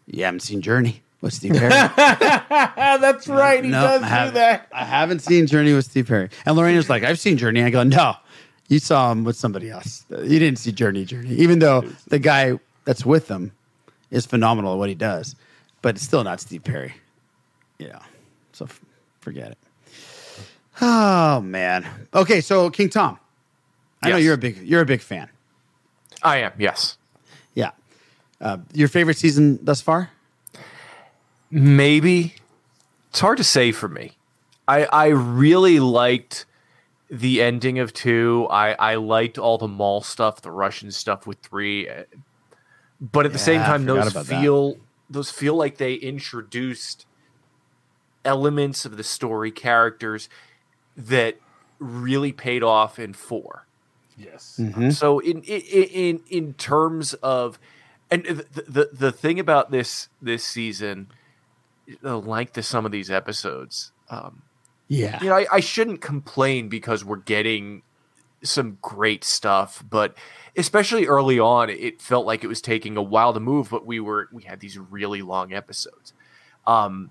You 0.07 0.23
haven't 0.23 0.39
seen 0.39 0.61
Journey 0.61 1.03
with 1.21 1.33
Steve 1.33 1.53
Perry. 1.53 1.69
That's 1.97 3.27
right. 3.27 3.63
He 3.63 3.69
No, 3.71 3.81
does 3.81 4.01
do 4.01 4.31
that. 4.35 4.67
I 4.71 4.83
haven't 4.85 5.19
seen 5.19 5.47
Journey 5.47 5.73
with 5.73 5.85
Steve 5.85 6.07
Perry. 6.07 6.29
And 6.45 6.55
Lorena's 6.55 6.89
like, 6.89 7.03
I've 7.03 7.19
seen 7.19 7.37
Journey. 7.37 7.63
I 7.63 7.69
go, 7.69 7.83
no, 7.83 8.15
you 8.67 8.79
saw 8.79 9.11
him 9.11 9.23
with 9.23 9.35
somebody 9.35 9.69
else. 9.69 10.05
You 10.09 10.39
didn't 10.39 10.59
see 10.59 10.71
Journey, 10.71 11.05
Journey. 11.05 11.29
Even 11.31 11.59
though 11.59 11.81
the 12.07 12.19
guy 12.19 12.59
that's 12.85 13.05
with 13.05 13.27
them 13.27 13.51
is 14.11 14.25
phenomenal 14.25 14.73
at 14.73 14.77
what 14.79 14.89
he 14.89 14.95
does, 14.95 15.35
but 15.81 15.95
it's 15.95 16.03
still 16.03 16.23
not 16.23 16.39
Steve 16.39 16.63
Perry. 16.63 16.93
Yeah. 17.79 17.99
So 18.53 18.65
f- 18.65 18.81
forget 19.21 19.51
it. 19.51 19.57
Oh 20.79 21.41
man. 21.41 21.87
Okay, 22.13 22.41
so 22.41 22.69
King 22.69 22.89
Tom. 22.89 23.19
I 24.03 24.11
know 24.11 24.17
you're 24.17 24.35
a 24.35 24.37
big 24.37 24.57
you're 24.61 24.81
a 24.81 24.85
big 24.85 25.01
fan. 25.01 25.27
I 26.23 26.37
am, 26.37 26.51
yes. 26.59 26.97
Yeah. 27.55 27.71
Uh, 28.39 28.57
your 28.73 28.87
favorite 28.87 29.17
season 29.17 29.59
thus 29.63 29.81
far? 29.81 30.11
Maybe. 31.49 32.35
It's 33.09 33.19
hard 33.19 33.37
to 33.37 33.43
say 33.43 33.71
for 33.71 33.87
me. 33.87 34.17
I 34.67 34.85
I 34.85 35.07
really 35.07 35.79
liked 35.79 36.45
the 37.09 37.41
ending 37.41 37.79
of 37.79 37.93
two. 37.93 38.47
I 38.51 38.73
I 38.73 38.95
liked 38.95 39.37
all 39.37 39.57
the 39.57 39.67
mall 39.67 40.01
stuff, 40.01 40.41
the 40.41 40.51
Russian 40.51 40.91
stuff 40.91 41.25
with 41.25 41.39
three. 41.39 41.87
uh, 41.89 42.03
But 42.99 43.25
at 43.25 43.33
the 43.33 43.39
same 43.39 43.61
time, 43.61 43.85
those 43.85 44.11
about 44.11 44.25
that. 44.25 44.41
feel 44.41 44.77
those 45.09 45.31
feel 45.31 45.55
like 45.55 45.77
they 45.77 45.93
introduced 45.93 47.05
elements 48.25 48.85
of 48.85 48.97
the 48.97 49.03
story, 49.03 49.51
characters 49.51 50.27
that 50.97 51.37
really 51.79 52.31
paid 52.33 52.61
off 52.63 52.99
in 52.99 53.13
four. 53.13 53.65
Yes. 54.17 54.55
Mhm. 54.59 54.91
So 54.93 55.19
in 55.19 55.41
in 55.43 55.61
in 55.61 56.19
in 56.27 56.53
terms 56.55 57.13
of, 57.15 57.57
and 58.11 58.25
the, 58.25 58.63
the 58.67 58.89
the 58.91 59.11
thing 59.13 59.39
about 59.39 59.71
this 59.71 60.09
this 60.21 60.43
season, 60.43 61.07
the 62.01 62.19
length 62.19 62.57
of 62.57 62.65
some 62.65 62.85
of 62.85 62.91
these 62.91 63.09
episodes, 63.09 63.91
um, 64.09 64.41
Yeah. 64.87 65.19
you 65.21 65.29
know, 65.29 65.35
I, 65.35 65.45
I 65.51 65.59
shouldn't 65.59 66.01
complain 66.01 66.69
because 66.69 67.03
we're 67.05 67.17
getting 67.17 67.81
some 68.43 68.77
great 68.81 69.23
stuff, 69.23 69.83
but 69.89 70.15
especially 70.55 71.07
early 71.07 71.39
on, 71.39 71.69
it 71.69 72.01
felt 72.01 72.25
like 72.25 72.43
it 72.43 72.47
was 72.47 72.61
taking 72.61 72.95
a 72.97 73.01
while 73.01 73.33
to 73.33 73.39
move. 73.39 73.69
But 73.69 73.85
we 73.85 73.99
were 73.99 74.29
we 74.31 74.43
had 74.43 74.59
these 74.59 74.77
really 74.77 75.21
long 75.21 75.53
episodes. 75.53 76.13
Um, 76.67 77.09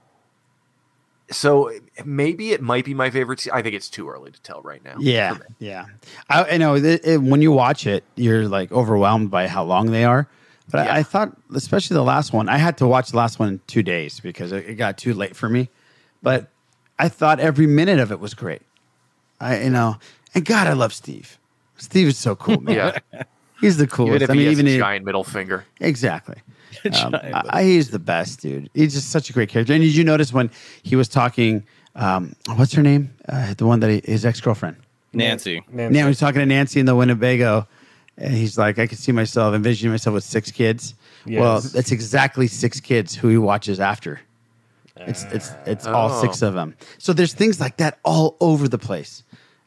so 1.31 1.73
maybe 2.05 2.53
it 2.53 2.61
might 2.63 2.85
be 2.85 2.95
my 2.95 3.11
favorite. 3.11 3.41
se- 3.41 3.51
I 3.53 3.61
think 3.63 3.75
it's 3.75 3.91
too 3.91 4.09
early 4.09 4.31
to 4.31 4.41
tell 4.43 4.63
right 4.63 4.83
now. 4.85 4.95
Yeah, 5.01 5.39
yeah. 5.59 5.87
I, 6.29 6.45
I 6.53 6.57
know 6.59 6.77
it, 6.77 6.85
it- 7.05 7.21
when 7.21 7.43
you 7.43 7.51
watch 7.51 7.87
it, 7.87 8.05
you're 8.15 8.47
like 8.47 8.71
overwhelmed 8.71 9.31
by 9.31 9.49
how 9.49 9.65
long 9.65 9.91
they 9.91 10.05
are. 10.05 10.29
But 10.71 10.89
I, 10.89 10.99
I 10.99 11.03
thought, 11.03 11.37
especially 11.55 11.95
the 11.95 12.03
last 12.03 12.33
one, 12.33 12.49
I 12.49 12.57
had 12.59 12.79
to 12.79 12.87
watch 12.87 13.11
the 13.11 13.17
last 13.17 13.39
one 13.39 13.49
in 13.49 13.61
two 13.67 13.83
days 13.83 14.19
because 14.21 14.51
it, 14.53 14.69
it 14.69 14.75
got 14.75 14.99
too 14.99 15.15
late 15.15 15.37
for 15.37 15.49
me. 15.49 15.69
But 16.23 16.49
I 16.99 17.09
thought 17.09 17.39
every 17.41 17.67
minute 17.67 18.01
of 18.01 18.11
it 18.11 18.19
was 18.21 18.35
great. 18.35 18.63
I, 19.41 19.63
you 19.65 19.71
know, 19.71 19.97
and 20.35 20.45
God, 20.45 20.67
I 20.67 20.73
love 20.73 20.93
Steve. 20.93 21.39
Steve 21.77 22.09
is 22.09 22.17
so 22.19 22.35
cool, 22.35 22.61
man. 22.61 22.75
Yeah. 23.13 23.23
he's 23.61 23.77
the 23.77 23.87
coolest. 23.87 24.17
Even 24.17 24.23
if 24.23 24.31
I 24.31 24.33
he 24.33 24.39
mean, 24.41 24.49
has 24.49 24.53
even 24.59 24.67
a 24.67 24.71
he- 24.71 24.79
giant 24.79 25.05
middle 25.05 25.25
finger. 25.25 25.65
Exactly. 25.81 26.37
Um, 26.85 26.93
Giant 26.93 27.15
I, 27.35 27.43
I- 27.51 27.63
he's 27.65 27.91
the 27.91 27.99
best, 27.99 28.41
dude. 28.43 28.69
He's 28.75 28.93
just 28.93 29.09
such 29.11 29.31
a 29.31 29.33
great 29.33 29.49
character. 29.49 29.73
And 29.73 29.83
did 29.83 29.95
you 29.97 30.05
notice 30.05 30.33
when 30.33 30.51
he 30.83 30.95
was 30.95 31.09
talking? 31.09 31.65
Um, 31.95 32.37
what's 32.55 32.75
her 32.75 32.83
name? 32.83 33.15
Uh, 33.29 33.55
the 33.55 33.65
one 33.67 33.81
that 33.81 33.91
he, 33.91 34.03
his 34.05 34.27
ex 34.27 34.41
girlfriend. 34.41 34.77
Nancy. 35.15 35.63
Now 35.73 36.07
he's 36.07 36.19
talking 36.19 36.41
to 36.41 36.47
Nancy 36.47 36.79
in 36.81 36.85
the 36.87 36.95
Winnebago, 36.95 37.67
and 38.19 38.33
he's 38.35 38.57
like, 38.59 38.79
"I 38.79 38.87
can 38.87 38.99
see 38.99 39.13
myself, 39.13 39.55
envisioning 39.55 39.93
myself 39.93 40.15
with 40.15 40.25
six 40.25 40.51
kids." 40.51 40.95
Well, 41.27 41.55
Yes. 41.57 41.73
that's 41.73 41.93
exactly 41.93 42.47
six 42.47 42.81
kids 42.81 43.15
who 43.15 43.29
he 43.29 43.37
watches 43.39 43.81
after. 43.81 44.21
It's 44.97 45.25
it's 45.25 45.51
it's 45.67 45.87
all 45.87 46.11
Oh. 46.11 46.21
six 46.23 46.41
of 46.43 46.55
them. 46.55 46.75
So 46.99 47.13
there's 47.13 47.35
things 47.35 47.61
like 47.61 47.77
that 47.79 47.99
all 48.05 48.37
over 48.41 48.67
the 48.69 48.79
place 48.79 49.23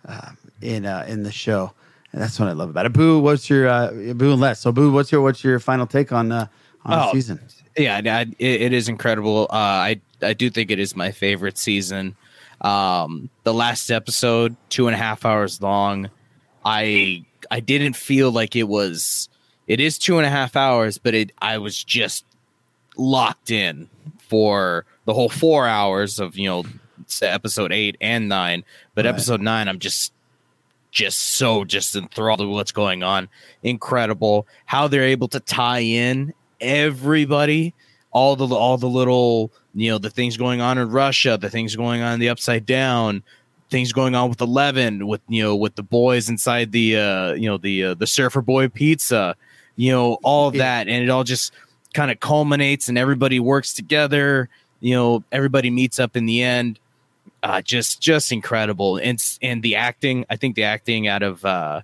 uh, 0.07 0.31
in 0.61 0.85
uh, 0.85 1.05
in 1.07 1.23
the 1.23 1.31
show, 1.31 1.73
and 2.11 2.21
that's 2.21 2.39
what 2.39 2.49
I 2.49 2.53
love 2.53 2.69
about 2.69 2.85
it. 2.87 2.93
Boo, 2.93 3.19
what's 3.19 3.49
your 3.49 3.67
uh, 3.67 3.91
Boo 3.91 4.31
and 4.31 4.41
Les? 4.41 4.59
So 4.59 4.71
Boo, 4.71 4.91
what's 4.91 5.11
your 5.11 5.21
what's 5.21 5.43
your 5.43 5.59
final 5.59 5.85
take 5.85 6.11
on 6.11 6.31
uh, 6.31 6.47
on 6.85 6.97
the 6.99 7.05
Oh, 7.09 7.11
season? 7.13 7.39
Yeah, 7.77 7.97
I- 8.03 8.09
I- 8.09 8.21
it, 8.39 8.61
it 8.61 8.73
is 8.73 8.89
incredible. 8.89 9.43
Uh, 9.51 9.55
I 9.55 10.01
I 10.23 10.33
do 10.33 10.49
think 10.49 10.71
it 10.71 10.79
is 10.79 10.95
my 10.95 11.11
favorite 11.11 11.57
season. 11.59 12.15
Um, 12.61 13.29
the 13.43 13.53
last 13.53 13.89
episode, 13.91 14.55
two 14.69 14.87
and 14.87 14.95
a 14.95 14.97
half 14.97 15.25
hours 15.25 15.61
long. 15.61 16.09
I 16.65 17.23
I 17.51 17.59
didn't 17.59 17.93
feel 17.93 18.31
like 18.31 18.55
it 18.55 18.67
was. 18.67 19.29
It 19.67 19.79
is 19.79 19.97
two 19.97 20.17
and 20.17 20.25
a 20.25 20.29
half 20.29 20.55
hours, 20.55 20.97
but 20.97 21.13
it 21.13 21.31
I 21.39 21.57
was 21.57 21.83
just 21.83 22.25
locked 22.97 23.51
in 23.51 23.89
for 24.19 24.85
the 25.05 25.13
whole 25.13 25.29
four 25.29 25.67
hours 25.67 26.19
of 26.19 26.37
you 26.37 26.47
know 26.47 26.63
episode 27.21 27.71
eight 27.71 27.97
and 28.01 28.29
nine. 28.29 28.63
But 28.95 29.05
Right. 29.05 29.11
episode 29.11 29.41
nine, 29.41 29.67
I'm 29.67 29.79
just 29.79 30.13
just 30.91 31.19
so 31.19 31.65
just 31.65 31.95
enthralled 31.95 32.39
with 32.39 32.49
what's 32.49 32.71
going 32.71 33.03
on. 33.03 33.29
Incredible 33.63 34.47
how 34.65 34.87
they're 34.87 35.03
able 35.03 35.27
to 35.29 35.39
tie 35.39 35.79
in 35.81 36.33
everybody, 36.59 37.73
all 38.11 38.35
the 38.35 38.47
all 38.47 38.77
the 38.77 38.89
little 38.89 39.51
you 39.75 39.91
know 39.91 39.97
the 39.97 40.09
things 40.09 40.35
going 40.37 40.61
on 40.61 40.77
in 40.77 40.89
Russia, 40.89 41.37
the 41.39 41.49
things 41.49 41.75
going 41.75 42.01
on 42.01 42.13
in 42.13 42.19
the 42.19 42.29
Upside 42.29 42.65
Down, 42.65 43.23
things 43.69 43.91
going 43.93 44.15
on 44.15 44.29
with 44.29 44.41
Eleven, 44.41 45.07
with 45.07 45.21
you 45.27 45.43
know 45.43 45.55
with 45.55 45.75
the 45.75 45.83
boys 45.83 46.29
inside 46.29 46.71
the 46.71 46.97
uh, 46.97 47.33
you 47.33 47.49
know 47.49 47.57
the 47.57 47.83
uh, 47.85 47.93
the 47.93 48.07
Surfer 48.07 48.41
Boy 48.41 48.67
Pizza, 48.67 49.35
you 49.75 49.91
know 49.91 50.17
all 50.23 50.47
of 50.49 50.55
that, 50.55 50.87
and 50.87 51.03
it 51.03 51.09
all 51.09 51.23
just 51.23 51.53
kind 51.93 52.11
of 52.11 52.19
culminates 52.19 52.89
and 52.89 52.97
everybody 52.97 53.39
works 53.39 53.73
together. 53.73 54.49
You 54.81 54.95
know 54.95 55.23
everybody 55.31 55.69
meets 55.69 55.99
up 55.99 56.15
in 56.15 56.25
the 56.25 56.41
end 56.41 56.79
uh, 57.43 57.61
just 57.61 58.01
just 58.01 58.31
incredible 58.31 58.97
and 58.97 59.21
and 59.41 59.61
the 59.63 59.75
acting 59.75 60.25
i 60.29 60.35
think 60.35 60.55
the 60.55 60.63
acting 60.63 61.07
out 61.07 61.21
of 61.23 61.43
uh 61.45 61.81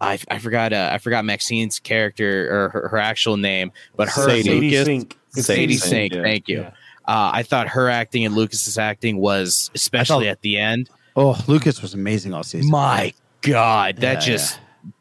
i, 0.00 0.18
I 0.30 0.38
forgot 0.38 0.72
uh, 0.72 0.90
i 0.92 0.98
forgot 0.98 1.24
maxine's 1.26 1.78
character 1.78 2.48
or 2.50 2.68
her, 2.70 2.88
her 2.88 2.96
actual 2.98 3.36
name 3.36 3.70
but 3.96 4.08
her 4.08 4.22
Sadie. 4.28 4.36
and 4.38 4.44
Sadie 4.44 4.60
lucas 4.70 4.86
Sink. 4.86 5.18
Sadie 5.30 5.42
Sadie 5.42 5.74
sink 5.76 5.90
Sink, 5.90 6.14
yeah. 6.14 6.22
thank 6.22 6.48
you 6.48 6.60
Yeah. 6.60 6.68
uh, 7.06 7.30
i 7.34 7.42
thought 7.42 7.68
her 7.68 7.88
acting 7.90 8.24
and 8.24 8.34
lucas's 8.34 8.78
acting 8.78 9.18
was 9.18 9.70
especially 9.74 10.28
at 10.28 10.40
the 10.42 10.58
end 10.58 10.88
Oh, 11.16 11.36
Lucas 11.46 11.80
was 11.80 11.94
amazing 11.94 12.34
all 12.34 12.42
season. 12.42 12.70
my 12.70 13.12
god 13.42 13.96
that 13.98 14.14
Yeah, 14.14 14.20
just 14.20 14.60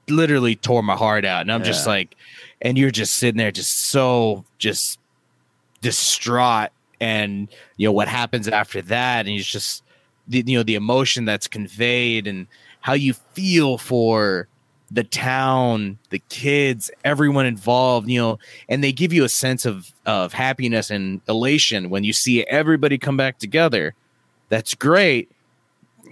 literally 0.10 0.56
tore 0.56 0.84
my 0.84 0.95
heart 0.95 1.23
out 1.23 1.41
and 1.41 1.52
i'm 1.52 1.64
just 1.64 1.88
like 1.88 2.15
and 2.61 2.77
you're 2.77 2.91
just 2.91 3.15
sitting 3.15 3.38
there 3.38 3.52
just 3.52 3.88
so 3.88 4.44
just 4.57 4.99
distraught 5.81 6.69
and 6.99 7.48
you 7.77 7.88
know 7.88 7.91
what 7.91 8.07
happens 8.07 8.48
after 8.48 8.81
that 8.81 9.26
and 9.26 9.35
it's 9.38 9.48
just 9.48 9.81
the 10.27 10.44
you 10.45 10.57
know 10.57 10.64
the 10.64 10.76
emotion 10.76 11.23
that's 11.26 11.48
conveyed 11.48 12.27
and 12.27 12.48
how 12.81 12.94
you 12.94 13.14
feel 13.14 13.77
for 13.77 14.48
the 14.91 15.03
town 15.06 15.98
the 16.10 16.22
kids 16.30 16.91
everyone 17.03 17.45
involved 17.45 18.10
you 18.10 18.19
know 18.19 18.38
and 18.69 18.84
they 18.84 18.91
give 18.91 19.11
you 19.14 19.23
a 19.23 19.30
sense 19.30 19.65
of 19.65 19.91
of 20.06 20.34
happiness 20.34 20.91
and 20.91 21.22
elation 21.30 21.90
when 21.90 22.03
you 22.03 22.14
see 22.14 22.44
everybody 22.44 22.98
come 22.98 23.18
back 23.18 23.40
together. 23.40 23.95
That's 24.49 24.76
great 24.76 25.31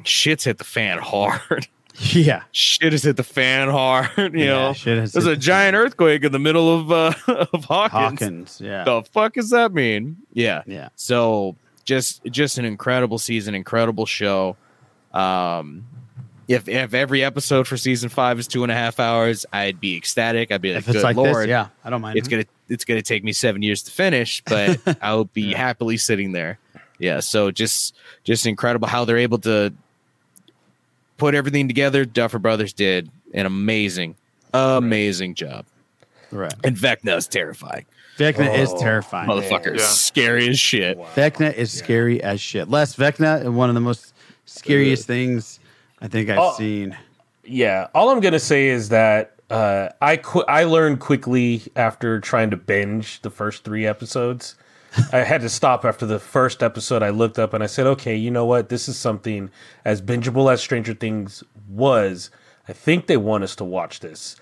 shit's 0.03 0.44
hit 0.44 0.57
the 0.57 0.64
fan 0.64 0.98
hard 0.99 1.68
Yeah. 2.14 2.44
shit 2.52 2.94
has 2.94 3.03
hit 3.03 3.18
the 3.18 3.23
fan 3.23 3.69
hard. 3.69 4.10
You 4.18 4.45
Yeah, 4.45 4.45
know, 4.45 4.73
there's 5.06 5.15
a 5.15 5.36
giant 5.36 5.76
earthquake 5.76 6.23
in 6.23 6.32
the 6.32 6.40
middle 6.40 6.80
of 6.80 6.91
uh, 6.91 7.14
of 7.53 7.65
Hawkins. 7.65 8.19
Hawkins, 8.19 8.61
yeah. 8.64 8.84
The 8.86 9.03
fuck 9.03 9.34
does 9.34 9.49
that 9.52 9.73
mean? 9.73 10.18
Yeah, 10.34 10.64
Yeah. 10.65 10.90
So 10.95 11.56
just 11.86 12.23
just 12.26 12.57
an 12.57 12.65
incredible 12.65 13.18
season, 13.19 13.53
incredible 13.56 14.06
show. 14.06 14.56
Um, 15.14 15.86
if 16.48 16.68
if 16.68 16.94
every 16.94 17.23
episode 17.23 17.68
for 17.68 17.78
season 17.78 18.10
five 18.10 18.40
is 18.40 18.48
two 18.48 18.64
and 18.64 18.72
a 18.72 18.76
half 18.76 18.99
hours, 18.99 19.45
I'd 19.53 19.80
be 19.80 19.95
ecstatic. 19.98 20.52
I'd 20.52 20.61
be 20.61 20.73
like, 20.73 20.86
good 20.86 20.95
like 21.03 21.15
this, 21.15 21.34
lord, 21.34 21.49
yeah, 21.49 21.68
I 21.84 21.90
don't 21.90 22.02
mind. 22.02 22.18
It's 22.18 22.28
gonna 22.28 22.45
it's 22.69 22.86
gonna 22.86 23.02
take 23.02 23.23
me 23.23 23.32
seven 23.34 23.61
years 23.61 23.84
to 23.84 23.91
finish, 23.91 24.41
but 24.45 24.80
I'll 25.02 25.26
be 25.26 25.53
happily 25.53 25.98
sitting 25.98 26.32
there. 26.32 26.57
Yeah. 26.99 27.19
So 27.19 27.52
just 27.52 27.95
just 28.23 28.45
incredible 28.45 28.88
how 28.88 29.06
they're 29.06 29.18
able 29.18 29.40
to 29.40 29.73
put 31.22 31.35
everything 31.35 31.68
together. 31.68 32.03
Duffer 32.03 32.39
Brothers 32.39 32.73
did 32.73 33.07
an 33.35 33.45
amazing, 33.45 34.15
amazing 34.56 35.35
job. 35.35 35.65
Right. 36.31 36.52
And 36.64 36.76
Vecna 36.76 37.15
is 37.15 37.27
terrifying. 37.27 37.85
Vecna 38.18 38.57
is 38.57 38.69
Oh, 38.72 38.80
terrifying. 38.80 39.30
Motherfucker, 39.30 39.76
is 39.76 39.84
scary 39.88 40.49
as 40.49 40.60
shit. 40.60 40.98
Vecna 41.15 41.53
is 41.53 41.72
scary 41.72 42.23
as 42.23 42.41
shit. 42.41 42.69
Les 42.69 42.95
Vecna, 42.95 43.53
one 43.53 43.69
of 43.69 43.76
the 43.76 43.81
most 43.81 44.15
scariest 44.45 45.06
things 45.06 45.60
I 46.02 46.07
think 46.07 46.27
I've 46.31 46.39
Oh. 46.39 46.56
seen. 46.57 46.98
Yeah, 47.45 47.88
all 47.93 48.10
I'm 48.10 48.19
gonna 48.19 48.39
say 48.39 48.69
is 48.69 48.89
that 48.89 49.34
uh, 49.52 49.89
I 50.02 50.15
qu- 50.18 50.45
I 50.48 50.64
learned 50.64 51.02
quickly 51.02 51.61
after 51.76 52.19
trying 52.19 52.49
to 52.52 52.57
binge 52.57 53.22
the 53.22 53.30
first 53.30 53.64
three 53.64 53.85
episodes. 53.85 54.56
I 55.13 55.19
had 55.19 55.41
to 55.41 55.49
stop 55.49 55.85
after 55.85 56.05
the 56.05 56.19
first 56.19 56.61
episode. 56.61 57.01
I 57.03 57.09
looked 57.09 57.39
up 57.39 57.53
and 57.53 57.63
I 57.63 57.68
said, 57.68 57.88
"Okay, 57.88 58.15
you 58.15 58.30
know 58.31 58.45
what? 58.45 58.69
This 58.69 58.89
is 58.89 58.97
something 58.97 59.49
as 59.85 60.01
bingeable 60.01 60.51
as 60.51 60.61
Stranger 60.61 60.93
Things 60.93 61.43
was. 61.69 62.30
I 62.68 62.73
think 62.73 63.07
they 63.07 63.18
want 63.18 63.43
us 63.43 63.55
to 63.57 63.63
watch 63.63 63.99
this 64.01 64.35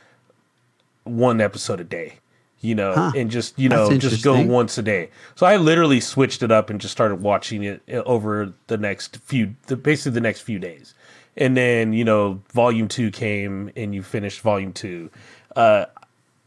one 1.04 1.42
episode 1.42 1.80
a 1.80 1.84
day." 1.84 2.16
You 2.62 2.76
know, 2.76 2.94
Huh. 2.94 3.12
and 3.16 3.32
just 3.32 3.58
you 3.58 3.70
know, 3.70 3.96
just 3.98 4.22
go 4.22 4.42
once 4.42 4.78
a 4.78 4.82
day. 4.82 5.12
So 5.36 5.46
I 5.46 5.56
literally 5.56 6.02
switched 6.02 6.44
it 6.44 6.52
up 6.52 6.70
and 6.70 6.82
just 6.82 6.92
started 6.92 7.22
watching 7.22 7.64
it 7.64 7.82
uh, 7.90 7.98
over 8.06 8.52
the 8.68 8.78
next 8.78 9.16
few, 9.18 9.56
the, 9.68 9.78
basically 9.78 10.12
the 10.12 10.20
next 10.22 10.42
few 10.42 10.60
days. 10.60 10.94
And 11.38 11.56
then 11.56 11.94
you 11.94 12.04
know, 12.04 12.42
volume 12.52 12.90
two 12.90 13.12
came 13.12 13.72
and 13.78 13.96
you 13.96 14.04
finished 14.04 14.42
volume 14.42 14.74
two. 14.74 15.10
Uh, 15.56 15.86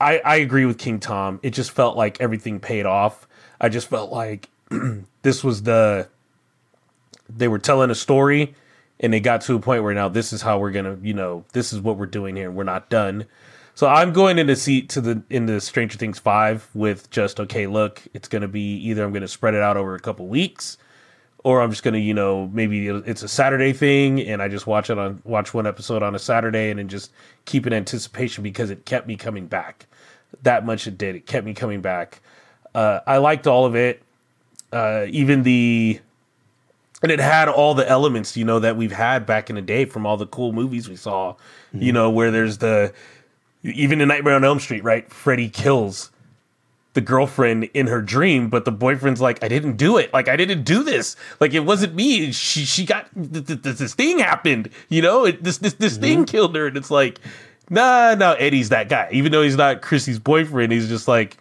I 0.03 0.21
I 0.25 0.37
agree 0.37 0.67
with 0.67 0.79
King 0.79 0.99
Tom. 0.99 1.39
It 1.43 1.51
just 1.51 1.71
felt 1.71 1.97
like 1.97 2.21
everything 2.21 2.61
paid 2.61 2.87
off. 2.87 3.27
I 3.61 3.69
just 3.69 3.89
felt 3.89 4.11
like 4.11 4.51
this 5.23 5.45
was 5.45 5.63
the 5.63 6.09
they 7.29 7.49
were 7.49 7.59
telling 7.59 7.91
a 7.91 7.95
story 7.95 8.55
and 9.01 9.13
they 9.13 9.21
got 9.21 9.41
to 9.43 9.55
a 9.55 9.61
point 9.61 9.83
where 9.83 9.95
now 9.95 10.09
this 10.09 10.33
is 10.33 10.43
how 10.43 10.59
we're 10.59 10.71
gonna 10.71 10.99
you 11.03 11.15
know 11.15 11.45
this 11.53 11.73
is 11.73 11.81
what 11.81 11.99
we're 11.99 12.07
doing 12.07 12.37
here 12.37 12.51
we're 12.51 12.65
not 12.65 12.89
done 12.91 13.27
so 13.75 13.87
i'm 13.89 14.13
going 14.13 14.39
into 14.39 14.55
seat 14.55 14.89
to 14.91 15.01
the 15.01 15.23
in 15.31 15.47
the 15.47 15.61
stranger 15.61 15.99
things 15.99 16.19
5 16.19 16.69
with 16.75 17.11
just 17.11 17.41
okay 17.41 17.67
look 17.67 18.03
it's 18.15 18.29
gonna 18.29 18.49
be 18.49 18.77
either 18.77 19.05
i'm 19.05 19.13
gonna 19.13 19.29
spread 19.29 19.55
it 19.55 19.63
out 19.63 19.77
over 19.77 19.95
a 19.95 20.01
couple 20.01 20.27
weeks 20.27 20.79
or 21.45 21.61
i'm 21.63 21.71
just 21.71 21.83
gonna 21.83 21.99
you 21.99 22.15
know 22.15 22.49
maybe 22.53 22.89
it's 22.89 23.23
a 23.23 23.29
saturday 23.29 23.73
thing 23.73 24.21
and 24.21 24.43
i 24.43 24.49
just 24.49 24.67
watch 24.67 24.91
it 24.91 24.99
on 24.99 25.21
watch 25.25 25.55
one 25.55 25.67
episode 25.67 26.03
on 26.03 26.15
a 26.15 26.19
saturday 26.19 26.71
and 26.71 26.79
then 26.79 26.89
just 26.89 27.11
keep 27.45 27.67
in 27.67 27.73
anticipation 27.73 28.43
because 28.43 28.71
it 28.71 28.85
kept 28.85 29.07
me 29.07 29.17
coming 29.17 29.47
back 29.47 29.87
that 30.43 30.65
much 30.65 30.87
it 30.87 30.99
did. 30.99 31.17
It 31.17 31.27
kept 31.27 31.47
me 31.47 31.55
coming 31.55 31.81
back. 31.81 32.21
Uh, 32.75 33.01
i 33.07 33.19
liked 33.19 33.47
all 33.47 33.67
of 33.67 33.75
it. 33.77 34.03
Uh, 34.73 35.07
even 35.11 35.43
the 35.43 36.01
and 37.03 37.11
it 37.11 37.21
had 37.21 37.49
all 37.49 37.75
the 37.75 37.87
elements 37.89 38.37
you 38.37 38.45
know 38.45 38.59
that 38.61 38.77
we've 38.77 38.93
had 38.93 39.27
back 39.27 39.51
in 39.51 39.57
the 39.57 39.63
day 39.63 39.85
from 39.85 40.07
all 40.07 40.17
the 40.17 40.27
cool 40.27 40.53
movies 40.53 40.89
we 40.89 40.97
saw 40.97 41.35
you 41.75 41.93
know 41.93 42.09
where 42.09 42.31
there's 42.31 42.59
the 42.59 42.93
even 43.65 44.01
in 44.01 44.09
nightmare 44.09 44.35
on 44.35 44.45
elm 44.45 44.61
street 44.61 44.83
right 44.85 45.11
freddy 45.11 45.49
kills 45.49 46.11
the 46.95 47.01
girlfriend 47.01 47.65
in 47.75 47.87
her 47.87 48.01
dream 48.01 48.49
but 48.49 48.65
the 48.65 48.73
boyfriend's 48.73 49.21
like 49.21 49.43
i 49.43 49.49
didn't 49.49 49.77
do 49.77 49.97
it. 49.99 50.13
Like 50.13 50.29
i 50.29 50.37
didn't 50.37 50.63
do 50.63 50.83
this. 50.83 51.17
Like 51.41 51.55
it 51.55 51.61
wasn't 51.61 51.95
me. 51.95 52.33
She 52.33 52.65
she 52.65 52.85
got 52.85 53.09
th- 53.15 53.47
th- 53.47 53.63
th- 53.63 53.77
this 53.77 53.95
thing 53.95 54.19
happened. 54.19 54.69
You 54.89 55.03
know 55.03 55.25
it, 55.25 55.43
this 55.43 55.59
this 55.59 55.75
this 55.75 55.97
thing 55.97 56.25
killed 56.25 56.55
her 56.55 56.67
and 56.67 56.77
it's 56.77 56.91
like 56.91 57.19
nah 57.73 58.15
no 58.15 58.35
eddie's 58.35 58.69
that 58.69 58.89
guy 58.89 59.09
even 59.11 59.33
though 59.33 59.43
he's 59.43 59.57
not 59.57 59.83
chrissy's 59.83 60.19
boyfriend 60.19 60.73
he's 60.73 60.89
just 60.89 61.09
like 61.09 61.39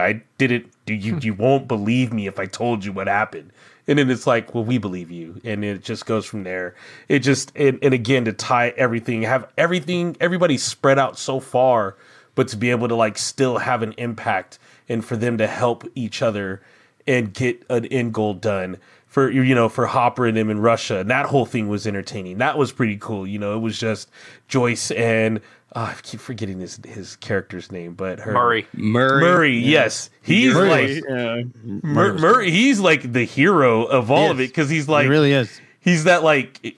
I 0.00 0.22
didn't. 0.38 0.72
You? 0.86 1.18
You 1.20 1.34
won't 1.34 1.68
believe 1.68 2.12
me 2.12 2.26
if 2.26 2.40
I 2.40 2.46
told 2.46 2.84
you 2.84 2.92
what 2.92 3.06
happened. 3.06 3.52
And 3.86 3.98
then 3.98 4.10
it's 4.10 4.26
like, 4.26 4.54
well, 4.54 4.64
we 4.64 4.78
believe 4.78 5.10
you, 5.10 5.40
and 5.44 5.64
it 5.64 5.82
just 5.82 6.06
goes 6.06 6.26
from 6.26 6.44
there. 6.44 6.74
It 7.08 7.20
just 7.20 7.52
and, 7.56 7.78
and 7.82 7.94
again 7.94 8.24
to 8.24 8.32
tie 8.32 8.68
everything, 8.76 9.22
have 9.22 9.50
everything, 9.56 10.16
everybody 10.20 10.58
spread 10.58 10.98
out 10.98 11.18
so 11.18 11.40
far, 11.40 11.96
but 12.34 12.48
to 12.48 12.56
be 12.56 12.70
able 12.70 12.88
to 12.88 12.94
like 12.94 13.18
still 13.18 13.58
have 13.58 13.82
an 13.82 13.92
impact, 13.98 14.58
and 14.88 15.04
for 15.04 15.16
them 15.16 15.38
to 15.38 15.46
help 15.46 15.84
each 15.94 16.22
other 16.22 16.60
and 17.06 17.32
get 17.32 17.64
an 17.70 17.86
end 17.86 18.14
goal 18.14 18.34
done 18.34 18.78
for 19.06 19.28
you 19.28 19.54
know 19.54 19.68
for 19.68 19.86
Hopper 19.86 20.26
and 20.26 20.38
him 20.38 20.50
in 20.50 20.60
Russia. 20.60 20.98
And 20.98 21.10
that 21.10 21.26
whole 21.26 21.46
thing 21.46 21.68
was 21.68 21.86
entertaining. 21.86 22.38
That 22.38 22.58
was 22.58 22.72
pretty 22.72 22.96
cool. 22.96 23.26
You 23.26 23.38
know, 23.38 23.56
it 23.56 23.60
was 23.60 23.78
just 23.78 24.08
Joyce 24.48 24.90
and 24.92 25.40
uh, 25.74 25.94
I 25.96 26.00
keep 26.02 26.20
forgetting 26.20 26.60
his 26.60 26.80
his 26.84 27.16
character's 27.16 27.70
name, 27.70 27.94
but 27.94 28.20
her 28.20 28.32
Murray. 28.32 28.66
Murray. 28.72 29.20
Murray, 29.20 29.58
yes, 29.58 30.10
he's 30.22 30.54
Murray, 30.54 30.68
like 30.68 31.04
yeah. 31.08 31.42
Mur- 31.64 32.18
Murray. 32.18 32.50
He's 32.50 32.80
like 32.80 33.12
the 33.12 33.24
hero 33.24 33.84
of 33.84 34.10
all 34.10 34.26
He 34.26 34.30
of 34.30 34.40
it 34.40 34.48
because 34.48 34.68
he's 34.70 34.88
like 34.88 35.04
he 35.04 35.10
really 35.10 35.32
is. 35.32 35.60
he's 35.80 36.04
that 36.04 36.22
like 36.24 36.76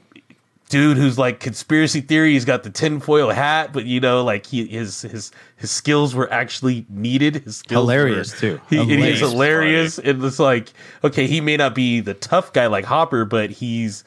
dude 0.68 0.96
who's 0.96 1.18
like 1.18 1.38
conspiracy 1.40 2.00
theory. 2.00 2.32
He's 2.32 2.44
got 2.44 2.62
the 2.62 2.70
tinfoil 2.70 3.30
hat, 3.30 3.72
but 3.72 3.84
you 3.86 4.00
know, 4.00 4.24
like 4.24 4.46
he 4.46 4.66
his 4.66 5.02
his 5.02 5.30
his 5.56 5.70
skills 5.70 6.14
were 6.14 6.30
actually 6.32 6.84
needed. 6.88 7.36
His 7.36 7.56
skills 7.58 7.82
Hilarious, 7.82 8.32
were- 8.34 8.38
too. 8.58 8.60
He, 8.68 8.78
and 8.78 8.90
he's 8.90 9.20
Hilarious. 9.20 9.96
hilarious. 9.96 9.98
And 9.98 10.24
it's 10.24 10.38
like, 10.38 10.72
okay, 11.04 11.26
he 11.26 11.40
may 11.40 11.56
not 11.56 11.74
be 11.74 12.00
the 12.00 12.14
tough 12.14 12.52
guy 12.52 12.66
like 12.66 12.84
Hopper, 12.84 13.24
but 13.24 13.50
he's 13.50 14.04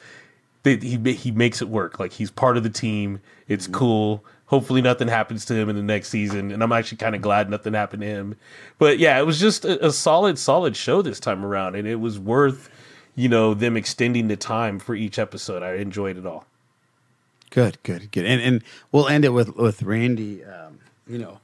he 0.64 0.96
he 1.12 1.30
makes 1.30 1.60
it 1.62 1.68
work. 1.68 1.98
Like 2.00 2.12
he's 2.12 2.30
part 2.30 2.56
of 2.56 2.62
the 2.62 2.70
team. 2.70 3.20
It's 3.48 3.66
cool. 3.68 4.24
Hopefully 4.46 4.80
nothing 4.80 5.08
happens 5.08 5.44
to 5.46 5.54
him 5.54 5.68
in 5.68 5.76
the 5.76 5.82
next 5.82 6.08
season, 6.08 6.52
and 6.52 6.62
I'm 6.62 6.72
actually 6.72 6.98
kind 6.98 7.16
of 7.16 7.20
glad 7.20 7.50
nothing 7.50 7.74
happened 7.74 8.02
to 8.02 8.06
him. 8.06 8.36
But 8.78 8.98
yeah, 8.98 9.18
it 9.18 9.26
was 9.26 9.40
just 9.40 9.64
a, 9.64 9.86
a 9.86 9.92
solid, 9.92 10.38
solid 10.38 10.76
show 10.76 11.02
this 11.02 11.18
time 11.18 11.44
around, 11.44 11.74
and 11.74 11.86
it 11.86 11.96
was 11.96 12.18
worth 12.18 12.70
you 13.16 13.28
know 13.28 13.54
them 13.54 13.76
extending 13.76 14.28
the 14.28 14.36
time 14.36 14.78
for 14.78 14.94
each 14.94 15.18
episode. 15.18 15.62
I 15.62 15.74
enjoyed 15.74 16.16
it 16.16 16.26
all. 16.26 16.46
Good, 17.50 17.78
good, 17.82 18.12
good. 18.12 18.24
And 18.24 18.40
and 18.40 18.64
we'll 18.92 19.08
end 19.08 19.24
it 19.24 19.30
with 19.30 19.56
with 19.56 19.82
Randy. 19.82 20.44
Um, 20.44 20.78
you 21.08 21.18
know, 21.18 21.40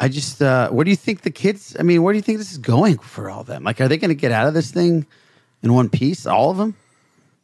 I 0.00 0.08
just 0.08 0.42
uh, 0.42 0.70
where 0.70 0.84
do 0.84 0.90
you 0.90 0.96
think 0.96 1.22
the 1.22 1.30
kids? 1.30 1.76
I 1.78 1.84
mean, 1.84 2.02
where 2.02 2.12
do 2.12 2.16
you 2.16 2.22
think 2.22 2.38
this 2.38 2.50
is 2.50 2.58
going 2.58 2.98
for 2.98 3.30
all 3.30 3.42
of 3.42 3.46
them? 3.46 3.62
Like, 3.62 3.80
are 3.80 3.88
they 3.88 3.98
going 3.98 4.08
to 4.08 4.14
get 4.14 4.32
out 4.32 4.48
of 4.48 4.54
this 4.54 4.72
thing 4.72 5.06
in 5.62 5.72
one 5.72 5.88
piece? 5.88 6.26
All 6.26 6.50
of 6.50 6.56
them, 6.56 6.74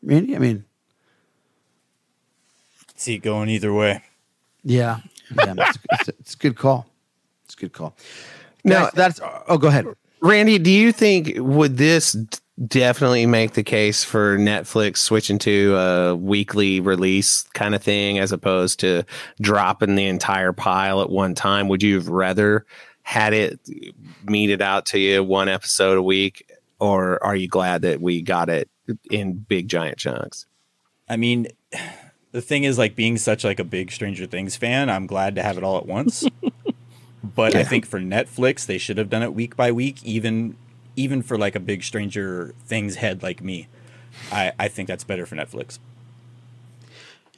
Randy? 0.03 0.35
I 0.35 0.39
mean, 0.41 0.65
See 2.97 3.15
it 3.15 3.19
going 3.19 3.51
either 3.51 3.73
way. 3.75 4.03
Yeah, 4.67 4.99
yeah. 5.37 5.55
It's, 5.57 5.79
it's, 5.93 6.09
it's 6.21 6.35
a 6.35 6.39
good 6.39 6.57
call. 6.57 6.87
It's 7.45 7.55
a 7.55 7.59
good 7.59 7.73
call. 7.73 7.97
Now- 8.65 8.85
Guys, 8.85 8.93
that's. 8.95 9.21
Oh, 9.49 9.59
go 9.59 9.69
ahead. 9.69 9.87
Randy, 10.21 10.59
do 10.59 10.71
you 10.71 10.93
think 10.93 11.33
would 11.37 11.77
this 11.77 12.17
definitely 12.67 13.27
make 13.27 13.53
the 13.53 13.63
case 13.63 14.03
for 14.03 14.39
Netflix 14.39 14.97
switching 14.97 15.39
to 15.41 15.77
a 15.77 16.17
weekly 16.17 16.81
release 16.81 17.43
kind 17.55 17.75
of 17.75 17.83
thing 17.83 18.19
as 18.19 18.33
opposed 18.33 18.81
to 18.81 19.05
dropping 19.41 19.95
the 19.95 20.07
entire 20.07 20.53
pile 20.53 21.03
at 21.03 21.11
one 21.11 21.35
time? 21.35 21.69
Would 21.69 21.83
you 21.83 21.95
have 21.97 22.09
rather 22.09 22.65
had 23.03 23.35
it 23.35 23.61
meted 24.25 24.63
out 24.63 24.87
to 24.87 24.99
you 24.99 25.23
one 25.23 25.49
episode 25.49 25.97
a 25.99 26.03
week, 26.03 26.51
or 26.81 27.23
are 27.23 27.37
you 27.37 27.47
glad 27.47 27.83
that 27.83 28.01
we 28.01 28.21
got 28.23 28.49
it 28.49 28.69
in 29.11 29.35
big 29.35 29.69
giant 29.69 29.99
chunks? 29.99 30.47
I 31.09 31.17
mean, 31.17 31.47
the 32.37 32.43
thing 32.43 32.65
is, 32.65 32.77
like 32.77 32.95
being 32.95 33.17
such 33.17 33.45
like 33.45 33.59
a 33.59 33.65
big 33.65 33.91
Stranger 33.91 34.27
Things 34.27 34.57
fan, 34.57 34.91
I'm 34.91 35.07
glad 35.07 35.37
to 35.37 35.43
have 35.43 35.57
it 35.57 35.65
all 35.65 35.79
at 35.79 35.87
once. 35.87 36.23
but 37.25 37.55
I 37.57 37.65
think 37.65 37.87
for 37.87 37.99
Netflix, 37.99 38.67
they 38.67 38.77
should 38.77 38.99
have 38.99 39.09
done 39.09 39.23
it 39.23 39.33
week 39.33 39.57
by 39.57 39.73
week, 39.73 40.05
even 40.05 40.55
even 40.97 41.23
for 41.23 41.39
like 41.39 41.55
a 41.55 41.61
big 41.61 41.83
Stranger 41.83 42.55
Things 42.67 42.97
head 42.97 43.23
like 43.23 43.43
me. 43.43 43.69
I 44.31 44.53
I 44.59 44.69
think 44.69 44.87
that's 44.87 45.03
better 45.03 45.25
for 45.25 45.35
Netflix. 45.35 45.79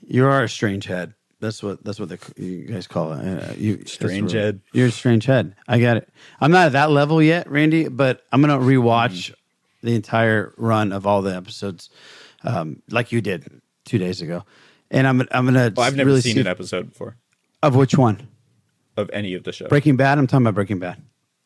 You 0.05 0.27
are 0.27 0.43
a 0.43 0.49
strange 0.49 0.87
head. 0.87 1.15
That's 1.39 1.63
what 1.63 1.85
that's 1.85 2.01
what 2.01 2.09
the, 2.09 2.19
you 2.37 2.65
guys 2.65 2.89
call 2.89 3.13
it. 3.13 3.25
Uh, 3.25 3.53
you 3.57 3.85
Strange 3.87 4.33
what- 4.35 4.43
head. 4.43 4.61
You're 4.73 4.89
a 4.89 4.91
strange 4.91 5.27
head. 5.27 5.55
I 5.69 5.79
got 5.79 5.97
it. 5.99 6.09
I'm 6.41 6.51
not 6.51 6.67
at 6.67 6.73
that 6.73 6.91
level 6.91 7.23
yet, 7.23 7.49
Randy, 7.49 7.87
but 7.87 8.25
I'm 8.33 8.41
gonna 8.41 8.59
rewatch 8.59 9.33
the 9.81 9.95
entire 9.95 10.53
run 10.57 10.91
of 10.91 11.07
all 11.07 11.23
the 11.23 11.37
episodes, 11.37 11.89
um, 12.43 12.83
like 12.91 13.13
you 13.13 13.21
did 13.21 13.61
two 13.85 13.99
days 13.99 14.21
ago, 14.21 14.43
and 14.91 15.07
I'm 15.07 15.21
I'm 15.33 15.45
gonna. 15.45 15.73
Well, 15.77 15.87
I've 15.87 15.97
never 15.97 16.09
really 16.09 16.21
seen 16.21 16.35
see- 16.35 16.41
an 16.41 16.47
episode 16.47 16.89
before 16.91 17.17
of 17.63 17.75
which 17.75 17.97
one. 17.97 18.27
of 18.97 19.11
any 19.13 19.35
of 19.35 19.45
the 19.45 19.53
shows. 19.53 19.69
Breaking 19.69 19.97
Bad. 19.97 20.19
I'm 20.19 20.27
talking 20.27 20.45
about 20.47 20.55
Breaking 20.55 20.79
Bad. 20.79 21.01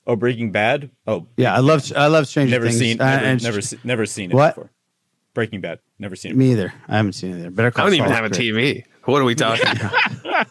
Oh, 0.07 0.17
Breaking 0.17 0.51
Bad. 0.53 0.91
Oh, 1.07 1.27
Yeah, 1.37 1.55
I 1.55 1.59
love 1.61 1.91
I 1.97 2.07
love 2.09 2.27
Stranger 2.27 2.51
never 2.53 2.67
Things. 2.67 2.79
seen. 2.79 3.01
Uh, 3.01 3.05
Never, 3.07 3.25
and- 3.25 3.43
never, 3.43 3.61
se- 3.61 3.79
never 3.85 4.05
seen 4.07 4.31
it 4.31 4.35
What? 4.35 4.55
before. 4.55 4.71
Breaking 5.35 5.61
Bad. 5.61 5.79
Never 5.99 6.17
seen 6.17 6.33
it. 6.33 6.37
Me 6.37 6.53
either. 6.53 6.73
I 6.89 6.97
haven't 6.97 7.13
seen 7.15 7.35
it 7.35 7.39
either. 7.39 7.51
Better 7.51 7.71
Call 7.71 7.87
I 7.87 7.89
don't 7.91 7.99
even 7.99 8.11
have 8.11 8.25
a 8.25 8.29
is 8.31 8.37
great. 8.37 8.53
TV. 8.53 8.85
What 9.05 9.21
are 9.21 9.25
we 9.25 9.35
talking 9.35 9.69
about? 9.69 10.47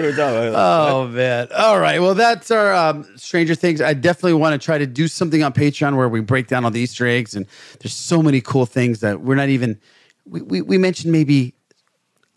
Oh 0.00 1.08
man! 1.08 1.48
All 1.56 1.78
right. 1.80 2.00
Well, 2.00 2.14
that's 2.14 2.50
our 2.50 2.72
um, 2.74 3.06
Stranger 3.16 3.54
Things. 3.54 3.80
I 3.80 3.94
definitely 3.94 4.34
want 4.34 4.60
to 4.60 4.64
try 4.64 4.78
to 4.78 4.86
do 4.86 5.08
something 5.08 5.42
on 5.42 5.52
Patreon 5.52 5.96
where 5.96 6.08
we 6.08 6.20
break 6.20 6.46
down 6.46 6.64
all 6.64 6.70
the 6.70 6.80
Easter 6.80 7.06
eggs, 7.06 7.34
and 7.34 7.46
there's 7.80 7.92
so 7.94 8.22
many 8.22 8.40
cool 8.40 8.66
things 8.66 9.00
that 9.00 9.20
we're 9.20 9.34
not 9.34 9.48
even. 9.48 9.78
We 10.26 10.42
we, 10.42 10.62
we 10.62 10.78
mentioned 10.78 11.12
maybe 11.12 11.54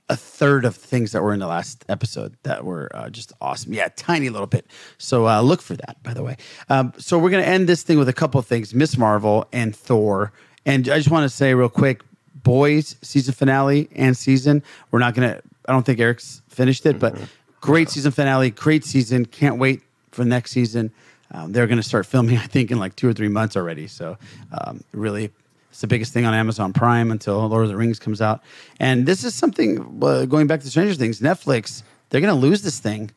a 0.10 0.16
third 0.16 0.66
of 0.66 0.76
things 0.76 1.12
that 1.12 1.22
were 1.24 1.34
in 1.34 1.40
the 1.40 1.48
last 1.48 1.86
episode 1.88 2.36
that 2.44 2.66
were 2.66 2.90
uh, 2.94 3.10
just 3.10 3.32
awesome. 3.40 3.74
Yeah, 3.74 3.88
tiny 3.96 4.30
little 4.30 4.48
bit. 4.48 4.66
So 4.98 5.28
uh, 5.28 5.42
look 5.42 5.62
for 5.62 5.76
that, 5.76 6.02
by 6.04 6.14
the 6.14 6.24
way. 6.24 6.38
Um, 6.70 6.94
so 6.98 7.18
we're 7.18 7.30
gonna 7.30 7.44
end 7.44 7.68
this 7.70 7.84
thing 7.84 7.98
with 7.98 8.10
a 8.10 8.14
couple 8.14 8.40
of 8.40 8.46
things: 8.46 8.74
Ms. 8.74 8.98
Marvel 8.98 9.48
and 9.54 9.76
Thor. 9.76 10.34
And 10.66 10.88
I 10.90 10.98
just 10.98 11.10
want 11.10 11.24
to 11.24 11.30
say 11.30 11.54
real 11.54 11.70
quick, 11.70 12.02
boys 12.36 12.96
season 13.02 13.34
finale 13.34 13.90
and 13.96 14.16
season. 14.16 14.64
We're 14.92 15.00
not 15.00 15.16
gonna. 15.16 15.42
I 15.68 15.72
don't 15.72 15.86
think 15.86 16.00
Eric's 16.00 16.42
finished 16.50 16.86
it, 16.86 17.00
but 17.00 17.18
great 17.62 17.90
season 17.90 18.12
finale, 18.12 18.50
great 18.52 18.84
season. 18.84 19.26
Can't 19.26 19.58
wait 19.58 19.82
for 20.12 20.26
next 20.26 20.52
season. 20.52 20.92
Um, 21.34 21.54
they're 21.54 21.68
going 21.68 21.78
to 21.78 21.84
start 21.84 22.06
filming, 22.06 22.38
I 22.38 22.46
think, 22.46 22.72
in 22.72 22.80
like 22.80 22.96
two 22.96 23.08
or 23.08 23.14
three 23.14 23.30
months 23.30 23.56
already. 23.56 23.88
So, 23.88 24.18
um, 24.52 24.84
really, 24.92 25.32
it's 25.72 25.80
the 25.80 25.88
biggest 25.88 26.12
thing 26.12 26.26
on 26.26 26.34
Amazon 26.34 26.74
Prime 26.74 27.12
until 27.12 27.48
Lord 27.48 27.64
of 27.64 27.70
the 27.70 27.78
Rings 27.78 27.98
comes 27.98 28.22
out. 28.22 28.44
And 28.80 29.06
this 29.06 29.24
is 29.24 29.34
something 29.34 30.00
uh, 30.04 30.26
going 30.26 30.46
back 30.46 30.60
to 30.60 30.70
Stranger 30.70 30.94
Things. 30.96 31.22
Netflix, 31.22 31.84
they're 32.10 32.20
going 32.20 32.34
to 32.34 32.40
lose 32.40 32.62
this 32.62 32.80
thing 32.80 33.10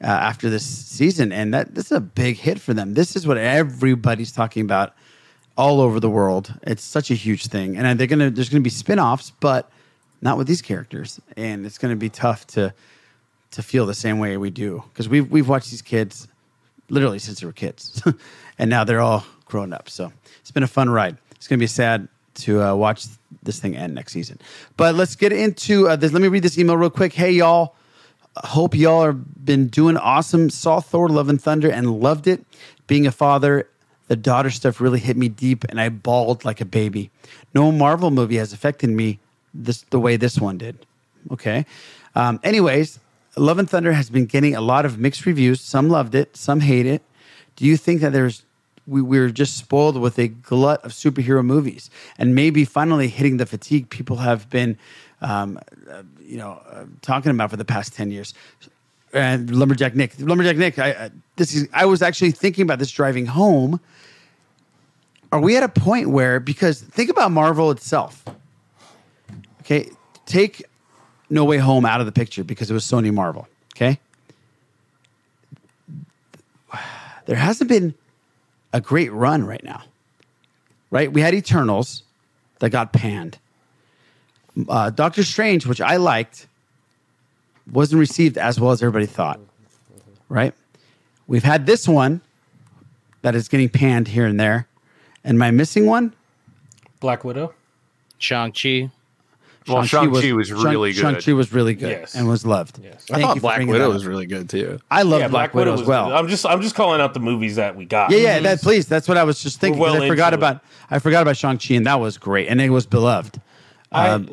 uh, 0.00 0.06
after 0.06 0.48
this 0.48 0.64
season, 0.64 1.32
and 1.32 1.52
that 1.52 1.74
this 1.74 1.86
is 1.86 1.92
a 1.92 2.00
big 2.00 2.36
hit 2.36 2.60
for 2.60 2.72
them. 2.72 2.94
This 2.94 3.16
is 3.16 3.26
what 3.26 3.36
everybody's 3.36 4.30
talking 4.30 4.62
about 4.62 4.94
all 5.56 5.80
over 5.80 5.98
the 5.98 6.08
world. 6.08 6.54
It's 6.62 6.84
such 6.84 7.10
a 7.10 7.14
huge 7.14 7.48
thing, 7.48 7.76
and 7.76 7.98
they're 7.98 8.06
gonna 8.06 8.30
there's 8.30 8.48
gonna 8.48 8.62
be 8.62 8.70
spin-offs, 8.70 9.32
but 9.40 9.68
not 10.22 10.38
with 10.38 10.46
these 10.46 10.62
characters, 10.62 11.20
and 11.36 11.66
it's 11.66 11.78
gonna 11.78 11.96
be 11.96 12.08
tough 12.08 12.46
to 12.48 12.72
to 13.50 13.62
feel 13.62 13.86
the 13.86 13.94
same 13.94 14.20
way 14.20 14.36
we 14.36 14.50
do 14.50 14.84
because 14.90 15.08
we've 15.08 15.28
we've 15.28 15.48
watched 15.48 15.70
these 15.70 15.82
kids 15.82 16.28
literally 16.90 17.18
since 17.18 17.40
they 17.40 17.46
were 17.46 17.52
kids, 17.52 18.00
and 18.58 18.70
now 18.70 18.84
they're 18.84 19.00
all 19.00 19.24
grown 19.46 19.72
up. 19.72 19.90
So 19.90 20.12
it's 20.40 20.52
been 20.52 20.62
a 20.62 20.68
fun 20.68 20.88
ride. 20.88 21.16
It's 21.38 21.48
gonna 21.48 21.58
be 21.58 21.66
sad 21.66 22.08
to 22.34 22.62
uh, 22.62 22.74
watch 22.74 23.06
this 23.42 23.58
thing 23.58 23.76
end 23.76 23.94
next 23.94 24.12
season. 24.12 24.38
But 24.76 24.94
let's 24.94 25.16
get 25.16 25.32
into 25.32 25.88
uh, 25.88 25.96
this. 25.96 26.12
Let 26.12 26.22
me 26.22 26.28
read 26.28 26.42
this 26.42 26.58
email 26.58 26.76
real 26.76 26.90
quick. 26.90 27.14
Hey 27.14 27.32
y'all, 27.32 27.74
hope 28.36 28.74
y'all 28.74 29.04
have 29.04 29.44
been 29.44 29.68
doing 29.68 29.96
awesome. 29.96 30.50
Saw 30.50 30.80
Thor: 30.80 31.08
Love 31.08 31.28
and 31.28 31.40
Thunder 31.40 31.70
and 31.70 32.00
loved 32.00 32.26
it. 32.26 32.44
Being 32.86 33.06
a 33.06 33.12
father, 33.12 33.68
the 34.08 34.16
daughter 34.16 34.50
stuff 34.50 34.80
really 34.80 35.00
hit 35.00 35.16
me 35.16 35.28
deep, 35.28 35.64
and 35.68 35.80
I 35.80 35.88
bawled 35.88 36.44
like 36.44 36.60
a 36.60 36.64
baby. 36.64 37.10
No 37.54 37.72
Marvel 37.72 38.10
movie 38.10 38.36
has 38.36 38.52
affected 38.52 38.90
me 38.90 39.18
this 39.54 39.82
the 39.90 40.00
way 40.00 40.16
this 40.16 40.38
one 40.38 40.58
did. 40.58 40.86
Okay. 41.30 41.66
Um, 42.14 42.40
anyways, 42.42 42.98
Love 43.36 43.58
and 43.58 43.68
Thunder 43.68 43.92
has 43.92 44.10
been 44.10 44.26
getting 44.26 44.54
a 44.54 44.60
lot 44.60 44.84
of 44.84 44.98
mixed 44.98 45.26
reviews. 45.26 45.60
Some 45.60 45.88
loved 45.88 46.14
it, 46.14 46.36
some 46.36 46.60
hate 46.60 46.86
it. 46.86 47.02
Do 47.56 47.64
you 47.64 47.76
think 47.76 48.00
that 48.00 48.12
there's 48.12 48.44
we, 48.88 49.02
we're 49.02 49.30
just 49.30 49.56
spoiled 49.56 50.00
with 50.00 50.18
a 50.18 50.28
glut 50.28 50.84
of 50.84 50.92
superhero 50.92 51.44
movies, 51.44 51.90
and 52.18 52.34
maybe 52.34 52.64
finally 52.64 53.08
hitting 53.08 53.36
the 53.36 53.46
fatigue 53.46 53.90
people 53.90 54.16
have 54.16 54.48
been, 54.50 54.78
um, 55.20 55.58
uh, 55.90 56.02
you 56.20 56.38
know, 56.38 56.60
uh, 56.70 56.84
talking 57.02 57.30
about 57.30 57.50
for 57.50 57.56
the 57.56 57.64
past 57.64 57.94
ten 57.94 58.10
years? 58.10 58.34
And 59.12 59.54
lumberjack 59.54 59.94
Nick, 59.94 60.18
lumberjack 60.18 60.56
Nick, 60.56 60.78
I, 60.78 61.10
this 61.36 61.54
is 61.54 61.68
I 61.72 61.86
was 61.86 62.02
actually 62.02 62.32
thinking 62.32 62.62
about 62.62 62.78
this 62.78 62.90
driving 62.90 63.26
home. 63.26 63.80
Are 65.30 65.40
we 65.40 65.56
at 65.56 65.62
a 65.62 65.68
point 65.68 66.10
where 66.10 66.40
because 66.40 66.80
think 66.80 67.10
about 67.10 67.30
Marvel 67.30 67.70
itself? 67.70 68.24
Okay, 69.60 69.90
take 70.26 70.64
No 71.30 71.44
Way 71.44 71.58
Home 71.58 71.84
out 71.84 72.00
of 72.00 72.06
the 72.06 72.12
picture 72.12 72.44
because 72.44 72.70
it 72.70 72.74
was 72.74 72.84
Sony 72.84 73.12
Marvel. 73.12 73.46
Okay, 73.76 73.98
there 77.26 77.36
hasn't 77.36 77.68
been 77.68 77.94
a 78.72 78.80
great 78.80 79.12
run 79.12 79.44
right 79.44 79.62
now. 79.62 79.82
Right, 80.90 81.12
we 81.12 81.20
had 81.20 81.34
Eternals 81.34 82.02
that 82.60 82.70
got 82.70 82.92
panned. 82.92 83.38
Uh, 84.68 84.90
Doctor 84.90 85.22
Strange, 85.22 85.66
which 85.66 85.80
I 85.80 85.96
liked, 85.96 86.46
wasn't 87.70 88.00
received 88.00 88.38
as 88.38 88.58
well 88.58 88.72
as 88.72 88.82
everybody 88.82 89.06
thought. 89.06 89.38
Right, 90.28 90.54
we've 91.26 91.44
had 91.44 91.66
this 91.66 91.86
one 91.86 92.22
that 93.22 93.34
is 93.34 93.48
getting 93.48 93.68
panned 93.68 94.08
here 94.08 94.26
and 94.26 94.38
there. 94.38 94.66
And 95.24 95.38
my 95.38 95.50
missing 95.50 95.86
one, 95.86 96.14
Black 97.00 97.24
Widow. 97.24 97.54
Shang 99.68 99.86
Chi. 99.88 100.06
Well, 100.06 100.20
Shang-Chi 100.20 100.32
was 100.32 100.52
was, 100.52 100.64
really 100.64 100.92
good. 100.92 101.00
Shang 101.00 101.20
Chi 101.20 101.32
was 101.32 101.52
really 101.52 101.74
good 101.74 101.90
Yes. 101.90 102.14
and 102.14 102.28
was 102.28 102.44
loved. 102.46 102.80
Yes. 102.82 103.06
I 103.10 103.14
Thank 103.14 103.22
thought 103.26 103.28
you 103.28 103.34
for 103.36 103.40
Black 103.42 103.56
bringing 103.56 103.72
Widow 103.72 103.90
was 103.90 104.06
really 104.06 104.26
good 104.26 104.48
too. 104.48 104.80
I 104.90 105.02
love 105.02 105.20
Yeah, 105.20 105.28
Black, 105.28 105.54
Widow 105.54 105.74
as 105.74 105.80
was- 105.80 105.88
well. 105.88 106.12
I'm 106.12 106.28
just 106.28 106.44
I'm 106.46 106.62
just 106.62 106.74
calling 106.74 107.00
out 107.00 107.14
the 107.14 107.20
movies 107.20 107.56
that 107.56 107.76
we 107.76 107.84
got. 107.84 108.10
Yeah, 108.10 108.18
yeah, 108.18 108.38
that 108.40 108.60
please. 108.62 108.86
That's 108.86 109.06
what 109.08 109.16
I 109.16 109.24
was 109.24 109.42
just 109.42 109.60
thinking. 109.60 109.80
well 109.80 110.02
I 110.02 110.08
forgot 110.08 110.32
into 110.32 110.44
it. 110.46 110.50
about 110.50 110.64
I 110.90 110.98
forgot 110.98 111.22
about 111.22 111.36
Shang 111.36 111.58
Chi, 111.58 111.74
and 111.74 111.86
that 111.86 112.00
was 112.00 112.18
great, 112.18 112.48
and 112.48 112.60
it 112.60 112.70
was 112.70 112.86
beloved. 112.86 113.40
Um, 113.92 114.30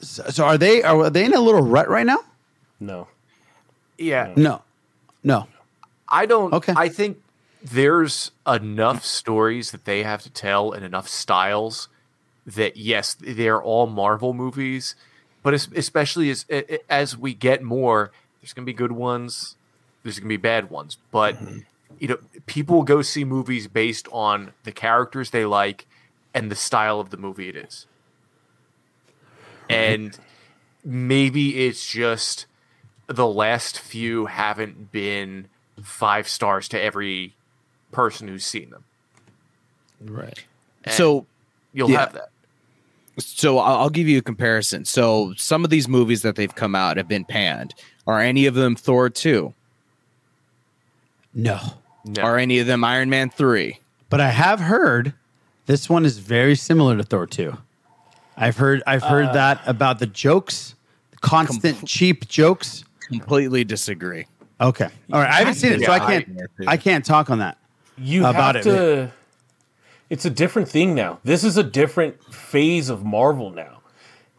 so, 0.00 0.22
so 0.30 0.44
are 0.44 0.58
they 0.58 0.82
are 0.82 1.10
they 1.10 1.24
in 1.24 1.34
a 1.34 1.40
little 1.40 1.62
rut 1.62 1.88
right 1.88 2.06
now? 2.06 2.18
No. 2.80 3.08
Yeah. 3.98 4.32
No, 4.36 4.62
no. 5.22 5.46
I 6.08 6.26
don't. 6.26 6.52
Okay. 6.52 6.74
I 6.76 6.88
think 6.88 7.18
there's 7.62 8.30
enough 8.46 9.04
stories 9.04 9.70
that 9.70 9.84
they 9.84 10.02
have 10.02 10.22
to 10.22 10.30
tell 10.30 10.72
and 10.72 10.84
enough 10.84 11.08
styles 11.08 11.88
that 12.46 12.76
yes, 12.76 13.16
they're 13.20 13.62
all 13.62 13.86
Marvel 13.86 14.34
movies, 14.34 14.94
but 15.42 15.54
especially 15.54 16.30
as 16.30 16.46
as 16.88 17.16
we 17.16 17.34
get 17.34 17.62
more, 17.62 18.10
there's 18.40 18.52
gonna 18.52 18.66
be 18.66 18.72
good 18.72 18.92
ones, 18.92 19.56
there's 20.02 20.18
gonna 20.18 20.28
be 20.28 20.36
bad 20.36 20.70
ones, 20.70 20.98
but 21.10 21.36
mm-hmm. 21.36 21.58
you 21.98 22.08
know, 22.08 22.18
people 22.46 22.82
go 22.82 23.02
see 23.02 23.24
movies 23.24 23.66
based 23.68 24.08
on 24.12 24.52
the 24.64 24.72
characters 24.72 25.30
they 25.30 25.44
like 25.44 25.86
and 26.32 26.50
the 26.50 26.56
style 26.56 27.00
of 27.00 27.10
the 27.10 27.16
movie 27.16 27.48
it 27.48 27.56
is, 27.56 27.86
mm-hmm. 29.68 29.72
and 29.72 30.18
maybe 30.84 31.66
it's 31.66 31.90
just 31.90 32.46
the 33.06 33.26
last 33.26 33.78
few 33.78 34.26
haven't 34.26 34.90
been 34.92 35.48
five 35.82 36.28
stars 36.28 36.68
to 36.68 36.80
every 36.80 37.34
person 37.92 38.28
who's 38.28 38.44
seen 38.44 38.70
them. 38.70 38.84
Right. 40.00 40.44
And 40.84 40.94
so 40.94 41.26
you'll 41.72 41.90
yeah. 41.90 42.00
have 42.00 42.12
that. 42.14 42.30
So 43.18 43.58
I'll 43.58 43.76
I'll 43.82 43.90
give 43.90 44.08
you 44.08 44.18
a 44.18 44.22
comparison. 44.22 44.84
So 44.84 45.34
some 45.36 45.64
of 45.64 45.70
these 45.70 45.88
movies 45.88 46.22
that 46.22 46.36
they've 46.36 46.54
come 46.54 46.74
out 46.74 46.96
have 46.96 47.08
been 47.08 47.24
panned. 47.24 47.74
Are 48.06 48.20
any 48.20 48.46
of 48.46 48.54
them 48.54 48.74
Thor 48.76 49.08
two? 49.10 49.54
No. 51.34 51.58
Are 52.20 52.36
any 52.38 52.58
of 52.58 52.66
them 52.66 52.84
Iron 52.84 53.08
Man 53.10 53.30
three? 53.30 53.80
But 54.10 54.20
I 54.20 54.28
have 54.28 54.60
heard 54.60 55.14
this 55.66 55.88
one 55.88 56.04
is 56.04 56.18
very 56.18 56.54
similar 56.54 56.96
to 56.96 57.02
Thor 57.02 57.26
2. 57.26 57.56
I've 58.36 58.56
heard 58.58 58.82
I've 58.86 59.02
heard 59.02 59.26
Uh, 59.26 59.32
that 59.32 59.60
about 59.66 59.98
the 59.98 60.06
jokes, 60.06 60.74
constant 61.20 61.86
cheap 61.88 62.28
jokes. 62.28 62.84
Completely 63.00 63.64
disagree. 63.64 64.26
Okay. 64.60 64.88
All 65.12 65.20
right. 65.20 65.30
I 65.30 65.34
haven't 65.38 65.54
seen 65.54 65.72
it, 65.72 65.82
so 65.84 65.92
I 65.92 65.98
can't 65.98 66.28
I- 66.66 66.72
I 66.72 66.76
can't 66.76 67.04
talk 67.04 67.30
on 67.30 67.38
that. 67.38 67.56
You 67.96 68.26
about 68.26 68.56
have 68.56 68.66
it. 68.66 68.70
to. 68.70 69.12
It's 70.14 70.24
a 70.24 70.30
different 70.30 70.68
thing 70.68 70.94
now. 70.94 71.18
This 71.24 71.42
is 71.42 71.56
a 71.56 71.64
different 71.64 72.22
phase 72.32 72.88
of 72.88 73.04
Marvel 73.04 73.50
now. 73.50 73.80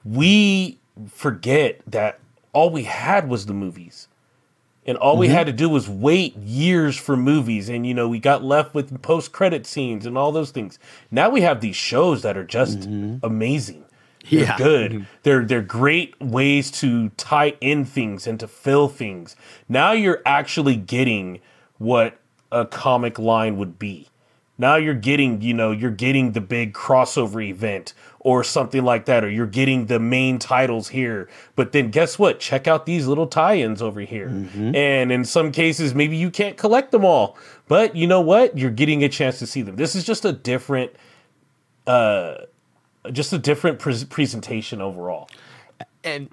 We 0.05 0.79
forget 1.09 1.81
that 1.85 2.21
all 2.53 2.69
we 2.69 2.83
had 2.83 3.27
was 3.27 3.45
the 3.45 3.53
movies. 3.53 4.07
And 4.85 4.97
all 4.97 5.17
we 5.17 5.27
Mhm. 5.27 5.31
had 5.31 5.47
to 5.47 5.51
do 5.51 5.67
was 5.67 5.89
wait 5.89 6.37
years 6.37 6.95
for 6.95 7.17
movies 7.17 7.67
and 7.67 7.85
you 7.85 7.93
know, 7.93 8.07
we 8.07 8.19
got 8.19 8.41
left 8.41 8.73
with 8.73 9.01
post-credit 9.01 9.65
scenes 9.67 10.05
and 10.05 10.17
all 10.17 10.31
those 10.31 10.51
things. 10.51 10.79
Now 11.11 11.29
we 11.29 11.41
have 11.41 11.59
these 11.59 11.75
shows 11.75 12.21
that 12.21 12.37
are 12.37 12.45
just 12.45 12.85
amazing. 13.21 13.83
They're 14.31 14.43
Yeah. 14.43 14.57
good. 14.57 14.91
Mhm. 14.93 15.05
They're 15.23 15.43
they're 15.43 15.61
great 15.61 16.13
ways 16.21 16.71
to 16.79 17.09
tie 17.17 17.55
in 17.59 17.83
things 17.83 18.25
and 18.27 18.39
to 18.39 18.47
fill 18.47 18.87
things. 18.87 19.35
Now 19.67 19.91
you're 19.91 20.21
actually 20.25 20.77
getting 20.77 21.39
what 21.79 22.17
a 22.49 22.63
comic 22.65 23.19
line 23.19 23.57
would 23.57 23.77
be. 23.77 24.07
Now 24.57 24.75
you're 24.77 24.93
getting, 24.93 25.41
you 25.41 25.53
know, 25.53 25.71
you're 25.71 25.91
getting 25.91 26.31
the 26.31 26.41
big 26.41 26.73
crossover 26.73 27.45
event 27.45 27.93
or 28.19 28.43
something 28.43 28.83
like 28.83 29.05
that, 29.05 29.23
or 29.23 29.29
you're 29.29 29.45
getting 29.45 29.85
the 29.87 29.99
main 29.99 30.39
titles 30.39 30.87
here. 30.89 31.29
But 31.55 31.73
then 31.73 31.91
guess 31.91 32.17
what? 32.17 32.39
Check 32.39 32.67
out 32.67 32.85
these 32.85 33.05
little 33.05 33.27
tie-ins 33.27 33.81
over 33.81 33.99
here. 34.01 34.27
And 34.55 35.11
in 35.11 35.25
some 35.25 35.51
cases, 35.51 35.93
maybe 35.93 36.15
you 36.17 36.31
can't 36.31 36.57
collect 36.57 36.91
them 36.91 37.03
all. 37.05 37.37
But 37.67 37.95
you 37.95 38.07
know 38.07 38.21
what? 38.21 38.57
You're 38.57 38.71
getting 38.71 39.03
a 39.03 39.09
chance 39.09 39.39
to 39.39 39.47
see 39.47 39.61
them. 39.61 39.75
This 39.75 39.95
is 39.95 40.03
just 40.05 40.25
a 40.25 40.31
different 40.31 40.91
uh 41.85 42.35
just 43.11 43.31
a 43.33 43.37
different 43.37 43.77
pres 43.77 44.03
presentation 44.05 44.81
overall. 44.81 45.29
And 46.03 46.29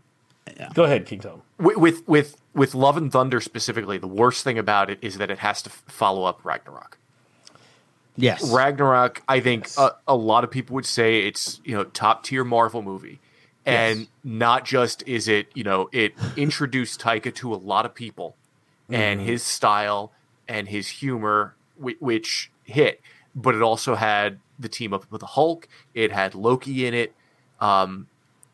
Go 0.75 0.85
ahead, 0.85 1.07
King 1.07 1.21
Tom. 1.21 1.43
with, 1.59 1.77
with 1.77 2.09
with 2.09 2.37
with 2.55 2.75
Love 2.75 2.97
and 2.97 3.11
Thunder 3.13 3.41
specifically, 3.41 3.99
the 3.99 4.07
worst 4.07 4.45
thing 4.45 4.59
about 4.59 4.89
it 4.91 4.99
is 5.03 5.19
that 5.19 5.31
it 5.31 5.39
has 5.39 5.61
to 5.63 5.71
f- 5.71 5.83
follow 5.87 6.25
up 6.25 6.41
Ragnarok. 6.45 6.99
Yes. 8.17 8.53
Ragnarok, 8.53 9.23
I 9.29 9.41
think 9.41 9.69
a, 9.79 9.93
a 10.07 10.15
lot 10.17 10.45
of 10.45 10.51
people 10.51 10.75
would 10.75 10.87
say 10.87 11.27
it's 11.27 11.61
you 11.65 11.75
know 11.75 11.85
top 11.85 12.25
tier 12.25 12.45
Marvel 12.45 12.83
movie, 12.83 13.21
and 13.65 14.01
Yes. 14.01 14.09
not 14.23 14.65
just 14.65 15.03
is 15.07 15.29
it 15.29 15.49
you 15.55 15.65
know 15.65 15.89
it 15.93 16.13
introduced 16.37 17.01
Taika 17.01 17.35
to 17.37 17.55
a 17.55 17.57
lot 17.57 17.87
of 17.87 17.95
people, 17.95 18.37
and 18.91 19.21
Mhm. 19.21 19.25
his 19.25 19.43
style 19.43 20.13
and 20.49 20.69
his 20.69 20.89
humor, 20.89 21.55
which, 21.77 21.97
which 22.01 22.51
hit, 22.65 23.01
but 23.35 23.55
it 23.55 23.63
also 23.63 23.95
had 23.95 24.39
the 24.59 24.69
team 24.69 24.93
up 24.93 25.11
with 25.11 25.21
the 25.21 25.27
Hulk. 25.29 25.67
It 25.95 26.13
had 26.13 26.35
Loki 26.35 26.87
in 26.87 26.93
it. 26.95 27.15
Um, 27.61 28.09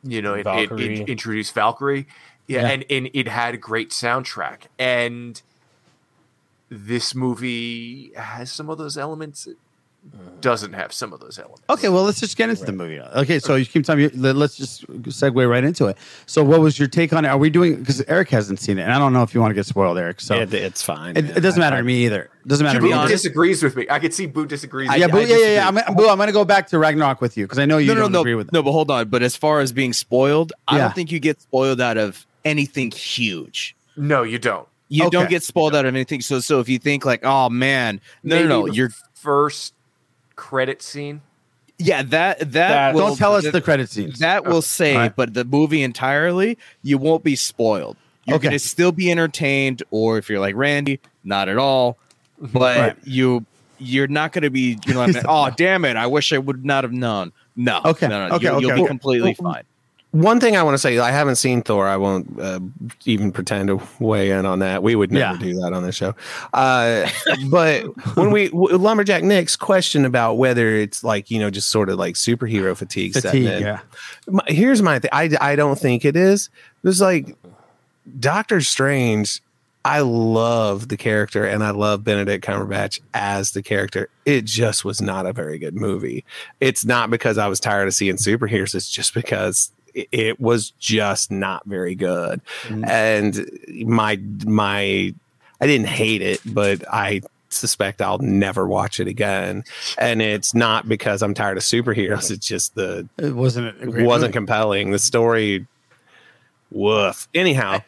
you 0.05 0.23
know, 0.23 0.35
it, 0.35 0.47
it, 0.47 0.71
it 0.81 1.09
introduced 1.09 1.53
Valkyrie. 1.55 2.07
Yeah, 2.47 2.63
Yeah. 2.63 2.69
and 2.69 2.85
and 2.89 3.11
it 3.13 3.27
had 3.27 3.55
a 3.55 3.59
great 3.59 3.91
soundtrack 3.91 4.63
and 4.79 5.43
this 6.71 7.15
movie 7.15 8.13
has 8.15 8.53
some 8.53 8.69
of 8.71 8.79
those 8.79 8.97
elements. 8.99 9.47
It 9.47 9.57
uh-huh. 10.13 10.31
doesn't 10.41 10.75
have 10.75 10.93
some 10.93 11.13
of 11.13 11.21
those 11.21 11.39
elements. 11.39 11.63
Okay, 11.69 11.89
well, 11.89 12.05
let's 12.05 12.21
just 12.21 12.37
get 12.37 12.49
into 12.51 12.65
the 12.65 12.73
movie. 12.73 13.01
Okay, 13.01 13.39
so 13.39 13.57
you 13.57 13.67
keep 13.67 13.85
telling 13.85 14.03
me. 14.05 14.09
let- 14.11 14.37
Let's 14.37 14.57
just 14.57 14.87
segue 14.87 15.51
right 15.51 15.65
into 15.65 15.87
it. 15.87 15.97
So, 16.27 16.45
what 16.45 16.61
was 16.61 16.79
your 16.79 16.89
take 16.89 17.13
on 17.13 17.25
it? 17.25 17.29
Are 17.29 17.37
we 17.39 17.51
doing? 17.51 17.77
Because 17.77 18.01
Eric 18.03 18.29
hasn't 18.31 18.61
seen 18.61 18.79
it, 18.79 18.83
and 18.83 18.93
I 18.93 18.99
don't 18.99 19.13
know 19.13 19.23
if 19.23 19.35
you 19.35 19.41
want 19.41 19.51
to 19.51 19.55
get 19.55 19.67
spoiled, 19.67 19.99
Eric. 19.99 20.21
So 20.21 20.37
It- 20.37 20.55
it's 20.55 20.83
fine, 20.83 21.17
It, 21.17 21.37
it 21.37 21.41
doesn't 21.41 21.61
I- 21.61 21.67
matter 21.67 21.79
to 21.79 21.83
me 21.83 22.05
either. 22.07 22.31
It 22.45 22.49
doesn't 22.49 22.65
matter 22.65 22.81
to 22.81 22.87
Boo 22.87 23.03
me. 23.03 23.09
disagrees 23.09 23.63
with 23.63 23.75
me. 23.77 23.87
I 23.91 23.99
could 23.99 24.15
see 24.15 24.27
Boo 24.27 24.47
disagrees. 24.47 24.91
yeah, 24.95 25.09
Boo, 25.09 25.21
yeah, 25.21 25.37
yeah, 25.37 25.47
yeah. 25.55 25.69
I'm, 25.69 25.75
Boo, 25.97 26.09
I'm 26.09 26.17
going 26.17 26.29
to 26.29 26.33
go 26.33 26.45
back 26.45 26.69
to 26.69 26.79
Ragnarok 26.79 27.21
with 27.21 27.37
you 27.37 27.45
because 27.47 27.59
I 27.59 27.65
know 27.67 27.79
you 27.79 27.89
no, 27.89 27.95
no, 27.95 28.01
don't 28.03 28.13
no, 28.13 28.21
agree 28.21 28.35
with 28.37 28.53
no. 28.53 28.63
But 28.63 28.73
hold 28.73 28.91
on. 28.91 29.09
But 29.09 29.23
as 29.23 29.35
far 29.37 29.61
as 29.61 29.73
being 29.73 29.93
spoiled, 29.93 30.53
I 30.69 30.79
don't 30.79 30.95
think 30.95 31.11
you 31.11 31.19
get 31.19 31.41
spoiled 31.41 31.81
out 31.81 31.97
of 31.97 32.25
anything 32.45 32.91
huge. 32.93 33.75
No, 33.97 34.23
you 34.23 34.39
don't. 34.39 34.68
You 34.89 35.05
Okay. 35.05 35.11
don't 35.11 35.29
get 35.31 35.43
spoiled 35.43 35.75
out 35.77 35.85
of 35.85 35.95
anything. 35.95 36.21
So, 36.23 36.41
so 36.41 36.61
if 36.61 36.69
you 36.69 36.79
think 36.79 37.05
like, 37.05 37.25
oh 37.25 37.51
man, 37.51 38.01
no, 38.23 38.37
Maybe 38.37 38.49
no, 38.49 38.61
no, 38.63 38.67
the 38.69 38.75
you're 38.75 38.91
first 39.15 39.75
credit 40.37 40.81
scene. 40.83 41.21
yeah, 41.79 42.03
that 42.03 42.39
that, 42.39 42.53
That- 42.53 42.95
will, 42.95 43.09
Don't 43.09 43.17
tell 43.17 43.35
us 43.35 43.51
the 43.51 43.61
credit 43.61 43.91
scene. 43.91 44.13
That 44.21 44.45
will 44.47 44.63
say, 44.63 44.95
All 44.95 45.01
right. 45.01 45.15
but 45.17 45.35
the 45.35 45.45
movie 45.45 45.83
entirely, 45.83 46.57
you 46.83 46.97
won't 46.99 47.23
be 47.25 47.37
spoiled. 47.37 47.97
You're 48.25 48.37
Okay. 48.37 48.49
gonna 48.49 48.59
still 48.59 48.93
be 48.93 49.11
entertained, 49.11 49.83
or 49.91 50.19
if 50.19 50.29
you're 50.29 50.41
like 50.41 50.55
Randy, 50.55 51.01
not 51.25 51.49
at 51.49 51.57
all. 51.59 51.97
Mm-hmm. 52.43 52.59
But 52.59 52.79
Right. 52.79 52.97
you 53.05 53.45
you're 53.81 54.09
not 54.09 54.33
gonna 54.33 54.51
be, 54.51 54.77
you 54.87 54.95
know, 54.95 55.01
like, 55.07 55.17
oh 55.29 55.51
damn 55.57 55.85
it, 55.85 55.97
I 55.97 56.07
wish 56.07 56.33
I 56.33 56.39
would 56.39 56.65
not 56.65 56.83
have 56.85 56.93
known. 56.93 57.33
No, 57.57 57.81
Okay, 57.85 58.07
no, 58.09 58.29
no, 58.29 58.35
okay, 58.37 58.47
you'll, 58.47 58.61
you'll 58.63 58.71
okay. 58.73 58.83
be 58.83 58.87
completely 58.89 59.37
Well, 59.39 59.53
fine. 59.55 59.63
One 60.13 60.41
thing 60.41 60.57
I 60.57 60.63
want 60.63 60.73
to 60.75 60.79
say, 60.79 60.99
I 60.99 61.11
haven't 61.11 61.37
seen 61.37 61.61
Thor. 61.61 61.87
I 61.87 61.99
won't 61.99 62.41
uh, 62.41 62.61
even 63.05 63.31
pretend 63.31 63.69
to 63.69 63.81
weigh 64.01 64.31
in 64.31 64.47
on 64.47 64.61
that. 64.61 64.83
We 64.83 64.97
would 64.97 65.13
never 65.13 65.35
Yeah. 65.35 65.39
do 65.39 65.55
that 65.61 65.75
on 65.75 65.83
this 65.83 65.97
show. 65.97 66.15
Uh, 66.55 67.09
but 67.51 67.83
when 68.17 68.31
we 68.31 68.49
w- 68.49 68.75
Lumberjack 68.77 69.23
Nick's 69.23 69.55
question 69.55 70.07
about 70.07 70.35
whether 70.39 70.69
it's 70.75 71.05
like 71.05 71.31
you 71.31 71.39
know 71.39 71.51
just 71.51 71.69
sort 71.69 71.91
of 71.91 71.99
like 71.99 72.15
superhero 72.15 72.75
fatigue, 72.75 73.13
Fatigue, 73.13 73.45
in. 73.45 73.63
yeah. 73.63 73.81
My, 74.27 74.43
here's 74.47 74.81
my 74.81 74.99
thing. 74.99 75.11
I 75.13 75.31
I 75.43 75.57
don't 75.57 75.79
think 75.79 76.07
it 76.07 76.17
is. 76.17 76.49
It's 76.85 77.01
like 77.03 77.37
Doctor 78.19 78.61
Strange. 78.61 79.43
I 79.85 80.01
love 80.01 80.89
the 80.89 80.97
character 80.97 81.45
and 81.45 81.63
I 81.65 81.71
love 81.71 82.05
Benedict 82.05 82.45
Cumberbatch 82.45 83.01
as 83.15 83.53
the 83.53 83.63
character. 83.63 84.09
It 84.27 84.45
just 84.45 84.85
was 84.85 85.01
not 85.01 85.25
a 85.25 85.33
very 85.33 85.59
good 85.59 85.75
movie. 85.75 86.25
It's 86.61 86.85
not 86.85 87.09
because 87.11 87.39
I 87.39 87.47
was 87.47 87.61
tired 87.61 87.89
of 87.89 87.95
seeing 87.95 88.17
superheroes. 88.17 88.75
It's 88.75 88.91
just 88.91 89.15
because 89.15 89.71
it, 90.13 90.41
was 90.41 90.71
just 90.73 91.31
not 91.31 91.65
very 91.67 91.95
good. 91.95 92.41
And 92.69 93.51
my 93.85 94.21
my 94.45 95.15
I 95.61 95.67
didn't 95.67 95.89
hate 95.89 96.23
it, 96.23 96.41
but 96.47 96.85
I 96.93 97.23
suspect 97.51 98.01
I'll 98.03 98.19
never 98.19 98.67
watch 98.67 99.01
it 99.01 99.09
again. 99.09 99.65
And 99.97 100.23
it's 100.23 100.55
not 100.55 100.89
because 100.89 101.23
I'm 101.23 101.35
tired 101.35 101.57
of 101.57 101.63
superheroes. 101.63 102.31
It's 102.31 102.47
just 102.47 102.75
the 102.75 103.09
It 103.19 103.35
wasn't. 103.35 103.77
It 103.81 103.89
wasn't 103.89 104.29
movie. 104.29 104.33
compelling. 104.33 104.91
The 104.91 104.99
story, 104.99 105.67
woof. 106.71 107.29
Anyhow, 107.35 107.81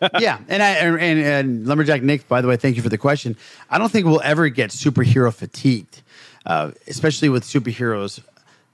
yeah, 0.18 0.38
and 0.48 0.62
I 0.62 0.70
and, 0.70 1.00
and, 1.00 1.18
and 1.20 1.66
lumberjack 1.66 2.02
Nick, 2.02 2.28
by 2.28 2.40
the 2.40 2.48
way, 2.48 2.56
thank 2.56 2.76
you 2.76 2.82
for 2.82 2.88
the 2.88 2.98
question. 2.98 3.36
I 3.70 3.78
don't 3.78 3.90
think 3.90 4.06
we'll 4.06 4.22
ever 4.22 4.48
get 4.48 4.70
superhero 4.70 5.32
fatigued, 5.32 6.02
uh, 6.46 6.72
especially 6.86 7.28
with 7.28 7.44
superheroes 7.44 8.20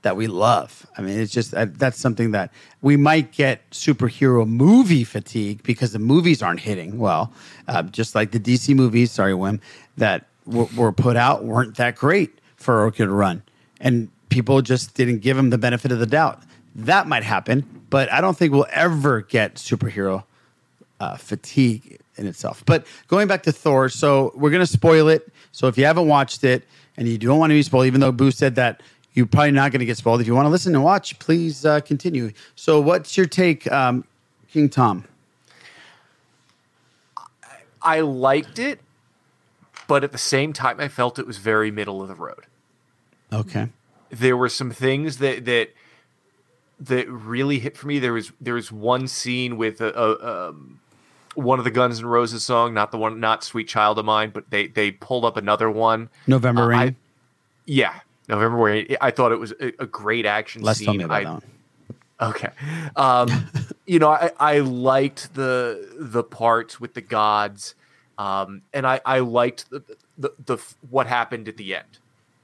that 0.02 0.16
we 0.16 0.26
love. 0.26 0.86
I 0.96 1.02
mean, 1.02 1.18
it's 1.18 1.32
just 1.32 1.54
uh, 1.54 1.66
that's 1.68 1.98
something 1.98 2.30
that 2.32 2.52
we 2.82 2.96
might 2.96 3.32
get 3.32 3.68
superhero 3.70 4.46
movie 4.46 5.04
fatigue 5.04 5.62
because 5.62 5.92
the 5.92 5.98
movies 5.98 6.42
aren't 6.42 6.60
hitting 6.60 6.98
well, 6.98 7.32
uh, 7.66 7.82
just 7.82 8.14
like 8.14 8.30
the 8.30 8.40
DC 8.40 8.74
movies. 8.74 9.10
Sorry, 9.10 9.32
Wim, 9.32 9.60
that 9.96 10.26
w- 10.46 10.68
were 10.76 10.92
put 10.92 11.16
out 11.16 11.44
weren't 11.44 11.76
that 11.76 11.96
great 11.96 12.38
for 12.56 12.90
good 12.92 13.08
run, 13.08 13.42
and 13.80 14.08
people 14.28 14.62
just 14.62 14.94
didn't 14.94 15.18
give 15.18 15.36
them 15.36 15.50
the 15.50 15.58
benefit 15.58 15.92
of 15.92 15.98
the 15.98 16.06
doubt. 16.06 16.42
That 16.74 17.06
might 17.08 17.24
happen, 17.24 17.84
but 17.90 18.10
I 18.12 18.20
don't 18.20 18.36
think 18.36 18.52
we'll 18.52 18.66
ever 18.70 19.22
get 19.22 19.56
superhero 19.56 20.24
uh, 21.00 21.16
fatigue 21.16 21.98
in 22.16 22.26
itself. 22.26 22.62
But 22.66 22.86
going 23.06 23.28
back 23.28 23.42
to 23.44 23.52
Thor, 23.52 23.88
so 23.88 24.32
we're 24.34 24.50
going 24.50 24.60
to 24.60 24.66
spoil 24.66 25.08
it. 25.08 25.32
So 25.52 25.66
if 25.66 25.78
you 25.78 25.84
haven't 25.84 26.08
watched 26.08 26.44
it 26.44 26.64
and 26.96 27.08
you 27.08 27.18
don't 27.18 27.38
want 27.38 27.50
to 27.50 27.54
be 27.54 27.62
spoiled, 27.62 27.86
even 27.86 28.00
though 28.00 28.12
Boo 28.12 28.30
said 28.30 28.56
that 28.56 28.82
you're 29.18 29.26
probably 29.26 29.50
not 29.50 29.72
going 29.72 29.80
to 29.80 29.84
get 29.86 29.96
spoiled, 29.98 30.20
if 30.20 30.26
you 30.26 30.34
want 30.34 30.46
to 30.46 30.50
listen 30.50 30.74
and 30.74 30.82
watch, 30.84 31.18
please 31.18 31.66
uh, 31.66 31.80
continue. 31.80 32.30
So, 32.54 32.80
what's 32.80 33.16
your 33.16 33.26
take, 33.26 33.70
um, 33.70 34.04
King 34.50 34.68
Tom? 34.70 35.04
I 37.82 38.00
liked 38.00 38.58
it, 38.58 38.80
but 39.86 40.04
at 40.04 40.12
the 40.12 40.18
same 40.18 40.52
time, 40.52 40.80
I 40.80 40.88
felt 40.88 41.18
it 41.18 41.26
was 41.26 41.38
very 41.38 41.70
middle 41.70 42.02
of 42.02 42.08
the 42.08 42.14
road. 42.14 42.46
Okay. 43.32 43.68
There 44.10 44.36
were 44.36 44.48
some 44.48 44.70
things 44.70 45.18
that 45.18 45.44
that 45.44 45.70
that 46.80 47.08
really 47.08 47.58
hit 47.58 47.76
for 47.76 47.86
me. 47.86 47.98
There 47.98 48.12
was 48.12 48.32
there 48.40 48.54
was 48.54 48.72
one 48.72 49.06
scene 49.06 49.56
with 49.56 49.80
a, 49.80 49.92
a 49.92 50.48
um, 50.48 50.80
one 51.34 51.58
of 51.58 51.64
the 51.64 51.70
Guns 51.70 51.98
N' 52.00 52.06
Roses 52.06 52.42
song, 52.42 52.72
not 52.72 52.90
the 52.90 52.98
one, 52.98 53.20
not 53.20 53.44
"Sweet 53.44 53.68
Child 53.68 53.98
of 53.98 54.04
Mine," 54.06 54.30
but 54.30 54.50
they 54.50 54.66
they 54.66 54.90
pulled 54.90 55.24
up 55.24 55.36
another 55.36 55.70
one. 55.70 56.08
November 56.26 56.62
Uh, 56.72 56.76
I- 56.76 56.82
Rain. 56.84 56.96
yeah, 57.66 58.00
November 58.28 58.58
Rain. 58.58 58.96
I 59.00 59.10
thought 59.10 59.32
it 59.32 59.40
was 59.40 59.52
a, 59.60 59.86
great 59.86 60.26
action 60.26 60.62
Les 60.62 60.78
scene. 60.78 60.86
told 60.86 60.98
me 60.98 61.04
about 61.04 61.26
I, 61.26 61.34
that. 61.34 61.42
Okay. 62.20 62.48
Um, 62.96 63.28
you 63.86 63.98
know, 63.98 64.10
I, 64.10 64.30
I 64.38 64.58
liked 64.58 65.34
the 65.34 65.88
the 65.98 66.22
parts 66.22 66.80
with 66.80 66.94
the 66.94 67.00
gods, 67.00 67.74
um, 68.18 68.62
and 68.72 68.86
I, 68.86 69.00
I 69.04 69.20
liked 69.20 69.70
the, 69.70 69.82
the 70.18 70.32
the 70.44 70.58
what 70.90 71.06
happened 71.06 71.48
at 71.48 71.56
the 71.56 71.74
end. 71.76 71.98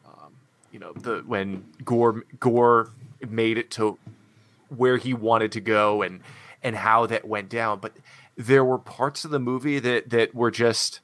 Um, 0.07 0.33
you 0.73 0.79
know, 0.79 0.93
the 0.93 1.23
when 1.27 1.65
Gorr 1.85 2.25
Gorr 2.41 2.91
made 3.29 3.59
it 3.59 3.71
to 3.73 3.99
where 4.69 4.97
he 4.97 5.13
wanted 5.13 5.53
to 5.53 5.61
go 5.61 6.03
and 6.03 6.21
and 6.63 6.77
how 6.77 7.07
that 7.07 7.27
went 7.27 7.49
down. 7.49 7.81
But 7.81 7.93
there 8.37 8.65
were 8.65 8.79
parts 8.79 9.25
of 9.25 9.31
the 9.31 9.41
movie 9.41 9.79
that 9.81 10.11
that 10.11 10.35
were 10.35 10.51
just 10.51 11.01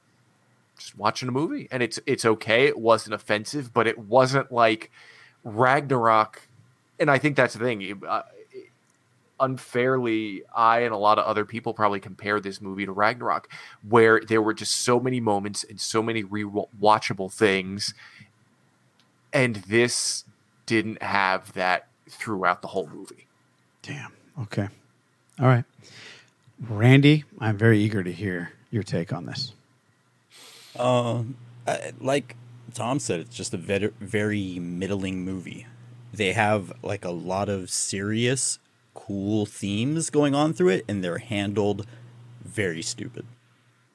just 0.81 0.98
watching 0.98 1.28
a 1.28 1.32
movie, 1.32 1.69
and 1.70 1.82
it's 1.82 2.01
it's 2.07 2.24
okay. 2.24 2.66
It 2.66 2.78
wasn't 2.78 3.15
offensive, 3.15 3.73
but 3.73 3.86
it 3.86 3.98
wasn't 3.98 4.51
like 4.51 4.90
Ragnarok. 5.44 6.43
And 6.98 7.11
I 7.11 7.19
think 7.19 7.36
that's 7.36 7.55
the 7.55 7.61
thing. 7.61 8.02
Uh, 8.07 8.23
unfairly, 9.39 10.43
I 10.55 10.81
and 10.81 10.93
a 10.93 10.98
lot 10.98 11.19
of 11.19 11.24
other 11.24 11.44
people 11.44 11.73
probably 11.73 12.01
compare 12.01 12.40
this 12.40 12.61
movie 12.61 12.86
to 12.86 12.93
Ragnarok, 12.93 13.48
where 13.89 14.20
there 14.20 14.43
were 14.43 14.55
just 14.55 14.74
so 14.77 14.98
many 14.98 15.20
moments 15.20 15.65
and 15.65 15.81
so 15.81 16.02
many 16.02 16.24
rewatchable 16.24 17.32
things, 17.32 17.94
and 19.32 19.57
this 19.57 20.24
didn't 20.66 21.02
have 21.02 21.52
that 21.52 21.89
throughout 22.09 22.62
the 22.62 22.69
whole 22.69 22.89
movie. 22.93 23.27
Damn. 23.82 24.12
Okay. 24.43 24.69
All 25.39 25.47
right. 25.47 25.65
Randy, 26.69 27.24
I'm 27.39 27.57
very 27.57 27.81
eager 27.81 28.02
to 28.02 28.12
hear 28.12 28.52
your 28.70 28.82
take 28.82 29.12
on 29.12 29.27
this. 29.27 29.52
Um, 30.81 31.36
I- 31.66 31.93
like 32.01 32.36
Tom 32.74 32.98
said, 32.98 33.20
it's 33.20 33.36
just 33.36 33.52
a 33.55 33.57
very, 33.59 33.90
very 34.01 34.59
middling 34.59 35.24
movie. 35.24 35.66
They 36.12 36.32
have 36.32 36.73
like 36.82 37.05
a 37.05 37.11
lot 37.11 37.48
of 37.48 37.70
serious, 37.70 38.59
cool 38.94 39.47
themes 39.47 40.11
going 40.11 40.35
on 40.35 40.52
through 40.52 40.70
it, 40.70 40.85
and 40.89 41.05
they're 41.05 41.19
handled 41.19 41.86
very 42.44 42.82
stupid. 42.82 43.27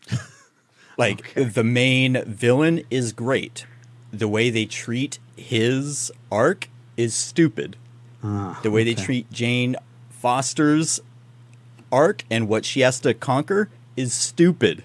like 0.97 1.33
the 1.33 1.63
main 1.63 2.23
villain 2.25 2.83
is 2.89 3.11
great. 3.11 3.65
The 4.11 4.27
way 4.27 4.49
they 4.49 4.65
treat 4.65 5.19
his 5.35 6.11
arc 6.31 6.69
is 6.95 7.13
stupid. 7.13 7.75
Ah, 8.23 8.59
the 8.63 8.71
way 8.71 8.83
they 8.83 8.95
treat 8.95 9.29
Jane 9.31 9.75
Foster's 10.09 11.01
arc 11.91 12.23
and 12.31 12.47
what 12.47 12.65
she 12.65 12.79
has 12.81 12.99
to 13.01 13.13
conquer 13.13 13.69
is 13.97 14.13
stupid. 14.13 14.83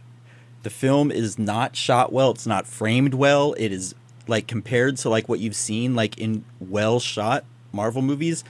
The 0.63 0.71
film 0.71 1.11
is 1.11 1.39
not 1.39 1.77
shot 1.77 2.13
well. 2.13 2.31
It's 2.31 2.47
not 2.47 2.67
framed 2.67 3.15
well. 3.15 3.55
It 3.55 3.73
is 3.73 3.95
like 4.27 4.47
compared 4.47 4.97
to 4.99 5.09
like 5.09 5.29
what 5.29 5.41
you've 5.41 5.57
seen 5.57 5.95
like 5.95 6.19
in 6.19 6.45
well 6.61 7.01
shot 7.01 7.45
Marvel 7.73 8.03
movies 8.03 8.45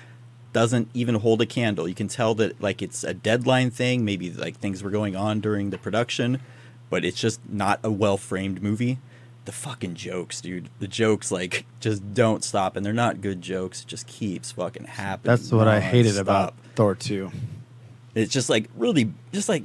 doesn't 0.53 0.89
even 0.95 1.17
hold 1.17 1.41
a 1.41 1.47
candle. 1.47 1.89
You 1.89 1.95
can 1.95 2.09
tell 2.09 2.35
that 2.37 2.61
like 2.61 2.83
it's 2.83 3.05
a 3.05 3.15
deadline 3.15 3.71
thing, 3.71 4.05
maybe 4.05 4.31
like 4.31 4.57
things 4.57 4.83
were 4.83 4.91
going 4.91 5.15
on 5.15 5.41
during 5.41 5.71
the 5.71 5.79
production, 5.79 6.41
but 6.89 7.05
it's 7.05 7.21
just 7.21 7.41
not 7.49 7.81
a 7.83 7.91
well 7.91 8.17
framed 8.17 8.63
movie. 8.63 8.99
The 9.45 9.53
fucking 9.53 9.95
jokes, 9.95 10.41
dude. 10.41 10.69
The 10.81 10.89
jokes 10.89 11.31
like 11.31 11.67
just 11.79 12.15
don't 12.15 12.45
stop 12.45 12.77
and 12.77 12.85
they're 12.85 12.93
not 12.93 13.21
good 13.21 13.41
jokes. 13.41 13.83
It 13.83 13.89
just 13.89 14.07
keeps 14.07 14.53
fucking 14.53 14.85
happening. 14.85 15.37
That's 15.37 15.53
what 15.53 15.69
I 15.69 15.81
hated 15.81 16.19
about. 16.19 16.55
Thor 16.75 16.95
2. 16.95 17.31
It's 18.15 18.33
just 18.33 18.51
like 18.51 18.69
really, 18.77 19.13
just 19.33 19.49
like 19.49 19.65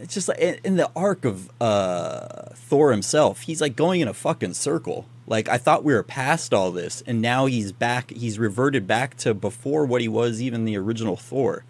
it's 0.00 0.14
just 0.14 0.28
like 0.28 0.38
in, 0.38 0.76
the 0.76 0.90
arc 0.96 1.24
of 1.24 1.50
uh, 1.60 2.50
Thor 2.54 2.90
himself, 2.90 3.42
he's 3.42 3.60
like 3.60 3.76
going 3.76 4.00
in 4.00 4.08
a 4.08 4.14
fucking 4.14 4.54
circle. 4.54 5.06
Like 5.26 5.48
I 5.48 5.58
thought 5.58 5.84
we 5.84 5.92
were 5.92 6.02
past 6.02 6.54
all 6.54 6.70
this, 6.72 7.02
and 7.06 7.20
now 7.20 7.46
he's 7.46 7.70
back. 7.72 8.10
He's 8.10 8.38
reverted 8.38 8.86
back 8.86 9.16
to 9.18 9.34
before 9.34 9.84
what 9.84 10.00
he 10.00 10.08
was, 10.08 10.40
even 10.40 10.64
the 10.64 10.76
original 10.76 11.16
Thor. 11.16 11.64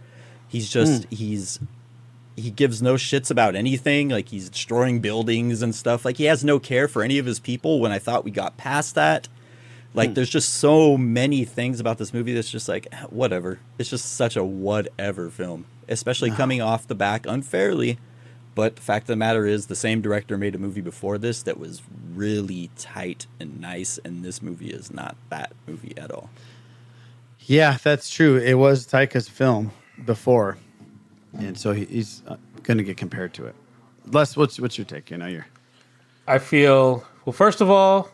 He's 0.48 0.70
just 0.70 1.06
he's 1.10 1.58
he 2.36 2.50
gives 2.50 2.80
no 2.80 2.94
shits 2.94 3.30
about 3.30 3.54
anything. 3.56 4.08
Like 4.08 4.28
he's 4.28 4.48
destroying 4.48 5.00
buildings 5.00 5.60
and 5.60 5.74
stuff. 5.74 6.04
Like 6.04 6.16
he 6.18 6.24
has 6.24 6.44
no 6.44 6.58
care 6.58 6.88
for 6.88 7.02
any 7.02 7.18
of 7.18 7.26
his 7.26 7.40
people. 7.40 7.80
When 7.80 7.92
I 7.92 7.98
thought 7.98 8.24
we 8.24 8.30
got 8.30 8.56
past 8.56 8.94
that, 8.94 9.28
like 9.92 10.10
Hmm. 10.10 10.14
there's 10.14 10.30
just 10.30 10.54
so 10.54 10.96
many 10.96 11.44
things 11.44 11.80
about 11.80 11.98
this 11.98 12.14
movie 12.14 12.32
that's 12.32 12.50
just 12.50 12.68
like 12.68 12.92
whatever. 13.10 13.58
It's 13.78 13.90
just 13.90 14.14
such 14.14 14.36
a 14.36 14.44
whatever 14.44 15.28
film, 15.30 15.66
especially 15.88 16.30
coming 16.30 16.60
off 16.60 16.86
the 16.86 16.94
back 16.94 17.26
unfairly. 17.26 17.98
But 18.54 18.76
the 18.76 18.82
fact 18.82 19.04
of 19.04 19.08
the 19.08 19.16
matter 19.16 19.46
is, 19.46 19.66
the 19.66 19.74
same 19.74 20.02
director 20.02 20.36
made 20.36 20.54
a 20.54 20.58
movie 20.58 20.82
before 20.82 21.16
this 21.16 21.42
that 21.44 21.58
was 21.58 21.82
really 22.14 22.70
tight 22.76 23.26
and 23.40 23.60
nice, 23.60 23.98
and 24.04 24.22
this 24.22 24.42
movie 24.42 24.68
is 24.68 24.92
not 24.92 25.16
that 25.30 25.52
movie 25.66 25.94
at 25.96 26.10
all. 26.10 26.28
Yeah, 27.40 27.78
that's 27.82 28.10
true. 28.10 28.36
It 28.36 28.54
was 28.54 28.86
Taika's 28.86 29.28
film 29.28 29.72
before, 30.04 30.58
and 31.32 31.56
so 31.58 31.72
he, 31.72 31.86
he's 31.86 32.22
uh, 32.28 32.36
going 32.62 32.78
to 32.78 32.84
get 32.84 32.96
compared 32.96 33.32
to 33.34 33.46
it. 33.46 33.54
Les, 34.06 34.36
what's 34.36 34.60
what's 34.60 34.76
your 34.76 34.84
take? 34.84 35.10
You 35.10 35.16
know, 35.16 35.26
you're 35.26 35.46
I 36.26 36.38
feel 36.38 37.04
well. 37.24 37.32
First 37.32 37.60
of 37.60 37.70
all, 37.70 38.10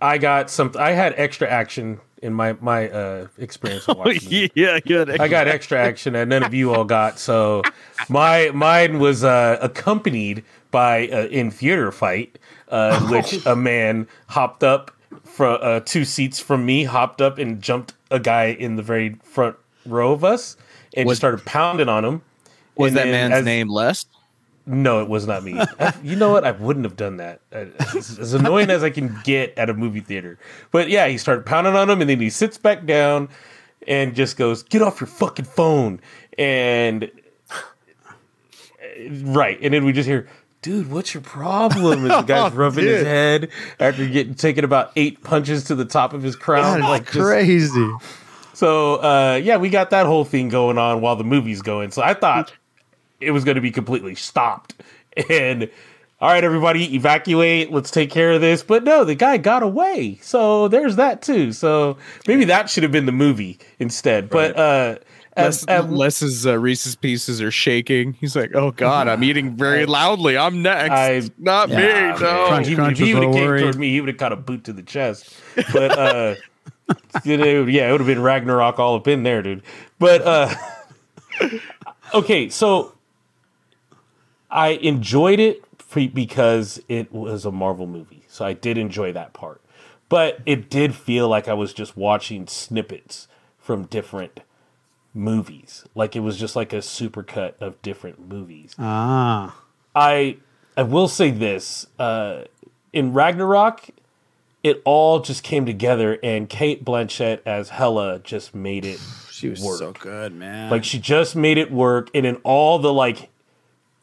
I 0.00 0.18
got 0.18 0.50
some. 0.50 0.72
I 0.78 0.92
had 0.92 1.14
extra 1.16 1.48
action 1.48 2.00
in 2.22 2.32
my 2.32 2.54
my 2.60 2.88
uh, 2.88 3.26
experience 3.38 3.86
of 3.88 3.98
watching. 3.98 4.28
the 4.30 4.52
yeah, 4.54 4.80
good. 4.80 5.20
I 5.20 5.28
got 5.28 5.48
extra 5.48 5.78
action 5.78 6.14
that 6.14 6.28
none 6.28 6.42
of 6.42 6.54
you 6.54 6.72
all 6.72 6.84
got. 6.84 7.18
So 7.18 7.62
my 8.08 8.50
mine 8.54 8.98
was 8.98 9.22
uh, 9.24 9.58
accompanied 9.60 10.44
by 10.70 10.98
an 11.08 11.28
in 11.28 11.50
theater 11.50 11.92
fight, 11.92 12.38
uh, 12.68 12.98
in 13.02 13.10
which 13.14 13.44
a 13.44 13.54
man 13.56 14.06
hopped 14.28 14.64
up 14.64 14.90
from 15.24 15.58
uh, 15.60 15.80
two 15.80 16.04
seats 16.04 16.40
from 16.40 16.64
me, 16.64 16.84
hopped 16.84 17.20
up 17.20 17.36
and 17.38 17.60
jumped 17.60 17.94
a 18.10 18.18
guy 18.20 18.46
in 18.46 18.76
the 18.76 18.82
very 18.82 19.16
front 19.22 19.56
row 19.84 20.12
of 20.12 20.24
us, 20.24 20.56
and 20.96 21.06
Was- 21.06 21.16
just 21.16 21.20
started 21.20 21.44
pounding 21.44 21.88
on 21.88 22.04
him. 22.04 22.22
Was 22.76 22.88
And 22.92 22.96
that 22.96 23.06
man's 23.08 23.34
as- 23.34 23.44
name 23.44 23.68
Les? 23.68 24.06
No, 24.64 25.02
it 25.02 25.08
was 25.08 25.26
not 25.26 25.42
me. 25.42 25.58
I- 25.80 25.94
you 26.02 26.14
know 26.16 26.30
what? 26.30 26.44
I 26.44 26.52
wouldn't 26.52 26.84
have 26.84 26.96
done 26.96 27.16
that. 27.16 27.40
Uh, 27.52 27.66
As, 27.96 28.18
as 28.18 28.32
annoying 28.34 28.70
as 28.70 28.82
I 28.84 28.90
can 28.90 29.18
get 29.24 29.56
at 29.58 29.68
a 29.68 29.74
movie 29.74 30.00
theater. 30.00 30.38
But 30.70 30.88
yeah, 30.88 31.08
he 31.08 31.18
started 31.18 31.44
pounding 31.46 31.74
on 31.74 31.90
him 31.90 32.00
and 32.00 32.08
then 32.08 32.20
he 32.20 32.30
sits 32.30 32.58
back 32.58 32.86
down 32.86 33.28
and 33.88 34.14
just 34.14 34.36
goes, 34.36 34.62
Get 34.62 34.80
off 34.82 35.00
your 35.00 35.08
fucking 35.08 35.46
phone. 35.46 36.00
And 36.38 37.10
right. 39.22 39.58
And 39.62 39.74
then 39.74 39.84
we 39.84 39.92
just 39.92 40.08
hear, 40.08 40.28
Dude, 40.62 40.92
what's 40.92 41.12
your 41.12 41.22
problem? 41.24 42.04
As 42.04 42.20
the 42.20 42.22
guy's 42.22 42.52
Oh, 42.52 42.56
rubbing 42.56 42.84
his 42.84 43.02
head 43.02 43.50
after 43.80 44.06
getting 44.06 44.34
taken 44.36 44.64
about 44.64 44.92
eight 44.94 45.22
punches 45.24 45.64
to 45.64 45.74
the 45.74 45.84
top 45.84 46.12
of 46.12 46.22
his 46.22 46.36
crown. 46.36 46.80
Like 46.82 47.02
it's 47.02 47.12
just- 47.14 47.26
crazy. 47.26 47.90
so 48.54 48.94
uh, 48.96 49.40
yeah, 49.42 49.56
we 49.56 49.70
got 49.70 49.90
that 49.90 50.06
whole 50.06 50.24
thing 50.24 50.48
going 50.48 50.78
on 50.78 51.00
while 51.00 51.16
the 51.16 51.24
movie's 51.24 51.62
going. 51.62 51.90
So 51.90 52.00
I 52.02 52.14
thought 52.14 52.52
it 53.22 53.30
was 53.30 53.44
going 53.44 53.54
to 53.56 53.60
be 53.60 53.70
completely 53.70 54.14
stopped. 54.14 54.74
And 55.28 55.70
all 56.20 56.28
right, 56.30 56.44
everybody, 56.44 56.94
evacuate. 56.94 57.70
Let's 57.72 57.90
take 57.90 58.10
care 58.10 58.32
of 58.32 58.40
this. 58.40 58.62
But 58.62 58.84
no, 58.84 59.04
the 59.04 59.14
guy 59.14 59.36
got 59.38 59.62
away. 59.62 60.18
So 60.22 60.68
there's 60.68 60.96
that 60.96 61.20
too. 61.22 61.52
So 61.52 61.96
maybe 62.28 62.44
that 62.44 62.70
should 62.70 62.82
have 62.84 62.92
been 62.92 63.06
the 63.06 63.12
movie 63.12 63.58
instead. 63.78 64.30
But 64.30 64.56
uh, 64.56 64.96
Les, 65.36 65.46
as, 65.48 65.64
as- 65.64 65.84
Les's 65.86 66.46
uh, 66.46 66.58
Reese's 66.58 66.94
pieces 66.94 67.42
are 67.42 67.50
shaking. 67.50 68.12
He's 68.20 68.36
like, 68.36 68.54
"Oh 68.54 68.70
God, 68.70 69.08
I'm 69.08 69.24
eating 69.24 69.56
very 69.56 69.84
loudly. 69.98 70.36
I'm 70.38 70.62
next. 70.62 70.92
I- 70.92 71.22
Not 71.38 71.70
Yeah, 71.70 72.12
me. 72.14 72.20
No." 72.20 72.54
If 72.56 72.66
he- 72.68 72.74
if 72.74 72.98
he 72.98 73.14
would 73.14 73.22
have 73.24 73.32
came 73.34 73.58
toward 73.58 73.78
me, 73.78 73.90
he 73.90 74.00
would 74.00 74.08
have 74.08 74.18
caught 74.18 74.32
a 74.32 74.36
boot 74.36 74.64
to 74.64 74.72
the 74.72 74.82
chest. 74.82 75.34
But 75.72 75.98
uh, 75.98 76.34
you 77.24 77.36
know, 77.36 77.64
yeah, 77.64 77.88
it 77.88 77.92
would 77.92 78.00
have 78.00 78.06
been 78.06 78.22
Ragnarok 78.22 78.78
all 78.78 78.94
up 78.94 79.08
in 79.08 79.22
there, 79.24 79.42
dude. 79.42 79.62
But 79.98 80.22
uh, 80.22 80.54
okay, 82.14 82.48
so 82.48 82.92
I 84.52 84.68
enjoyed 84.68 85.40
it 85.40 85.64
because 86.14 86.80
it 86.88 87.12
was 87.12 87.44
a 87.44 87.50
Marvel 87.50 87.86
movie, 87.86 88.24
so 88.28 88.44
I 88.44 88.52
did 88.52 88.78
enjoy 88.78 89.12
that 89.12 89.32
part. 89.32 89.60
But 90.08 90.40
it 90.44 90.68
did 90.68 90.94
feel 90.94 91.28
like 91.28 91.48
I 91.48 91.54
was 91.54 91.72
just 91.72 91.96
watching 91.96 92.46
snippets 92.46 93.28
from 93.58 93.84
different 93.84 94.40
movies, 95.14 95.84
like 95.94 96.14
it 96.14 96.20
was 96.20 96.36
just 96.36 96.54
like 96.54 96.72
a 96.72 96.78
supercut 96.78 97.54
of 97.60 97.80
different 97.80 98.28
movies. 98.28 98.74
Ah, 98.78 99.58
I 99.94 100.36
I 100.76 100.82
will 100.82 101.08
say 101.08 101.30
this: 101.30 101.86
uh, 101.98 102.44
in 102.92 103.14
Ragnarok, 103.14 103.88
it 104.62 104.82
all 104.84 105.20
just 105.20 105.42
came 105.42 105.64
together, 105.64 106.18
and 106.22 106.48
Cate 106.48 106.84
Blanchett 106.84 107.40
as 107.46 107.70
Hela 107.70 108.18
just 108.18 108.54
made 108.54 108.84
it. 108.84 109.00
she 109.30 109.48
was 109.48 109.62
work. 109.62 109.78
so 109.78 109.92
good, 109.92 110.34
man. 110.34 110.70
Like 110.70 110.84
she 110.84 110.98
just 110.98 111.34
made 111.36 111.56
it 111.56 111.72
work, 111.72 112.10
and 112.14 112.26
in 112.26 112.36
all 112.36 112.78
the 112.78 112.92
like 112.92 113.30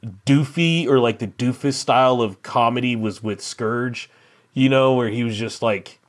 doofy 0.03 0.87
or 0.87 0.99
like 0.99 1.19
the 1.19 1.27
doofus 1.27 1.73
style 1.73 2.21
of 2.21 2.41
comedy 2.41 2.95
was 2.95 3.21
with 3.21 3.39
Skurge, 3.39 4.07
you 4.53 4.69
know, 4.69 4.93
where 4.93 5.09
he 5.09 5.23
was 5.23 5.37
just 5.37 5.61
like 5.61 5.99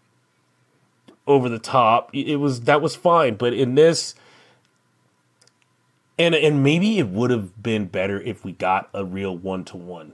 over 1.27 1.49
the 1.49 1.59
top. 1.59 2.11
It 2.15 2.37
was 2.37 2.63
that 2.63 2.81
was 2.81 2.97
fine, 2.97 3.35
but 3.35 3.53
in 3.53 3.75
this, 3.75 4.15
and 6.19 6.35
and 6.35 6.63
maybe 6.63 6.99
it 6.99 7.09
would 7.09 7.31
have 7.31 7.63
been 7.63 7.87
better 7.87 8.21
if 8.21 8.45
we 8.45 8.53
got 8.53 8.89
a 8.95 9.05
real 9.05 9.37
one 9.37 9.65
to 9.67 9.77
one 9.77 10.13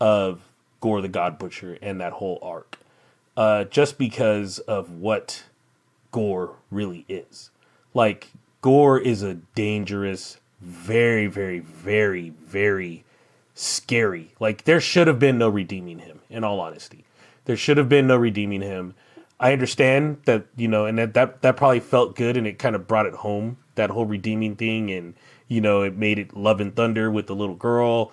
of 0.00 0.40
Gorr 0.80 1.00
the 1.00 1.08
God 1.08 1.38
Butcher 1.38 1.78
and 1.80 2.00
that 2.00 2.14
whole 2.14 2.38
arc, 2.42 2.78
uh, 3.36 3.64
just 3.64 3.98
because 3.98 4.58
of 4.60 4.90
what 4.90 5.44
Gorr 6.10 6.56
really 6.70 7.04
is. 7.08 7.50
Like 7.94 8.32
Gorr 8.62 8.98
is 8.98 9.22
a 9.22 9.34
dangerous, 9.34 10.38
very, 10.60 11.28
very, 11.28 11.60
very, 11.60 12.30
very 12.30 13.04
scary. 13.54 14.34
Like 14.40 14.64
there 14.64 14.80
should 14.80 15.06
have 15.06 15.18
been 15.18 15.38
no 15.38 15.48
redeeming 15.48 15.98
him. 15.98 16.20
In 16.30 16.44
all 16.44 16.60
honesty, 16.60 17.04
there 17.44 17.56
should 17.56 17.76
have 17.76 17.88
been 17.88 18.06
no 18.06 18.16
redeeming 18.16 18.62
him. 18.62 18.94
I 19.38 19.52
understand 19.52 20.18
that 20.24 20.46
you 20.56 20.68
know, 20.68 20.86
and 20.86 20.96
that 20.98 21.14
that, 21.14 21.42
that 21.42 21.56
probably 21.56 21.80
felt 21.80 22.16
good, 22.16 22.36
and 22.36 22.46
it 22.46 22.58
kind 22.58 22.76
of 22.76 22.86
brought 22.86 23.06
it 23.06 23.14
home 23.14 23.58
that 23.74 23.90
whole 23.90 24.06
redeeming 24.06 24.56
thing, 24.56 24.90
and 24.90 25.14
you 25.48 25.60
know, 25.60 25.82
it 25.82 25.96
made 25.96 26.18
it 26.18 26.36
love 26.36 26.60
and 26.60 26.74
thunder 26.74 27.10
with 27.10 27.26
the 27.26 27.34
little 27.34 27.54
girl. 27.54 28.12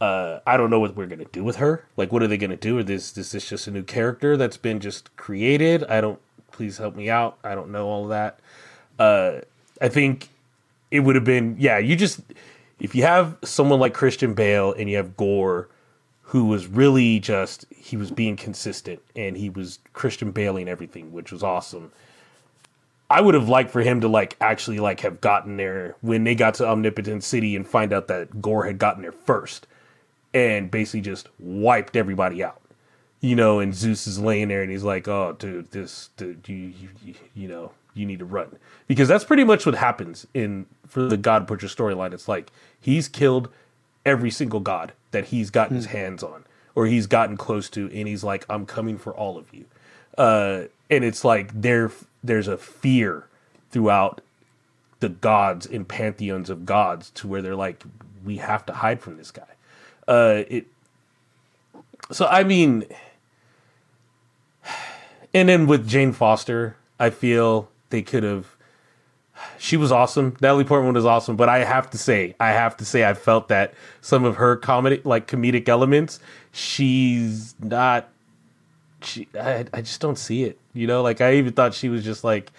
Uh, 0.00 0.40
I 0.46 0.56
don't 0.56 0.70
know 0.70 0.80
what 0.80 0.96
we're 0.96 1.06
gonna 1.06 1.26
do 1.26 1.44
with 1.44 1.56
her. 1.56 1.84
Like, 1.96 2.10
what 2.10 2.22
are 2.22 2.26
they 2.26 2.38
gonna 2.38 2.56
do? 2.56 2.78
Or 2.78 2.82
this 2.82 3.16
is 3.16 3.32
this 3.32 3.48
just 3.48 3.66
a 3.66 3.70
new 3.70 3.82
character 3.82 4.36
that's 4.36 4.56
been 4.56 4.80
just 4.80 5.14
created? 5.16 5.84
I 5.84 6.00
don't. 6.00 6.18
Please 6.50 6.78
help 6.78 6.96
me 6.96 7.08
out. 7.08 7.38
I 7.44 7.54
don't 7.54 7.70
know 7.70 7.86
all 7.86 8.06
that. 8.08 8.40
Uh, 8.98 9.40
I 9.80 9.88
think 9.88 10.28
it 10.90 11.00
would 11.00 11.14
have 11.14 11.24
been 11.24 11.56
yeah. 11.58 11.78
You 11.78 11.96
just 11.96 12.20
if 12.80 12.94
you 12.94 13.02
have 13.02 13.36
someone 13.44 13.78
like 13.78 13.94
Christian 13.94 14.34
Bale 14.34 14.72
and 14.72 14.88
you 14.90 14.96
have 14.96 15.16
Gorr, 15.16 15.68
who 16.22 16.46
was 16.46 16.66
really 16.66 17.20
just 17.20 17.66
he 17.74 17.96
was 17.96 18.10
being 18.10 18.36
consistent 18.36 19.00
and 19.14 19.36
he 19.36 19.50
was 19.50 19.78
Christian 19.92 20.30
Bailing 20.30 20.68
everything, 20.68 21.12
which 21.12 21.30
was 21.30 21.42
awesome. 21.42 21.92
I 23.10 23.20
would 23.20 23.34
have 23.34 23.48
liked 23.48 23.70
for 23.70 23.82
him 23.82 24.00
to 24.00 24.08
like 24.08 24.36
actually 24.40 24.78
like 24.78 25.00
have 25.00 25.20
gotten 25.20 25.56
there 25.56 25.96
when 26.00 26.24
they 26.24 26.34
got 26.34 26.54
to 26.54 26.66
Omnipotent 26.66 27.24
City 27.24 27.54
and 27.56 27.66
find 27.66 27.92
out 27.92 28.06
that 28.08 28.40
Gorr 28.40 28.64
had 28.64 28.78
gotten 28.78 29.02
there 29.02 29.12
first 29.12 29.66
and 30.32 30.70
basically 30.70 31.00
just 31.00 31.28
wiped 31.38 31.96
everybody 31.96 32.42
out. 32.42 32.60
You 33.20 33.36
know, 33.36 33.58
and 33.58 33.74
Zeus 33.74 34.06
is 34.06 34.18
laying 34.18 34.48
there 34.48 34.62
and 34.62 34.70
he's 34.70 34.84
like, 34.84 35.06
"Oh, 35.06 35.36
dude, 35.38 35.72
this, 35.72 36.08
dude, 36.16 36.48
you, 36.48 36.72
you, 37.04 37.14
you 37.34 37.48
know, 37.48 37.72
you 37.94 38.06
need 38.06 38.18
to 38.18 38.24
run," 38.24 38.56
because 38.86 39.08
that's 39.08 39.24
pretty 39.24 39.44
much 39.44 39.66
what 39.66 39.74
happens 39.74 40.26
in 40.34 40.66
for 40.86 41.02
the 41.06 41.16
God 41.16 41.46
Butcher 41.46 41.66
storyline. 41.66 42.12
It's 42.12 42.28
like 42.28 42.50
he's 42.80 43.08
killed 43.08 43.48
every 44.04 44.30
single 44.30 44.60
god 44.60 44.92
that 45.10 45.26
he's 45.26 45.50
gotten 45.50 45.76
his 45.76 45.86
hands 45.86 46.22
on 46.22 46.44
or 46.74 46.86
he's 46.86 47.06
gotten 47.06 47.36
close 47.36 47.68
to, 47.70 47.90
and 47.92 48.08
he's 48.08 48.24
like, 48.24 48.44
"I'm 48.48 48.66
coming 48.66 48.98
for 48.98 49.14
all 49.14 49.36
of 49.36 49.52
you," 49.52 49.64
uh, 50.18 50.62
and 50.90 51.04
it's 51.04 51.24
like 51.24 51.60
there, 51.60 51.90
there's 52.22 52.48
a 52.48 52.56
fear 52.56 53.26
throughout 53.70 54.20
the 55.00 55.08
gods 55.08 55.66
and 55.66 55.88
pantheons 55.88 56.50
of 56.50 56.66
gods 56.66 57.10
to 57.10 57.26
where 57.26 57.42
they're 57.42 57.56
like, 57.56 57.82
we 58.24 58.36
have 58.36 58.64
to 58.66 58.72
hide 58.74 59.00
from 59.00 59.16
this 59.16 59.30
guy. 59.30 59.42
Uh, 60.06 60.44
it. 60.48 60.66
So 62.12 62.26
I 62.26 62.44
mean, 62.44 62.84
and 65.34 65.48
then 65.48 65.66
with 65.66 65.88
Jane 65.88 66.12
Foster, 66.12 66.76
I 66.98 67.10
feel 67.10 67.69
they 67.90 68.02
could 68.02 68.22
have. 68.22 68.56
She 69.58 69.76
was 69.76 69.90
awesome. 69.90 70.36
Natalie 70.40 70.64
Portman 70.64 70.92
was 70.92 71.06
awesome, 71.06 71.36
but 71.36 71.48
I 71.48 71.64
have 71.64 71.88
to 71.90 71.98
say, 71.98 72.34
I 72.38 72.50
have 72.50 72.76
to 72.78 72.84
say, 72.84 73.08
I 73.08 73.14
felt 73.14 73.48
that 73.48 73.72
some 74.02 74.24
of 74.24 74.36
her 74.36 74.56
comedy, 74.56 75.00
like 75.04 75.26
comedic 75.26 75.68
elements, 75.68 76.20
she's 76.52 77.54
not. 77.60 78.08
She, 79.02 79.28
I, 79.38 79.64
I 79.72 79.80
just 79.80 80.00
don't 80.00 80.18
see 80.18 80.44
it. 80.44 80.58
You 80.74 80.86
know, 80.86 81.02
like 81.02 81.20
I 81.20 81.34
even 81.34 81.54
thought 81.54 81.72
she 81.72 81.88
was 81.88 82.04
just 82.04 82.22
like, 82.22 82.52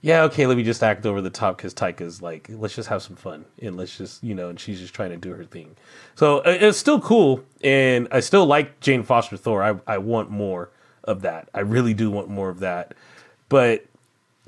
yeah, 0.00 0.22
okay, 0.24 0.46
let 0.46 0.56
me 0.56 0.62
just 0.62 0.82
act 0.82 1.06
over 1.06 1.20
the 1.20 1.30
top 1.30 1.56
because 1.56 1.74
Taika's 1.74 2.22
like, 2.22 2.48
let's 2.50 2.74
just 2.74 2.88
have 2.88 3.02
some 3.02 3.16
fun 3.16 3.44
and 3.60 3.76
let's 3.76 3.96
just, 3.96 4.22
you 4.22 4.34
know, 4.34 4.48
and 4.48 4.60
she's 4.60 4.78
just 4.78 4.94
trying 4.94 5.10
to 5.10 5.16
do 5.16 5.32
her 5.32 5.44
thing. 5.44 5.76
So 6.14 6.42
it's 6.44 6.78
still 6.78 7.00
cool, 7.00 7.42
and 7.64 8.06
I 8.10 8.20
still 8.20 8.46
like 8.46 8.80
Jane 8.80 9.02
Foster 9.02 9.36
Thor. 9.36 9.62
I 9.62 9.92
I 9.92 9.98
want 9.98 10.30
more 10.30 10.70
of 11.04 11.22
that. 11.22 11.48
I 11.54 11.60
really 11.60 11.94
do 11.94 12.10
want 12.10 12.28
more 12.28 12.48
of 12.48 12.60
that, 12.60 12.94
but 13.48 13.84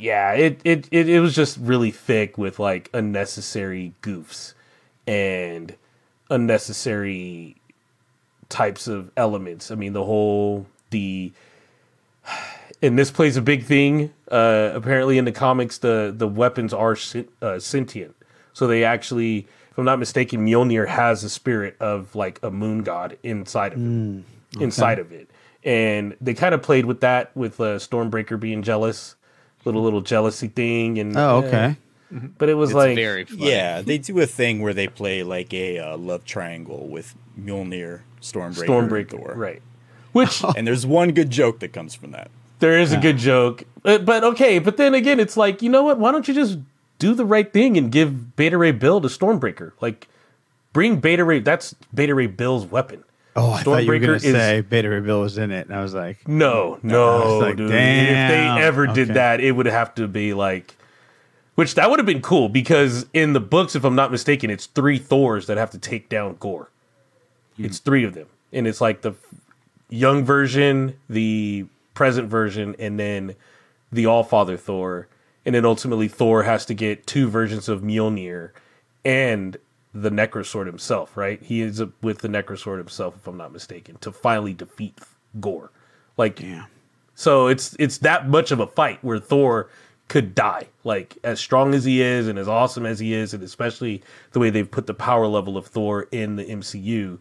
yeah, 0.00 0.32
it 0.34 0.60
it 0.64 0.88
it, 0.92 1.08
it 1.08 1.20
was 1.20 1.34
just 1.36 1.58
really 1.58 1.92
thick 1.92 2.38
with 2.38 2.58
like 2.58 2.90
unnecessary 2.94 3.94
goofs 4.02 4.54
and 5.06 5.76
unnecessary 6.30 7.56
types 8.48 8.88
of 8.88 9.10
elements. 9.16 9.70
I 9.70 9.76
mean, 9.76 9.92
the 9.94 10.04
whole 10.04 10.66
the 10.90 11.32
and 12.82 12.98
this 12.98 13.10
plays 13.10 13.36
a 13.36 13.42
big 13.42 13.64
thing. 13.64 14.12
Uh, 14.30 14.72
apparently, 14.74 15.18
in 15.18 15.24
the 15.26 15.32
comics, 15.32 15.78
the 15.78 16.12
the 16.16 16.28
weapons 16.28 16.72
are 16.74 16.96
uh, 17.42 17.58
sentient, 17.58 18.16
so 18.52 18.66
they 18.66 18.84
actually, 18.84 19.48
if 19.70 19.78
I'm 19.78 19.84
not 19.84 19.98
mistaken, 19.98 20.46
Mjolnir 20.46 20.88
has 20.88 21.24
a 21.24 21.30
spirit 21.30 21.76
of 21.80 22.14
like 22.14 22.40
a 22.42 22.50
moon 22.50 22.82
god 22.82 23.18
inside 23.22 23.74
of 23.74 23.80
it, 23.80 23.84
Mm, 23.88 24.22
okay. 24.56 24.64
inside 24.64 24.98
of 24.98 25.12
it, 25.12 25.30
and 25.64 26.16
they 26.20 26.34
kind 26.34 26.54
of 26.54 26.62
played 26.62 26.86
with 26.86 27.00
that 27.02 27.36
with 27.36 27.60
uh, 27.60 27.76
Stormbreaker 27.78 28.38
being 28.40 28.62
jealous, 28.62 29.16
little 29.64 29.82
little 29.82 30.00
jealousy 30.00 30.48
thing, 30.48 30.98
and 30.98 31.16
Oh, 31.16 31.38
okay. 31.44 31.76
But 32.38 32.48
it 32.48 32.54
was 32.54 32.74
like 32.74 32.96
very 32.96 33.26
Yeah, 33.30 33.82
they 33.82 33.98
do 33.98 34.18
a 34.20 34.26
thing 34.26 34.60
where 34.62 34.74
they 34.74 34.88
play 34.88 35.22
like 35.22 35.54
a 35.54 35.78
uh, 35.78 35.96
love 35.96 36.24
triangle 36.24 36.88
with 36.88 37.14
Mjolnir, 37.40 38.00
Stormbreaker, 38.20 38.66
Stormbreaker, 38.66 38.98
and 39.00 39.10
Thor. 39.10 39.34
right? 39.36 39.62
Which 40.12 40.42
and 40.56 40.66
there's 40.66 40.84
one 40.86 41.12
good 41.12 41.30
joke 41.30 41.60
that 41.60 41.72
comes 41.72 41.94
from 41.94 42.10
that. 42.10 42.30
There 42.58 42.78
is 42.78 42.92
a 42.92 42.98
good 42.98 43.16
joke, 43.16 43.64
but, 43.82 44.04
but 44.04 44.22
okay. 44.22 44.58
But 44.58 44.76
then 44.76 44.92
again, 44.94 45.18
it's 45.18 45.36
like 45.36 45.62
you 45.62 45.70
know 45.70 45.82
what? 45.84 45.98
Why 45.98 46.12
don't 46.12 46.26
you 46.28 46.34
just 46.34 46.58
do 46.98 47.14
the 47.14 47.24
right 47.24 47.50
thing 47.50 47.78
and 47.78 47.90
give 47.90 48.36
Beta 48.36 48.58
Ray 48.58 48.72
Bill 48.72 49.00
to 49.00 49.08
Stormbreaker? 49.08 49.72
Like, 49.80 50.08
bring 50.74 51.00
Beta 51.00 51.24
Ray. 51.24 51.38
That's 51.38 51.74
Beta 51.94 52.14
Ray 52.14 52.26
Bill's 52.26 52.66
weapon. 52.66 53.02
Oh, 53.36 53.52
I 53.52 53.62
thought 53.62 53.84
you 53.84 53.92
were 53.92 53.98
going 53.98 54.18
to 54.18 54.20
say 54.20 54.60
Beta 54.60 55.00
Bill 55.00 55.20
was 55.20 55.38
in 55.38 55.50
it, 55.52 55.68
and 55.68 55.76
I 55.76 55.82
was 55.82 55.94
like, 55.94 56.26
No, 56.26 56.74
I 56.76 56.78
no, 56.82 57.18
was 57.18 57.42
like, 57.42 57.56
dude. 57.56 57.70
damn. 57.70 58.06
If 58.08 58.58
they 58.58 58.62
ever 58.64 58.86
did 58.88 59.08
Okay. 59.10 59.14
that, 59.14 59.40
it 59.40 59.52
would 59.52 59.66
have 59.66 59.94
to 59.96 60.08
be 60.08 60.34
like, 60.34 60.76
which 61.54 61.74
that 61.76 61.88
would 61.90 61.98
have 61.98 62.06
been 62.06 62.22
cool 62.22 62.48
because 62.48 63.06
in 63.12 63.32
the 63.32 63.40
books, 63.40 63.76
if 63.76 63.84
I'm 63.84 63.94
not 63.94 64.10
mistaken, 64.10 64.50
it's 64.50 64.66
three 64.66 64.98
Thors 64.98 65.46
that 65.46 65.58
have 65.58 65.70
to 65.70 65.78
take 65.78 66.08
down 66.08 66.36
Gorr. 66.40 66.70
Hmm. 67.56 67.64
It's 67.66 67.78
three 67.78 68.02
of 68.04 68.14
them, 68.14 68.26
and 68.52 68.66
it's 68.66 68.80
like 68.80 69.02
the 69.02 69.14
young 69.88 70.24
version, 70.24 70.96
the 71.08 71.66
present 71.94 72.28
version, 72.28 72.74
and 72.78 72.98
then 72.98 73.36
the 73.92 74.06
All 74.06 74.24
Father 74.24 74.56
Thor, 74.56 75.06
and 75.46 75.54
then 75.54 75.64
ultimately 75.64 76.08
Thor 76.08 76.42
has 76.44 76.64
to 76.66 76.74
get 76.74 77.06
two 77.06 77.28
versions 77.28 77.68
of 77.68 77.80
Mjolnir 77.82 78.50
and 79.04 79.56
the 79.92 80.10
Necrosword 80.10 80.66
himself. 80.66 81.16
Right? 81.16 81.42
He 81.42 81.60
is 81.60 81.82
with 82.02 82.18
the 82.18 82.28
Necrosword 82.28 82.78
himself, 82.78 83.16
if 83.16 83.26
I'm 83.26 83.36
not 83.36 83.52
mistaken, 83.52 83.96
to 84.00 84.12
finally 84.12 84.54
defeat 84.54 84.98
Gorr. 85.40 85.70
Like, 86.16 86.40
yeah. 86.40 86.66
so 87.14 87.46
it's 87.46 87.74
it's 87.78 87.98
that 87.98 88.28
much 88.28 88.50
of 88.50 88.60
a 88.60 88.66
fight 88.66 88.98
where 89.02 89.18
Thor 89.18 89.70
could 90.10 90.34
die. 90.34 90.66
Like 90.82 91.16
as 91.22 91.38
strong 91.38 91.72
as 91.72 91.84
he 91.84 92.02
is 92.02 92.26
and 92.26 92.38
as 92.38 92.48
awesome 92.48 92.84
as 92.84 92.98
he 92.98 93.14
is, 93.14 93.32
and 93.32 93.42
especially 93.42 94.02
the 94.32 94.40
way 94.40 94.50
they've 94.50 94.70
put 94.70 94.86
the 94.86 94.94
power 94.94 95.26
level 95.26 95.56
of 95.56 95.66
Thor 95.66 96.08
in 96.10 96.36
the 96.36 96.44
MCU, 96.44 97.18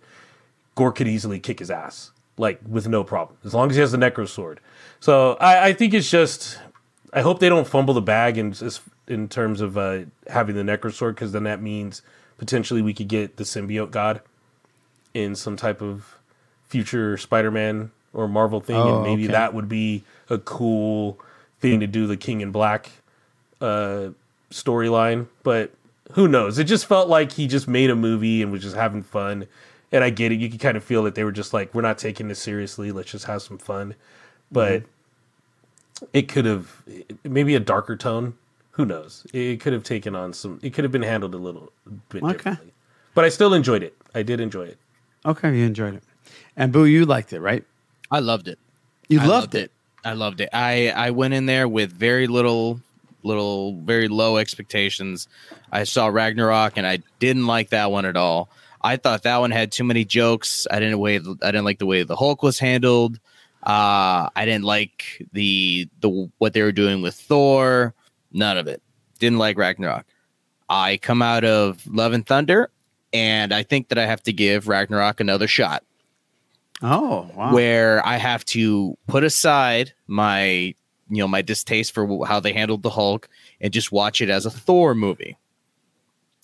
Gorr 0.74 0.92
could 0.92 1.08
easily 1.08 1.40
kick 1.40 1.60
his 1.60 1.70
ass, 1.70 2.12
like 2.38 2.60
with 2.68 2.88
no 2.88 3.04
problem, 3.04 3.38
as 3.46 3.54
long 3.54 3.70
as 3.70 3.76
he 3.76 3.82
has 3.82 3.92
the 3.92 3.98
Necro 4.00 4.28
Sword. 4.28 4.60
So 5.00 5.34
I, 5.34 5.68
I 5.68 5.74
think 5.74 5.94
it's 5.94 6.10
just, 6.10 6.58
I 7.14 7.22
hope 7.22 7.40
they 7.40 7.48
don't 7.48 7.68
fumble 7.68 7.94
the 7.94 8.02
bag 8.02 8.38
in 8.38 8.56
in 9.08 9.28
terms 9.28 9.62
of 9.62 9.78
uh, 9.78 10.00
having 10.28 10.56
the 10.56 10.64
Necro 10.64 10.92
Sword, 10.92 11.16
because 11.16 11.32
then 11.32 11.44
that 11.44 11.62
means 11.62 12.02
potentially 12.40 12.82
we 12.82 12.94
could 12.94 13.08
get 13.08 13.38
the 13.38 13.44
symbiote 13.44 13.92
god 13.92 14.22
in 15.14 15.36
some 15.36 15.56
type 15.56 15.82
of 15.82 16.18
future 16.66 17.18
Spider-Man 17.18 17.92
or 18.14 18.28
Marvel 18.28 18.60
thing, 18.62 18.76
Oh, 18.76 18.96
and 18.98 19.04
maybe 19.04 19.26
okay. 19.26 19.34
that 19.34 19.54
would 19.54 19.70
be 19.70 20.04
a 20.30 20.38
cool 20.38 21.20
thing 21.60 21.80
to 21.80 21.88
do 21.88 22.08
the 22.08 22.18
King 22.18 22.42
in 22.42 22.52
Black 22.52 22.90
uh, 23.62 24.10
storyline. 24.52 25.28
But 25.44 25.72
who 26.14 26.28
knows? 26.28 26.58
It 26.58 26.64
just 26.64 26.86
felt 26.86 27.10
like 27.10 27.34
he 27.34 27.48
just 27.48 27.68
made 27.68 27.90
a 27.90 27.96
movie 27.96 28.42
and 28.42 28.52
was 28.52 28.62
just 28.64 28.76
having 28.76 29.04
fun. 29.04 29.48
And 29.92 30.04
I 30.04 30.10
get 30.12 30.32
it. 30.32 30.40
You 30.40 30.50
could 30.50 30.60
kind 30.60 30.78
of 30.78 30.84
feel 30.84 31.04
that 31.04 31.16
they 31.16 31.24
were 31.24 31.32
just 31.32 31.54
like, 31.54 31.74
we're 31.74 31.82
not 31.82 31.98
taking 31.98 32.28
this 32.28 32.40
seriously. 32.40 32.92
Let's 32.92 33.12
just 33.12 33.26
have 33.26 33.42
some 33.42 33.58
fun. 33.58 33.96
But 34.52 34.84
it 36.14 36.28
could 36.28 36.46
have 36.46 36.84
maybe 37.24 37.56
a 37.56 37.60
darker 37.60 37.96
tone. 37.96 38.36
Who 38.80 38.86
knows? 38.86 39.28
It 39.34 39.60
could 39.60 39.74
have 39.74 39.84
taken 39.84 40.16
on 40.16 40.32
some. 40.32 40.58
It 40.64 40.74
could 40.74 40.86
have 40.86 40.92
been 40.94 41.02
handled 41.02 41.36
a 41.36 41.38
little 41.38 41.74
bit 42.08 42.24
Okay. 42.24 42.32
differently. 42.32 42.72
But 43.14 43.26
I 43.26 43.30
still 43.30 43.54
enjoyed 43.54 43.84
it. 43.84 43.94
I 44.16 44.24
did 44.24 44.40
enjoy 44.40 44.68
it. 44.68 44.78
okay, 45.26 45.54
you 45.58 45.66
enjoyed 45.66 45.96
it. 45.96 46.04
And 46.56 46.72
Boo, 46.72 46.86
you 46.86 47.06
liked 47.06 47.34
it, 47.34 47.42
right? 47.42 47.66
I 48.10 48.20
loved 48.20 48.48
it. 48.48 48.58
You 49.10 49.20
I 49.20 49.26
loved, 49.26 49.54
it. 49.54 49.74
I 50.06 50.14
loved 50.14 50.40
it. 50.40 50.48
I 50.54 50.92
I 50.96 51.12
went 51.12 51.34
in 51.34 51.46
there 51.46 51.68
with 51.68 51.92
very 51.92 52.26
little 52.28 52.80
little 53.24 53.74
very 53.82 54.08
low 54.08 54.38
expectations. 54.38 55.28
I 55.74 55.84
saw 55.84 56.08
Ragnarok 56.08 56.78
and 56.78 56.88
I 56.88 57.00
didn't 57.20 57.48
like 57.48 57.72
that 57.72 57.92
one 57.92 58.06
at 58.06 58.16
all. 58.16 58.48
I 58.82 58.96
thought 58.96 59.24
that 59.24 59.40
one 59.40 59.52
had 59.52 59.74
too 59.74 59.84
many 59.84 60.06
jokes. 60.06 60.68
I 60.72 60.80
didn't 60.80 61.00
way 61.00 61.18
I 61.18 61.52
didn't 61.52 61.66
like 61.66 61.80
the 61.80 61.86
way 61.86 62.04
the 62.04 62.16
Hulk 62.16 62.44
was 62.44 62.60
handled. 62.60 63.20
Uh 63.62 64.30
I 64.34 64.46
didn't 64.46 64.64
like 64.64 65.28
the 65.34 65.90
the 66.00 66.30
what 66.38 66.54
they 66.54 66.62
were 66.62 66.72
doing 66.72 67.02
with 67.02 67.16
Thor. 67.16 67.94
None 68.32 68.58
of 68.58 68.68
it. 68.68 68.82
Didn't 69.20 69.40
like 69.40 69.58
Ragnarok. 69.58 70.06
I 70.70 70.98
come 70.98 71.22
out 71.22 71.44
of 71.44 71.86
Love 71.88 72.14
and 72.14 72.26
Thunder, 72.26 72.70
and 73.12 73.54
I 73.54 73.64
think 73.64 73.90
that 73.90 73.98
I 73.98 74.06
have 74.06 74.22
to 74.24 74.34
give 74.34 74.68
Ragnarok 74.68 75.20
another 75.20 75.48
shot. 75.48 75.84
Oh, 76.82 77.30
wow. 77.36 77.54
Where 77.54 78.06
I 78.06 78.18
have 78.18 78.46
to 78.46 78.98
put 79.08 79.24
aside 79.24 79.94
my, 80.08 80.42
you 81.10 81.18
know, 81.18 81.28
my 81.28 81.42
distaste 81.42 81.94
for 81.94 82.26
how 82.26 82.40
they 82.40 82.54
handled 82.54 82.84
the 82.84 82.90
Hulk 82.90 83.28
and 83.60 83.74
just 83.74 83.92
watch 83.92 84.22
it 84.22 84.30
as 84.30 84.46
a 84.46 84.52
Thor 84.52 84.96
movie 84.96 85.38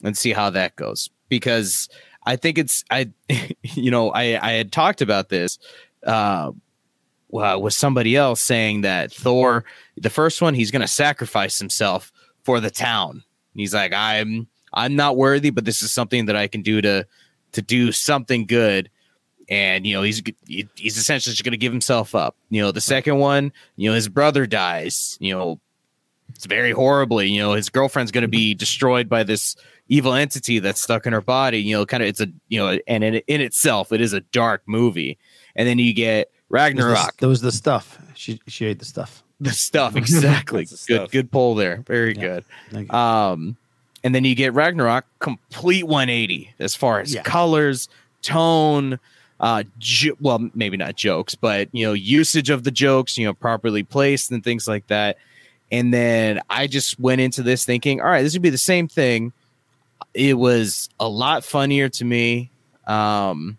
and 0.04 0.18
see 0.18 0.34
how 0.34 0.50
that 0.50 0.76
goes. 0.76 1.10
Because 1.30 1.88
I 2.26 2.36
think 2.36 2.58
it's 2.58 2.84
I, 2.92 3.12
you 3.64 3.92
know, 3.92 4.10
I 4.10 4.38
I 4.46 4.52
had 4.54 4.72
talked 4.72 5.02
about 5.02 5.30
this 5.30 5.58
uh, 6.06 6.52
uh, 7.40 7.58
with 7.58 7.74
somebody 7.74 8.16
else 8.16 8.42
saying 8.42 8.82
that 8.82 9.12
Thor, 9.12 9.66
the 9.98 10.10
first 10.10 10.42
one, 10.42 10.54
he's 10.54 10.72
going 10.72 10.82
to 10.82 10.88
sacrifice 10.88 11.60
himself 11.60 12.12
for 12.44 12.60
the 12.60 12.72
town. 12.72 13.24
He's 13.54 13.74
like, 13.74 13.94
I'm 13.94 14.48
I'm 14.74 14.96
not 14.96 15.18
worthy, 15.18 15.50
but 15.50 15.66
this 15.66 15.82
is 15.82 15.94
something 15.94 16.26
that 16.26 16.36
I 16.36 16.48
can 16.48 16.62
do 16.62 16.82
to 16.82 17.08
to 17.54 17.62
do 17.62 17.92
something 17.92 18.46
good. 18.46 18.90
And 19.48 19.86
you 19.86 19.96
know, 19.96 20.02
he's 20.02 20.22
he's 20.48 20.98
essentially 20.98 21.32
just 21.34 21.44
going 21.44 21.52
to 21.52 21.58
give 21.58 21.72
himself 21.72 22.14
up. 22.16 22.36
You 22.50 22.62
know, 22.62 22.72
the 22.72 22.82
second 22.82 23.18
one, 23.18 23.54
you 23.76 23.90
know, 23.90 23.96
his 23.96 24.10
brother 24.10 24.46
dies. 24.46 25.18
You 25.22 25.34
know, 25.34 25.60
it's 26.30 26.46
very 26.46 26.72
horribly. 26.72 27.30
You 27.30 27.42
know, 27.42 27.54
his 27.54 27.70
girlfriend's 27.70 28.12
going 28.12 28.24
to 28.24 28.28
be 28.28 28.54
destroyed 28.54 29.08
by 29.08 29.24
this 29.24 29.56
evil 29.88 30.14
entity 30.14 30.60
that's 30.60 30.82
stuck 30.82 31.06
in 31.06 31.14
her 31.14 31.22
body. 31.22 31.62
You 31.62 31.78
know, 31.78 31.86
kind 31.86 32.04
of 32.04 32.10
it's 32.10 32.22
a 32.22 32.28
you 32.50 32.60
know, 32.60 32.78
and 32.88 33.04
in, 33.04 33.16
in 33.28 33.42
itself, 33.42 33.92
it 33.92 34.02
is 34.02 34.14
a 34.14 34.22
dark 34.22 34.64
movie. 34.66 35.18
And 35.56 35.68
then 35.68 35.80
you 35.80 35.94
get 35.94 36.32
Ragnarok. 36.50 37.18
That 37.18 37.28
was 37.28 37.42
the 37.42 37.52
stuff. 37.52 37.98
She 38.16 38.40
she 38.48 38.66
ate 38.68 38.80
the 38.80 38.86
stuff. 38.86 39.24
The 39.42 39.52
stuff 39.52 39.96
exactly. 39.98 40.66
good 40.66 40.78
stuff. 40.78 41.12
good 41.12 41.32
pull 41.32 41.56
there. 41.56 41.78
Very 41.88 42.14
good. 42.14 42.46
Um, 42.90 43.58
and 44.04 44.14
then 44.14 44.24
you 44.24 44.36
get 44.36 44.54
Ragnarok, 44.54 45.06
complete 45.20 45.84
180 45.86 46.54
as 46.60 46.76
far 46.76 47.00
as 47.02 47.14
Yeah. 47.14 47.24
colors, 47.24 47.90
tone. 48.22 49.00
Uh, 49.38 49.64
jo- 49.80 50.16
well, 50.22 50.50
maybe 50.54 50.78
not 50.78 50.96
jokes, 50.96 51.36
but 51.36 51.68
you 51.74 51.86
know, 51.86 51.92
usage 51.94 52.50
of 52.50 52.64
the 52.64 52.72
jokes, 52.72 53.18
you 53.18 53.26
know, 53.26 53.34
properly 53.34 53.84
placed 53.84 54.32
and 54.32 54.44
things 54.44 54.66
like 54.68 54.88
that. 54.88 55.18
And 55.72 55.94
then 55.94 56.40
I 56.50 56.68
just 56.68 56.98
went 57.00 57.20
into 57.20 57.44
this 57.44 57.66
thinking, 57.66 58.00
all 58.00 58.08
right, 58.08 58.22
this 58.22 58.32
would 58.34 58.42
be 58.42 58.50
the 58.50 58.58
same 58.58 58.88
thing. 58.88 59.34
It 60.14 60.38
was 60.38 60.88
a 61.00 61.10
lot 61.10 61.44
funnier 61.44 61.90
to 61.90 62.06
me. 62.06 62.50
Um, 62.88 63.58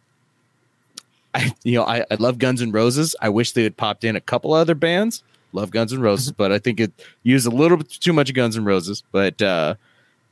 I, 1.37 1.53
you 1.65 1.75
know, 1.75 1.85
I, 1.85 2.05
I 2.11 2.15
love 2.19 2.39
Guns 2.39 2.63
N' 2.63 2.73
Roses. 2.73 3.15
I 3.21 3.29
wish 3.29 3.53
they 3.53 3.63
had 3.63 3.77
popped 3.77 4.05
in 4.05 4.17
a 4.17 4.21
couple 4.21 4.55
other 4.55 4.75
bands. 4.75 5.23
Love 5.53 5.71
Guns 5.71 5.93
N' 5.93 6.01
Roses, 6.01 6.33
but 6.37 6.51
I 6.51 6.59
think 6.59 6.81
it 6.81 6.93
used 7.23 7.47
a 7.47 7.51
little 7.51 7.77
bit 7.77 7.91
too 7.91 8.15
much 8.15 8.33
Guns 8.33 8.57
N' 8.57 8.65
Roses. 8.65 9.03
But 9.13 9.41
uh, 9.43 9.75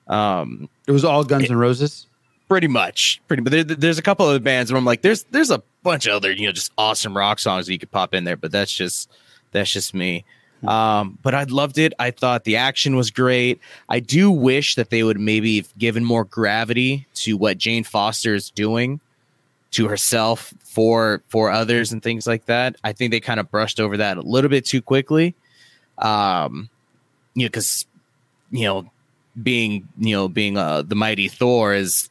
um, 0.08 0.68
it 0.86 0.92
was 0.92 1.04
all 1.04 1.22
Guns 1.22 1.50
N' 1.50 1.56
Roses. 1.56 2.06
Pretty 2.48 2.68
much, 2.68 3.20
pretty. 3.28 3.42
But 3.42 3.52
there, 3.52 3.64
there's 3.64 3.98
a 3.98 4.02
couple 4.02 4.26
other 4.26 4.40
bands 4.40 4.72
where 4.72 4.78
I'm 4.78 4.84
like, 4.84 5.02
there's 5.02 5.24
there's 5.24 5.50
a 5.50 5.62
bunch 5.82 6.06
of 6.06 6.14
other 6.14 6.30
you 6.30 6.46
know 6.46 6.52
just 6.52 6.72
awesome 6.76 7.16
rock 7.16 7.38
songs 7.38 7.66
that 7.66 7.72
you 7.72 7.78
could 7.78 7.90
pop 7.90 8.14
in 8.14 8.24
there. 8.24 8.36
But 8.36 8.52
that's 8.52 8.72
just 8.72 9.10
that's 9.52 9.72
just 9.72 9.94
me. 9.94 10.24
Um, 10.66 11.18
but 11.22 11.34
I 11.34 11.44
loved 11.44 11.76
it. 11.76 11.92
I 11.98 12.10
thought 12.10 12.44
the 12.44 12.56
action 12.56 12.96
was 12.96 13.10
great. 13.10 13.60
I 13.90 14.00
do 14.00 14.30
wish 14.30 14.76
that 14.76 14.88
they 14.88 15.02
would 15.02 15.20
maybe 15.20 15.56
have 15.58 15.76
given 15.76 16.04
more 16.04 16.24
gravity 16.24 17.06
to 17.16 17.36
what 17.36 17.58
Jane 17.58 17.84
Foster 17.84 18.34
is 18.34 18.50
doing 18.50 19.00
to 19.74 19.88
herself 19.88 20.54
for 20.62 21.22
for 21.28 21.50
others 21.50 21.92
and 21.92 22.02
things 22.02 22.26
like 22.26 22.46
that. 22.46 22.76
I 22.84 22.92
think 22.92 23.10
they 23.10 23.20
kind 23.20 23.40
of 23.40 23.50
brushed 23.50 23.80
over 23.80 23.96
that 23.96 24.16
a 24.16 24.22
little 24.22 24.48
bit 24.48 24.64
too 24.64 24.80
quickly. 24.80 25.34
Um, 25.98 26.70
you 27.34 27.44
know, 27.44 27.48
because 27.48 27.86
you 28.50 28.64
know, 28.64 28.90
being 29.42 29.88
you 29.98 30.14
know 30.14 30.28
being 30.28 30.56
uh, 30.56 30.82
the 30.82 30.94
mighty 30.94 31.28
Thor 31.28 31.74
is 31.74 32.08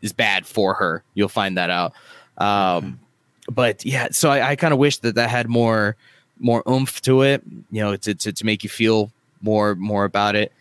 is 0.00 0.12
bad 0.12 0.46
for 0.46 0.74
her. 0.74 1.02
You'll 1.14 1.28
find 1.28 1.58
that 1.58 1.70
out. 1.70 1.92
Um, 2.38 3.00
but 3.50 3.84
yeah, 3.84 4.08
so 4.12 4.30
I, 4.30 4.50
I 4.50 4.56
kind 4.56 4.72
of 4.72 4.78
wish 4.78 4.98
that 4.98 5.16
that 5.16 5.28
had 5.28 5.48
more 5.48 5.96
more 6.38 6.62
oomph 6.68 7.02
to 7.02 7.22
it. 7.22 7.42
You 7.72 7.82
know, 7.82 7.96
to 7.96 8.14
to, 8.14 8.32
to 8.32 8.46
make 8.46 8.62
you 8.62 8.70
feel 8.70 9.10
more 9.40 9.74
more 9.74 10.04
about 10.04 10.36
it. 10.36 10.52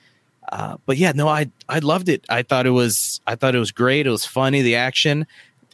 Uh, 0.52 0.78
but 0.88 0.98
yeah, 0.98 1.12
no, 1.14 1.28
I 1.28 1.52
I 1.70 1.80
loved 1.80 2.10
it. 2.10 2.26
I 2.30 2.42
thought 2.42 2.66
it 2.66 2.72
was 2.72 3.22
I 3.28 3.36
thought 3.36 3.54
it 3.54 3.60
was 3.60 3.72
great. 3.72 4.08
It 4.08 4.12
was 4.12 4.26
funny. 4.26 4.64
The 4.64 4.76
action. 4.76 5.28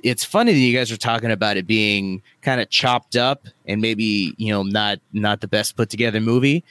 It's 0.03 0.23
funny 0.23 0.53
that 0.53 0.59
you 0.59 0.77
guys 0.77 0.91
are 0.91 0.97
talking 0.97 1.31
about 1.31 1.57
it 1.57 1.65
being 1.65 2.21
kind 2.41 2.61
of 2.61 2.69
chopped 2.69 3.15
up 3.15 3.47
and 3.65 3.81
maybe 3.81 4.33
you 4.37 4.51
know 4.53 4.63
not 4.63 4.99
not 5.13 5.41
the 5.41 5.47
best 5.47 5.75
put 5.75 5.89
together 5.89 6.19
movie. 6.21 6.63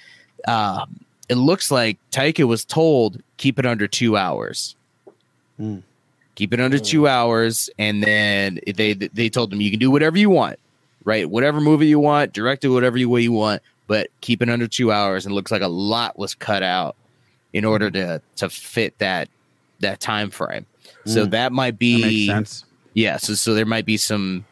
Um, 0.46 1.00
it 1.28 1.34
looks 1.36 1.70
like 1.70 1.98
Taika 2.12 2.44
was 2.46 2.64
told 2.64 3.20
keep 3.36 3.58
it 3.58 3.66
under 3.66 3.88
two 3.88 4.16
hours. 4.16 4.76
Keep 6.36 6.52
it 6.52 6.60
under 6.60 6.78
two 6.78 7.08
hours, 7.08 7.70
and 7.78 8.02
then 8.02 8.60
they 8.74 8.92
they 8.92 9.28
told 9.30 9.52
him 9.52 9.60
you 9.60 9.70
can 9.70 9.80
do 9.80 9.90
whatever 9.90 10.18
you 10.18 10.28
want, 10.28 10.58
right? 11.04 11.28
Whatever 11.28 11.60
movie 11.60 11.86
you 11.86 11.98
want, 11.98 12.32
direct 12.34 12.62
it 12.64 12.68
whatever 12.68 12.98
way 13.08 13.22
you 13.22 13.32
want, 13.32 13.62
but 13.86 14.08
keep 14.20 14.42
it 14.42 14.50
under 14.50 14.68
two 14.68 14.92
hours. 14.92 15.24
And 15.24 15.32
it 15.32 15.34
looks 15.34 15.50
like 15.50 15.62
a 15.62 15.68
lot 15.68 16.18
was 16.18 16.34
cut 16.34 16.62
out 16.62 16.94
in 17.54 17.64
order 17.64 17.90
to 17.90 18.20
to 18.36 18.50
fit 18.50 18.98
that 18.98 19.28
that 19.80 19.98
time 19.98 20.30
frame. 20.30 20.66
So 21.06 21.26
Mm. 21.26 21.30
that 21.30 21.52
might 21.52 21.78
be 21.78 22.02
That 22.02 22.06
makes 22.06 22.50
sense. 22.50 22.64
Yeah, 22.96 23.18
so 23.18 23.34
so 23.34 23.52
there 23.52 23.66
might 23.66 23.84
be 23.84 23.98
some 23.98 24.46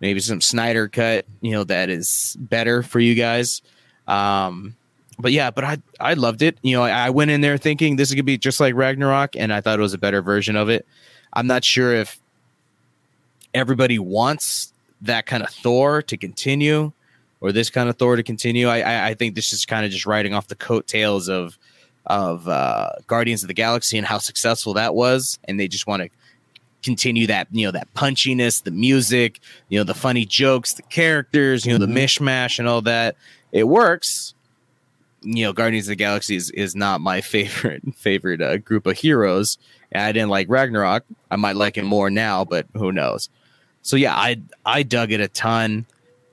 maybe 0.00 0.18
some 0.18 0.40
Snyder 0.40 0.88
cut, 0.88 1.26
you 1.40 1.52
know, 1.52 1.62
that 1.62 1.90
is 1.90 2.36
better 2.40 2.82
for 2.82 2.98
you 2.98 3.14
guys. 3.14 3.62
Um 4.08 4.74
but 5.16 5.30
yeah, 5.30 5.52
but 5.52 5.62
I 5.62 5.78
I 6.00 6.14
loved 6.14 6.42
it. 6.42 6.58
You 6.62 6.76
know, 6.76 6.82
I, 6.82 7.06
I 7.06 7.10
went 7.10 7.30
in 7.30 7.40
there 7.40 7.56
thinking 7.56 7.94
this 7.94 8.08
is 8.08 8.16
gonna 8.16 8.24
be 8.24 8.36
just 8.36 8.58
like 8.58 8.74
Ragnarok, 8.74 9.36
and 9.36 9.52
I 9.52 9.60
thought 9.60 9.78
it 9.78 9.82
was 9.82 9.94
a 9.94 9.98
better 9.98 10.22
version 10.22 10.56
of 10.56 10.68
it. 10.68 10.84
I'm 11.34 11.46
not 11.46 11.62
sure 11.62 11.94
if 11.94 12.20
everybody 13.54 14.00
wants 14.00 14.72
that 15.02 15.26
kind 15.26 15.44
of 15.44 15.50
Thor 15.50 16.02
to 16.02 16.16
continue 16.16 16.90
or 17.40 17.52
this 17.52 17.70
kind 17.70 17.88
of 17.88 17.96
Thor 17.96 18.16
to 18.16 18.24
continue. 18.24 18.66
I 18.66 18.80
I, 18.80 19.08
I 19.10 19.14
think 19.14 19.36
this 19.36 19.52
is 19.52 19.64
kind 19.64 19.86
of 19.86 19.92
just 19.92 20.04
riding 20.04 20.34
off 20.34 20.48
the 20.48 20.56
coattails 20.56 21.28
of 21.28 21.56
of 22.06 22.48
uh, 22.48 22.90
Guardians 23.06 23.44
of 23.44 23.46
the 23.46 23.54
Galaxy 23.54 23.98
and 23.98 24.06
how 24.06 24.18
successful 24.18 24.74
that 24.74 24.96
was, 24.96 25.38
and 25.44 25.60
they 25.60 25.68
just 25.68 25.86
want 25.86 26.02
to 26.02 26.10
continue 26.84 27.26
that 27.26 27.48
you 27.50 27.66
know 27.66 27.72
that 27.72 27.92
punchiness, 27.94 28.62
the 28.62 28.70
music, 28.70 29.40
you 29.68 29.78
know 29.78 29.84
the 29.84 29.94
funny 29.94 30.24
jokes, 30.24 30.74
the 30.74 30.82
characters, 30.82 31.66
you 31.66 31.72
know 31.72 31.84
the 31.84 31.92
mishmash 31.92 32.58
and 32.58 32.68
all 32.68 32.82
that. 32.82 33.16
It 33.50 33.64
works. 33.64 34.34
You 35.22 35.46
know, 35.46 35.52
Guardians 35.54 35.86
of 35.86 35.92
the 35.92 35.96
Galaxy 35.96 36.36
is, 36.36 36.50
is 36.50 36.76
not 36.76 37.00
my 37.00 37.20
favorite 37.22 37.82
favorite 37.96 38.42
uh, 38.42 38.58
group 38.58 38.86
of 38.86 38.98
heroes. 38.98 39.58
And 39.90 40.02
I 40.02 40.12
didn't 40.12 40.28
like 40.28 40.48
Ragnarok. 40.50 41.04
I 41.30 41.36
might 41.36 41.56
like 41.56 41.78
it 41.78 41.84
more 41.84 42.10
now, 42.10 42.44
but 42.44 42.66
who 42.74 42.92
knows? 42.92 43.30
So 43.82 43.96
yeah, 43.96 44.14
I 44.14 44.40
I 44.64 44.82
dug 44.82 45.12
it 45.12 45.20
a 45.20 45.28
ton. 45.28 45.86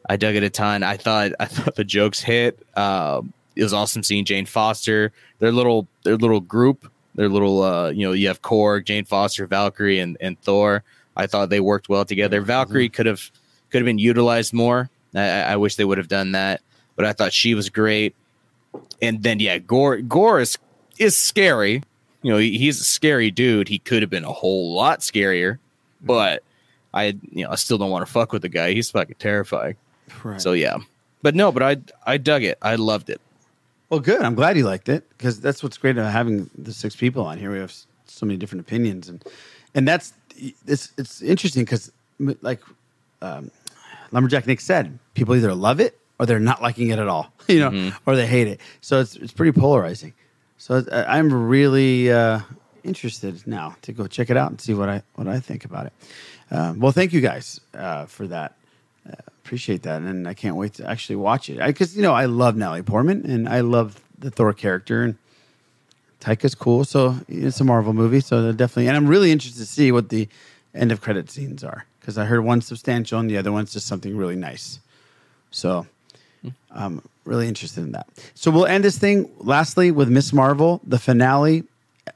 I 0.09 0.17
dug 0.17 0.35
it 0.35 0.43
a 0.43 0.49
ton. 0.49 0.83
I 0.83 0.97
thought 0.97 1.31
I 1.39 1.45
thought 1.45 1.75
the 1.75 1.83
jokes 1.83 2.19
hit. 2.19 2.59
Um, 2.77 3.33
it 3.55 3.63
was 3.63 3.73
awesome 3.73 4.03
seeing 4.03 4.25
Jane 4.25 4.45
Foster. 4.45 5.11
Their 5.39 5.51
little 5.51 5.87
their 6.03 6.17
little 6.17 6.41
group, 6.41 6.91
their 7.15 7.29
little 7.29 7.63
uh, 7.63 7.89
you 7.89 8.05
know, 8.05 8.13
you 8.13 8.27
have 8.27 8.41
Korg, 8.41 8.85
Jane 8.85 9.05
Foster, 9.05 9.47
Valkyrie, 9.47 9.99
and 9.99 10.17
and 10.21 10.39
Thor. 10.41 10.83
I 11.15 11.27
thought 11.27 11.49
they 11.49 11.59
worked 11.59 11.89
well 11.89 12.05
together. 12.05 12.41
Valkyrie 12.41 12.89
could 12.89 13.05
have 13.05 13.31
could 13.69 13.81
have 13.81 13.85
been 13.85 13.99
utilized 13.99 14.53
more. 14.53 14.89
I, 15.15 15.19
I 15.19 15.39
I 15.41 15.55
wish 15.57 15.75
they 15.75 15.85
would 15.85 15.97
have 15.97 16.07
done 16.07 16.31
that, 16.33 16.61
but 16.95 17.05
I 17.05 17.13
thought 17.13 17.33
she 17.33 17.53
was 17.53 17.69
great. 17.69 18.15
And 19.01 19.23
then 19.23 19.39
yeah, 19.39 19.57
Gorr 19.57 19.97
Gorr 20.01 20.39
is 20.39 20.57
is 20.97 21.17
scary. 21.17 21.83
You 22.21 22.31
know, 22.31 22.37
he, 22.37 22.57
he's 22.57 22.79
a 22.79 22.83
scary 22.83 23.31
dude. 23.31 23.67
He 23.67 23.79
could 23.79 24.03
have 24.03 24.11
been 24.11 24.23
a 24.23 24.31
whole 24.31 24.73
lot 24.73 24.99
scarier, 24.99 25.57
but 26.01 26.43
I 26.93 27.17
you 27.31 27.43
know 27.43 27.51
I 27.51 27.55
still 27.55 27.77
don't 27.77 27.89
want 27.89 28.05
to 28.05 28.11
fuck 28.11 28.31
with 28.31 28.41
the 28.41 28.49
guy. 28.49 28.73
He's 28.73 28.91
fucking 28.91 29.15
terrifying. 29.19 29.75
Right. 30.23 30.41
So 30.41 30.53
yeah, 30.53 30.77
but 31.21 31.35
no, 31.35 31.51
but 31.51 31.63
I 31.63 31.77
I 32.05 32.17
dug 32.17 32.43
it. 32.43 32.57
I 32.61 32.75
loved 32.75 33.09
it. 33.09 33.19
Well, 33.91 33.99
good. 33.99 34.21
I'm 34.21 34.35
glad 34.35 34.55
you 34.57 34.63
liked 34.63 34.87
it 34.87 35.07
because 35.09 35.41
that's 35.41 35.61
what's 35.61 35.77
great 35.77 35.97
about 35.97 36.11
having 36.13 36.49
the 36.57 36.71
six 36.71 36.95
people 36.95 37.25
on 37.25 37.37
here. 37.37 37.51
We 37.51 37.59
have 37.59 37.73
so 38.05 38.25
many 38.25 38.37
different 38.37 38.61
opinions, 38.61 39.09
and 39.09 39.21
and 39.75 39.85
that's 39.85 40.13
it's 40.65 40.93
it's 40.97 41.21
interesting 41.21 41.65
because 41.65 41.91
like 42.41 42.61
um, 43.21 43.51
lumberjack 44.13 44.47
Nick 44.47 44.61
said, 44.61 44.97
people 45.13 45.35
either 45.35 45.53
love 45.53 45.81
it 45.81 45.99
or 46.19 46.25
they're 46.25 46.39
not 46.39 46.61
liking 46.61 46.87
it 46.89 46.99
at 46.99 47.09
all, 47.09 47.33
you 47.49 47.59
know, 47.59 47.91
or 48.05 48.15
they 48.15 48.25
hate 48.27 48.47
it. 48.47 48.61
So 48.79 49.01
it's 49.01 49.17
it's 49.17 49.33
pretty 49.33 49.51
polarizing. 49.59 50.13
So 50.57 50.85
I- 50.89 51.17
I'm 51.17 51.31
really 51.49 52.09
uh, 52.09 52.39
interested 52.85 53.45
now 53.45 53.75
to 53.81 53.91
go 53.91 54.07
check 54.07 54.29
it 54.29 54.37
out 54.37 54.51
and 54.51 54.61
see 54.61 54.73
what 54.73 54.87
I 54.87 55.03
what 55.15 55.27
I 55.27 55.41
think 55.41 55.65
about 55.65 55.87
it. 55.87 55.93
Um, 56.49 56.79
well, 56.79 56.93
thank 56.93 57.11
you 57.11 57.19
guys 57.19 57.59
uh, 57.73 58.05
for 58.05 58.25
that. 58.27 58.55
Appreciate 59.43 59.83
that, 59.83 60.01
and 60.01 60.27
I 60.27 60.33
can't 60.33 60.55
wait 60.55 60.75
to 60.75 60.89
actually 60.89 61.17
watch 61.17 61.49
it. 61.49 61.59
Because 61.65 61.95
you 61.95 62.01
know 62.01 62.13
I 62.13 62.25
love 62.25 62.55
Natalie 62.55 62.83
Portman, 62.83 63.29
and 63.29 63.49
I 63.49 63.61
love 63.61 64.01
the 64.17 64.31
Thor 64.31 64.53
character, 64.53 65.03
and 65.03 65.17
Taika's 66.21 66.55
cool. 66.55 66.85
So 66.85 67.17
it's 67.27 67.59
a 67.59 67.63
Marvel 67.63 67.93
movie, 67.93 68.21
so 68.21 68.51
definitely. 68.51 68.87
And 68.87 68.95
I'm 68.95 69.07
really 69.07 69.31
interested 69.31 69.59
to 69.59 69.65
see 69.65 69.91
what 69.91 70.09
the 70.09 70.29
end 70.73 70.91
of 70.91 71.01
credit 71.01 71.29
scenes 71.29 71.63
are 71.63 71.85
because 71.99 72.17
I 72.17 72.25
heard 72.25 72.41
one 72.41 72.61
substantial 72.61 73.19
and 73.19 73.29
the 73.29 73.37
other 73.37 73.51
one's 73.51 73.73
just 73.73 73.87
something 73.87 74.15
really 74.15 74.35
nice. 74.35 74.79
So 75.51 75.85
I'm 76.71 77.01
really 77.25 77.47
interested 77.47 77.83
in 77.83 77.91
that. 77.91 78.07
So 78.33 78.49
we'll 78.51 78.65
end 78.65 78.83
this 78.83 78.97
thing 78.97 79.29
lastly 79.37 79.91
with 79.91 80.09
Ms. 80.09 80.33
Marvel, 80.33 80.81
the 80.83 80.97
finale. 80.97 81.63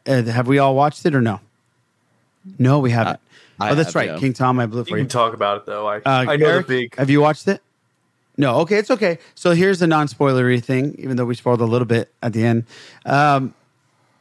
uh, 0.08 0.24
have 0.24 0.48
we 0.48 0.58
all 0.58 0.76
watched 0.76 1.06
it 1.06 1.14
or 1.14 1.22
no? 1.22 1.40
No, 2.58 2.80
we 2.80 2.92
haven't. 2.92 3.20
I 3.60 3.72
oh, 3.72 3.76
that's 3.76 3.90
have, 3.90 3.96
right. 3.96 4.10
yeah. 4.10 4.18
King 4.20 4.34
Tom, 4.34 4.60
I 4.60 4.66
blew 4.66 4.82
it 4.82 4.88
You 4.88 4.94
for 4.94 4.98
you. 4.98 5.04
can 5.04 5.10
talk 5.10 5.34
about 5.34 5.58
it 5.58 5.66
though. 5.66 5.88
I 5.88 5.98
Uh, 5.98 6.02
I 6.06 6.36
know 6.38 6.46
Eric, 6.48 6.68
the 6.68 6.82
big. 6.84 6.96
Have 6.98 7.10
you 7.10 7.22
watched 7.22 7.48
it? 7.48 7.62
No. 8.38 8.58
Okay, 8.60 8.78
it's 8.78 8.92
okay. 8.92 9.18
So 9.34 9.52
here's 9.52 9.82
a 9.82 9.88
non-spoilery 9.88 10.62
thing, 10.64 10.96
even 11.00 11.16
though 11.16 11.26
we 11.26 11.36
spoiled 11.36 11.62
a 11.62 11.66
little 11.66 11.86
bit 11.86 12.12
at 12.22 12.34
the 12.34 12.44
end. 12.44 12.66
Um, 13.06 13.54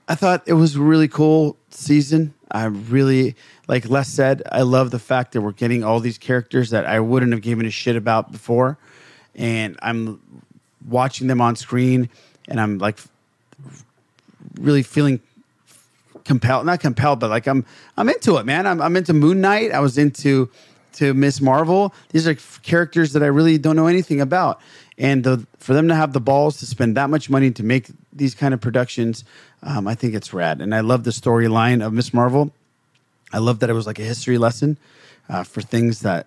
I 0.07 0.15
thought 0.15 0.45
it 0.47 0.53
was 0.53 0.77
a 0.77 0.81
really 0.81 1.09
cool 1.09 1.57
season. 1.71 2.33
I 2.53 2.67
really, 2.67 3.35
like 3.67 3.89
Les 3.89 4.09
said, 4.09 4.43
I 4.53 4.63
love 4.63 4.93
the 4.93 5.01
fact 5.01 5.33
that 5.33 5.41
we're 5.41 5.51
getting 5.53 5.83
all 5.83 5.99
these 5.99 6.19
characters 6.19 6.71
that 6.71 6.87
I 6.87 7.01
wouldn't 7.01 7.33
have 7.33 7.41
given 7.43 7.67
a 7.67 7.71
shit 7.71 7.97
about 7.97 8.31
before, 8.31 8.79
and 9.35 9.77
I'm 9.83 10.21
watching 10.89 11.27
them 11.27 11.41
on 11.41 11.57
screen, 11.57 12.09
and 12.47 12.61
I'm 12.61 12.79
like 12.79 12.99
really 14.61 14.85
feeling 14.85 15.21
compelled 16.25 16.65
not 16.65 16.81
compelled 16.81 17.21
but 17.21 17.31
like 17.31 17.47
i'm 17.47 17.65
i'm 17.97 18.09
into 18.09 18.37
it 18.37 18.47
man. 18.47 18.67
I'm, 18.67 18.81
I'm 18.81 18.97
into 18.97 19.13
moon 19.13 19.41
knight. 19.41 19.73
I 19.73 19.81
was 19.81 19.99
into 19.99 20.51
to 20.95 21.13
Ms. 21.13 21.41
Marvel. 21.41 21.93
These 22.11 22.29
are 22.29 22.35
characters 22.63 23.13
that 23.13 23.23
i 23.23 23.27
really 23.27 23.59
don't 23.59 23.77
know 23.77 23.87
anything 23.87 24.21
about. 24.21 24.61
And 24.97 25.25
the, 25.25 25.45
for 25.59 25.75
them 25.75 25.89
to 25.89 25.95
have 25.95 26.13
the 26.13 26.21
balls 26.21 26.59
to 26.59 26.67
spend 26.67 26.97
that 26.97 27.11
much 27.11 27.29
money 27.29 27.51
to 27.51 27.65
make 27.65 27.89
these 28.13 28.33
kind 28.35 28.55
of 28.55 28.61
productions 28.61 29.25
um, 29.63 29.87
i 29.87 29.95
think 29.95 30.15
it's 30.15 30.33
rad. 30.33 30.61
And 30.61 30.75
i 30.75 30.81
love 30.81 31.05
the 31.05 31.11
storyline 31.11 31.85
of 31.85 31.93
Ms. 31.93 32.15
Marvel. 32.15 32.53
I 33.33 33.39
love 33.39 33.61
that 33.61 33.71
it 33.71 33.75
was 33.75 33.87
like 33.87 33.99
a 33.99 34.05
history 34.05 34.39
lesson 34.39 34.79
uh, 35.29 35.43
for 35.45 35.61
things 35.61 36.01
that 36.01 36.27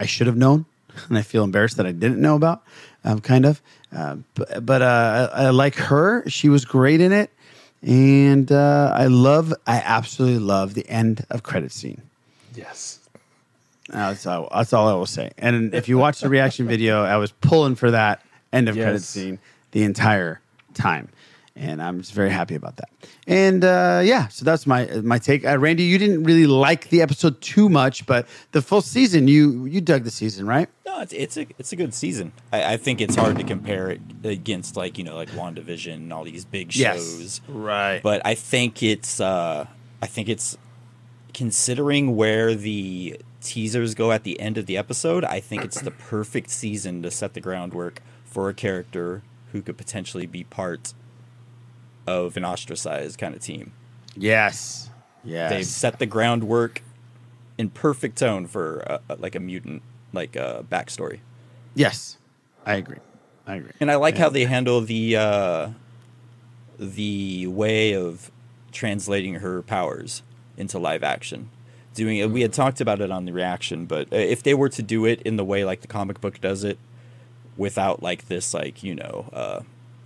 i 0.00 0.06
should 0.06 0.26
have 0.26 0.36
known 0.36 0.64
and 1.08 1.18
i 1.18 1.22
feel 1.22 1.44
embarrassed 1.44 1.76
that 1.76 1.86
i 1.86 1.92
didn't 1.92 2.20
know 2.20 2.34
about 2.34 2.62
um, 3.04 3.20
kind 3.20 3.46
of. 3.46 3.62
Uh, 3.94 4.16
but, 4.34 4.66
but 4.66 4.82
uh, 4.82 5.30
I, 5.32 5.44
I 5.44 5.50
like 5.50 5.76
her. 5.76 6.28
She 6.28 6.48
was 6.48 6.64
great 6.64 7.00
in 7.00 7.12
it 7.12 7.30
and 7.82 8.50
uh, 8.50 8.92
I 8.94 9.06
love, 9.06 9.54
I 9.66 9.76
absolutely 9.84 10.40
love 10.40 10.74
the 10.74 10.88
end 10.88 11.24
of 11.30 11.42
credit 11.42 11.72
scene. 11.72 12.02
Yes. 12.54 13.00
That's 13.88 14.26
all, 14.26 14.48
that's 14.54 14.72
all 14.72 14.88
I 14.88 14.94
will 14.94 15.06
say. 15.06 15.30
And 15.38 15.74
if 15.74 15.88
you 15.88 15.96
watch 15.96 16.20
the 16.20 16.28
reaction 16.28 16.66
video, 16.66 17.04
I 17.04 17.16
was 17.16 17.32
pulling 17.32 17.74
for 17.74 17.90
that 17.90 18.22
end 18.52 18.68
of 18.68 18.74
credit 18.76 19.02
scene 19.02 19.38
the 19.72 19.82
entire 19.82 20.40
time, 20.74 21.08
and 21.58 21.82
I'm 21.82 21.98
just 22.00 22.12
very 22.12 22.30
happy 22.30 22.54
about 22.54 22.76
that. 22.76 22.88
And 23.26 23.64
uh, 23.64 24.00
yeah, 24.04 24.28
so 24.28 24.44
that's 24.44 24.66
my 24.66 24.86
my 25.02 25.18
take. 25.18 25.44
Uh, 25.44 25.58
Randy, 25.58 25.82
you 25.82 25.98
didn't 25.98 26.24
really 26.24 26.46
like 26.46 26.88
the 26.90 27.02
episode 27.02 27.40
too 27.40 27.68
much, 27.68 28.06
but 28.06 28.26
the 28.52 28.62
full 28.62 28.80
season, 28.80 29.28
you 29.28 29.66
you 29.66 29.80
dug 29.80 30.04
the 30.04 30.10
season, 30.10 30.46
right? 30.46 30.68
No, 30.86 31.00
it's 31.00 31.12
it's 31.12 31.36
a 31.36 31.46
it's 31.58 31.72
a 31.72 31.76
good 31.76 31.92
season. 31.92 32.32
I, 32.52 32.74
I 32.74 32.76
think 32.76 33.00
it's 33.00 33.16
hard 33.16 33.36
to 33.38 33.44
compare 33.44 33.90
it 33.90 34.00
against 34.24 34.76
like 34.76 34.96
you 34.98 35.04
know 35.04 35.16
like 35.16 35.30
WandaVision 35.30 35.94
and 35.94 36.12
all 36.12 36.24
these 36.24 36.44
big 36.44 36.74
Yes. 36.74 36.96
shows. 36.98 37.40
Right. 37.48 38.00
But 38.02 38.22
I 38.24 38.34
think 38.34 38.82
it's 38.82 39.20
uh 39.20 39.66
I 40.00 40.06
think 40.06 40.28
it's 40.28 40.56
considering 41.34 42.16
where 42.16 42.54
the 42.54 43.20
teasers 43.40 43.94
go 43.94 44.10
at 44.12 44.24
the 44.24 44.38
end 44.40 44.58
of 44.58 44.66
the 44.66 44.76
episode, 44.76 45.24
I 45.24 45.40
think 45.40 45.64
it's 45.64 45.80
the 45.80 45.90
perfect 45.90 46.50
season 46.50 47.02
to 47.02 47.10
set 47.10 47.34
the 47.34 47.40
groundwork 47.40 48.02
for 48.24 48.48
a 48.48 48.54
character 48.54 49.22
who 49.52 49.62
could 49.62 49.78
potentially 49.78 50.26
be 50.26 50.44
part 50.44 50.92
of 52.08 52.36
an 52.36 52.44
ostracized 52.44 53.18
kind 53.18 53.34
of 53.34 53.40
team. 53.40 53.72
Yes. 54.16 54.90
Yes. 55.24 55.50
They've 55.50 55.66
set 55.66 55.98
the 55.98 56.06
groundwork 56.06 56.82
in 57.58 57.70
perfect 57.70 58.16
tone 58.18 58.46
for 58.46 58.84
uh, 58.90 59.16
like 59.18 59.34
a 59.34 59.40
mutant 59.40 59.82
like 60.12 60.36
uh, 60.36 60.62
backstory. 60.62 61.20
Yes, 61.74 62.16
I 62.64 62.74
agree. 62.76 62.98
I 63.46 63.56
agree. 63.56 63.72
And 63.80 63.90
I 63.90 63.96
like 63.96 64.16
how 64.16 64.28
they 64.30 64.44
handle 64.44 64.80
the 64.80 65.16
uh, 65.16 65.68
the 66.78 67.46
way 67.46 67.94
of 67.94 68.30
translating 68.72 69.34
her 69.34 69.62
powers 69.62 70.22
into 70.56 70.78
live 70.78 71.02
action. 71.02 71.50
Doing 71.94 72.18
it, 72.18 72.30
we 72.30 72.42
had 72.42 72.52
talked 72.52 72.80
about 72.80 73.00
it 73.00 73.10
on 73.10 73.24
the 73.24 73.32
reaction, 73.32 73.86
but 73.86 74.12
uh, 74.12 74.16
if 74.16 74.42
they 74.42 74.54
were 74.54 74.68
to 74.68 74.82
do 74.82 75.04
it 75.04 75.20
in 75.22 75.36
the 75.36 75.44
way 75.44 75.64
like 75.64 75.80
the 75.80 75.88
comic 75.88 76.20
book 76.20 76.40
does 76.40 76.62
it, 76.64 76.78
without 77.56 78.02
like 78.02 78.28
this 78.28 78.54
like 78.54 78.82
you 78.82 78.94
know, 78.94 79.28
uh, 79.32 79.60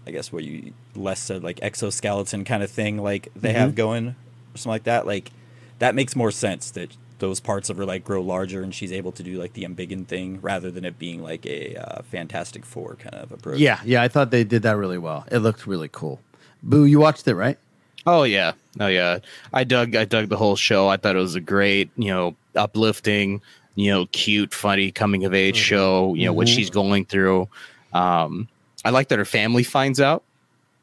I 0.06 0.10
guess 0.10 0.32
what 0.32 0.44
you 0.44 0.72
Les 0.94 1.18
said 1.20 1.42
like 1.44 1.60
exoskeleton 1.62 2.44
kind 2.44 2.62
of 2.62 2.70
thing 2.70 2.98
like 2.98 3.28
they 3.36 3.52
have 3.52 3.72
Mhm. 3.72 3.76
going 3.76 4.08
or 4.08 4.14
something 4.56 4.70
like 4.72 4.84
that, 4.84 5.06
like 5.06 5.30
that 5.78 5.94
makes 5.94 6.14
more 6.16 6.30
sense 6.30 6.70
that 6.72 6.96
those 7.18 7.38
parts 7.38 7.70
of 7.70 7.76
her 7.76 7.84
like 7.84 8.02
grow 8.04 8.20
larger 8.20 8.62
and 8.62 8.74
she's 8.74 8.90
able 8.90 9.12
to 9.12 9.22
do 9.22 9.38
like 9.38 9.52
the 9.52 9.62
embiggen 9.62 10.04
thing 10.06 10.40
rather 10.42 10.70
than 10.72 10.84
it 10.84 10.98
being 10.98 11.22
like 11.22 11.46
a 11.46 11.76
uh, 11.76 12.02
Fantastic 12.02 12.64
Four 12.64 12.96
kind 12.96 13.14
of 13.14 13.30
approach. 13.30 13.58
Yeah, 13.60 13.78
yeah, 13.84 14.02
I 14.02 14.08
thought 14.08 14.30
they 14.32 14.42
did 14.42 14.62
that 14.62 14.76
really 14.76 14.98
well. 14.98 15.24
It 15.30 15.38
looked 15.38 15.66
really 15.66 15.88
cool. 15.92 16.20
Boo, 16.64 16.84
you 16.84 16.98
watched 16.98 17.26
it, 17.28 17.34
right? 17.36 17.58
Oh 18.06 18.24
yeah, 18.24 18.52
oh 18.80 18.88
yeah. 18.88 19.20
I 19.52 19.62
dug 19.62 19.94
I 19.94 20.04
dug 20.04 20.28
the 20.30 20.36
whole 20.36 20.56
show. 20.56 20.88
I 20.88 20.96
thought 20.96 21.14
it 21.14 21.20
was 21.20 21.36
a 21.36 21.40
great, 21.40 21.90
you 21.96 22.08
know, 22.08 22.34
uplifting, 22.56 23.40
you 23.76 23.92
know, 23.92 24.06
cute, 24.06 24.52
funny 24.52 24.90
coming 24.90 25.24
of 25.24 25.32
age 25.32 25.56
show. 25.56 26.14
You 26.14 26.26
know 26.26 26.32
what 26.32 26.48
Mhm. 26.48 26.54
she's 26.56 26.70
going 26.70 27.04
through. 27.04 27.48
Um, 27.92 28.48
I 28.84 28.90
like 28.90 29.08
that 29.08 29.18
her 29.18 29.24
family 29.24 29.62
finds 29.62 30.00
out. 30.00 30.22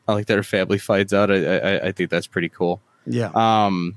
I 0.08 0.14
like 0.14 0.28
that 0.28 0.38
her 0.38 0.44
family 0.44 0.78
finds 0.78 1.14
out. 1.14 1.30
I 1.32 1.58
I, 1.58 1.88
I 1.88 1.92
think 1.92 2.10
that's 2.10 2.28
pretty 2.28 2.50
cool. 2.50 2.82
Yeah. 3.06 3.32
Um. 3.36 3.96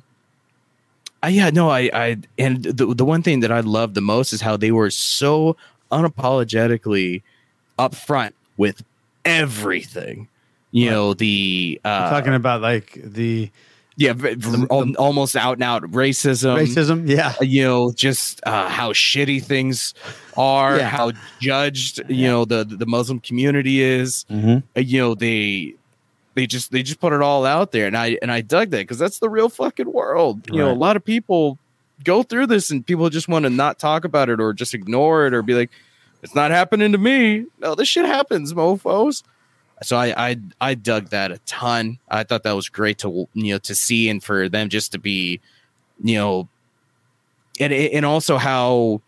I, 1.24 1.28
yeah, 1.28 1.50
no, 1.50 1.70
I, 1.70 1.88
I, 1.92 2.18
and 2.36 2.64
the 2.64 2.86
the 2.94 3.04
one 3.04 3.22
thing 3.22 3.40
that 3.40 3.52
I 3.52 3.60
love 3.60 3.94
the 3.94 4.00
most 4.00 4.32
is 4.32 4.40
how 4.40 4.56
they 4.56 4.72
were 4.72 4.90
so 4.90 5.56
unapologetically 5.92 7.22
upfront 7.78 8.32
with 8.56 8.82
everything. 9.24 10.28
You 10.72 10.90
know 10.90 11.14
the 11.14 11.80
uh, 11.84 12.10
talking 12.10 12.34
about 12.34 12.62
like 12.62 12.98
the 13.04 13.50
yeah, 13.96 14.12
v- 14.14 14.36
al- 14.70 14.94
almost 14.96 15.36
out 15.36 15.54
and 15.54 15.62
out 15.62 15.82
racism. 15.90 16.56
Racism, 16.58 17.08
yeah. 17.08 17.34
Uh, 17.40 17.44
You 17.44 17.62
know, 17.64 17.92
just 17.92 18.40
uh, 18.44 18.68
how 18.68 18.92
shitty 18.92 19.42
things 19.42 19.94
are, 20.36 20.78
Yeah. 20.78 20.88
how 20.88 21.12
judged 21.40 22.02
you 22.08 22.26
know 22.28 22.44
the 22.44 22.64
the 22.64 22.86
Muslim 22.86 23.20
community 23.20 23.82
is. 23.82 24.24
Mhm. 24.30 24.62
Uh, 24.76 24.80
you 24.80 24.98
know, 25.00 25.14
they 25.14 25.74
they 26.34 26.46
just 26.46 26.72
they 26.72 26.82
just 26.82 27.00
put 27.00 27.12
it 27.12 27.20
all 27.20 27.44
out 27.44 27.72
there, 27.72 27.86
and 27.86 27.96
I 27.96 28.16
and 28.22 28.32
I 28.32 28.40
dug 28.40 28.70
that 28.70 28.78
because 28.78 28.98
that's 28.98 29.18
the 29.18 29.28
real 29.28 29.48
fucking 29.48 29.92
world. 29.92 30.48
You 30.50 30.58
know, 30.58 30.70
a 30.72 30.74
lot 30.86 30.96
of 30.96 31.04
people 31.04 31.58
go 32.04 32.22
through 32.22 32.46
this, 32.46 32.70
and 32.70 32.84
people 32.86 33.10
just 33.10 33.28
want 33.28 33.44
to 33.44 33.50
not 33.50 33.78
talk 33.78 34.04
about 34.04 34.28
it 34.28 34.40
or 34.40 34.52
just 34.54 34.72
ignore 34.74 35.26
it 35.26 35.34
or 35.34 35.42
be 35.42 35.54
like, 35.54 35.70
"It's 36.22 36.34
not 36.34 36.50
happening 36.50 36.92
to 36.92 36.98
me." 36.98 37.44
No, 37.60 37.74
this 37.74 37.86
shit 37.88 38.06
happens, 38.06 38.54
mofo's 38.54 39.22
so 39.82 39.96
I, 39.96 40.30
I 40.30 40.40
I 40.60 40.74
dug 40.74 41.10
that 41.10 41.30
a 41.30 41.38
ton. 41.46 41.98
I 42.08 42.24
thought 42.24 42.42
that 42.44 42.52
was 42.52 42.68
great 42.68 42.98
to 42.98 43.28
you 43.34 43.54
know 43.54 43.58
to 43.58 43.74
see 43.74 44.08
and 44.08 44.22
for 44.22 44.48
them 44.48 44.68
just 44.68 44.92
to 44.92 44.98
be, 44.98 45.40
you 46.02 46.16
know, 46.16 46.48
and 47.60 47.72
and 47.72 48.04
also 48.04 48.38
how, 48.38 49.00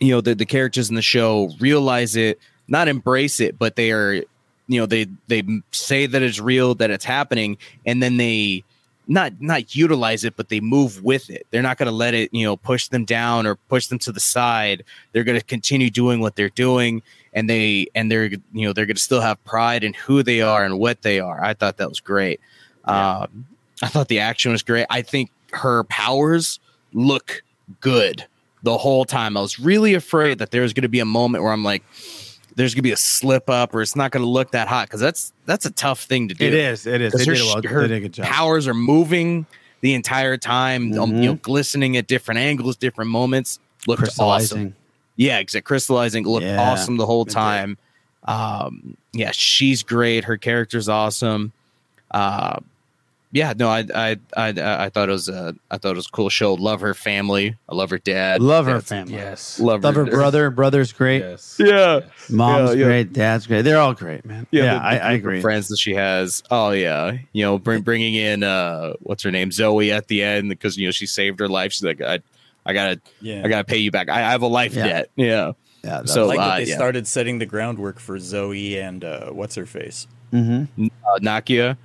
you 0.00 0.10
know, 0.10 0.20
the 0.20 0.34
the 0.34 0.46
characters 0.46 0.88
in 0.88 0.96
the 0.96 1.02
show 1.02 1.50
realize 1.58 2.16
it, 2.16 2.38
not 2.68 2.88
embrace 2.88 3.40
it, 3.40 3.58
but 3.58 3.76
they 3.76 3.90
are, 3.92 4.14
you 4.14 4.80
know, 4.80 4.86
they 4.86 5.06
they 5.28 5.42
say 5.72 6.06
that 6.06 6.22
it's 6.22 6.40
real, 6.40 6.74
that 6.76 6.90
it's 6.90 7.04
happening, 7.04 7.58
and 7.84 8.02
then 8.02 8.16
they 8.16 8.64
not 9.06 9.32
not 9.40 9.74
utilize 9.74 10.24
it, 10.24 10.36
but 10.36 10.48
they 10.48 10.60
move 10.60 11.02
with 11.02 11.28
it. 11.30 11.46
They're 11.50 11.62
not 11.62 11.78
going 11.78 11.88
to 11.88 11.94
let 11.94 12.14
it, 12.14 12.32
you 12.32 12.44
know, 12.44 12.56
push 12.56 12.88
them 12.88 13.04
down 13.04 13.46
or 13.46 13.56
push 13.56 13.88
them 13.88 13.98
to 14.00 14.12
the 14.12 14.20
side. 14.20 14.84
They're 15.12 15.24
going 15.24 15.38
to 15.38 15.44
continue 15.44 15.90
doing 15.90 16.20
what 16.20 16.36
they're 16.36 16.48
doing, 16.48 17.02
and 17.34 17.50
they 17.50 17.88
and 17.94 18.10
they're 18.10 18.26
you 18.26 18.40
know 18.52 18.72
they're 18.72 18.86
going 18.86 18.96
to 18.96 19.02
still 19.02 19.20
have 19.20 19.42
pride 19.44 19.84
in 19.84 19.92
who 19.92 20.22
they 20.22 20.40
are 20.40 20.64
and 20.64 20.78
what 20.78 21.02
they 21.02 21.20
are. 21.20 21.42
I 21.42 21.52
thought 21.54 21.76
that 21.78 21.88
was 21.88 22.00
great. 22.00 22.40
Um, 22.84 23.46
I 23.82 23.88
thought 23.88 24.08
the 24.08 24.20
action 24.20 24.52
was 24.52 24.62
great. 24.62 24.86
I 24.88 25.02
think 25.02 25.30
her 25.52 25.84
powers 25.84 26.60
look 26.92 27.42
good 27.80 28.24
the 28.62 28.78
whole 28.78 29.04
time. 29.04 29.36
I 29.36 29.40
was 29.40 29.58
really 29.58 29.94
afraid 29.94 30.38
that 30.38 30.50
there 30.50 30.62
was 30.62 30.72
going 30.72 30.82
to 30.82 30.88
be 30.88 31.00
a 31.00 31.04
moment 31.04 31.42
where 31.42 31.52
I'm 31.52 31.64
like, 31.64 31.82
there's 32.56 32.72
going 32.72 32.80
to 32.80 32.82
be 32.82 32.92
a 32.92 32.96
slip 32.96 33.50
up 33.50 33.74
or 33.74 33.82
it's 33.82 33.96
not 33.96 34.10
going 34.10 34.22
to 34.22 34.28
look 34.28 34.52
that 34.52 34.68
hot 34.68 34.86
because 34.86 35.00
that's 35.00 35.32
that's 35.44 35.66
a 35.66 35.70
tough 35.70 36.04
thing 36.04 36.28
to 36.28 36.34
do. 36.34 36.46
It 36.46 36.54
is. 36.54 36.86
It 36.86 37.00
is. 37.00 37.12
They 37.12 37.24
her, 37.24 37.32
well. 37.44 37.62
her 37.62 37.82
They 37.82 37.88
did 37.88 37.96
a 37.96 38.00
good 38.00 38.12
job. 38.12 38.26
powers 38.26 38.68
are 38.68 38.74
moving 38.74 39.46
the 39.80 39.94
entire 39.94 40.36
time, 40.36 40.96
um, 40.98 41.16
you 41.16 41.26
know, 41.30 41.34
glistening 41.34 41.96
at 41.96 42.06
different 42.06 42.38
angles, 42.38 42.76
different 42.76 43.10
moments. 43.10 43.58
Looked 43.86 44.18
awesome. 44.18 44.74
Yeah, 45.16 45.38
exactly. 45.38 45.66
Crystallizing 45.66 46.24
looked 46.26 46.44
Yeah, 46.46 46.60
awesome 46.60 46.96
the 46.96 47.06
whole 47.06 47.24
time. 47.24 47.78
Um, 48.24 48.96
yeah, 49.12 49.30
she's 49.32 49.82
great. 49.82 50.24
Her 50.24 50.36
character's 50.36 50.88
awesome. 50.88 51.52
Uh, 52.10 52.58
yeah, 53.32 53.52
no, 53.56 53.68
I, 53.68 53.84
I, 53.92 54.16
I, 54.36 54.48
I 54.84 54.88
thought 54.90 55.08
it 55.08 55.12
was 55.12 55.28
a, 55.28 55.56
I 55.68 55.76
thought 55.76 55.90
it 55.92 55.96
was 55.96 56.06
a 56.06 56.10
cool 56.10 56.28
show. 56.28 56.54
Love 56.54 56.80
her 56.82 56.94
family. 56.94 57.56
I 57.68 57.74
love 57.74 57.90
her 57.90 57.98
dad. 57.98 58.40
Love 58.40 58.66
her 58.66 58.74
That's- 58.74 58.88
family. 58.88 59.14
Yes. 59.14 59.58
Love, 59.58 59.82
Love 59.82 59.96
her 59.96 60.04
brother. 60.04 60.50
Brother's 60.50 60.92
great. 60.92 61.18
Yes. 61.22 61.56
Yeah. 61.58 62.00
Mom's 62.30 62.70
Yeah, 62.70 62.76
yeah. 62.76 62.84
great. 62.84 63.12
Dad's 63.12 63.48
great. 63.48 63.62
They're 63.62 63.80
all 63.80 63.92
great, 63.94 64.24
man. 64.24 64.46
Yeah, 64.52 64.74
the- 64.74 64.78
the 64.78 64.84
I, 64.84 64.96
I 64.96 65.12
agree. 65.14 65.40
Friends 65.40 65.66
that 65.68 65.78
she 65.78 65.94
has. 65.94 66.44
Oh 66.48 66.70
yeah, 66.70 67.16
you 67.32 67.44
know, 67.44 67.58
bring, 67.58 67.82
bringing 67.82 68.14
in 68.14 68.44
uh, 68.44 68.92
what's 69.00 69.24
her 69.24 69.32
name, 69.32 69.50
Zoe 69.50 69.90
at 69.90 70.06
the 70.06 70.22
end 70.22 70.48
because 70.48 70.76
you 70.76 70.86
know 70.86 70.92
she 70.92 71.06
saved 71.06 71.40
her 71.40 71.48
life. 71.48 71.72
She's 71.72 71.82
like, 71.82 72.00
I, 72.00 72.20
I 72.66 72.72
gotta, 72.72 73.00
Yeah. 73.20 73.42
I 73.44 73.48
gotta 73.48 73.64
pay 73.64 73.78
you 73.78 73.90
back. 73.90 74.08
I, 74.08 74.18
I 74.26 74.30
have 74.32 74.42
a 74.42 74.46
life 74.46 74.74
Yeah. 74.74 74.86
debt. 74.86 75.10
Yeah. 75.16 75.52
Yeah. 75.82 76.04
So 76.06 76.24
I 76.24 76.26
like 76.26 76.38
that 76.38 76.44
uh, 76.52 76.56
they 76.56 76.64
yeah. 76.66 76.74
started 76.76 77.06
setting 77.06 77.38
the 77.38 77.46
groundwork 77.46 78.00
for 78.00 78.18
Zoe 78.18 78.78
and 78.78 79.04
uh, 79.04 79.30
what's 79.30 79.54
her 79.56 79.66
face. 79.66 80.06
Mhm. 80.32 80.68
uh, 80.80 81.18
Nakia. 81.20 81.76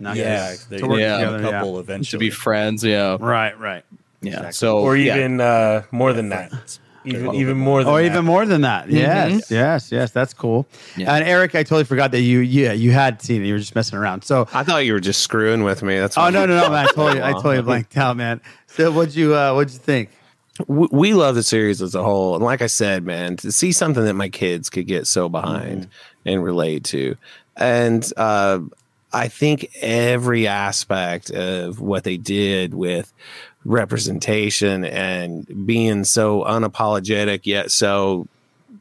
Not 0.00 0.16
Yeah, 0.16 0.54
they- 0.70 0.78
to 0.78 0.86
work 0.86 1.00
yeah, 1.00 1.16
together, 1.18 1.36
a 1.38 1.50
couple 1.50 1.80
eventually. 1.80 2.18
to 2.18 2.18
be 2.18 2.30
friends. 2.30 2.84
Yeah, 2.84 3.16
Right, 3.18 3.58
right. 3.58 3.84
yeah. 4.22 4.50
So 4.50 4.78
or 4.78 4.96
yeah. 4.96 5.16
even 5.16 5.40
uh, 5.40 5.82
more 5.90 6.12
than 6.12 6.28
that. 6.28 6.78
Even 7.04 7.34
even 7.36 7.56
more 7.56 7.82
than 7.82 7.92
or 7.92 8.00
that. 8.00 8.06
even 8.06 8.24
more 8.24 8.44
than 8.44 8.60
that. 8.60 8.90
Yes, 8.90 9.32
Mhm. 9.32 9.50
yes, 9.50 9.90
yes. 9.90 10.10
That's 10.10 10.34
cool. 10.34 10.66
Yeah. 10.96 11.14
And 11.14 11.24
Eric, 11.26 11.54
I 11.54 11.62
totally 11.62 11.84
forgot 11.84 12.10
that 12.12 12.20
you, 12.20 12.40
yeah, 12.40 12.72
you 12.72 12.90
had 12.92 13.22
seen 13.22 13.42
it. 13.42 13.46
You 13.46 13.54
were 13.54 13.58
just 13.58 13.74
messing 13.74 13.98
around. 13.98 14.24
So, 14.24 14.46
I 14.52 14.62
thought 14.62 14.84
you 14.84 14.92
were 14.92 15.00
just 15.00 15.20
screwing 15.20 15.62
with 15.64 15.82
me. 15.82 15.98
That's 15.98 16.18
oh 16.18 16.28
no, 16.30 16.44
no, 16.46 16.60
no, 16.60 16.68
man! 16.70 16.84
I 16.86 16.86
totally, 16.92 17.22
I 17.22 17.32
totally 17.32 17.62
blanked 17.70 17.96
out, 17.96 18.16
man. 18.16 18.40
So, 18.66 18.90
what'd 18.92 19.14
you, 19.16 19.34
uh, 19.34 19.52
what'd 19.54 19.72
you 19.72 19.78
think? 19.78 20.10
We, 20.66 21.14
love 21.14 21.34
the 21.34 21.42
series 21.42 21.80
as 21.82 21.94
a 21.94 22.02
whole. 22.02 22.34
And 22.34 22.44
like 22.44 22.62
i 22.62 22.66
said 22.66 23.04
man 23.04 23.36
to 23.38 23.52
see 23.52 23.72
something 23.72 24.04
that 24.04 24.14
my 24.14 24.28
kids 24.28 24.70
could 24.70 24.86
get 24.86 25.06
so 25.06 25.28
behind 25.28 25.88
and 26.24 26.42
relate 26.42 26.84
to. 26.84 27.16
And 27.56 28.10
uh, 28.16 28.60
i 29.12 29.28
think 29.28 29.70
every 29.80 30.46
aspect 30.46 31.30
of 31.30 31.80
what 31.80 32.04
they 32.04 32.16
did 32.16 32.74
with 32.74 33.12
representation 33.64 34.84
and 34.84 35.66
being 35.66 36.04
so 36.04 36.42
unapologetic 36.44 37.40
yet 37.44 37.70
so 37.70 38.26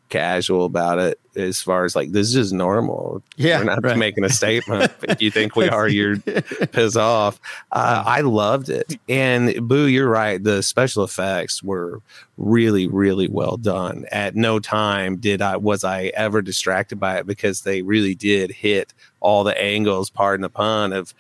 casual 0.10 0.66
about 0.66 1.00
it 1.00 1.20
as 1.36 1.62
far 1.62 1.86
as 1.86 1.96
like 1.96 2.12
this 2.12 2.28
is 2.28 2.34
just 2.34 2.54
normal. 2.54 3.22
Yeah, 3.36 3.60
we're 3.60 3.66
not 3.66 3.84
right. 3.84 3.98
making 3.98 4.24
a 4.24 4.30
statement. 4.30 4.92
If 5.08 5.22
you 5.22 5.32
think 5.32 5.56
we 5.56 5.70
are 5.70 5.88
you're 5.88 6.18
pissed 6.18 6.98
off. 6.98 7.40
Uh, 7.72 8.04
i 8.06 8.22
loved 8.22 8.70
it. 8.70 8.98
And 9.08 9.68
boo 9.68 9.88
you're 9.88 10.10
right. 10.10 10.44
The 10.44 10.62
special 10.64 11.04
effects 11.04 11.64
were 11.64 12.02
really 12.38 12.88
really 12.88 13.28
well 13.28 13.58
done. 13.58 14.06
At 14.12 14.36
no 14.36 14.60
time 14.60 15.18
did 15.18 15.42
i 15.42 15.58
was 15.58 15.84
i 15.84 16.06
ever 16.16 16.42
distracted 16.42 17.00
by 17.00 17.18
it 17.18 17.28
because 17.28 17.62
they 17.62 17.82
really 17.82 18.16
did 18.16 18.52
hit 18.52 18.94
all 19.20 19.44
the 19.44 19.60
angles 19.60 20.10
pardon 20.10 20.42
the 20.42 20.50
pun 20.50 20.94
of 20.94 21.14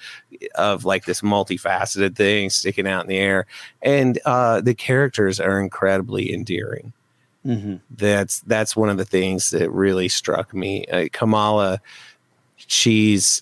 of 0.55 0.85
like 0.85 1.05
this 1.05 1.22
multifaceted 1.22 2.15
thing 2.15 2.49
sticking 2.49 2.88
out 2.88 3.03
in 3.03 3.09
the 3.09 3.18
air. 3.18 3.45
And 3.81 4.19
uh 4.26 4.61
the 4.61 4.76
characters 4.76 5.39
are 5.39 5.59
incredibly 5.59 6.34
endearing 6.34 6.93
Mm-hmm. 7.45 7.76
that's 7.91 8.41
that's 8.41 8.76
one 8.76 8.89
of 8.89 8.97
the 8.97 9.05
things 9.05 9.51
that 9.51 9.69
really 9.72 10.09
struck 10.09 10.53
me. 10.53 10.85
Uh, 10.85 11.07
Kamala, 11.14 11.80
she's 12.57 13.41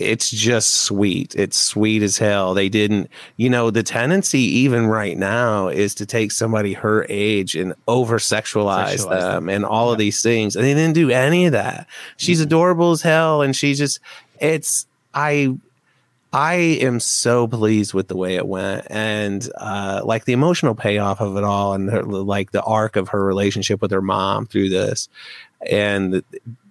it's 0.00 0.30
just 0.30 0.78
sweet. 0.78 1.34
It's 1.36 1.58
sweet 1.58 2.02
as 2.02 2.16
hell. 2.16 2.54
They 2.54 2.70
didn't, 2.70 3.10
you 3.36 3.50
know, 3.50 3.70
the 3.70 3.82
tendency 3.82 4.40
even 4.40 4.86
right 4.86 5.16
now 5.16 5.68
is 5.68 5.94
to 5.96 6.06
take 6.06 6.32
somebody 6.32 6.72
her 6.72 7.04
age 7.10 7.54
and 7.54 7.74
over 7.86 8.18
sexualize 8.18 9.04
Sexualize 9.04 9.08
them 9.10 9.48
and 9.50 9.64
all 9.64 9.92
of 9.92 9.98
these 9.98 10.22
things. 10.22 10.56
And 10.56 10.64
they 10.64 10.72
didn't 10.72 10.94
do 10.94 11.10
any 11.10 11.44
of 11.44 11.52
that. 11.52 11.86
She's 12.16 12.40
adorable 12.40 12.92
as 12.92 13.02
hell 13.02 13.42
and 13.42 13.54
she 13.54 13.74
just 13.74 14.00
it's 14.40 14.86
I 15.12 15.54
I 16.32 16.54
am 16.54 17.00
so 17.00 17.48
pleased 17.48 17.92
with 17.92 18.06
the 18.08 18.16
way 18.16 18.36
it 18.36 18.46
went, 18.46 18.86
and 18.88 19.48
uh, 19.56 20.02
like 20.04 20.24
the 20.26 20.32
emotional 20.32 20.74
payoff 20.76 21.20
of 21.20 21.36
it 21.36 21.42
all, 21.44 21.74
and 21.74 21.90
her, 21.90 22.02
like 22.04 22.52
the 22.52 22.62
arc 22.62 22.94
of 22.96 23.08
her 23.08 23.24
relationship 23.24 23.82
with 23.82 23.90
her 23.90 24.02
mom 24.02 24.46
through 24.46 24.68
this, 24.68 25.08
and 25.68 26.22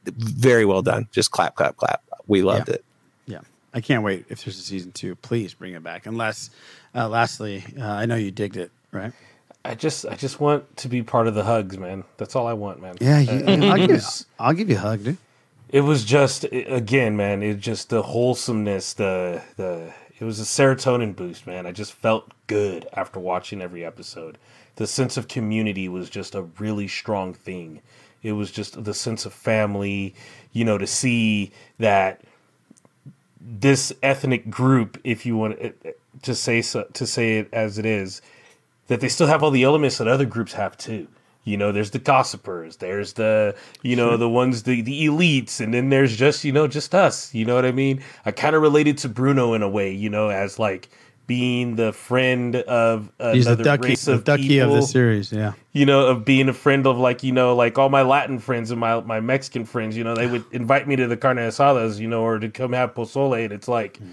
very 0.06 0.64
well 0.66 0.82
done. 0.82 1.08
Just 1.12 1.32
clap, 1.32 1.56
clap, 1.56 1.76
clap. 1.76 2.02
We 2.28 2.42
loved 2.42 2.70
Yeah. 2.70 2.76
it. 2.76 2.86
Yeah, 3.28 3.40
I 3.74 3.82
can't 3.82 4.04
wait 4.04 4.26
if 4.30 4.46
there's 4.46 4.58
a 4.58 4.62
season 4.62 4.92
two. 4.94 5.16
Please 5.16 5.54
bring 5.54 5.74
it 5.74 5.84
back. 5.84 6.06
Unless, 6.06 6.52
uh, 6.96 7.10
lastly, 7.10 7.64
uh, 7.78 7.86
I 7.86 8.06
know 8.06 8.16
you 8.16 8.32
digged 8.32 8.56
it, 8.58 8.72
right? 8.94 9.12
I 9.66 9.76
just 9.76 10.06
I 10.06 10.16
just 10.16 10.40
want 10.40 10.78
to 10.78 10.88
be 10.88 11.04
part 11.04 11.28
of 11.28 11.36
the 11.36 11.44
hugs, 11.44 11.78
man. 11.78 12.06
That's 12.16 12.34
all 12.38 12.48
I 12.48 12.54
want, 12.54 12.82
man. 12.82 12.96
Yeah, 13.02 13.18
Uh, 13.18 13.20
you, 13.20 13.32
it 13.32 13.64
I'll, 13.70 13.78
give 13.78 13.92
you, 13.92 14.00
I'll 14.40 14.54
give 14.54 14.70
you 14.70 14.78
a 14.78 14.80
hug, 14.80 15.04
dude. 15.04 15.18
It 15.70 15.82
was 15.82 16.04
just 16.04 16.44
again 16.52 17.16
man 17.16 17.44
it 17.44 17.60
just 17.60 17.90
the 17.90 18.02
wholesomeness 18.02 18.94
the 18.94 19.42
the 19.56 19.94
it 20.20 20.26
was 20.26 20.40
a 20.40 20.44
serotonin 20.44 21.16
boost 21.16 21.48
man. 21.48 21.66
I 21.66 21.72
just 21.72 21.94
felt 21.94 22.32
good 22.48 22.86
after 22.94 23.22
watching 23.22 23.62
every 23.62 23.86
episode. 23.86 24.38
The 24.76 24.86
sense 24.86 25.16
of 25.16 25.30
community 25.30 25.88
was 25.88 26.10
just 26.10 26.36
a 26.36 26.42
really 26.42 26.90
strong 26.90 27.34
thing. 27.34 27.82
It 28.22 28.34
was 28.34 28.52
just 28.52 28.84
the 28.84 28.94
sense 28.94 29.26
of 29.26 29.34
family 29.34 30.14
you 30.52 30.66
know 30.66 30.78
to 30.78 30.88
see 30.88 31.52
that 31.78 32.22
this 33.40 33.94
ethnic 34.04 34.50
group 34.50 35.00
if 35.04 35.26
you 35.26 35.38
want 35.38 35.54
it- 35.60 35.80
it- 35.84 36.00
to 36.24 36.36
say 36.36 36.62
so 36.62 36.84
to 36.94 37.08
say 37.08 37.38
it 37.38 37.48
as 37.54 37.78
it 37.78 37.86
is 37.86 38.22
that 38.88 39.00
they 39.00 39.08
still 39.08 39.28
have 39.28 39.42
all 39.44 39.52
the 39.52 39.64
elements 39.64 40.00
that 40.00 40.08
other 40.08 40.26
groups 40.26 40.54
have 40.54 40.76
too. 40.78 41.08
You 41.50 41.58
know, 41.58 41.72
there's 41.72 41.92
the 41.92 42.00
gossipers, 42.00 42.78
there's 42.78 43.14
the 43.14 43.56
you 43.82 43.96
know 43.96 44.18
the 44.18 44.30
ones 44.30 44.64
the 44.64 44.82
the 44.82 45.08
elites, 45.08 45.60
and 45.60 45.74
then 45.74 45.90
there's 45.90 46.16
just 46.16 46.44
you 46.44 46.52
know 46.52 46.68
just 46.68 46.94
us. 46.94 47.34
You 47.34 47.46
know 47.46 47.56
what 47.56 47.66
I 47.66 47.72
mean? 47.72 48.04
I 48.26 48.32
kind 48.32 48.56
of 48.56 48.62
related 48.62 48.98
to 49.00 49.10
Bruno 49.10 49.54
in 49.54 49.64
a 49.64 49.70
way, 49.70 49.92
you 49.92 50.10
know, 50.10 50.30
as 50.30 50.60
like 50.60 50.90
being 51.30 51.76
the 51.76 51.94
friend 51.94 52.56
of 52.56 53.12
He's 53.22 53.46
the 53.46 53.56
ducky, 53.56 53.90
race 53.90 54.06
the 54.06 54.14
of 54.14 54.24
ducky 54.24 54.58
of 54.58 54.72
the 54.72 54.82
series. 54.82 55.32
Yeah. 55.32 55.54
you 55.74 55.86
know, 55.86 56.08
of 56.08 56.26
being 56.26 56.50
a 56.50 56.54
friend 56.54 56.88
of 56.88 56.98
like, 56.98 57.22
you 57.22 57.32
know, 57.32 57.56
like 57.56 57.78
all 57.78 57.90
my 57.90 58.02
Latin 58.02 58.40
friends 58.40 58.72
and 58.72 58.80
my, 58.80 59.00
my 59.02 59.20
Mexican 59.20 59.64
friends, 59.64 59.96
you 59.96 60.04
know, 60.04 60.16
they 60.16 60.26
would 60.26 60.44
invite 60.52 60.88
me 60.88 60.96
to 60.96 61.06
the 61.06 61.16
carne 61.16 61.38
asadas, 61.38 62.00
you 62.00 62.08
know, 62.08 62.24
or 62.24 62.40
to 62.40 62.50
come 62.50 62.74
have 62.74 62.96
pozole. 62.96 63.44
And 63.44 63.54
it's 63.54 63.68
like, 63.68 64.00
mm. 64.00 64.10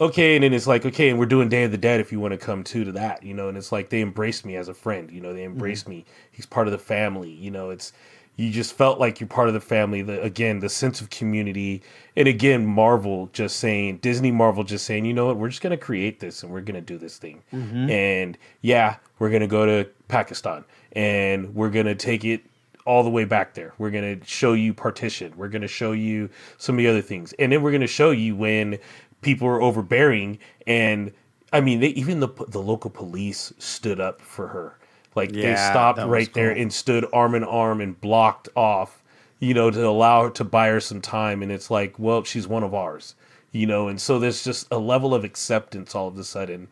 Okay. 0.00 0.36
And 0.36 0.44
then 0.44 0.52
it's 0.52 0.66
like, 0.66 0.84
okay. 0.86 1.10
And 1.10 1.18
we're 1.18 1.26
doing 1.26 1.48
Day 1.48 1.64
of 1.64 1.70
the 1.70 1.78
Dead 1.78 2.00
if 2.00 2.12
you 2.12 2.20
want 2.20 2.32
to 2.32 2.38
come 2.38 2.64
too 2.64 2.84
to 2.84 2.92
that, 2.92 3.22
you 3.22 3.34
know, 3.34 3.48
and 3.48 3.56
it's 3.58 3.72
like 3.72 3.90
they 3.90 4.00
embraced 4.00 4.44
me 4.44 4.56
as 4.56 4.68
a 4.68 4.74
friend, 4.74 5.10
you 5.10 5.20
know, 5.20 5.32
they 5.32 5.44
embraced 5.44 5.88
me. 5.88 6.04
He's 6.30 6.46
part 6.46 6.66
of 6.66 6.72
the 6.72 6.78
family, 6.78 7.30
you 7.30 7.50
know, 7.50 7.70
it's, 7.70 7.92
you 8.36 8.50
just 8.50 8.74
felt 8.74 8.98
like 8.98 9.20
you're 9.20 9.28
part 9.28 9.48
of 9.48 9.54
the 9.54 9.60
family. 9.60 10.00
The, 10.00 10.22
again, 10.22 10.60
the 10.60 10.70
sense 10.70 11.02
of 11.02 11.10
community. 11.10 11.82
And 12.16 12.26
again, 12.26 12.64
Marvel 12.64 13.28
just 13.34 13.56
saying, 13.56 13.98
Disney 13.98 14.30
Marvel 14.30 14.64
just 14.64 14.86
saying, 14.86 15.04
you 15.04 15.12
know 15.12 15.26
what, 15.26 15.36
we're 15.36 15.50
just 15.50 15.60
going 15.60 15.72
to 15.72 15.76
create 15.76 16.18
this 16.20 16.42
and 16.42 16.50
we're 16.50 16.62
going 16.62 16.74
to 16.74 16.80
do 16.80 16.96
this 16.96 17.18
thing. 17.18 17.42
Mhm. 17.52 17.90
And 17.90 18.38
yeah, 18.62 18.96
we're 19.18 19.28
going 19.28 19.42
to 19.42 19.46
go 19.46 19.66
to 19.66 19.88
Pakistan 20.08 20.64
and 20.92 21.54
we're 21.54 21.70
going 21.70 21.86
to 21.86 21.94
take 21.94 22.24
it 22.24 22.42
all 22.86 23.04
the 23.04 23.10
way 23.10 23.24
back 23.24 23.54
there. 23.54 23.74
We're 23.78 23.90
going 23.90 24.18
to 24.18 24.26
show 24.26 24.54
you 24.54 24.72
partition. 24.74 25.32
We're 25.36 25.48
going 25.48 25.62
to 25.62 25.68
show 25.68 25.92
you 25.92 26.30
some 26.56 26.76
of 26.76 26.78
the 26.78 26.88
other 26.88 27.02
things. 27.02 27.32
And 27.34 27.52
then 27.52 27.62
we're 27.62 27.70
going 27.70 27.82
to 27.82 27.86
show 27.86 28.10
you 28.12 28.34
when 28.34 28.78
people 29.22 29.48
were 29.48 29.62
overbearing. 29.62 30.38
And 30.66 31.12
I 31.52 31.60
mean, 31.60 31.80
they, 31.80 31.88
even 31.88 32.20
the, 32.20 32.28
the 32.48 32.60
local 32.60 32.90
police 32.90 33.52
stood 33.58 34.00
up 34.00 34.20
for 34.20 34.48
her. 34.48 34.76
Like 35.14 35.32
they 35.32 35.54
stopped 35.54 35.96
that 35.96 36.08
was 36.08 36.12
right 36.12 36.34
there 36.34 36.50
and 36.50 36.72
stood 36.72 37.06
arm 37.12 37.34
in 37.34 37.44
arm 37.44 37.80
and 37.80 38.00
blocked 38.00 38.48
off, 38.54 39.02
you 39.40 39.52
know, 39.52 39.70
to 39.70 39.86
allow 39.86 40.24
her 40.24 40.30
to 40.30 40.44
buy 40.44 40.68
her 40.68 40.80
some 40.80 41.00
time. 41.00 41.42
And 41.42 41.52
it's 41.52 41.70
like, 41.70 41.98
well, 41.98 42.24
she's 42.24 42.48
one 42.48 42.62
of 42.62 42.74
ours, 42.74 43.14
you 43.52 43.66
know. 43.66 43.88
And 43.88 44.00
so 44.00 44.18
there's 44.18 44.42
just 44.42 44.66
a 44.70 44.78
level 44.78 45.14
of 45.14 45.24
acceptance 45.24 45.94
all 45.94 46.08
of 46.08 46.18
a 46.18 46.24
sudden. 46.24 46.68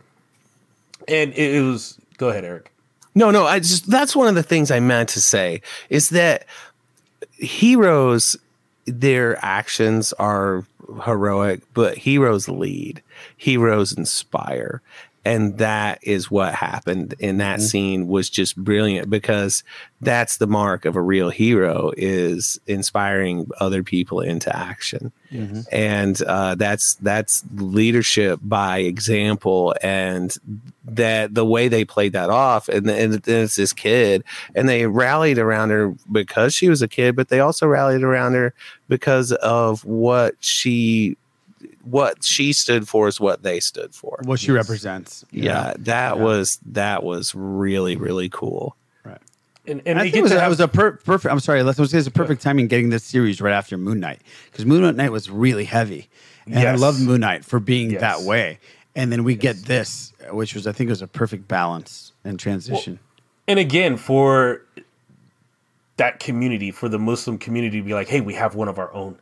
And 1.06 1.32
it, 1.34 1.56
it 1.56 1.62
was, 1.62 1.98
go 2.16 2.30
ahead, 2.30 2.44
Eric. 2.44 2.72
No, 3.14 3.30
no, 3.30 3.44
I 3.44 3.58
just 3.58 3.90
that's 3.90 4.14
one 4.14 4.28
of 4.28 4.34
the 4.36 4.42
things 4.42 4.70
I 4.70 4.80
meant 4.80 5.08
to 5.10 5.20
say 5.20 5.62
is 5.88 6.10
that 6.10 6.46
heroes 7.32 8.36
their 8.86 9.36
actions 9.44 10.12
are 10.14 10.64
heroic, 11.04 11.62
but 11.74 11.98
heroes 11.98 12.48
lead. 12.48 13.02
Heroes 13.36 13.92
inspire. 13.92 14.82
And 15.24 15.58
that 15.58 15.98
is 16.02 16.30
what 16.30 16.54
happened. 16.54 17.14
In 17.18 17.38
that 17.38 17.60
scene 17.60 18.08
was 18.08 18.30
just 18.30 18.56
brilliant 18.56 19.10
because 19.10 19.62
that's 20.00 20.38
the 20.38 20.46
mark 20.46 20.86
of 20.86 20.96
a 20.96 21.02
real 21.02 21.28
hero 21.28 21.92
is 21.96 22.58
inspiring 22.66 23.50
other 23.60 23.82
people 23.82 24.20
into 24.20 24.54
action. 24.56 25.12
And 25.70 26.20
uh, 26.22 26.54
that's 26.54 26.94
that's 26.94 27.44
leadership 27.54 28.40
by 28.42 28.78
example 28.78 29.74
and 29.82 30.34
that 30.86 31.34
the 31.34 31.44
way 31.44 31.68
they 31.68 31.84
played 31.84 32.14
that 32.14 32.30
off 32.30 32.68
and, 32.68 32.88
and 32.90 33.12
then 33.12 33.44
it's 33.44 33.56
this 33.56 33.72
kid 33.72 34.24
and 34.56 34.68
they 34.68 34.86
rallied 34.86 35.38
around 35.38 35.70
her 35.70 35.94
because 36.10 36.52
she 36.54 36.68
was 36.68 36.82
a 36.82 36.88
kid 36.88 37.14
but 37.14 37.28
they 37.28 37.38
also 37.38 37.66
rallied 37.66 38.02
around 38.02 38.32
her 38.32 38.52
because 38.88 39.30
of 39.32 39.84
what 39.84 40.34
she 40.40 41.16
what 41.82 42.24
she 42.24 42.52
stood 42.52 42.88
for 42.88 43.08
is 43.08 43.20
what 43.20 43.42
they 43.42 43.60
stood 43.60 43.94
for 43.94 44.18
What 44.24 44.40
she 44.40 44.50
represents. 44.52 45.24
yeah, 45.30 45.74
that 45.78 46.18
was 46.18 46.58
that 46.66 47.02
was 47.02 47.34
really 47.34 47.96
really 47.96 48.28
cool 48.28 48.76
And, 49.04 49.18
And 49.66 49.82
and 49.88 49.98
I 49.98 50.02
think 50.04 50.16
it 50.16 50.22
was, 50.22 50.30
to 50.32 50.38
it 50.38 50.40
have- 50.40 50.48
was 50.50 50.60
a 50.60 50.68
per- 50.68 50.92
perfect. 50.92 51.30
I'm 51.30 51.38
sorry, 51.40 51.62
let's 51.62 51.76
say 51.90 51.98
it's 51.98 52.06
a 52.06 52.10
perfect 52.10 52.40
timing 52.42 52.66
getting 52.66 52.88
this 52.90 53.04
series 53.04 53.40
right 53.42 53.52
after 53.52 53.76
Moon 53.76 54.00
Knight 54.00 54.20
because 54.50 54.64
Moon 54.64 54.96
Knight 54.96 55.12
was 55.12 55.28
really 55.30 55.64
heavy, 55.64 56.08
and 56.46 56.58
I 56.58 56.62
Yes. 56.62 56.80
love 56.80 56.98
Moon 57.00 57.20
Knight 57.20 57.44
for 57.44 57.60
being 57.60 57.90
Yes. 57.90 58.00
that 58.00 58.22
way. 58.22 58.58
And 58.96 59.12
then 59.12 59.22
we 59.22 59.36
get 59.36 59.56
this, 59.66 60.12
which 60.30 60.54
was 60.54 60.66
I 60.66 60.72
think 60.72 60.88
was 60.90 61.02
a 61.02 61.06
perfect 61.06 61.46
balance 61.46 62.12
and 62.24 62.38
transition. 62.40 62.98
and 63.46 63.58
again 63.58 63.96
for 63.98 64.62
that 65.98 66.18
community 66.20 66.70
for 66.70 66.88
the 66.88 66.98
muslim 66.98 67.36
community 67.38 67.78
to 67.78 67.84
be 67.84 67.92
like 67.94 68.08
hey 68.08 68.20
we 68.20 68.34
have 68.34 68.54
one 68.54 68.68
of 68.68 68.78
our 68.78 68.92
own 68.94 69.18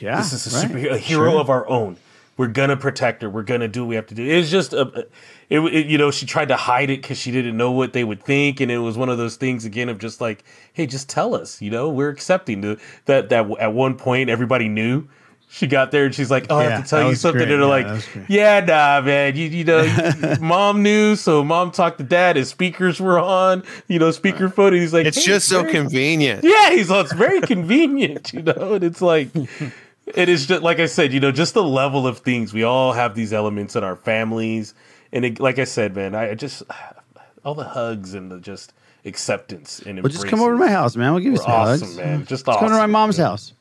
yeah, 0.00 0.16
this 0.18 0.32
is 0.32 0.52
a, 0.52 0.56
right. 0.58 0.70
superhero, 0.70 0.92
a 0.92 0.98
hero 0.98 1.30
Sure. 1.32 1.40
of 1.40 1.50
our 1.50 1.68
own 1.68 1.96
we're 2.36 2.46
gonna 2.46 2.76
protect 2.76 3.22
her 3.22 3.28
we're 3.30 3.42
gonna 3.42 3.66
do 3.68 3.82
what 3.82 3.88
we 3.88 3.94
have 3.96 4.06
to 4.06 4.14
do 4.14 4.24
it's 4.24 4.48
just 4.50 4.72
a 4.72 5.06
it, 5.48 5.58
it- 5.58 5.86
you 5.86 5.98
know 5.98 6.10
she 6.10 6.24
tried 6.26 6.48
to 6.48 6.56
hide 6.56 6.88
it 6.90 7.02
because 7.02 7.18
she 7.18 7.30
didn't 7.32 7.56
know 7.56 7.72
what 7.72 7.92
they 7.92 8.04
would 8.04 8.22
think 8.22 8.60
and 8.60 8.70
it 8.70 8.78
was 8.78 8.96
one 8.96 9.08
of 9.08 9.18
those 9.18 9.36
things 9.36 9.64
again 9.64 9.88
of 9.88 9.98
just 9.98 10.20
like 10.20 10.44
hey 10.72 10.86
just 10.86 11.08
tell 11.08 11.34
us 11.34 11.60
you 11.60 11.70
know 11.70 11.88
we're 11.90 12.10
accepting 12.10 12.60
the, 12.60 12.78
that 13.06 13.28
that 13.30 13.50
at 13.58 13.72
one 13.72 13.96
point 13.96 14.30
everybody 14.30 14.68
knew 14.68 15.04
She 15.50 15.66
got 15.66 15.90
there 15.90 16.04
and 16.04 16.14
she's 16.14 16.30
like, 16.30 16.46
"Oh, 16.50 16.58
I 16.58 16.64
Yeah, 16.64 16.68
have 16.70 16.84
to 16.84 16.90
tell 16.90 17.08
you 17.08 17.14
something." 17.14 17.38
great. 17.38 17.50
And 17.50 17.52
they're 17.52 17.60
Yeah, 17.60 17.74
like, 17.74 17.86
that 17.86 17.92
was 17.94 18.06
great. 18.06 18.24
"Yeah, 18.28 18.60
nah, 18.60 19.00
man. 19.00 19.34
You, 19.34 19.46
you 19.48 19.64
know, 19.64 20.36
mom 20.40 20.82
knew, 20.82 21.16
so 21.16 21.42
mom 21.42 21.70
talked 21.70 21.96
to 21.98 22.04
dad. 22.04 22.36
His 22.36 22.50
speakers 22.50 23.00
were 23.00 23.18
on. 23.18 23.62
You 23.88 23.98
know, 23.98 24.10
speakerphone." 24.10 24.68
And 24.68 24.76
he's 24.76 24.92
like, 24.92 25.06
It's 25.06 25.16
"Hey, 25.16 25.24
just 25.32 25.48
so 25.48 25.62
very- 25.62 25.72
convenient. 25.72 26.44
Yeah, 26.44 26.70
he's 26.72 26.90
all, 26.90 27.00
it's 27.00 27.14
very 27.14 27.40
convenient, 27.40 28.32
you 28.34 28.42
know, 28.42 28.74
and 28.74 28.84
it's 28.84 29.00
like 29.00 29.28
it 30.06 30.28
is 30.28 30.46
just 30.46 30.62
like 30.62 30.80
I 30.80 30.86
said, 30.86 31.12
you 31.14 31.20
know, 31.20 31.32
just 31.32 31.54
the 31.54 31.64
level 31.64 32.06
of 32.06 32.18
things. 32.18 32.52
We 32.52 32.62
all 32.64 32.92
have 32.92 33.14
these 33.14 33.32
elements 33.32 33.74
in 33.74 33.82
our 33.82 33.96
families, 33.96 34.74
and 35.12 35.24
it, 35.24 35.40
like 35.40 35.58
I 35.58 35.64
said, 35.64 35.96
man, 35.96 36.14
I 36.14 36.32
I 36.32 36.34
just 36.34 36.62
all 37.44 37.54
the 37.54 37.64
hugs 37.64 38.12
and 38.12 38.30
the 38.30 38.38
just 38.38 38.74
acceptance 39.06 39.80
and 39.86 40.02
Well, 40.02 40.10
just 40.12 40.26
come 40.28 40.40
over 40.42 40.52
to 40.52 40.58
my 40.58 40.68
house, 40.68 40.94
man. 40.94 41.12
We'll 41.14 41.22
give 41.22 41.32
you 41.32 41.38
some 41.38 41.50
awesome, 41.50 41.86
hugs. 41.88 41.96
man. 41.96 42.26
Just 42.26 42.46
Let's 42.46 42.60
go 42.60 42.66
to 42.66 42.72
my 42.74 42.80
awesome, 42.80 42.90
mom's 42.90 43.16
house. 43.16 43.52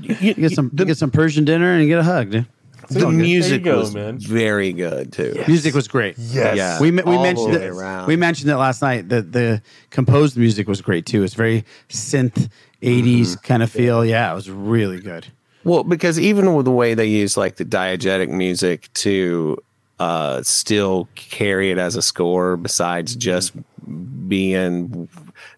You 0.00 0.34
get 0.34 0.52
some, 0.52 0.70
you 0.76 0.84
get 0.84 0.96
some 0.98 1.10
Persian 1.10 1.44
dinner 1.44 1.72
and 1.72 1.82
you 1.82 1.88
get 1.88 1.98
a 1.98 2.02
hug, 2.04 2.30
dude. 2.30 2.46
The 2.88 3.08
music 3.08 3.62
go, 3.62 3.78
was 3.78 3.94
man. 3.94 4.18
very 4.18 4.72
good 4.72 5.12
too. 5.12 5.44
Music 5.46 5.74
was 5.74 5.86
great. 5.86 6.16
Yes. 6.18 6.56
Yeah. 6.56 6.80
we 6.80 6.90
we 6.90 7.02
All 7.02 7.22
mentioned 7.22 7.52
way 7.54 7.66
it. 7.66 7.70
around. 7.70 8.06
We 8.08 8.16
mentioned 8.16 8.50
it 8.50 8.56
last 8.56 8.82
night. 8.82 9.08
that 9.10 9.30
the 9.32 9.62
composed 9.90 10.36
music 10.36 10.66
was 10.66 10.80
great 10.80 11.06
too. 11.06 11.22
It's 11.22 11.34
very 11.34 11.64
synth 11.88 12.48
'80s 12.82 13.20
Mm-hmm. 13.20 13.40
kind 13.46 13.62
of 13.62 13.70
feel. 13.70 14.04
Yeah, 14.04 14.32
it 14.32 14.34
was 14.34 14.50
really 14.50 14.98
good. 15.00 15.26
Well, 15.62 15.84
because 15.84 16.18
even 16.18 16.54
with 16.54 16.64
the 16.64 16.72
way 16.72 16.94
they 16.94 17.06
use 17.06 17.36
like 17.36 17.56
the 17.56 17.64
diegetic 17.64 18.28
music 18.28 18.92
to 18.94 19.62
uh, 20.00 20.42
still 20.42 21.08
carry 21.14 21.70
it 21.70 21.78
as 21.78 21.94
a 21.94 22.02
score, 22.02 22.56
besides 22.56 23.14
just 23.14 23.52
being 24.26 25.08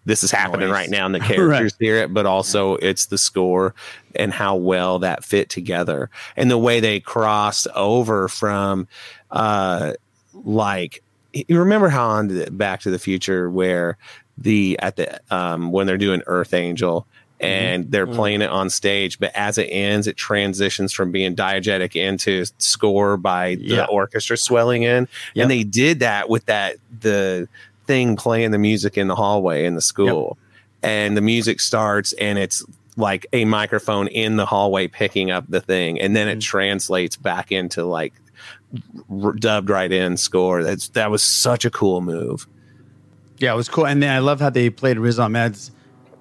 this 0.05 0.23
is 0.23 0.31
happening 0.31 0.67
Noise. 0.67 0.73
right 0.73 0.89
now 0.89 1.05
and 1.05 1.15
the 1.15 1.19
characters 1.35 1.73
hear 1.79 1.97
it, 1.97 2.13
but 2.13 2.25
also 2.25 2.75
it's 2.77 3.05
the 3.07 3.17
score 3.17 3.73
and 4.15 4.33
how 4.33 4.55
well 4.55 4.99
that 4.99 5.23
fit 5.23 5.49
together. 5.49 6.09
And 6.35 6.51
the 6.51 6.57
way 6.57 6.79
they 6.79 6.99
crossed 6.99 7.67
over 7.75 8.27
from 8.27 8.87
uh, 9.31 9.93
like 10.33 11.01
you 11.33 11.57
remember 11.57 11.89
how 11.89 12.07
on 12.09 12.27
the 12.27 12.51
Back 12.51 12.81
to 12.81 12.91
the 12.91 12.99
Future 12.99 13.49
where 13.49 13.97
the 14.37 14.77
at 14.79 14.95
the 14.97 15.19
um, 15.35 15.71
when 15.71 15.87
they're 15.87 15.97
doing 15.97 16.21
Earth 16.27 16.53
Angel 16.53 17.07
and 17.39 17.91
they're 17.91 18.07
playing 18.07 18.41
it 18.41 18.49
on 18.49 18.69
stage, 18.69 19.19
but 19.19 19.29
as 19.35 19.57
it 19.57 19.63
ends, 19.65 20.07
it 20.07 20.15
transitions 20.15 20.93
from 20.93 21.11
being 21.11 21.35
diegetic 21.35 21.93
into 21.93 22.45
score 22.57 23.17
by 23.17 23.55
the 23.55 23.85
orchestra 23.87 24.37
swelling 24.37 24.83
in, 24.83 25.09
Yep. 25.33 25.41
and 25.43 25.51
they 25.51 25.63
did 25.63 25.99
that 25.99 26.29
with 26.29 26.45
that 26.45 26.77
the 27.01 27.49
thing 27.85 28.15
playing 28.15 28.51
the 28.51 28.57
music 28.57 28.97
in 28.97 29.07
the 29.07 29.15
hallway 29.15 29.65
in 29.65 29.75
the 29.75 29.81
school, 29.81 30.37
and 30.81 31.15
the 31.17 31.21
music 31.21 31.59
starts 31.59 32.13
and 32.13 32.37
it's 32.37 32.63
like 32.95 33.25
a 33.33 33.45
microphone 33.45 34.07
in 34.07 34.35
the 34.35 34.45
hallway 34.45 34.87
picking 34.87 35.31
up 35.31 35.45
the 35.49 35.61
thing, 35.61 35.99
and 35.99 36.15
then 36.15 36.27
it 36.27 36.41
translates 36.41 37.15
back 37.15 37.51
into 37.51 37.83
like 37.85 38.13
r- 39.09 39.33
dubbed 39.33 39.69
right 39.69 39.91
in 39.91 40.17
score. 40.17 40.63
That's 40.63 40.89
that 40.89 41.11
was 41.11 41.23
such 41.23 41.65
a 41.65 41.69
cool 41.69 42.01
move. 42.01 42.47
Yeah, 43.37 43.53
it 43.53 43.57
was 43.57 43.69
cool. 43.69 43.87
And 43.87 44.01
then 44.01 44.11
I 44.11 44.19
love 44.19 44.39
how 44.39 44.49
they 44.49 44.69
played 44.69 44.97
Riz 44.97 45.19
Ahmed's 45.19 45.71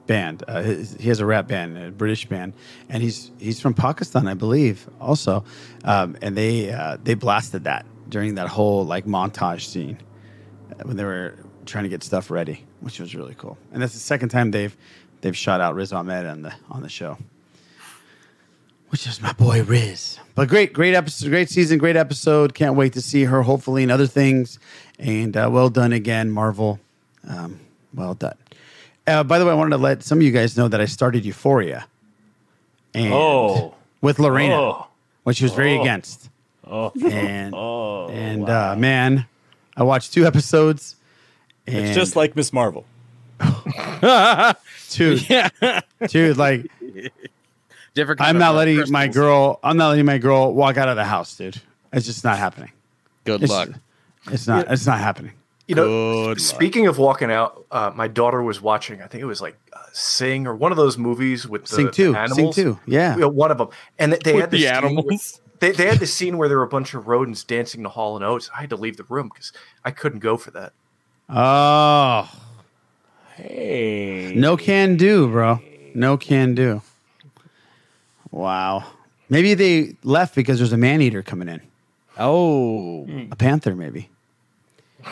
band. 0.06 0.42
Uh, 0.48 0.62
his, 0.62 0.96
he 0.98 1.08
has 1.08 1.20
a 1.20 1.26
rap 1.26 1.46
band, 1.46 1.78
a 1.78 1.90
British 1.90 2.26
band, 2.26 2.54
and 2.88 3.02
he's 3.02 3.30
he's 3.38 3.60
from 3.60 3.74
Pakistan, 3.74 4.26
I 4.26 4.34
believe, 4.34 4.88
also. 5.00 5.44
Um, 5.84 6.16
and 6.22 6.36
they 6.36 6.72
uh, 6.72 6.98
they 7.02 7.14
blasted 7.14 7.64
that 7.64 7.86
during 8.08 8.34
that 8.36 8.48
whole 8.48 8.84
like 8.84 9.04
montage 9.06 9.66
scene 9.66 9.98
uh, 10.72 10.82
when 10.84 10.96
they 10.96 11.04
were 11.04 11.36
trying 11.66 11.84
to 11.84 11.90
get 11.90 12.02
stuff 12.02 12.30
ready, 12.30 12.64
which 12.80 12.98
was 13.00 13.14
really 13.14 13.34
cool. 13.36 13.56
And 13.72 13.82
that's 13.82 13.92
the 13.94 14.00
second 14.00 14.28
time 14.30 14.50
they've 14.50 14.76
they've 15.20 15.36
shot 15.36 15.60
out 15.60 15.74
Riz 15.74 15.92
Ahmed 15.92 16.26
on 16.26 16.42
the 16.42 16.52
on 16.70 16.82
the 16.82 16.88
show, 16.88 17.16
which 18.88 19.06
is 19.06 19.20
my 19.20 19.32
boy 19.32 19.62
Riz. 19.62 20.18
But 20.34 20.48
great, 20.48 20.72
great 20.72 20.94
episode, 20.94 21.28
great 21.30 21.48
season, 21.48 21.78
great 21.78 21.96
episode. 21.96 22.54
Can't 22.54 22.74
wait 22.74 22.92
to 22.94 23.00
see 23.00 23.24
her, 23.24 23.42
hopefully, 23.42 23.82
in 23.82 23.90
other 23.90 24.06
things. 24.06 24.58
And 24.98 25.36
uh, 25.36 25.48
well 25.52 25.68
done 25.70 25.92
again, 25.92 26.30
Marvel. 26.30 26.78
Um, 27.28 27.60
well 27.94 28.14
done. 28.14 28.36
Uh, 29.06 29.24
by 29.24 29.38
the 29.38 29.44
way, 29.44 29.50
I 29.50 29.54
wanted 29.54 29.70
to 29.70 29.78
let 29.78 30.02
some 30.02 30.18
of 30.18 30.22
you 30.22 30.30
guys 30.30 30.56
know 30.56 30.68
that 30.68 30.80
I 30.80 30.84
started 30.86 31.24
Euphoria. 31.24 31.86
And 32.94 33.12
Oh. 33.12 33.74
with 34.00 34.18
Lorena, 34.18 34.54
Oh. 34.54 34.86
which 35.24 35.38
she 35.38 35.44
was 35.44 35.54
very 35.54 35.76
Oh. 35.76 35.80
against. 35.80 36.28
Oh, 36.66 36.92
And 37.10 37.54
oh, 37.56 38.08
and 38.10 38.48
uh, 38.48 38.76
man, 38.76 39.26
I 39.76 39.82
watched 39.82 40.12
two 40.12 40.26
episodes. 40.26 40.96
And 41.66 41.76
It's 41.76 41.94
just 41.94 42.16
like 42.16 42.34
Ms. 42.36 42.52
Marvel. 42.52 42.84
dude, 44.90 45.28
yeah. 45.30 45.48
dude, 46.08 46.36
like 46.36 46.66
Different. 47.94 48.18
kind 48.20 48.30
I'm 48.30 48.38
not 48.38 48.54
letting 48.54 48.90
my 48.90 49.08
girl. 49.08 49.58
I'm 49.62 49.76
not 49.76 49.90
letting 49.90 50.06
my 50.06 50.18
girl 50.18 50.52
walk 50.54 50.76
out 50.76 50.88
of 50.88 50.96
the 50.96 51.04
house, 51.04 51.36
dude. 51.36 51.60
It's 51.92 52.06
just 52.06 52.24
not 52.24 52.38
happening. 52.38 52.72
Good 53.24 53.42
It's- 53.42 53.50
luck. 53.50 53.70
It's 54.30 54.46
not. 54.46 54.70
It's 54.70 54.86
not 54.86 54.98
happening. 55.00 55.32
You 55.66 55.74
know, 55.74 55.84
Good 55.86 56.28
luck. 56.28 56.38
speaking 56.38 56.86
of 56.86 56.98
walking 56.98 57.30
out, 57.30 57.64
uh, 57.70 57.90
my 57.94 58.06
daughter 58.08 58.42
was 58.42 58.60
watching. 58.60 59.02
I 59.02 59.06
think 59.06 59.20
it 59.22 59.26
was 59.26 59.40
like 59.40 59.56
uh, 59.72 59.78
Sing 59.92 60.46
or 60.46 60.54
one 60.54 60.70
of 60.72 60.76
those 60.76 60.96
movies 60.98 61.46
with 61.48 61.62
the, 61.62 61.68
Sing 61.76 61.86
the 61.86 61.92
two. 61.92 62.16
Sing 62.34 62.52
two. 62.52 62.78
Yeah. 62.86 63.14
You 63.14 63.22
know, 63.22 63.28
one 63.28 63.50
of 63.50 63.58
them. 63.58 63.68
And 63.98 64.12
they- 64.12 64.18
they 64.24 64.32
With 64.34 64.42
had 64.42 64.50
the, 64.50 64.56
the 64.58 64.62
scene 64.62 64.72
where- 64.72 64.76
animals? 64.90 65.40
They, 65.60 65.70
they 65.72 65.86
had 65.86 65.98
the 66.00 66.06
scene 66.08 66.38
where 66.38 66.48
there 66.48 66.58
were 66.58 66.64
a 66.64 66.68
bunch 66.68 66.92
of 66.94 67.06
rodents 67.06 67.44
dancing 67.44 67.84
to 67.84 67.88
Hall 67.88 68.16
and 68.16 68.24
Oates. 68.24 68.50
I 68.56 68.62
had 68.62 68.70
to 68.70 68.76
leave 68.76 68.96
the 68.96 69.04
room 69.04 69.30
because 69.32 69.52
I 69.84 69.92
couldn't 69.92 70.18
go 70.18 70.36
for 70.36 70.50
that. 70.52 70.72
Oh, 71.28 72.30
Hey. 73.36 74.32
no 74.36 74.56
can 74.56 74.96
do, 74.96 75.28
bro. 75.28 75.60
No 75.94 76.16
can 76.16 76.54
do. 76.54 76.82
Wow. 78.30 78.84
Maybe 79.28 79.54
they 79.54 79.96
left 80.04 80.34
because 80.34 80.58
there's 80.58 80.72
a 80.72 80.76
man 80.76 81.00
eater 81.00 81.22
coming 81.22 81.48
in. 81.48 81.60
Oh, 82.18 83.06
A 83.30 83.36
panther, 83.36 83.74
maybe. 83.74 84.10
or 85.04 85.10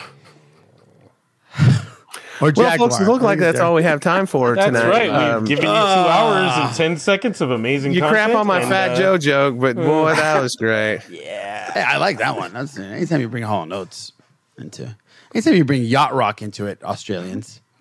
Well, 2.41 2.51
jaguar. 2.53 2.91
folks, 2.91 3.01
it 3.01 3.05
look 3.09 3.23
like 3.23 3.39
that's 3.39 3.61
all 3.61 3.75
we 3.75 3.83
have 3.83 4.01
time 4.01 4.27
for 4.27 4.55
That's 4.55 4.67
tonight. 4.67 4.81
That's 4.81 4.99
right. 4.99 5.11
We've 5.11 5.37
Um, 5.39 5.45
given 5.45 5.65
you 5.65 5.71
two 5.71 5.77
hours 5.77 6.53
and 6.57 6.75
ten 6.77 6.97
seconds 6.99 7.41
of 7.41 7.51
amazing. 7.51 7.93
you 7.93 8.03
crap 8.07 8.35
on 8.35 8.47
my 8.47 8.61
and, 8.61 8.69
Fat 8.71 8.91
uh, 8.93 8.97
Joe 8.97 9.19
joke, 9.19 9.59
but 9.59 9.77
boy, 9.77 10.15
that 10.15 10.41
was 10.43 10.57
great. 10.59 10.99
Hey, 11.03 11.85
I 11.87 11.97
like 11.99 12.19
that 12.19 12.37
one. 12.37 12.53
That's 12.53 12.79
anytime 12.79 13.21
you 13.21 13.29
bring 13.29 13.43
Hall 13.43 13.63
and 13.63 13.73
Oates 13.73 14.13
into, 14.59 14.95
anytime 15.35 15.55
you 15.55 15.65
bring 15.65 15.83
yacht 15.85 16.15
rock 16.15 16.43
into 16.43 16.67
it, 16.67 16.83
Australians. 16.83 17.61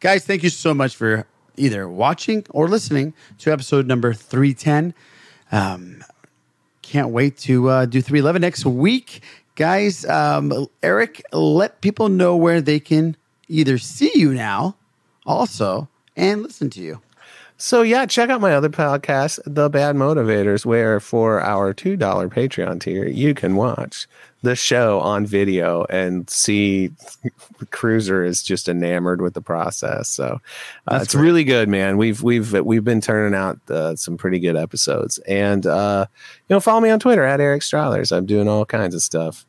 Guys, 0.00 0.24
thank 0.24 0.42
you 0.42 0.50
so 0.50 0.72
much 0.74 0.94
for 0.96 1.26
either 1.56 1.88
watching 1.88 2.44
or 2.50 2.68
listening 2.68 3.14
to 3.38 3.52
episode 3.52 3.86
number 3.86 4.12
310. 4.12 4.94
Um, 5.52 6.04
can't 6.82 7.10
wait 7.10 7.38
to 7.38 7.68
uh, 7.70 7.86
do 7.86 8.00
311 8.00 8.40
next 8.42 8.66
week. 8.66 9.22
Guys, 9.56 10.04
um, 10.06 10.66
Eric, 10.82 11.22
let 11.32 11.80
people 11.80 12.08
know 12.08 12.36
where 12.36 12.60
they 12.60 12.80
can 12.80 13.16
either 13.48 13.78
see 13.78 14.10
you 14.14 14.34
now, 14.34 14.76
also, 15.26 15.88
and 16.16 16.42
listen 16.42 16.70
to 16.70 16.80
you. 16.80 17.00
So 17.56 17.82
yeah, 17.82 18.04
check 18.06 18.30
out 18.30 18.40
my 18.40 18.52
other 18.52 18.68
podcast, 18.68 19.38
The 19.46 19.70
Bad 19.70 19.94
Motivators, 19.96 20.66
where 20.66 20.98
for 21.00 21.40
our 21.40 21.72
two 21.72 21.96
dollar 21.96 22.28
Patreon 22.28 22.80
tier, 22.80 23.06
you 23.06 23.32
can 23.32 23.54
watch 23.56 24.08
the 24.42 24.56
show 24.56 25.00
on 25.00 25.24
video 25.24 25.84
and 25.88 26.28
see 26.28 26.90
Cruiser 27.70 28.24
is 28.24 28.42
just 28.42 28.68
enamored 28.68 29.22
with 29.22 29.34
the 29.34 29.40
process. 29.40 30.08
So 30.08 30.40
uh, 30.86 30.92
That's 30.92 31.04
it's 31.04 31.14
great. 31.14 31.22
really 31.22 31.44
good, 31.44 31.68
man. 31.68 31.96
We've 31.96 32.22
we've 32.22 32.52
we've 32.52 32.84
been 32.84 33.00
turning 33.00 33.38
out 33.38 33.58
uh, 33.70 33.96
some 33.96 34.16
pretty 34.16 34.40
good 34.40 34.56
episodes, 34.56 35.18
and 35.20 35.64
uh, 35.64 36.06
you 36.48 36.54
know, 36.54 36.60
follow 36.60 36.80
me 36.80 36.90
on 36.90 36.98
Twitter 37.00 37.22
at 37.22 37.40
Eric 37.40 37.62
Strothers. 37.62 38.10
I'm 38.12 38.26
doing 38.26 38.48
all 38.48 38.66
kinds 38.66 38.94
of 38.94 39.02
stuff. 39.02 39.46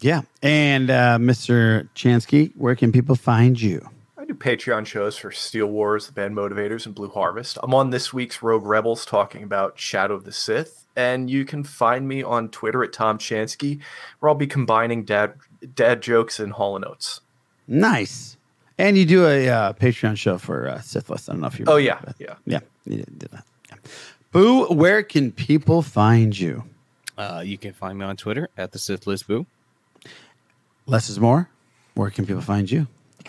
Yeah. 0.00 0.22
And 0.42 0.90
uh, 0.90 1.18
Mr. 1.18 1.88
Chansky, 1.94 2.52
where 2.56 2.74
can 2.76 2.92
people 2.92 3.14
find 3.16 3.60
you? 3.60 3.88
I 4.36 4.44
Patreon 4.44 4.86
shows 4.86 5.16
for 5.16 5.30
Steel 5.30 5.66
Wars, 5.66 6.06
The 6.06 6.12
Bad 6.12 6.32
Motivators, 6.32 6.86
and 6.86 6.94
Blue 6.94 7.08
Harvest. 7.08 7.58
I'm 7.62 7.74
on 7.74 7.90
this 7.90 8.12
week's 8.12 8.42
Rogue 8.42 8.64
Rebels 8.64 9.04
talking 9.04 9.42
about 9.42 9.78
Shadow 9.78 10.14
of 10.14 10.24
the 10.24 10.32
Sith, 10.32 10.86
and 10.96 11.30
you 11.30 11.44
can 11.44 11.64
find 11.64 12.06
me 12.06 12.22
on 12.22 12.48
Twitter 12.50 12.82
at 12.84 12.92
Tom 12.92 13.18
Chansky, 13.18 13.80
where 14.20 14.28
I'll 14.28 14.34
be 14.34 14.46
combining 14.46 15.04
dad 15.04 15.34
dad 15.74 16.02
jokes 16.02 16.38
and 16.38 16.52
Hall 16.52 16.76
and 16.76 16.84
Oates. 16.84 17.20
Nice. 17.66 18.36
And 18.78 18.98
you 18.98 19.06
do 19.06 19.26
a 19.26 19.48
uh, 19.48 19.72
Patreon 19.72 20.16
show 20.16 20.38
for 20.38 20.68
uh, 20.68 20.80
Sith 20.80 21.08
List. 21.08 21.28
I 21.28 21.32
don't 21.32 21.40
know 21.40 21.48
if 21.48 21.58
you. 21.58 21.64
Oh 21.66 21.76
yeah, 21.76 21.98
that. 22.04 22.16
yeah. 22.18 22.34
Yeah. 22.44 22.60
You 22.84 22.98
did 22.98 23.18
did 23.18 23.30
that. 23.30 23.44
Yeah. 23.70 23.76
Boo, 24.32 24.66
where 24.66 25.02
can 25.02 25.32
people 25.32 25.82
find 25.82 26.38
you? 26.38 26.64
Uh, 27.16 27.42
you 27.44 27.56
can 27.56 27.72
find 27.72 27.98
me 27.98 28.04
on 28.04 28.16
Twitter 28.16 28.50
at 28.58 28.72
the 28.72 28.78
Sith 28.78 29.06
List 29.06 29.26
Boo. 29.26 29.46
Less 30.84 31.08
is 31.08 31.18
more. 31.18 31.48
Where 31.94 32.10
can 32.10 32.26
people 32.26 32.42
find 32.42 32.70
you? 32.70 32.86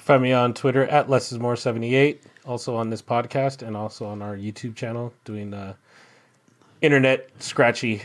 You 0.08 0.14
can 0.14 0.22
find 0.22 0.24
me 0.24 0.32
on 0.32 0.54
Twitter 0.54 0.86
at 0.86 1.10
less 1.10 1.34
is 1.34 1.38
more 1.38 1.58
seventy 1.58 1.94
eight. 1.94 2.24
Also 2.46 2.78
on 2.78 2.90
this 2.90 3.02
podcast 3.02 3.62
and 3.62 3.76
also 3.76 4.06
on 4.06 4.22
our 4.22 4.38
YouTube 4.38 4.74
channel 4.74 5.12
doing 5.26 5.54
uh, 5.54 5.74
internet 6.82 7.30
scratchy 7.40 8.04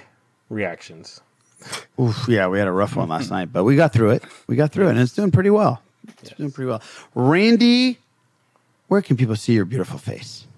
reactions. 0.51 1.21
Oof, 2.01 2.27
yeah, 2.27 2.49
we 2.49 2.59
had 2.59 2.67
a 2.67 2.73
rough 2.73 2.97
one 2.97 3.09
last 3.09 3.31
night, 3.31 3.53
but 3.53 3.63
we 3.63 3.77
got 3.77 3.93
through 3.93 4.11
it. 4.11 4.25
We 4.49 4.57
got 4.57 4.73
through 4.73 4.89
it, 4.89 4.91
and 4.91 4.99
it's 4.99 5.13
doing 5.13 5.31
pretty 5.31 5.51
well. 5.51 5.81
It's 6.19 6.31
doing 6.31 6.51
pretty 6.51 6.71
well. 6.71 6.83
Randy, 7.15 8.01
where 8.89 9.01
can 9.01 9.17
people 9.17 9.37
see 9.37 9.53
your 9.53 9.65
beautiful 9.65 10.01
face? 10.01 10.49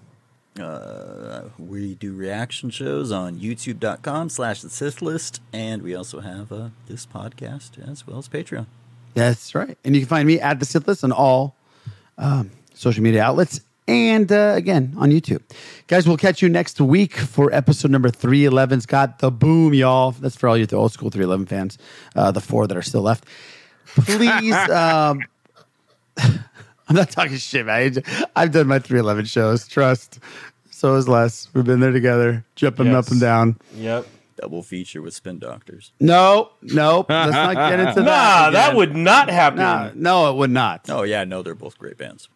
Uh, 0.59 1.49
we 1.59 1.93
do 1.93 2.15
reaction 2.15 2.71
shows 2.71 3.11
on 3.11 3.37
youtube.com 3.37 4.29
slash 4.29 4.63
the 4.63 4.71
Sith 4.71 4.99
List, 4.99 5.43
and 5.53 5.83
we 5.83 5.93
also 5.93 6.21
have 6.21 6.51
uh, 6.51 6.69
this 6.87 7.05
podcast 7.05 7.87
as 7.87 8.07
well 8.07 8.17
as 8.17 8.27
Patreon. 8.27 8.65
That's 9.15 9.55
right. 9.55 9.77
And 9.83 9.95
you 9.95 10.01
can 10.01 10.07
find 10.09 10.27
me 10.27 10.39
at 10.39 10.59
the 10.59 10.65
Sith 10.65 10.87
List 10.87 11.03
on 11.03 11.11
all 11.11 11.55
um, 12.17 12.51
social 12.75 13.01
media 13.03 13.23
outlets 13.23 13.61
and 13.87 14.31
uh, 14.31 14.53
again 14.55 14.93
on 14.97 15.09
YouTube. 15.11 15.41
Guys, 15.87 16.07
we'll 16.07 16.17
catch 16.17 16.41
you 16.41 16.49
next 16.49 16.79
week 16.81 17.15
for 17.15 17.51
episode 17.53 17.91
number 17.91 18.09
311. 18.09 18.81
Scott, 18.81 19.19
the 19.19 19.31
boom, 19.31 19.73
y'all. 19.73 20.11
That's 20.11 20.35
for 20.35 20.47
all 20.49 20.57
you 20.57 20.65
the 20.65 20.75
old 20.75 20.91
school 20.91 21.09
311 21.09 21.45
fans, 21.47 21.77
uh, 22.15 22.31
the 22.31 22.41
four 22.41 22.67
that 22.67 22.75
are 22.77 22.81
still 22.81 23.01
left. 23.01 23.25
Please, 23.85 24.53
um, 24.69 25.21
I'm 26.17 26.95
not 26.95 27.09
talking 27.09 27.37
shit, 27.37 27.65
man. 27.65 27.95
I've 28.35 28.51
done 28.51 28.67
my 28.67 28.79
311 28.79 29.25
shows. 29.25 29.67
Trust. 29.67 30.19
So 30.71 30.95
is 30.95 31.07
Les. 31.07 31.47
We've 31.53 31.63
been 31.63 31.79
there 31.79 31.91
together, 31.91 32.43
jumping 32.55 32.87
Yes. 32.87 32.95
up 32.95 33.11
and 33.11 33.21
down. 33.21 33.57
Yep. 33.75 34.05
Double 34.37 34.61
feature 34.63 35.01
with 35.01 35.13
Spin 35.13 35.39
Doctors. 35.39 35.91
No, 35.99 36.51
no, 36.61 37.05
let's 37.07 37.31
not 37.31 37.55
get 37.55 37.79
into 37.79 37.93
that. 38.01 38.05
Nah, 38.05 38.49
that 38.51 38.75
would 38.75 38.95
not 38.95 39.29
happen. 39.29 39.59
Nah, 39.59 39.91
no, 39.95 40.29
it 40.29 40.35
would 40.35 40.51
not. 40.51 40.89
Oh, 40.89 41.03
yeah, 41.03 41.23
no, 41.23 41.41
they're 41.41 41.55
both 41.55 41.77
great 41.77 41.97
bands. 41.97 42.27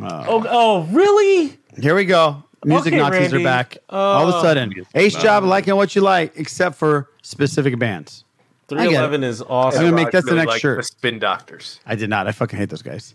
Oh, 0.00 0.44
oh, 0.48 0.82
really? 0.90 1.56
Here 1.80 1.94
we 1.94 2.04
go. 2.06 2.42
Music 2.64 2.92
Okay, 2.94 3.02
Nazis 3.02 3.20
Randy. 3.32 3.36
are 3.36 3.44
back. 3.44 3.78
All 3.88 4.26
of 4.28 4.34
a 4.34 4.38
Uh, 4.38 4.42
sudden, 4.42 4.72
Ace 4.96 5.14
Job 5.14 5.44
liking 5.44 5.76
what 5.76 5.94
you 5.94 6.00
like, 6.00 6.32
except 6.36 6.76
for 6.76 7.08
specific 7.22 7.78
bands. 7.78 8.24
I 8.70 8.74
get 8.74 8.78
311 8.78 9.22
is 9.24 9.42
awesome. 9.42 9.78
I'm 9.80 9.90
gonna 9.90 10.02
make 10.02 10.10
that 10.12 10.24
the 10.24 10.34
next 10.34 10.48
like 10.48 10.60
shirt. 10.60 10.78
The 10.78 10.82
Spin 10.82 11.18
Doctors. 11.18 11.78
I 11.86 11.94
did 11.94 12.08
not. 12.10 12.26
I 12.26 12.32
fucking 12.32 12.58
hate 12.58 12.70
those 12.70 12.82
guys. 12.82 13.14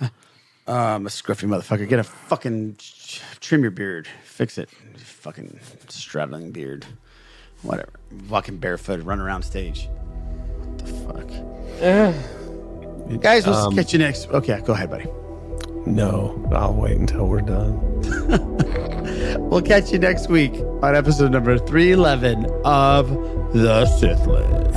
Um, 0.68 1.06
a 1.06 1.10
scruffy 1.10 1.48
motherfucker. 1.48 1.88
Get 1.88 2.00
a 2.00 2.02
fucking 2.02 2.76
trim 3.40 3.62
your 3.62 3.70
beard. 3.70 4.08
Fix 4.24 4.58
it. 4.58 4.68
Fucking 4.98 5.60
straddling 5.88 6.50
beard. 6.50 6.84
Whatever. 7.66 7.90
Fucking 8.28 8.56
barefoot. 8.58 9.02
Run 9.04 9.20
around 9.20 9.42
stage. 9.42 9.88
What 10.58 10.78
the 10.78 10.86
fuck? 10.86 11.28
Guys, 13.22 13.46
we'll 13.46 13.54
Um, 13.54 13.74
catch 13.74 13.92
you 13.92 13.98
next. 13.98 14.28
Okay, 14.30 14.60
go 14.64 14.72
ahead, 14.72 14.90
buddy. 14.90 15.06
No, 15.86 16.34
I'll 16.52 16.74
wait 16.74 16.96
until 16.96 17.26
we're 17.26 17.40
done. 17.42 17.78
We'll 19.38 19.62
catch 19.62 19.92
you 19.92 19.98
next 19.98 20.28
week 20.28 20.52
on 20.82 20.96
episode 20.96 21.30
number 21.30 21.56
311 21.58 22.46
of 22.64 23.08
The 23.52 23.86
Sith 23.86 24.26
List. 24.26 24.74